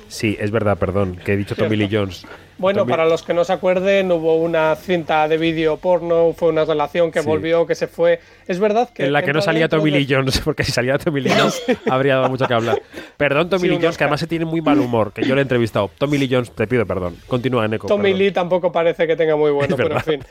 Sí. 0.09 0.37
Es 0.39 0.51
verdad, 0.51 0.77
perdón, 0.77 1.17
que 1.25 1.33
he 1.33 1.37
dicho 1.39 1.55
Tommy 1.57 1.75
Lee 1.75 1.89
Jones. 1.91 2.27
Bueno, 2.59 2.81
Tommy- 2.81 2.91
para 2.91 3.07
los 3.07 3.23
que 3.23 3.33
no 3.33 3.45
se 3.45 3.53
acuerden, 3.55 4.13
hubo 4.13 4.37
una 4.37 4.77
cinta 4.77 5.27
de 5.27 5.39
vídeo 5.39 5.79
porno, 5.79 6.35
fue 6.37 6.51
una 6.51 6.67
relación 6.67 7.11
que 7.11 7.21
Sí. 7.23 7.27
volvió, 7.27 7.67
que 7.67 7.75
se 7.75 7.87
fue. 7.87 8.21
Es 8.47 8.59
verdad 8.59 8.91
que. 8.93 9.07
En 9.07 9.15
la 9.15 9.23
que 9.23 9.33
no 9.33 9.41
salía 9.41 9.71
Tommy 9.71 9.91
de- 9.91 10.01
Lee 10.01 10.07
Jones, 10.11 10.39
porque 10.45 10.65
si 10.65 10.73
salía 10.73 10.99
Tommy 10.99 11.23
Lee 11.23 11.31
Jones 11.35 11.63
habría 11.89 12.17
dado 12.17 12.29
mucho 12.29 12.47
que 12.47 12.53
hablar. 12.53 12.83
Perdón, 13.17 13.49
Tommy 13.49 13.63
Sí, 13.63 13.69
Lee 13.69 13.79
Jones, 13.81 13.97
que 13.97 14.05
además 14.05 14.21
se 14.21 14.27
tiene 14.27 14.45
muy 14.45 14.61
mal 14.61 14.79
humor, 14.81 15.13
que 15.15 15.23
yo 15.23 15.35
le 15.35 15.41
he 15.41 15.45
entrevistado. 15.45 15.91
Tommy 15.97 16.19
Lee 16.19 16.29
Jones, 16.31 16.51
te 16.55 16.67
pido 16.67 16.85
perdón. 16.85 17.17
Continúa, 17.27 17.67
Neko. 17.67 17.87
Tommy 17.87 18.11
perdón. 18.11 18.19
Lee 18.19 18.33
tampoco 18.33 18.71
parece 18.71 19.07
que 19.07 19.17
tenga 19.17 19.35
muy 19.37 19.51
bueno, 19.51 19.75
pero 19.79 19.95
en 19.97 20.03
fin. 20.03 20.25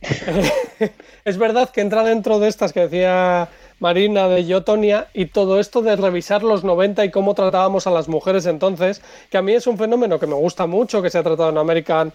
es 1.24 1.38
verdad 1.38 1.70
que 1.70 1.80
entra 1.80 2.04
dentro 2.04 2.38
de 2.38 2.48
estas 2.48 2.72
que 2.72 2.80
decía 2.80 3.48
Marina 3.78 4.28
de 4.28 4.44
Yotonia 4.44 5.08
y 5.12 5.26
todo 5.26 5.60
esto 5.60 5.82
de 5.82 5.96
revisar 5.96 6.42
los 6.42 6.64
90 6.64 7.04
y 7.04 7.10
cómo 7.10 7.34
tratábamos 7.34 7.86
a 7.86 7.90
las 7.90 8.08
mujeres 8.08 8.46
entonces, 8.46 9.02
que 9.30 9.38
a 9.38 9.42
mí 9.42 9.52
es 9.52 9.66
un 9.66 9.78
fenómeno 9.78 10.18
que 10.18 10.26
me 10.26 10.34
gusta 10.34 10.66
mucho, 10.66 11.02
que 11.02 11.10
se 11.10 11.18
ha 11.18 11.22
tratado 11.22 11.50
en 11.50 11.58
American 11.58 12.12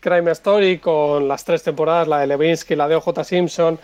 Crime 0.00 0.30
Story 0.32 0.78
con 0.78 1.28
las 1.28 1.44
tres 1.44 1.62
temporadas, 1.62 2.08
la 2.08 2.20
de 2.20 2.26
Levinsky, 2.26 2.74
la 2.74 2.88
de 2.88 2.96
OJ 2.96 3.24
Simpson. 3.24 3.78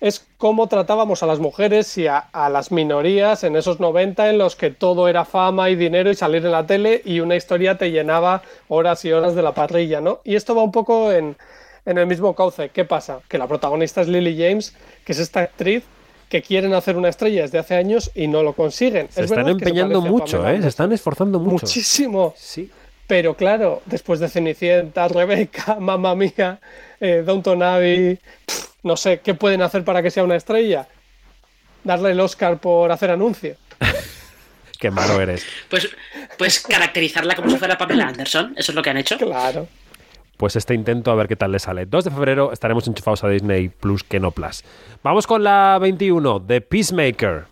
Es 0.00 0.24
cómo 0.36 0.68
tratábamos 0.68 1.24
a 1.24 1.26
las 1.26 1.40
mujeres 1.40 1.98
y 1.98 2.06
a, 2.06 2.18
a 2.18 2.48
las 2.48 2.70
minorías 2.70 3.42
en 3.42 3.56
esos 3.56 3.80
90 3.80 4.30
en 4.30 4.38
los 4.38 4.54
que 4.54 4.70
todo 4.70 5.08
era 5.08 5.24
fama 5.24 5.70
y 5.70 5.74
dinero 5.74 6.10
y 6.10 6.14
salir 6.14 6.46
en 6.46 6.52
la 6.52 6.64
tele 6.64 7.02
y 7.04 7.18
una 7.18 7.34
historia 7.34 7.76
te 7.76 7.90
llenaba 7.90 8.42
horas 8.68 9.04
y 9.04 9.12
horas 9.12 9.34
de 9.34 9.42
la 9.42 9.52
parrilla, 9.52 10.00
¿no? 10.00 10.20
Y 10.22 10.36
esto 10.36 10.54
va 10.54 10.62
un 10.62 10.70
poco 10.70 11.10
en, 11.10 11.36
en 11.88 11.96
el 11.98 12.06
mismo 12.06 12.34
cauce. 12.34 12.68
¿Qué 12.68 12.84
pasa? 12.84 13.20
Que 13.28 13.38
la 13.38 13.48
protagonista 13.48 14.02
es 14.02 14.08
Lily 14.08 14.36
James, 14.36 14.74
que 15.04 15.12
es 15.12 15.18
esta 15.18 15.40
actriz 15.40 15.82
que 16.28 16.42
quieren 16.42 16.74
hacer 16.74 16.96
una 16.96 17.08
estrella 17.08 17.42
desde 17.42 17.58
hace 17.58 17.74
años 17.74 18.10
y 18.14 18.28
no 18.28 18.42
lo 18.42 18.52
consiguen. 18.52 19.08
Se 19.10 19.20
Es 19.20 19.30
están 19.30 19.44
verdad 19.44 19.58
que 19.58 19.64
se 19.64 19.70
empeñando 19.70 20.00
mucho, 20.02 20.46
¿eh? 20.46 20.60
Se 20.60 20.68
están 20.68 20.92
esforzando 20.92 21.38
mucho. 21.40 21.64
Muchísimo. 21.64 22.34
Sí. 22.36 22.70
Pero 23.06 23.34
claro, 23.34 23.80
después 23.86 24.20
de 24.20 24.28
Cenicienta, 24.28 25.08
Rebeca, 25.08 25.76
Mamma 25.80 26.14
Mía, 26.14 26.60
eh, 27.00 27.22
Downton 27.24 27.62
Abbey, 27.62 28.18
pff, 28.44 28.66
no 28.82 28.98
sé, 28.98 29.20
¿qué 29.20 29.32
pueden 29.32 29.62
hacer 29.62 29.82
para 29.82 30.02
que 30.02 30.10
sea 30.10 30.24
una 30.24 30.36
estrella? 30.36 30.86
Darle 31.84 32.10
el 32.10 32.20
Oscar 32.20 32.58
por 32.58 32.92
hacer 32.92 33.10
anuncio. 33.10 33.56
Qué 34.78 34.90
malo 34.90 35.20
eres. 35.20 35.44
Pues, 35.70 35.88
pues 36.36 36.60
caracterizarla 36.60 37.34
como 37.34 37.50
si 37.50 37.56
fuera 37.56 37.78
Pamela 37.78 38.08
Anderson, 38.08 38.52
eso 38.56 38.70
es 38.72 38.76
lo 38.76 38.82
que 38.82 38.90
han 38.90 38.98
hecho. 38.98 39.16
Claro. 39.16 39.66
Pues 40.38 40.54
este 40.54 40.72
intento 40.72 41.10
a 41.10 41.16
ver 41.16 41.26
qué 41.26 41.34
tal 41.34 41.50
le 41.50 41.58
sale. 41.58 41.84
2 41.84 42.04
de 42.04 42.10
febrero 42.12 42.52
estaremos 42.52 42.86
enchufados 42.86 43.24
a 43.24 43.28
Disney 43.28 43.68
Plus 43.68 44.04
que 44.04 44.20
no 44.20 44.30
Plus. 44.30 44.62
Vamos 45.02 45.26
con 45.26 45.42
la 45.42 45.78
21, 45.80 46.42
The 46.42 46.60
Peacemaker. 46.60 47.46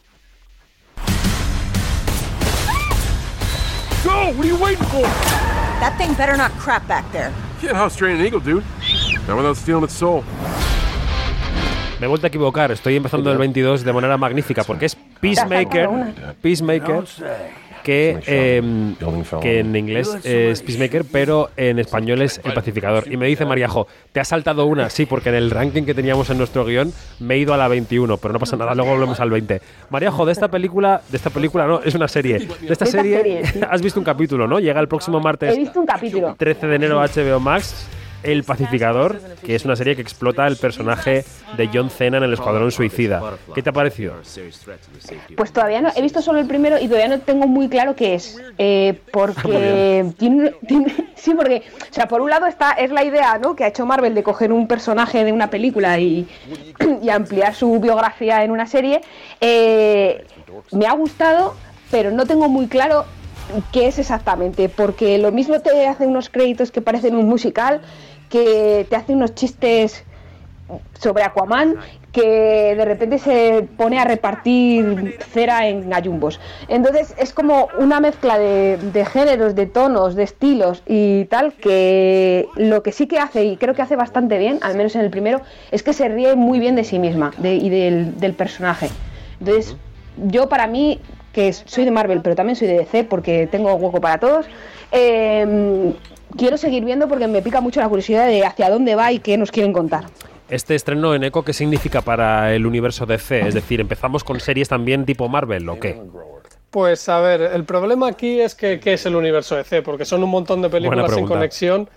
Go! 4.05 4.11
What 4.11 4.39
are 4.39 4.49
you 4.49 4.57
waiting 4.57 4.85
for? 4.87 5.03
That 5.81 5.99
thing 5.99 6.15
better 6.17 6.37
not 6.37 6.53
crap 6.61 6.87
back 6.87 7.11
there. 7.11 7.33
Can't 7.61 7.75
house 7.75 7.97
train 7.97 8.21
an 8.21 8.25
eagle, 8.25 8.39
dude. 8.39 8.63
Not 9.27 9.37
without 9.37 9.57
stealing 9.57 9.83
its 9.83 9.95
soul. 9.95 10.23
Me 11.99 12.05
he 12.05 12.09
vuelto 12.09 12.27
a 12.27 12.29
equivocar, 12.29 12.71
estoy 12.71 12.95
empezando 12.95 13.33
el 13.33 13.39
22 13.39 13.83
de 13.83 13.93
manera 13.93 14.17
magnífica 14.19 14.63
porque 14.65 14.85
es 14.85 14.95
Peacemaker, 14.95 15.89
Peacemaker, 16.43 17.05
que, 17.87 18.19
eh, 18.27 18.61
que 19.41 19.61
en 19.61 19.77
inglés 19.77 20.19
es 20.25 20.61
Peacemaker, 20.63 21.05
pero 21.05 21.51
en 21.57 21.79
español 21.79 22.21
es 22.21 22.41
el 22.43 22.53
pacificador. 22.53 23.05
Y 23.09 23.17
me 23.17 23.29
dice 23.29 23.47
Mariajo, 23.47 23.87
¿te 24.11 24.19
has 24.19 24.27
saltado 24.27 24.67
una? 24.67 24.91
Sí, 24.91 25.07
porque 25.07 25.29
en 25.29 25.37
el 25.37 25.53
ranking 25.53 25.85
que 25.85 25.95
teníamos 25.95 26.29
en 26.31 26.39
nuestro 26.39 26.65
guion 26.65 26.93
me 27.21 27.37
he 27.37 27.39
ido 27.39 27.55
a 27.55 27.57
la 27.57 27.69
21, 27.69 28.17
pero 28.17 28.33
no 28.35 28.41
pasa 28.41 28.57
nada, 28.57 28.75
luego 28.75 28.91
volvemos 28.91 29.21
al 29.21 29.31
20. 29.31 29.63
Mariajo, 29.91 30.27
de 30.27 30.33
esta 30.33 30.49
película, 30.49 31.01
de 31.09 31.17
esta 31.17 31.31
película 31.31 31.69
no, 31.69 31.81
es 31.81 31.95
una 31.95 32.09
serie. 32.09 32.41
De 32.61 32.73
esta 32.73 32.87
serie 32.87 33.43
has 33.71 33.81
visto 33.81 34.01
un 34.01 34.05
capítulo, 34.05 34.49
¿no? 34.49 34.59
Llega 34.59 34.81
el 34.81 34.89
próximo 34.89 35.21
martes 35.21 35.55
He 35.55 35.61
visto 35.61 35.79
un 35.79 35.87
capítulo. 35.87 36.35
13 36.37 36.67
de 36.67 36.75
enero 36.75 37.01
HBO 37.01 37.39
Max. 37.39 37.87
El 38.23 38.45
Pacificador, 38.45 39.21
que 39.45 39.55
es 39.55 39.65
una 39.65 39.77
serie 39.77 39.95
que 39.97 40.03
explota 40.03 40.47
el 40.47 40.57
personaje 40.57 41.25
de 41.57 41.71
John 41.73 41.91
Cena 41.91 42.17
en 42.19 42.25
el 42.25 42.33
Escuadrón 42.33 42.71
Suicida. 42.73 43.23
¿Qué 43.55 43.63
te 43.63 43.71
ha 43.71 43.73
parecido? 43.73 44.15
Pues 45.37 45.53
todavía 45.53 45.81
no, 45.81 45.91
he 45.95 46.03
visto 46.03 46.21
solo 46.23 46.39
el 46.41 46.47
primero 46.47 46.79
y 46.79 46.87
todavía 46.89 47.09
no 47.09 47.21
tengo 47.21 47.47
muy 47.47 47.69
claro 47.69 47.95
qué 47.95 48.15
es. 48.15 48.41
Eh, 48.59 49.01
porque 49.13 50.05
tiene, 50.19 50.53
tiene- 50.67 50.95
sí, 51.15 51.35
porque, 51.35 51.63
o 51.91 51.95
sea, 51.95 52.09
por 52.09 52.21
un 52.21 52.31
lado 52.31 52.47
está, 52.47 52.73
es 52.73 52.91
la 52.91 53.05
idea, 53.05 53.39
¿no? 53.39 53.55
Que 53.55 53.65
ha 53.65 53.69
hecho 53.69 53.87
Marvel 53.87 54.15
de 54.15 54.23
coger 54.23 54.53
un 54.53 54.67
personaje 54.67 55.25
de 55.25 55.33
una 55.33 55.49
película 55.51 55.99
y, 55.99 56.29
y 57.03 57.09
ampliar 57.11 57.55
su 57.55 57.79
biografía 57.81 58.43
en 58.45 58.51
una 58.51 58.67
serie. 58.67 59.01
Eh, 59.41 60.25
me 60.73 60.87
ha 60.87 60.93
gustado, 60.93 61.55
pero 61.91 62.11
no 62.11 62.27
tengo 62.27 62.49
muy 62.49 62.67
claro 62.67 63.05
qué 63.73 63.89
es 63.89 63.99
exactamente, 63.99 64.69
porque 64.69 65.19
lo 65.19 65.33
mismo 65.33 65.61
te 65.61 65.87
hace 65.87 66.07
unos 66.07 66.29
créditos 66.29 66.71
que 66.71 66.81
parecen 66.81 67.17
un 67.17 67.27
musical, 67.27 67.81
que 68.29 68.87
te 68.89 68.97
hace 68.97 69.13
unos 69.13 69.35
chistes 69.35 70.05
sobre 70.99 71.23
Aquaman 71.23 71.77
que 72.17 72.75
de 72.75 72.85
repente 72.87 73.19
se 73.19 73.69
pone 73.77 73.99
a 73.99 74.05
repartir 74.05 75.19
cera 75.33 75.69
en 75.69 75.91
gallumbos. 75.91 76.41
Entonces 76.67 77.15
es 77.19 77.35
como 77.35 77.69
una 77.79 78.01
mezcla 78.01 78.39
de, 78.39 79.07
géneros, 79.13 79.55
de 79.55 79.67
tonos, 79.67 80.15
de 80.15 80.23
estilos 80.23 80.83
y 80.87 81.27
tal, 81.27 81.53
que 81.53 82.49
lo 82.57 82.83
que 82.83 82.93
sí 82.93 83.07
que 83.07 83.19
hace, 83.19 83.45
y 83.45 83.59
creo 83.59 83.75
que 83.75 83.83
hace 83.83 83.97
bastante 83.97 84.39
bien, 84.39 84.59
al 84.63 84.77
menos 84.77 84.97
en 84.97 85.03
el 85.03 85.11
primero, 85.11 85.43
es 85.71 85.83
que 85.83 85.93
se 85.93 86.09
ríe 86.09 86.37
muy 86.37 86.59
bien 86.59 86.75
de 86.75 86.85
sí 86.85 86.99
misma 86.99 87.33
y 87.43 87.69
del 87.69 88.35
personaje. 88.35 88.89
Entonces, 89.39 89.77
yo 90.17 90.49
para 90.49 90.67
mí, 90.67 91.01
que 91.37 91.53
soy 91.53 91.85
de 91.85 91.91
Marvel, 91.91 92.23
pero 92.23 92.35
también 92.35 92.57
soy 92.57 92.67
de 92.67 92.79
DC 92.79 93.05
porque 93.05 93.47
tengo 93.47 93.75
hueco 93.75 94.01
para 94.01 94.19
todos, 94.19 94.47
eh, 94.91 95.93
quiero 96.35 96.57
seguir 96.57 96.83
viendo 96.83 97.09
porque 97.09 97.29
me 97.29 97.43
pica 97.43 97.61
mucho 97.61 97.79
la 97.79 97.89
curiosidad 97.91 98.27
de 98.27 98.43
hacia 98.43 98.71
dónde 98.71 98.95
va 98.95 99.13
y 99.13 99.19
qué 99.19 99.37
nos 99.37 99.53
quieren 99.53 99.75
contar. 99.75 100.07
Este 100.49 100.75
estreno 100.75 101.15
en 101.15 101.25
Eco, 101.25 101.45
¿qué 101.45 101.53
significa 101.53 102.01
para 102.01 102.55
el 102.55 102.65
universo 102.65 103.05
DC? 103.05 103.47
Es 103.47 103.53
decir, 103.53 103.83
¿empezamos 103.83 104.25
con 104.25 104.41
series 104.41 104.71
también 104.71 105.05
tipo 105.05 105.29
Marvel 105.29 105.69
o 105.69 105.79
qué? 105.79 106.01
Pues 106.71 107.07
a 107.11 107.21
ver, 107.21 107.43
el 107.43 107.65
problema 107.65 108.09
aquí 108.09 108.41
es 108.41 108.55
que 108.55 108.81
¿qué 108.81 108.95
es 108.95 109.05
el 109.05 109.15
universo 109.15 109.57
DC? 109.57 109.83
Porque 109.83 110.07
son 110.07 110.25
un 110.25 110.31
montón 110.31 110.63
de 110.63 110.71
películas 110.71 111.13
sin 111.13 111.27
conexión 111.27 111.91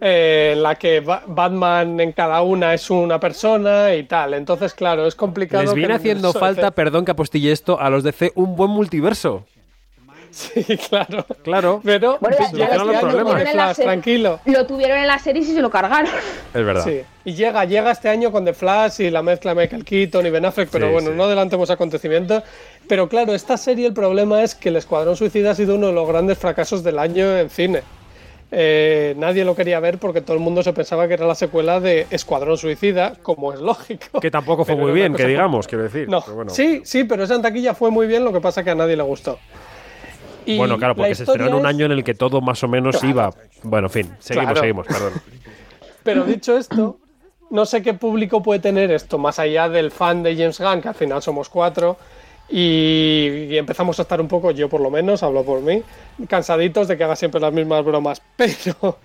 eh, 0.00 0.52
en 0.54 0.62
la 0.62 0.74
que 0.76 1.00
Ba- 1.00 1.22
Batman 1.26 1.98
en 2.00 2.12
cada 2.12 2.42
una 2.42 2.74
es 2.74 2.90
una 2.90 3.18
persona 3.20 3.94
y 3.94 4.04
tal. 4.04 4.34
Entonces, 4.34 4.74
claro, 4.74 5.06
es 5.06 5.14
complicado. 5.14 5.62
Les 5.64 5.74
viene 5.74 5.94
haciendo 5.94 6.32
falta, 6.32 6.70
perdón 6.72 7.04
que 7.04 7.10
apostille 7.12 7.52
esto, 7.52 7.80
a 7.80 7.90
los 7.90 8.02
DC 8.04 8.32
un 8.34 8.56
buen 8.56 8.70
multiverso. 8.70 9.44
Sí, 10.30 10.64
claro. 10.88 11.24
Claro. 11.44 11.80
Pero 11.84 12.18
Bueno, 12.20 12.36
solucionan 12.36 12.70
lo 12.70 12.84
los 12.86 12.86
tuvieron 12.86 13.10
problemas. 13.10 13.40
en 13.40 13.46
la 13.46 13.52
Flash, 13.52 13.76
serie- 13.76 13.86
tranquilo. 13.92 14.40
Lo 14.46 14.66
tuvieron 14.66 14.98
en 14.98 15.06
la 15.06 15.18
serie 15.20 15.42
y 15.42 15.44
se 15.44 15.60
lo 15.60 15.70
cargaron. 15.70 16.10
Es 16.52 16.64
verdad. 16.64 16.82
Sí, 16.84 17.02
y 17.24 17.34
llega, 17.34 17.64
llega 17.66 17.92
este 17.92 18.08
año 18.08 18.32
con 18.32 18.44
The 18.44 18.52
Flash 18.52 19.00
y 19.00 19.10
la 19.10 19.22
mezcla 19.22 19.54
de 19.54 19.60
Michael 19.62 19.84
Keaton 19.84 20.26
y 20.26 20.30
Ben 20.30 20.44
Affleck, 20.44 20.70
pero 20.72 20.88
Sí, 20.88 20.92
bueno, 20.92 21.10
sí. 21.10 21.16
no 21.16 21.22
adelantemos 21.24 21.70
acontecimientos. 21.70 22.42
Pero 22.88 23.08
claro, 23.08 23.32
esta 23.32 23.56
serie 23.56 23.86
el 23.86 23.94
problema 23.94 24.42
es 24.42 24.56
que 24.56 24.70
El 24.70 24.76
Escuadrón 24.76 25.14
Suicida 25.16 25.52
ha 25.52 25.54
sido 25.54 25.76
uno 25.76 25.86
de 25.86 25.92
los 25.92 26.08
grandes 26.08 26.36
fracasos 26.36 26.82
del 26.82 26.98
año 26.98 27.38
en 27.38 27.48
cine. 27.48 27.82
Eh, 28.50 29.14
nadie 29.16 29.44
lo 29.44 29.56
quería 29.56 29.80
ver 29.80 29.98
porque 29.98 30.20
todo 30.20 30.34
el 30.36 30.40
mundo 30.42 30.62
se 30.62 30.72
pensaba 30.72 31.08
que 31.08 31.14
era 31.14 31.26
la 31.26 31.34
secuela 31.34 31.80
de 31.80 32.06
Escuadrón 32.10 32.56
Suicida, 32.56 33.14
como 33.22 33.52
es 33.52 33.60
lógico. 33.60 34.20
Que 34.20 34.30
tampoco 34.30 34.64
fue 34.64 34.74
Pero 34.74 34.86
muy 34.86 34.94
bien, 34.94 35.14
que 35.14 35.26
digamos, 35.26 35.66
quiero 35.66 35.84
decir. 35.84 36.08
No, 36.08 36.20
pero 36.22 36.36
bueno. 36.36 36.50
sí, 36.50 36.82
sí, 36.84 37.04
pero 37.04 37.24
esa 37.24 37.34
en 37.34 37.42
taquilla 37.42 37.74
fue 37.74 37.90
muy 37.90 38.06
bien, 38.06 38.24
lo 38.24 38.32
que 38.32 38.40
pasa 38.40 38.62
que 38.62 38.70
a 38.70 38.74
nadie 38.74 38.96
le 38.96 39.02
gustó. 39.02 39.38
Y 40.46 40.56
Bueno, 40.58 40.76
claro, 40.78 40.92
la 40.92 40.96
porque 40.98 41.14
se 41.14 41.24
estrenó 41.24 41.48
en 41.48 41.54
un 41.54 41.66
año 41.66 41.86
en 41.86 41.92
el 41.92 42.04
que 42.04 42.14
todo 42.14 42.40
más 42.40 42.62
o 42.62 42.68
menos 42.68 42.96
Claro. 42.98 43.08
iba. 43.08 43.30
Bueno, 43.62 43.86
en 43.88 43.90
fin, 43.92 44.14
seguimos, 44.20 44.44
Claro. 44.52 44.60
seguimos, 44.60 44.86
perdón. 44.86 45.12
Pero 46.04 46.24
dicho 46.24 46.56
esto, 46.56 46.98
no 47.50 47.64
sé 47.64 47.82
qué 47.82 47.94
público 47.94 48.42
puede 48.42 48.60
tener 48.60 48.90
esto, 48.90 49.16
más 49.18 49.38
allá 49.38 49.68
del 49.70 49.90
fan 49.90 50.22
de 50.22 50.36
James 50.36 50.60
Gunn, 50.60 50.82
que 50.82 50.88
al 50.88 50.94
final 50.94 51.22
somos 51.22 51.48
cuatro, 51.48 51.96
y, 52.48 53.56
empezamos 53.56 53.98
a 53.98 54.02
estar 54.02 54.20
un 54.20 54.28
poco, 54.28 54.50
yo 54.50 54.68
por 54.68 54.80
lo 54.80 54.90
menos, 54.90 55.22
hablo 55.22 55.44
por 55.44 55.60
mí, 55.60 55.82
cansaditos 56.28 56.88
de 56.88 56.96
que 56.96 57.04
haga 57.04 57.16
siempre 57.16 57.40
las 57.40 57.52
mismas 57.52 57.84
bromas. 57.84 58.22
Pero 58.36 58.98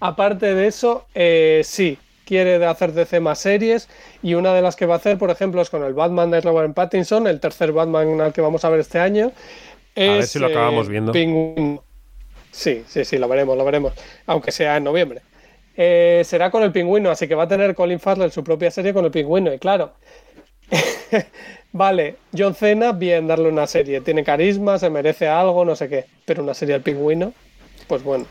aparte 0.00 0.54
de 0.54 0.66
eso, 0.66 1.06
eh, 1.14 1.62
sí, 1.64 1.98
quiere 2.24 2.64
hacer 2.64 2.92
DC 2.92 3.20
más 3.20 3.38
series, 3.38 3.88
y 4.22 4.34
una 4.34 4.54
de 4.54 4.62
las 4.62 4.76
que 4.76 4.86
va 4.86 4.94
a 4.94 4.98
hacer, 4.98 5.18
por 5.18 5.30
ejemplo, 5.30 5.62
es 5.62 5.70
con 5.70 5.84
el 5.84 5.94
Batman 5.94 6.30
de 6.30 6.40
Robert 6.40 6.74
Pattinson, 6.74 7.26
el 7.26 7.40
tercer 7.40 7.72
Batman 7.72 8.20
al 8.20 8.32
que 8.32 8.40
vamos 8.40 8.64
a 8.64 8.70
ver 8.70 8.80
este 8.80 8.98
año. 8.98 9.32
ver 9.94 10.20
es, 10.20 10.30
si 10.30 10.38
lo 10.38 10.46
acabamos 10.46 10.88
eh, 10.88 10.90
viendo. 10.90 11.12
Sí, 12.50 12.84
sí, 12.86 13.04
sí, 13.04 13.18
lo 13.18 13.28
veremos, 13.28 13.56
lo 13.56 13.64
veremos. 13.64 13.92
Aunque 14.26 14.50
sea 14.50 14.78
en 14.78 14.84
noviembre. 14.84 15.20
Eh, 15.76 16.22
será 16.24 16.50
con 16.50 16.62
el 16.62 16.72
pingüino, 16.72 17.10
así 17.10 17.28
que 17.28 17.34
va 17.34 17.42
a 17.42 17.48
tener 17.48 17.74
Colin 17.74 18.00
Farrell 18.00 18.32
su 18.32 18.42
propia 18.42 18.70
serie 18.70 18.94
con 18.94 19.04
el 19.04 19.10
pingüino. 19.10 19.52
Y 19.52 19.58
claro, 19.58 19.92
vale, 21.76 22.16
John 22.36 22.54
Cena, 22.54 22.92
bien 22.92 23.26
darle 23.26 23.48
una 23.48 23.66
serie. 23.66 24.00
Tiene 24.00 24.24
carisma, 24.24 24.78
se 24.78 24.90
merece 24.90 25.28
algo, 25.28 25.64
no 25.64 25.76
sé 25.76 25.88
qué. 25.88 26.04
Pero 26.24 26.42
una 26.42 26.54
serie 26.54 26.74
al 26.74 26.80
pingüino, 26.82 27.32
pues 27.86 28.02
bueno. 28.02 28.26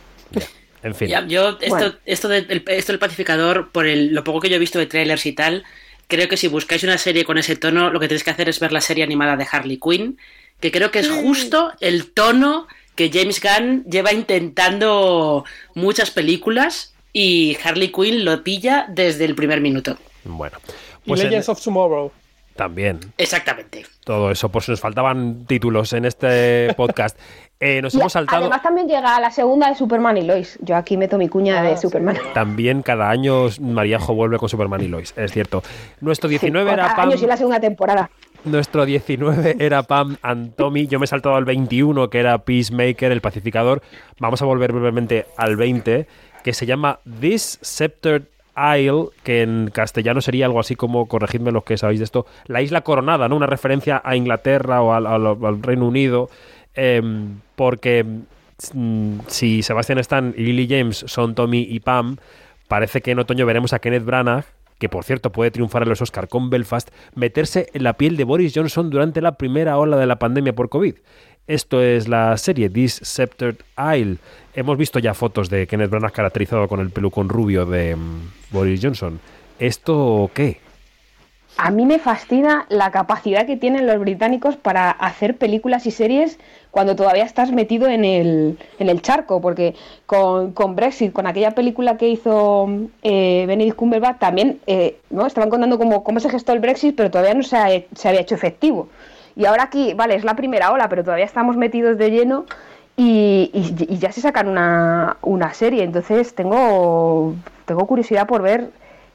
En 0.83 0.93
fin. 0.93 1.09
Yo, 1.27 1.49
esto, 1.59 1.67
Bueno. 1.69 1.93
esto, 2.05 2.27
del- 2.27 2.45
el- 2.49 2.63
esto 2.67 2.91
del 2.91 2.99
pacificador, 2.99 3.71
por 3.71 3.87
el, 3.87 4.13
lo 4.13 4.23
poco 4.23 4.39
que 4.41 4.49
yo 4.49 4.55
he 4.55 4.59
visto 4.59 4.77
de 4.79 4.85
trailers 4.85 5.25
y 5.25 5.33
tal, 5.33 5.63
creo 6.07 6.27
que 6.29 6.37
si 6.37 6.47
buscáis 6.47 6.83
una 6.83 6.97
serie 6.99 7.25
con 7.25 7.37
ese 7.39 7.55
tono, 7.55 7.89
lo 7.89 7.99
que 7.99 8.07
tenéis 8.07 8.23
que 8.23 8.29
hacer 8.31 8.49
es 8.49 8.59
ver 8.59 8.71
la 8.71 8.81
serie 8.81 9.03
animada 9.03 9.35
de 9.35 9.47
Harley 9.51 9.79
Quinn, 9.79 10.19
que 10.59 10.71
creo 10.71 10.91
que 10.91 10.99
es 10.99 11.09
justo 11.09 11.71
el 11.79 12.11
tono 12.11 12.67
que 12.95 13.09
James 13.11 13.41
Gunn 13.41 13.83
lleva 13.89 14.13
intentando 14.13 15.43
muchas 15.73 16.11
películas 16.11 16.93
y 17.11 17.57
Harley 17.63 17.91
Quinn 17.91 18.23
lo 18.25 18.43
pilla 18.43 18.85
desde 18.89 19.25
el 19.25 19.35
primer 19.35 19.61
minuto. 19.61 19.97
Bueno, 20.23 20.57
pues 21.05 21.21
en- 21.21 21.27
Legends 21.27 21.49
of 21.49 21.61
Tomorrow. 21.61 22.11
También 22.55 22.99
Exactamente. 23.17 23.85
todo 24.03 24.31
eso, 24.31 24.49
por 24.49 24.63
si 24.63 24.71
nos 24.71 24.79
faltaban 24.81 25.45
títulos 25.45 25.93
en 25.93 26.05
este 26.05 26.73
podcast. 26.77 27.17
Eh, 27.59 27.81
nos 27.81 27.93
Y 27.93 27.99
hemos 27.99 28.11
saltado 28.13 28.41
Además 28.41 28.61
también 28.63 28.87
llega 28.87 29.17
la 29.19 29.31
segunda 29.31 29.69
de 29.69 29.75
Superman 29.75 30.17
y 30.17 30.23
Lois. 30.23 30.59
Yo 30.61 30.75
aquí 30.75 30.97
meto 30.97 31.17
mi 31.17 31.29
cuña 31.29 31.59
Ah, 31.59 31.63
de 31.63 31.77
Superman. 31.77 32.17
también 32.33 32.81
cada 32.81 33.09
año 33.09 33.45
Maríajo 33.61 34.13
vuelve 34.13 34.37
con 34.37 34.49
Superman 34.49 34.81
y 34.81 34.87
Lois, 34.89 35.13
es 35.15 35.31
cierto. 35.31 35.63
Nuestro 36.01 36.27
19 36.29 36.69
era 36.71 36.83
Cada 36.83 36.95
Pam, 36.97 37.09
año 37.09 37.17
sí 37.17 37.25
la 37.25 37.37
segunda 37.37 37.59
temporada. 37.61 38.09
nuestro 38.43 38.85
19 38.85 39.55
era 39.59 39.83
Pam 39.83 40.17
and 40.21 40.53
Tommy, 40.55 40.87
yo 40.87 40.99
me 40.99 41.05
he 41.05 41.07
saltado 41.07 41.35
al 41.35 41.45
21 41.45 42.09
que 42.09 42.19
era 42.19 42.37
Peacemaker, 42.39 43.11
el 43.13 43.21
pacificador. 43.21 43.81
Vamos 44.19 44.41
a 44.41 44.45
volver 44.45 44.73
brevemente 44.73 45.25
al 45.37 45.55
20 45.55 46.07
que 46.43 46.53
se 46.53 46.65
llama 46.65 46.99
This 47.21 47.57
Sceptered 47.63 48.23
Isle, 48.55 49.07
que 49.23 49.41
en 49.41 49.69
castellano 49.71 50.21
sería 50.21 50.45
algo 50.45 50.59
así 50.59 50.75
como, 50.75 51.07
corregidme 51.07 51.51
los 51.51 51.63
que 51.63 51.77
sabéis 51.77 51.99
de 51.99 52.05
esto, 52.05 52.25
la 52.45 52.61
isla 52.61 52.81
coronada, 52.81 53.27
¿no? 53.27 53.35
Una 53.35 53.47
referencia 53.47 54.01
a 54.03 54.15
Inglaterra 54.15 54.81
o 54.81 54.93
al, 54.93 55.61
Reino 55.61 55.87
Unido, 55.87 56.29
em, 56.73 57.39
porque 57.55 58.05
mm, 58.73 59.19
si 59.27 59.63
Sebastian 59.63 59.99
Stan 59.99 60.33
y 60.37 60.43
Lily 60.43 60.67
James 60.67 61.05
son 61.07 61.35
Tommy 61.35 61.67
y 61.69 61.79
Pam, 61.79 62.17
parece 62.67 63.01
que 63.01 63.11
en 63.11 63.19
otoño 63.19 63.45
veremos 63.45 63.73
a 63.73 63.79
Kenneth 63.79 64.05
Branagh, 64.05 64.45
que 64.79 64.89
por 64.89 65.03
cierto 65.03 65.31
puede 65.31 65.51
triunfar 65.51 65.83
en 65.83 65.89
los 65.89 66.01
Oscar 66.01 66.27
con 66.27 66.49
Belfast, 66.49 66.89
meterse 67.15 67.69
en 67.73 67.83
la 67.83 67.93
piel 67.93 68.17
de 68.17 68.23
Boris 68.23 68.53
Johnson 68.55 68.89
durante 68.89 69.21
la 69.21 69.37
primera 69.37 69.77
ola 69.77 69.97
de 69.97 70.05
la 70.05 70.19
pandemia 70.19 70.53
por 70.53 70.69
COVID. 70.69 70.95
Esto 71.47 71.81
es 71.81 72.07
la 72.07 72.35
serie 72.37 72.69
This 72.69 73.01
Sceptered 73.03 73.57
Isle. 73.77 74.17
Hemos 74.55 74.77
visto 74.77 74.97
ya 74.99 75.13
fotos 75.13 75.49
de 75.49 75.67
Kenneth 75.67 75.91
Branagh 75.91 76.11
caracterizado 76.11 76.67
con 76.67 76.79
el 76.79 76.89
pelucón 76.89 77.29
rubio 77.29 77.65
de 77.65 77.95
mm, 77.95 78.31
Boris 78.51 78.79
Johnson. 78.81 79.19
¿Esto 79.59 80.29
qué? 80.33 80.57
A 81.57 81.71
mí 81.71 81.85
me 81.85 81.99
fascina 81.99 82.65
la 82.67 82.91
capacidad 82.91 83.45
que 83.45 83.55
tienen 83.55 83.87
los 83.87 83.97
británicos 83.99 84.57
para 84.57 84.89
hacer 84.91 85.37
películas 85.37 85.85
y 85.85 85.91
series 85.91 86.37
cuando 86.71 86.97
todavía 86.97 87.23
estás 87.23 87.51
metido 87.53 87.87
en 87.87 88.03
el, 88.03 88.57
en 88.79 88.89
el 88.89 89.01
charco, 89.01 89.39
porque 89.39 89.73
con, 90.05 90.51
con 90.51 90.75
Brexit, 90.75 91.13
con 91.13 91.27
aquella 91.27 91.51
película 91.51 91.95
que 91.95 92.09
hizo 92.09 92.67
eh, 93.03 93.45
Benedict 93.47 93.77
Cumberbatch, 93.77 94.19
también 94.19 94.59
eh, 94.67 94.97
¿no? 95.09 95.25
estaban 95.27 95.49
contando 95.49 95.77
cómo, 95.77 96.03
cómo 96.03 96.19
se 96.19 96.29
gestó 96.29 96.51
el 96.51 96.59
Brexit, 96.59 96.93
pero 96.97 97.09
todavía 97.09 97.35
no 97.35 97.43
se, 97.43 97.55
ha- 97.55 97.83
se 97.95 98.09
había 98.09 98.19
hecho 98.21 98.35
efectivo. 98.35 98.89
Y 99.35 99.45
ahora 99.45 99.63
aquí, 99.63 99.93
vale, 99.93 100.15
es 100.15 100.23
la 100.23 100.35
primera 100.35 100.71
ola, 100.71 100.87
pero 100.89 101.03
todavía 101.03 101.25
estamos 101.25 101.57
metidos 101.57 101.97
de 101.97 102.09
lleno 102.11 102.45
y, 102.95 103.49
y- 103.53 103.93
y 103.93 103.97
ya 103.97 104.11
se 104.11 104.21
sacan 104.21 104.47
una, 104.47 105.17
una 105.21 105.53
serie. 105.53 105.83
Entonces 105.83 106.33
tengo, 106.35 107.35
tengo 107.65 107.85
curiosidad 107.85 108.27
por 108.27 108.41
ver 108.41 108.69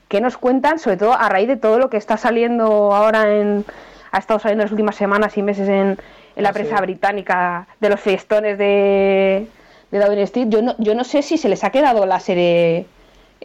qué 0.09 0.21
nos 0.21 0.37
cuentan, 0.37 0.79
sobre 0.79 0.97
todo 0.99 1.15
a 1.15 1.29
raíz 1.29 1.49
de 1.49 1.57
todo 1.57 1.79
lo 1.79 1.89
que 1.89 1.97
está 1.97 2.17
saliendo 2.17 2.95
ahora 2.95 3.35
en. 3.35 3.65
Ha 4.13 4.19
estado 4.19 4.41
saliendo 4.41 4.63
en 4.63 4.67
las 4.67 4.73
últimas 4.73 4.97
semanas 4.97 5.39
y 5.39 5.43
meses 5.43 5.69
en, 5.69 5.97
en 6.37 6.43
la 6.43 6.53
prensa 6.53 6.81
británica 6.83 7.67
de 7.79 7.89
los 7.91 8.01
fiestones 8.01 8.59
de, 8.59 9.47
de 9.93 9.99
Downing 10.01 10.19
Street. 10.25 10.49
Yo 10.49 10.63
no, 10.63 10.75
yo 10.79 10.95
no 10.97 11.05
sé 11.05 11.23
si 11.23 11.39
se 11.39 11.49
les 11.49 11.63
ha 11.63 11.71
quedado 11.71 12.05
la 12.07 12.19
serie 12.19 12.87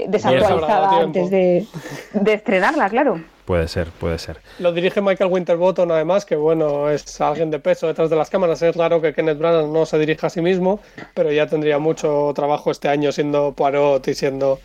desactualizada 0.07 0.89
antes 1.03 1.29
de, 1.29 1.67
de 2.13 2.33
estrenarla, 2.33 2.89
claro. 2.89 3.19
Puede 3.45 3.67
ser, 3.67 3.89
puede 3.89 4.17
ser. 4.17 4.39
Lo 4.57 4.73
dirige 4.73 5.01
Michael 5.01 5.31
Winterbottom, 5.31 5.91
además, 5.91 6.25
que 6.25 6.35
bueno, 6.35 6.89
es 6.89 7.21
alguien 7.21 7.51
de 7.51 7.59
peso 7.59 7.85
detrás 7.85 8.09
de 8.09 8.15
las 8.15 8.29
cámaras. 8.31 8.61
Es 8.63 8.75
raro 8.75 8.99
que 9.01 9.13
Kenneth 9.13 9.37
Branagh 9.37 9.67
no 9.67 9.85
se 9.85 9.99
dirija 9.99 10.27
a 10.27 10.29
sí 10.31 10.41
mismo, 10.41 10.79
pero 11.13 11.31
ya 11.31 11.45
tendría 11.45 11.77
mucho 11.77 12.31
trabajo 12.35 12.71
este 12.71 12.89
año 12.89 13.11
siendo 13.11 13.53
Poirot 13.53 14.07
y 14.07 14.15
siendo 14.15 14.59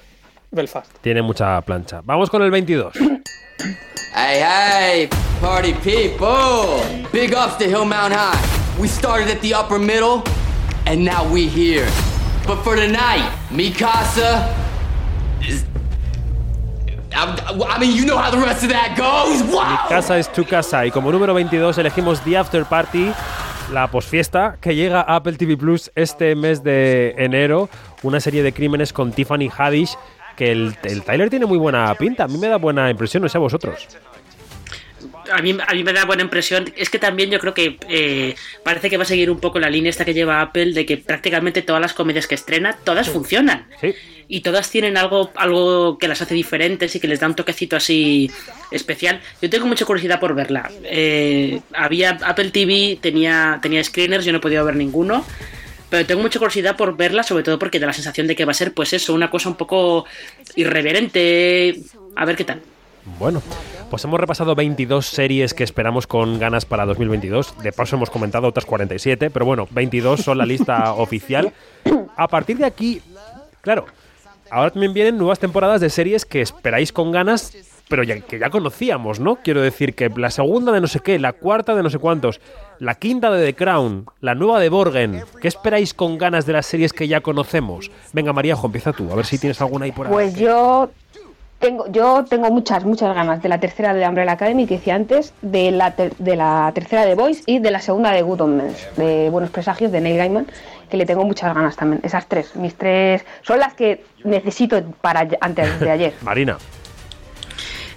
Belfast. 0.50 0.90
Tiene 1.02 1.20
mucha 1.20 1.60
plancha. 1.60 2.00
Vamos 2.04 2.30
con 2.30 2.42
el 2.42 2.50
22. 2.50 2.94
Hey, 4.12 4.42
hey, 4.42 5.08
party 5.40 5.74
people! 5.74 6.82
Big 7.12 7.34
ups 7.34 7.56
to 7.58 7.64
Hill 7.64 7.84
Mount 7.84 8.14
High. 8.14 8.80
We 8.80 8.88
started 8.88 9.28
at 9.28 9.40
the 9.42 9.54
upper 9.54 9.78
middle, 9.78 10.24
and 10.86 11.04
now 11.04 11.30
we 11.30 11.46
here. 11.46 11.86
But 12.46 12.64
for 12.64 12.74
tonight, 12.74 13.30
Mikasa 13.50 14.52
is. 15.46 15.64
Mi 19.70 19.88
casa 19.88 20.18
es 20.18 20.32
tu 20.32 20.44
casa 20.44 20.86
y 20.86 20.90
como 20.90 21.10
número 21.10 21.34
22 21.34 21.76
elegimos 21.78 22.20
The 22.22 22.36
After 22.36 22.64
Party, 22.64 23.10
la 23.72 23.90
posfiesta 23.90 24.56
que 24.60 24.74
llega 24.74 25.00
a 25.00 25.16
Apple 25.16 25.34
TV 25.34 25.56
Plus 25.56 25.90
este 25.94 26.34
mes 26.34 26.62
de 26.62 27.14
enero, 27.18 27.68
una 28.02 28.20
serie 28.20 28.42
de 28.42 28.52
crímenes 28.52 28.92
con 28.92 29.12
Tiffany 29.12 29.50
Haddish 29.56 29.96
que 30.36 30.52
el, 30.52 30.74
el 30.84 31.02
trailer 31.02 31.28
tiene 31.28 31.46
muy 31.46 31.58
buena 31.58 31.94
pinta, 31.96 32.24
a 32.24 32.28
mí 32.28 32.38
me 32.38 32.48
da 32.48 32.56
buena 32.56 32.90
impresión, 32.90 33.22
no 33.22 33.28
sé 33.28 33.36
a 33.36 33.40
vosotros. 33.40 33.88
A 35.32 35.42
mí, 35.42 35.56
a 35.66 35.74
mí 35.74 35.84
me 35.84 35.92
da 35.92 36.04
buena 36.06 36.22
impresión. 36.22 36.72
Es 36.76 36.90
que 36.90 36.98
también 36.98 37.30
yo 37.30 37.38
creo 37.38 37.54
que 37.54 37.78
eh, 37.88 38.34
parece 38.64 38.90
que 38.90 38.96
va 38.96 39.04
a 39.04 39.06
seguir 39.06 39.30
un 39.30 39.38
poco 39.38 39.58
la 39.58 39.70
línea 39.70 39.90
esta 39.90 40.04
que 40.04 40.14
lleva 40.14 40.40
Apple 40.40 40.72
de 40.72 40.86
que 40.86 40.96
prácticamente 40.96 41.62
todas 41.62 41.80
las 41.80 41.92
comedias 41.92 42.26
que 42.26 42.34
estrena, 42.34 42.76
todas 42.84 43.08
funcionan. 43.08 43.66
Sí. 43.80 43.94
Y 44.32 44.42
todas 44.42 44.70
tienen 44.70 44.96
algo, 44.96 45.32
algo 45.34 45.98
que 45.98 46.06
las 46.06 46.22
hace 46.22 46.34
diferentes 46.34 46.94
y 46.94 47.00
que 47.00 47.08
les 47.08 47.18
da 47.18 47.26
un 47.26 47.34
toquecito 47.34 47.74
así 47.74 48.30
especial. 48.70 49.20
Yo 49.42 49.50
tengo 49.50 49.66
mucha 49.66 49.84
curiosidad 49.84 50.20
por 50.20 50.36
verla. 50.36 50.70
Eh, 50.84 51.60
había 51.74 52.10
Apple 52.10 52.52
TV, 52.52 52.96
tenía, 53.02 53.58
tenía 53.60 53.82
screeners, 53.82 54.24
yo 54.24 54.30
no 54.30 54.38
he 54.38 54.40
podido 54.40 54.64
ver 54.64 54.76
ninguno. 54.76 55.24
Pero 55.88 56.06
tengo 56.06 56.22
mucha 56.22 56.38
curiosidad 56.38 56.76
por 56.76 56.96
verla, 56.96 57.24
sobre 57.24 57.42
todo 57.42 57.58
porque 57.58 57.80
da 57.80 57.88
la 57.88 57.92
sensación 57.92 58.28
de 58.28 58.36
que 58.36 58.44
va 58.44 58.52
a 58.52 58.54
ser, 58.54 58.72
pues 58.72 58.92
eso, 58.92 59.12
una 59.12 59.28
cosa 59.32 59.48
un 59.48 59.56
poco 59.56 60.04
irreverente. 60.54 61.80
A 62.14 62.24
ver 62.24 62.36
qué 62.36 62.44
tal. 62.44 62.62
Bueno, 63.18 63.42
pues 63.90 64.04
hemos 64.04 64.20
repasado 64.20 64.54
22 64.54 65.06
series 65.06 65.54
que 65.54 65.64
esperamos 65.64 66.06
con 66.06 66.38
ganas 66.38 66.66
para 66.66 66.86
2022. 66.86 67.58
De 67.64 67.72
paso 67.72 67.96
hemos 67.96 68.10
comentado 68.10 68.46
otras 68.46 68.64
47, 68.64 69.30
pero 69.30 69.44
bueno, 69.44 69.66
22 69.72 70.20
son 70.20 70.38
la 70.38 70.46
lista 70.46 70.92
oficial. 70.94 71.52
A 72.16 72.28
partir 72.28 72.58
de 72.58 72.66
aquí, 72.66 73.02
claro, 73.60 73.86
ahora 74.50 74.70
también 74.70 74.92
vienen 74.94 75.18
nuevas 75.18 75.38
temporadas 75.38 75.80
de 75.80 75.90
series 75.90 76.24
que 76.24 76.40
esperáis 76.40 76.92
con 76.92 77.12
ganas, 77.12 77.56
pero 77.88 78.02
ya, 78.02 78.20
que 78.20 78.38
ya 78.38 78.50
conocíamos, 78.50 79.18
¿no? 79.20 79.36
Quiero 79.36 79.60
decir 79.62 79.94
que 79.94 80.08
la 80.10 80.30
segunda 80.30 80.70
de 80.72 80.80
no 80.80 80.86
sé 80.86 81.00
qué, 81.00 81.18
la 81.18 81.32
cuarta 81.32 81.74
de 81.74 81.82
no 81.82 81.90
sé 81.90 81.98
cuántos, 81.98 82.40
la 82.78 82.94
quinta 82.94 83.30
de 83.30 83.44
The 83.44 83.54
Crown, 83.54 84.06
la 84.20 84.34
nueva 84.34 84.60
de 84.60 84.68
Borgen. 84.68 85.22
¿Qué 85.40 85.48
esperáis 85.48 85.92
con 85.92 86.16
ganas 86.18 86.46
de 86.46 86.52
las 86.52 86.66
series 86.66 86.92
que 86.92 87.08
ya 87.08 87.20
conocemos? 87.20 87.90
Venga, 88.12 88.32
Maríajo, 88.32 88.66
empieza 88.66 88.92
tú, 88.92 89.10
a 89.12 89.16
ver 89.16 89.26
si 89.26 89.38
tienes 89.38 89.60
alguna 89.60 89.86
ahí 89.86 89.92
por 89.92 90.06
ahí. 90.06 90.12
Pues 90.12 90.36
yo 90.36 90.90
tengo, 91.58 91.90
yo 91.90 92.24
tengo 92.28 92.48
muchas, 92.50 92.84
muchas 92.84 93.14
ganas 93.14 93.42
de 93.42 93.48
la 93.48 93.58
tercera 93.60 93.92
de 93.92 94.08
Umbrella 94.08 94.32
Academy 94.32 94.66
que 94.66 94.76
decía 94.76 94.94
antes, 94.94 95.34
de 95.42 95.70
la, 95.72 95.94
ter- 95.96 96.16
de 96.16 96.36
la 96.36 96.70
tercera 96.74 97.04
de 97.04 97.14
Boys 97.14 97.42
y 97.44 97.58
de 97.58 97.70
la 97.70 97.80
segunda 97.80 98.12
de 98.12 98.22
Good 98.22 98.40
Omens, 98.40 98.88
de 98.96 99.28
Buenos 99.30 99.50
Presagios, 99.50 99.92
de 99.92 100.00
Neil 100.00 100.16
Gaiman, 100.16 100.46
que 100.90 100.96
le 100.96 101.06
tengo 101.06 101.24
muchas 101.24 101.54
ganas 101.54 101.76
también. 101.76 102.00
Esas 102.04 102.26
tres, 102.28 102.54
mis 102.56 102.74
tres, 102.74 103.24
son 103.42 103.58
las 103.58 103.74
que 103.74 104.04
necesito 104.24 104.82
para 105.00 105.26
antes 105.40 105.80
de 105.80 105.90
ayer. 105.96 106.14
Marina. 106.22 106.58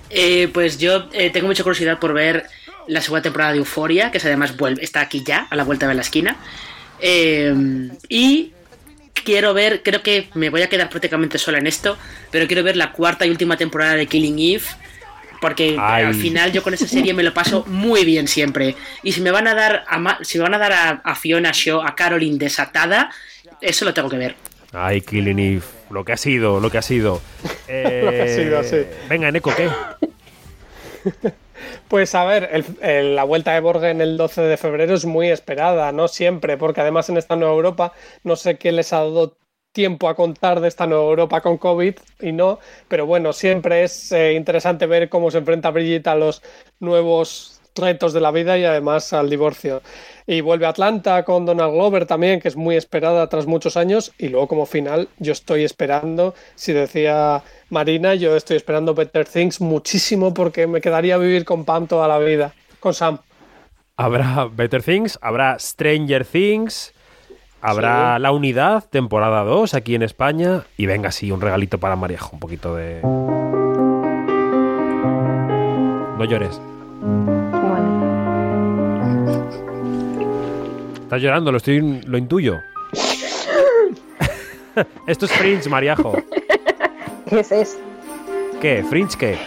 Eh, 0.09 0.47
pues 0.53 0.77
yo 0.77 1.09
eh, 1.11 1.31
tengo 1.31 1.47
mucha 1.47 1.63
curiosidad 1.63 1.99
por 1.99 2.13
ver 2.13 2.45
la 2.87 3.01
segunda 3.01 3.23
temporada 3.23 3.51
de 3.51 3.57
Euforia, 3.57 4.11
que 4.11 4.19
es 4.19 4.25
además 4.25 4.55
vuelve, 4.55 4.83
está 4.83 5.01
aquí 5.01 5.23
ya, 5.25 5.47
a 5.49 5.55
la 5.55 5.63
vuelta 5.63 5.87
de 5.87 5.95
la 5.95 6.01
esquina. 6.01 6.37
Eh, 6.99 7.89
y 8.09 8.53
quiero 9.23 9.53
ver, 9.53 9.81
creo 9.83 10.03
que 10.03 10.29
me 10.35 10.49
voy 10.49 10.61
a 10.61 10.69
quedar 10.69 10.89
prácticamente 10.89 11.37
sola 11.37 11.57
en 11.57 11.67
esto, 11.67 11.97
pero 12.31 12.47
quiero 12.47 12.63
ver 12.63 12.77
la 12.77 12.91
cuarta 12.91 13.25
y 13.25 13.29
última 13.29 13.57
temporada 13.57 13.95
de 13.95 14.05
Killing 14.05 14.39
Eve. 14.39 14.65
Porque 15.43 15.75
Ay. 15.77 16.05
al 16.05 16.15
final 16.15 16.53
yo 16.53 16.63
con 16.63 16.73
esa 16.73 16.87
serie 16.87 17.13
me 17.13 17.21
lo 17.21 17.33
paso 17.33 17.65
muy 17.67 18.05
bien 18.05 18.29
siempre. 18.29 18.75
Y 19.03 19.11
si 19.11 19.19
me 19.19 19.29
van 19.29 19.45
a 19.45 19.53
dar 19.53 19.83
a, 19.89 19.99
Ma- 19.99 20.17
si 20.21 20.37
me 20.37 20.43
van 20.43 20.53
a, 20.53 20.57
dar 20.57 20.71
a, 20.71 20.89
a 21.03 21.15
Fiona 21.15 21.51
Shaw, 21.53 21.81
a 21.81 21.95
Caroline 21.95 22.37
desatada, 22.37 23.11
eso 23.59 23.83
lo 23.83 23.93
tengo 23.93 24.07
que 24.09 24.17
ver. 24.17 24.35
Ay, 24.71 25.01
Killing 25.01 25.37
Eve, 25.39 25.61
lo 25.89 26.05
que 26.05 26.13
ha 26.13 26.17
sido, 26.17 26.61
lo 26.61 26.71
que 26.71 26.77
ha 26.77 26.81
sido. 26.81 27.21
Eh, 27.67 28.01
Lo 28.05 28.11
que 28.11 28.21
ha 28.21 28.27
sido, 28.29 28.63
sí. 28.63 28.87
Venga, 29.09 29.27
Eneco, 29.27 29.53
¿qué? 29.53 29.69
Pues 31.87 32.15
a 32.15 32.23
ver, 32.25 32.49
el- 32.51 32.65
el- 32.81 33.15
la 33.15 33.23
vuelta 33.23 33.53
de 33.53 33.59
Borgen 33.59 34.01
el 34.01 34.17
12 34.17 34.41
de 34.41 34.57
febrero 34.57 34.95
es 34.95 35.05
muy 35.05 35.29
esperada, 35.29 35.91
no 35.91 36.07
siempre, 36.07 36.57
porque 36.57 36.81
además 36.81 37.09
en 37.09 37.17
esta 37.17 37.35
nueva 37.35 37.53
Europa 37.53 37.93
no 38.23 38.35
sé 38.35 38.57
qué 38.57 38.71
les 38.71 38.93
ha 38.93 38.97
dado 38.99 39.35
tiempo 39.73 40.07
a 40.07 40.15
contar 40.15 40.61
de 40.61 40.67
esta 40.69 40.87
nueva 40.87 41.03
Europa 41.03 41.41
con 41.41 41.57
COVID 41.57 41.95
y 42.21 42.31
no, 42.31 42.59
pero 42.87 43.05
bueno, 43.05 43.33
siempre 43.33 43.83
es 43.83 44.11
eh, 44.11 44.33
interesante 44.33 44.85
ver 44.85 45.09
cómo 45.09 45.31
se 45.31 45.39
enfrenta 45.39 45.71
Brigitte 45.71 46.07
a 46.07 46.15
los 46.15 46.41
nuevos 46.79 47.59
retos 47.75 48.13
de 48.13 48.21
la 48.21 48.31
vida 48.31 48.57
y 48.57 48.65
además 48.65 49.13
al 49.13 49.29
divorcio. 49.29 49.81
Y 50.25 50.41
vuelve 50.41 50.67
a 50.67 50.69
Atlanta 50.69 51.23
con 51.23 51.45
Donald 51.45 51.73
Glover 51.73 52.05
también, 52.05 52.39
que 52.39 52.47
es 52.47 52.55
muy 52.55 52.75
esperada 52.75 53.27
tras 53.27 53.45
muchos 53.45 53.75
años. 53.75 54.13
Y 54.17 54.29
luego 54.29 54.47
como 54.47 54.65
final 54.65 55.09
yo 55.17 55.33
estoy 55.33 55.63
esperando, 55.63 56.33
si 56.55 56.71
decía 56.71 57.43
Marina, 57.69 58.15
yo 58.15 58.35
estoy 58.35 58.57
esperando 58.57 58.93
Better 58.93 59.25
Things 59.25 59.59
muchísimo 59.59 60.33
porque 60.33 60.67
me 60.67 60.81
quedaría 60.81 61.17
vivir 61.17 61.45
con 61.45 61.65
Pam 61.65 61.87
toda 61.87 62.07
la 62.07 62.19
vida, 62.19 62.53
con 62.79 62.93
Sam. 62.93 63.17
Habrá 63.97 64.47
Better 64.51 64.81
Things, 64.81 65.19
habrá 65.21 65.57
Stranger 65.59 66.25
Things, 66.25 66.93
habrá 67.63 68.15
Sí. 68.17 68.21
La 68.21 68.31
Unidad, 68.31 68.83
temporada 68.89 69.43
2, 69.43 69.73
aquí 69.73 69.95
en 69.95 70.03
España. 70.03 70.63
Y 70.77 70.85
venga, 70.85 71.11
sí, 71.11 71.31
un 71.31 71.41
regalito 71.41 71.79
para 71.79 71.95
Maríajo, 71.95 72.29
un 72.33 72.39
poquito 72.39 72.75
de... 72.75 73.01
No 76.17 76.25
llores. 76.25 76.61
Estás 81.01 81.21
llorando, 81.21 81.51
lo, 81.51 81.57
estoy, 81.57 82.01
lo 82.05 82.17
intuyo. 82.17 82.59
Esto 85.07 85.25
es 85.25 85.31
Fringe, 85.31 85.69
Mariajo. 85.69 86.15
Ese 87.27 87.61
es. 87.61 87.77
¿Qué? 88.61 88.83
¿Fringe 88.89 89.17
qué? 89.17 89.37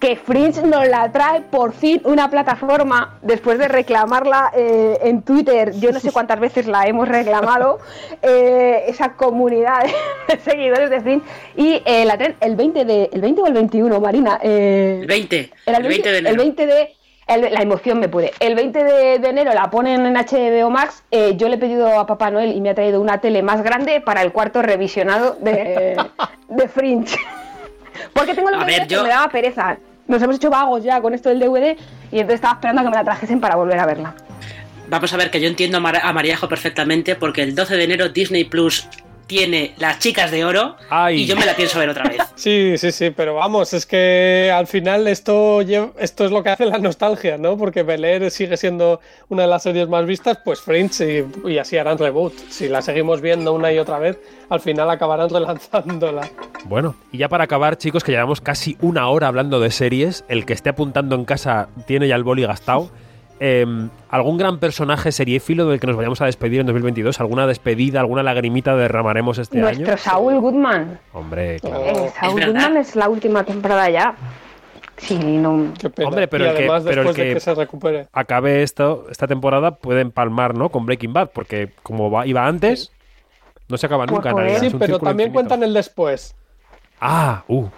Que 0.00 0.16
Fringe 0.16 0.62
nos 0.62 0.88
la 0.88 1.12
trae 1.12 1.42
por 1.42 1.72
fin 1.72 2.00
una 2.04 2.30
plataforma 2.30 3.18
después 3.22 3.58
de 3.58 3.68
reclamarla 3.68 4.50
eh, 4.56 4.98
en 5.02 5.22
Twitter. 5.22 5.72
Yo 5.78 5.92
no 5.92 6.00
sé 6.00 6.10
cuántas 6.10 6.40
veces 6.40 6.66
la 6.66 6.86
hemos 6.86 7.06
reclamado, 7.06 7.78
eh, 8.22 8.84
esa 8.88 9.12
comunidad 9.12 9.84
de 10.28 10.38
seguidores 10.40 10.88
de 10.90 11.00
Fringe. 11.00 11.26
Y 11.56 11.82
eh, 11.84 12.04
la 12.06 12.16
traen 12.16 12.34
el 12.40 12.56
20, 12.56 12.84
de, 12.84 13.10
el 13.12 13.20
20 13.20 13.42
o 13.42 13.46
el 13.46 13.52
21, 13.52 14.00
Marina. 14.00 14.38
Eh, 14.42 14.98
El 15.02 15.06
20. 15.06 15.50
era 15.66 15.78
El 15.78 15.86
20 15.86 16.12
de 16.12 16.18
enero. 16.18 16.30
El 16.32 16.36
20 16.38 16.66
de. 16.66 16.94
el- 17.26 17.52
la 17.54 17.62
emoción 17.62 18.00
me 18.00 18.08
puede. 18.08 18.32
El 18.40 18.54
20 18.54 18.82
de, 18.82 19.18
de 19.18 19.28
enero 19.28 19.52
la 19.52 19.70
ponen 19.70 20.06
en 20.06 20.14
HBO 20.14 20.70
Max. 20.70 21.02
eh, 21.10 21.34
yo 21.36 21.48
le 21.48 21.56
he 21.56 21.58
pedido 21.58 22.00
a 22.00 22.06
Papá 22.06 22.30
Noel 22.30 22.56
y 22.56 22.60
me 22.62 22.70
ha 22.70 22.74
traído 22.74 23.00
una 23.02 23.18
tele 23.20 23.42
más 23.42 23.62
grande 23.62 24.00
para 24.00 24.22
el 24.22 24.32
cuarto 24.32 24.62
revisionado 24.62 25.36
de, 25.40 25.96
de 26.48 26.68
Fringe. 26.68 27.18
Porque 28.14 28.34
tengo 28.34 28.48
el 28.48 28.54
A 28.54 28.58
DVD 28.64 28.66
ver, 28.66 28.86
que 28.88 28.96
me 29.02 29.08
daba 29.10 29.28
pereza. 29.28 29.76
Nos 30.10 30.20
hemos 30.22 30.36
hecho 30.36 30.50
vagos 30.50 30.82
ya 30.82 31.00
con 31.00 31.14
esto 31.14 31.28
del 31.28 31.38
DVD 31.38 31.76
y 32.10 32.16
entonces 32.18 32.34
estaba 32.34 32.54
esperando 32.54 32.80
a 32.80 32.84
que 32.84 32.90
me 32.90 32.96
la 32.96 33.04
trajesen 33.04 33.40
para 33.40 33.54
volver 33.54 33.78
a 33.78 33.86
verla. 33.86 34.14
Vamos 34.88 35.12
a 35.12 35.16
ver 35.16 35.30
que 35.30 35.40
yo 35.40 35.46
entiendo 35.46 35.76
a, 35.76 35.80
Mar- 35.80 36.00
a 36.02 36.12
Mariajo 36.12 36.48
perfectamente 36.48 37.14
porque 37.14 37.42
el 37.44 37.54
12 37.54 37.76
de 37.76 37.84
enero 37.84 38.08
Disney 38.08 38.42
Plus 38.44 38.88
tiene 39.30 39.74
Las 39.78 40.00
Chicas 40.00 40.32
de 40.32 40.44
Oro 40.44 40.74
y 41.12 41.24
yo 41.24 41.36
me 41.36 41.46
la 41.46 41.54
pienso 41.54 41.78
ver 41.78 41.88
otra 41.88 42.02
vez. 42.02 42.18
Sí, 42.34 42.78
sí, 42.78 42.90
sí, 42.90 43.10
pero 43.10 43.34
vamos, 43.34 43.74
es 43.74 43.84
que 43.84 44.50
al 44.52 44.66
final 44.66 45.06
esto, 45.06 45.60
esto 45.60 46.24
es 46.24 46.30
lo 46.30 46.42
que 46.42 46.48
hace 46.48 46.64
la 46.64 46.78
nostalgia, 46.78 47.36
¿no? 47.36 47.58
Porque 47.58 47.82
Bel 47.82 48.02
Air 48.02 48.30
sigue 48.30 48.56
siendo 48.56 48.98
una 49.28 49.42
de 49.42 49.48
las 49.48 49.62
series 49.62 49.88
más 49.88 50.06
vistas, 50.06 50.38
pues 50.42 50.60
Fringe 50.60 51.28
y, 51.44 51.50
y 51.50 51.58
así 51.58 51.76
harán 51.76 51.98
reboot. 51.98 52.32
Si 52.48 52.68
la 52.68 52.80
seguimos 52.80 53.20
viendo 53.20 53.52
una 53.52 53.70
y 53.72 53.78
otra 53.78 53.98
vez, 53.98 54.18
al 54.48 54.60
final 54.60 54.88
acabarán 54.88 55.28
relanzándola. 55.30 56.28
Bueno, 56.64 56.96
y 57.12 57.18
ya 57.18 57.28
para 57.28 57.44
acabar, 57.44 57.76
chicos, 57.76 58.02
que 58.02 58.12
llevamos 58.12 58.40
casi 58.40 58.76
una 58.80 59.06
hora 59.08 59.28
hablando 59.28 59.60
de 59.60 59.70
series, 59.70 60.24
el 60.28 60.46
que 60.46 60.54
esté 60.54 60.70
apuntando 60.70 61.14
en 61.14 61.26
casa 61.26 61.68
tiene 61.86 62.08
ya 62.08 62.16
el 62.16 62.24
boli 62.24 62.42
gastado. 62.42 62.90
Eh, 63.42 63.64
¿Algún 64.10 64.36
gran 64.36 64.58
personaje 64.58 65.12
seriéfilo 65.12 65.66
del 65.66 65.80
que 65.80 65.86
nos 65.86 65.96
vayamos 65.96 66.20
a 66.20 66.26
despedir 66.26 66.60
en 66.60 66.66
2022? 66.66 67.20
¿Alguna 67.20 67.46
despedida, 67.46 68.00
alguna 68.00 68.22
lagrimita 68.22 68.76
derramaremos 68.76 69.38
este 69.38 69.58
Nuestro 69.58 69.86
año? 69.86 69.96
Saúl 69.96 70.40
Goodman. 70.40 70.98
Hombre, 71.14 71.58
claro. 71.60 71.80
Eh, 71.86 72.12
Saúl 72.20 72.44
Goodman 72.44 72.76
es 72.76 72.96
la 72.96 73.08
última 73.08 73.42
temporada 73.44 73.88
ya. 73.88 74.14
Sí, 74.98 75.16
no. 75.18 75.72
Hombre, 76.04 76.28
pero 76.28 76.44
y 76.44 76.48
el 76.48 76.52
que, 76.54 76.58
además 76.64 76.82
pero 76.86 77.00
el 77.00 77.08
de 77.08 77.14
que 77.14 77.34
que 77.34 77.40
se 77.40 77.54
recupere. 77.54 78.08
acabe 78.12 78.62
esto, 78.62 79.06
esta 79.10 79.26
temporada 79.26 79.76
puede 79.76 80.02
empalmar, 80.02 80.54
¿no? 80.54 80.68
Con 80.68 80.84
Breaking 80.84 81.14
Bad, 81.14 81.30
porque 81.32 81.70
como 81.82 82.10
va- 82.10 82.26
iba 82.26 82.46
antes, 82.46 82.92
no 83.68 83.78
se 83.78 83.86
acaba 83.86 84.04
nunca. 84.04 84.28
en 84.30 84.36
realidad, 84.36 84.60
Sí, 84.60 84.76
pero 84.78 84.98
también 84.98 85.28
infinito. 85.30 85.32
cuentan 85.32 85.62
el 85.62 85.72
después. 85.72 86.34
Ah, 87.00 87.44
uh. 87.48 87.68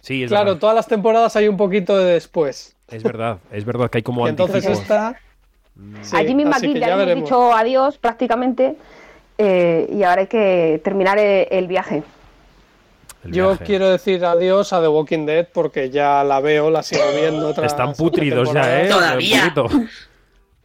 Sí, 0.00 0.22
es 0.24 0.30
Claro, 0.30 0.46
verdad. 0.46 0.60
todas 0.60 0.76
las 0.76 0.86
temporadas 0.86 1.36
hay 1.36 1.48
un 1.48 1.58
poquito 1.58 1.98
de 1.98 2.14
después. 2.14 2.74
Es 2.94 3.02
verdad, 3.02 3.38
es 3.50 3.64
verdad 3.64 3.90
que 3.90 3.98
hay 3.98 4.02
como 4.02 4.28
entonces 4.28 4.64
anticipos. 4.66 4.82
esta... 4.82 5.20
Sí, 6.02 6.16
a 6.16 6.20
Jimmy 6.20 6.44
así 6.44 6.50
McGill 6.50 6.74
que 6.74 6.80
ya, 6.80 6.86
ya 6.88 6.96
le 6.96 7.12
hemos 7.12 7.24
dicho 7.24 7.52
adiós 7.52 7.98
prácticamente 7.98 8.76
eh, 9.38 9.88
y 9.92 10.04
ahora 10.04 10.20
hay 10.20 10.26
que 10.28 10.80
terminar 10.84 11.18
eh, 11.18 11.48
el 11.50 11.66
viaje. 11.66 12.04
Yo 13.24 13.56
quiero 13.58 13.90
decir 13.90 14.24
adiós 14.24 14.72
a 14.72 14.80
The 14.80 14.88
Walking 14.88 15.26
Dead 15.26 15.48
porque 15.52 15.90
ya 15.90 16.22
la 16.24 16.40
veo, 16.40 16.70
la 16.70 16.82
sigo 16.82 17.02
viendo. 17.18 17.52
tras 17.54 17.72
Están 17.72 17.94
putridos 17.94 18.52
ya, 18.52 18.82
¿eh? 18.82 18.90
poquito. 19.14 19.66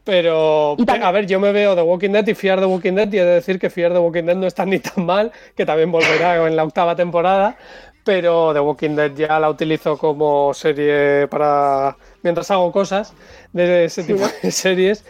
Pero, 0.04 0.76
a 1.04 1.12
ver, 1.12 1.28
yo 1.28 1.40
me 1.40 1.52
veo 1.52 1.76
The 1.76 1.84
Walking 1.84 2.10
Dead 2.10 2.28
y 2.28 2.34
Fear 2.34 2.60
The 2.60 2.66
Walking 2.66 2.94
Dead 2.94 3.14
y 3.14 3.18
he 3.18 3.24
de 3.24 3.34
decir 3.36 3.60
que 3.60 3.70
Fear 3.70 3.94
The 3.94 4.00
Walking 4.00 4.24
Dead 4.24 4.36
no 4.36 4.48
está 4.48 4.66
ni 4.66 4.80
tan 4.80 5.06
mal, 5.06 5.32
que 5.56 5.66
también 5.66 5.92
volverá 5.92 6.48
en 6.48 6.56
la 6.56 6.64
octava 6.64 6.96
temporada, 6.96 7.56
pero 8.04 8.52
The 8.54 8.60
Walking 8.60 8.96
Dead 8.96 9.14
ya 9.14 9.40
la 9.40 9.50
utilizo 9.50 9.98
como 9.98 10.54
serie 10.54 11.28
para 11.28 11.96
mientras 12.24 12.52
hago 12.52 12.72
cosas 12.72 13.14
de 13.54 13.86
ese 13.86 14.04
tipo 14.04 14.24
de 14.44 14.52
series. 14.52 15.04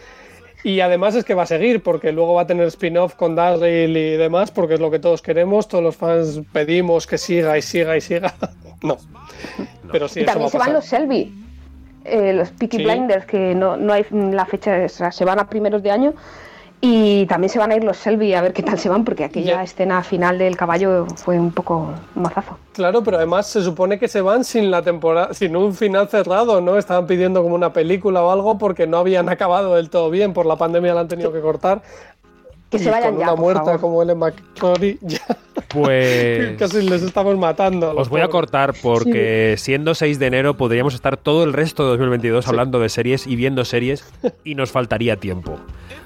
Y 0.62 0.80
además 0.80 1.14
es 1.14 1.24
que 1.24 1.32
va 1.34 1.44
a 1.44 1.46
seguir, 1.46 1.82
porque 1.82 2.12
luego 2.12 2.34
va 2.34 2.42
a 2.42 2.46
tener 2.46 2.66
spin-off 2.66 3.14
con 3.14 3.34
Daryl 3.34 3.96
y 3.96 4.16
demás, 4.16 4.50
porque 4.50 4.74
es 4.74 4.80
lo 4.80 4.90
que 4.90 4.98
todos 4.98 5.22
queremos, 5.22 5.68
todos 5.68 5.82
los 5.82 5.96
fans 5.96 6.42
pedimos 6.52 7.06
que 7.06 7.16
siga 7.16 7.56
y 7.56 7.62
siga 7.62 7.96
y 7.96 8.00
siga. 8.02 8.34
no. 8.82 8.98
Pero 9.90 10.06
sí, 10.08 10.20
y 10.20 10.22
eso 10.24 10.32
va 10.32 10.32
también 10.32 10.48
a 10.48 10.50
se 10.50 10.58
van 10.58 10.72
los 10.74 10.84
Selby, 10.84 11.34
eh, 12.04 12.32
los 12.34 12.50
Peaky 12.50 12.76
Sí. 12.76 12.84
Blinders, 12.84 13.24
que 13.24 13.54
no, 13.54 13.76
no 13.78 13.94
hay 13.94 14.04
la 14.10 14.44
fecha, 14.44 14.84
o 14.84 14.88
sea, 14.88 15.10
se 15.10 15.24
van 15.24 15.38
a 15.38 15.48
primeros 15.48 15.82
de 15.82 15.90
año. 15.90 16.14
Y 16.82 17.26
también 17.26 17.50
se 17.50 17.58
van 17.58 17.70
a 17.72 17.76
ir 17.76 17.84
los 17.84 17.98
Selby 17.98 18.32
a 18.32 18.40
ver 18.40 18.54
qué 18.54 18.62
tal 18.62 18.78
se 18.78 18.88
van, 18.88 19.04
porque 19.04 19.24
aquella 19.24 19.62
escena 19.62 20.02
final 20.02 20.38
del 20.38 20.56
caballo 20.56 21.06
fue 21.16 21.38
un 21.38 21.52
poco 21.52 21.92
un 22.16 22.22
mazazo. 22.22 22.56
Claro, 22.72 23.02
pero 23.04 23.18
además 23.18 23.48
se 23.48 23.62
supone 23.62 23.98
que 23.98 24.08
se 24.08 24.22
van 24.22 24.44
sin 24.44 24.70
la 24.70 24.80
temporada, 24.80 25.34
sin 25.34 25.56
un 25.56 25.74
final 25.74 26.08
cerrado, 26.08 26.62
¿no? 26.62 26.78
Estaban 26.78 27.06
pidiendo 27.06 27.42
como 27.42 27.54
una 27.54 27.74
película 27.74 28.22
o 28.22 28.30
algo 28.30 28.56
porque 28.56 28.86
no 28.86 28.96
habían 28.96 29.28
acabado 29.28 29.74
del 29.74 29.90
todo 29.90 30.08
bien, 30.08 30.32
por 30.32 30.46
la 30.46 30.56
pandemia 30.56 30.94
la 30.94 31.02
han 31.02 31.08
tenido 31.08 31.30
que 31.32 31.40
cortar. 31.40 31.82
Que 32.70 32.78
Y 32.78 32.80
se 32.80 32.90
vayan 32.90 33.10
con 33.10 33.18
ya, 33.20 33.24
una 33.26 33.32
por 33.32 33.40
muerta 33.40 33.64
favor. 33.64 33.80
como 33.80 34.02
Ellen 34.02 34.18
McCrory, 34.18 34.98
ya 35.02 35.18
Pues. 35.68 36.56
casi 36.56 36.80
les 36.88 37.02
estamos 37.02 37.36
matando. 37.36 37.90
a 37.90 37.94
Os 37.94 38.08
voy 38.08 38.20
a 38.22 38.24
pobres. 38.24 38.30
cortar 38.32 38.74
porque 38.80 39.56
siendo 39.58 39.94
6 39.94 40.18
de 40.18 40.26
enero 40.26 40.56
podríamos 40.56 40.94
estar 40.94 41.18
todo 41.18 41.44
el 41.44 41.52
resto 41.52 41.82
de 41.84 41.90
2022 41.90 42.48
hablando 42.48 42.80
de 42.80 42.88
series 42.88 43.26
y 43.26 43.36
viendo 43.36 43.64
series 43.66 44.04
y 44.44 44.54
nos 44.54 44.70
faltaría 44.70 45.16
tiempo. 45.16 45.56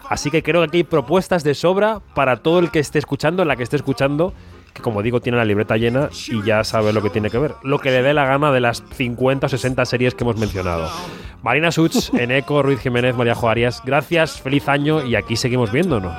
Así 0.08 0.30
que 0.30 0.42
creo 0.42 0.60
que 0.62 0.68
aquí 0.68 0.76
hay 0.78 0.84
propuestas 0.84 1.44
de 1.44 1.54
sobra 1.54 2.00
para 2.14 2.36
todo 2.38 2.58
el 2.58 2.70
que 2.70 2.78
esté 2.78 2.98
escuchando, 2.98 3.44
la 3.44 3.56
que 3.56 3.62
esté 3.62 3.76
escuchando, 3.76 4.32
que 4.72 4.82
como 4.82 5.02
digo 5.02 5.20
tiene 5.20 5.38
la 5.38 5.44
libreta 5.44 5.76
llena 5.76 6.10
y 6.28 6.42
ya 6.42 6.64
sabe 6.64 6.92
lo 6.92 7.02
que 7.02 7.10
tiene 7.10 7.30
que 7.30 7.38
ver. 7.38 7.54
Lo 7.62 7.78
que 7.78 7.90
le 7.90 8.02
dé 8.02 8.12
la 8.12 8.26
gana 8.26 8.52
de 8.52 8.60
las 8.60 8.82
50 8.94 9.46
o 9.46 9.48
60 9.48 9.84
series 9.84 10.14
que 10.14 10.24
hemos 10.24 10.36
mencionado. 10.36 10.90
Marina 11.42 11.70
Such, 11.70 12.14
Eneco, 12.18 12.62
Ruiz 12.62 12.80
Jiménez, 12.80 13.16
María 13.16 13.34
Jo 13.34 13.48
Arias, 13.48 13.82
gracias, 13.84 14.40
feliz 14.40 14.68
año 14.68 15.04
y 15.04 15.14
aquí 15.16 15.36
seguimos 15.36 15.70
viéndonos. 15.70 16.14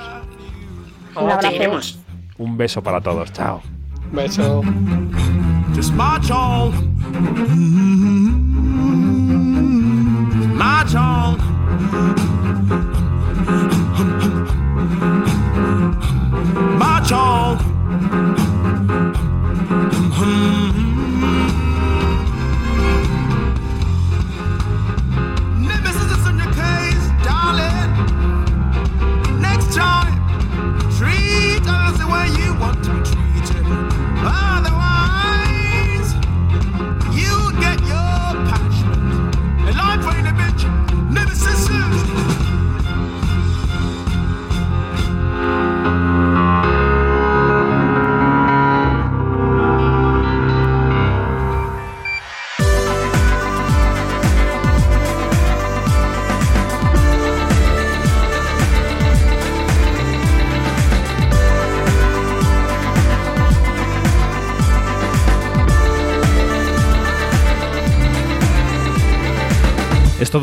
Un 1.16 1.32
abrazo. 1.32 2.00
Un 2.38 2.58
beso 2.58 2.82
para 2.82 3.00
todos, 3.00 3.32
chao. 3.32 3.62
Beso. 4.12 4.62
Just 5.76 5.94
march 5.94 6.30
on. 6.32 6.72
March 10.58 10.96
on. 10.96 12.25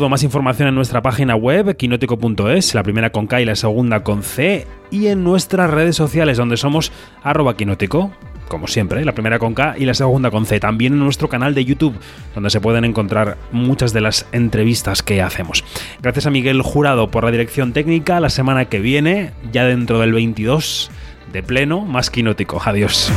Más 0.09 0.23
información 0.23 0.67
en 0.67 0.75
nuestra 0.75 1.01
página 1.01 1.35
web, 1.35 1.77
quinótico.es, 1.77 2.75
la 2.75 2.83
primera 2.83 3.11
con 3.11 3.25
K 3.25 3.41
y 3.41 3.45
la 3.45 3.55
segunda 3.55 4.03
con 4.03 4.21
C, 4.21 4.67
y 4.91 5.07
en 5.07 5.23
nuestras 5.23 5.69
redes 5.69 5.95
sociales, 5.95 6.37
donde 6.37 6.57
somos 6.57 6.91
arroba 7.23 7.55
quinótico, 7.55 8.11
como 8.49 8.67
siempre, 8.67 9.05
la 9.05 9.13
primera 9.13 9.39
con 9.39 9.53
K 9.53 9.75
y 9.77 9.85
la 9.85 9.93
segunda 9.93 10.29
con 10.29 10.45
C. 10.45 10.59
También 10.59 10.93
en 10.93 10.99
nuestro 10.99 11.29
canal 11.29 11.55
de 11.55 11.63
YouTube, 11.63 11.95
donde 12.35 12.49
se 12.49 12.59
pueden 12.59 12.83
encontrar 12.83 13.37
muchas 13.51 13.93
de 13.93 14.01
las 14.01 14.27
entrevistas 14.33 15.03
que 15.03 15.21
hacemos. 15.21 15.63
Gracias 16.01 16.27
a 16.27 16.31
Miguel 16.31 16.61
Jurado 16.61 17.09
por 17.09 17.23
la 17.23 17.31
dirección 17.31 17.71
técnica. 17.71 18.19
La 18.19 18.29
semana 18.29 18.65
que 18.65 18.79
viene, 18.79 19.31
ya 19.51 19.63
dentro 19.63 19.99
del 19.99 20.11
22, 20.11 20.91
de 21.31 21.43
pleno, 21.43 21.81
más 21.81 22.09
quinótico. 22.09 22.61
Adiós. 22.63 23.11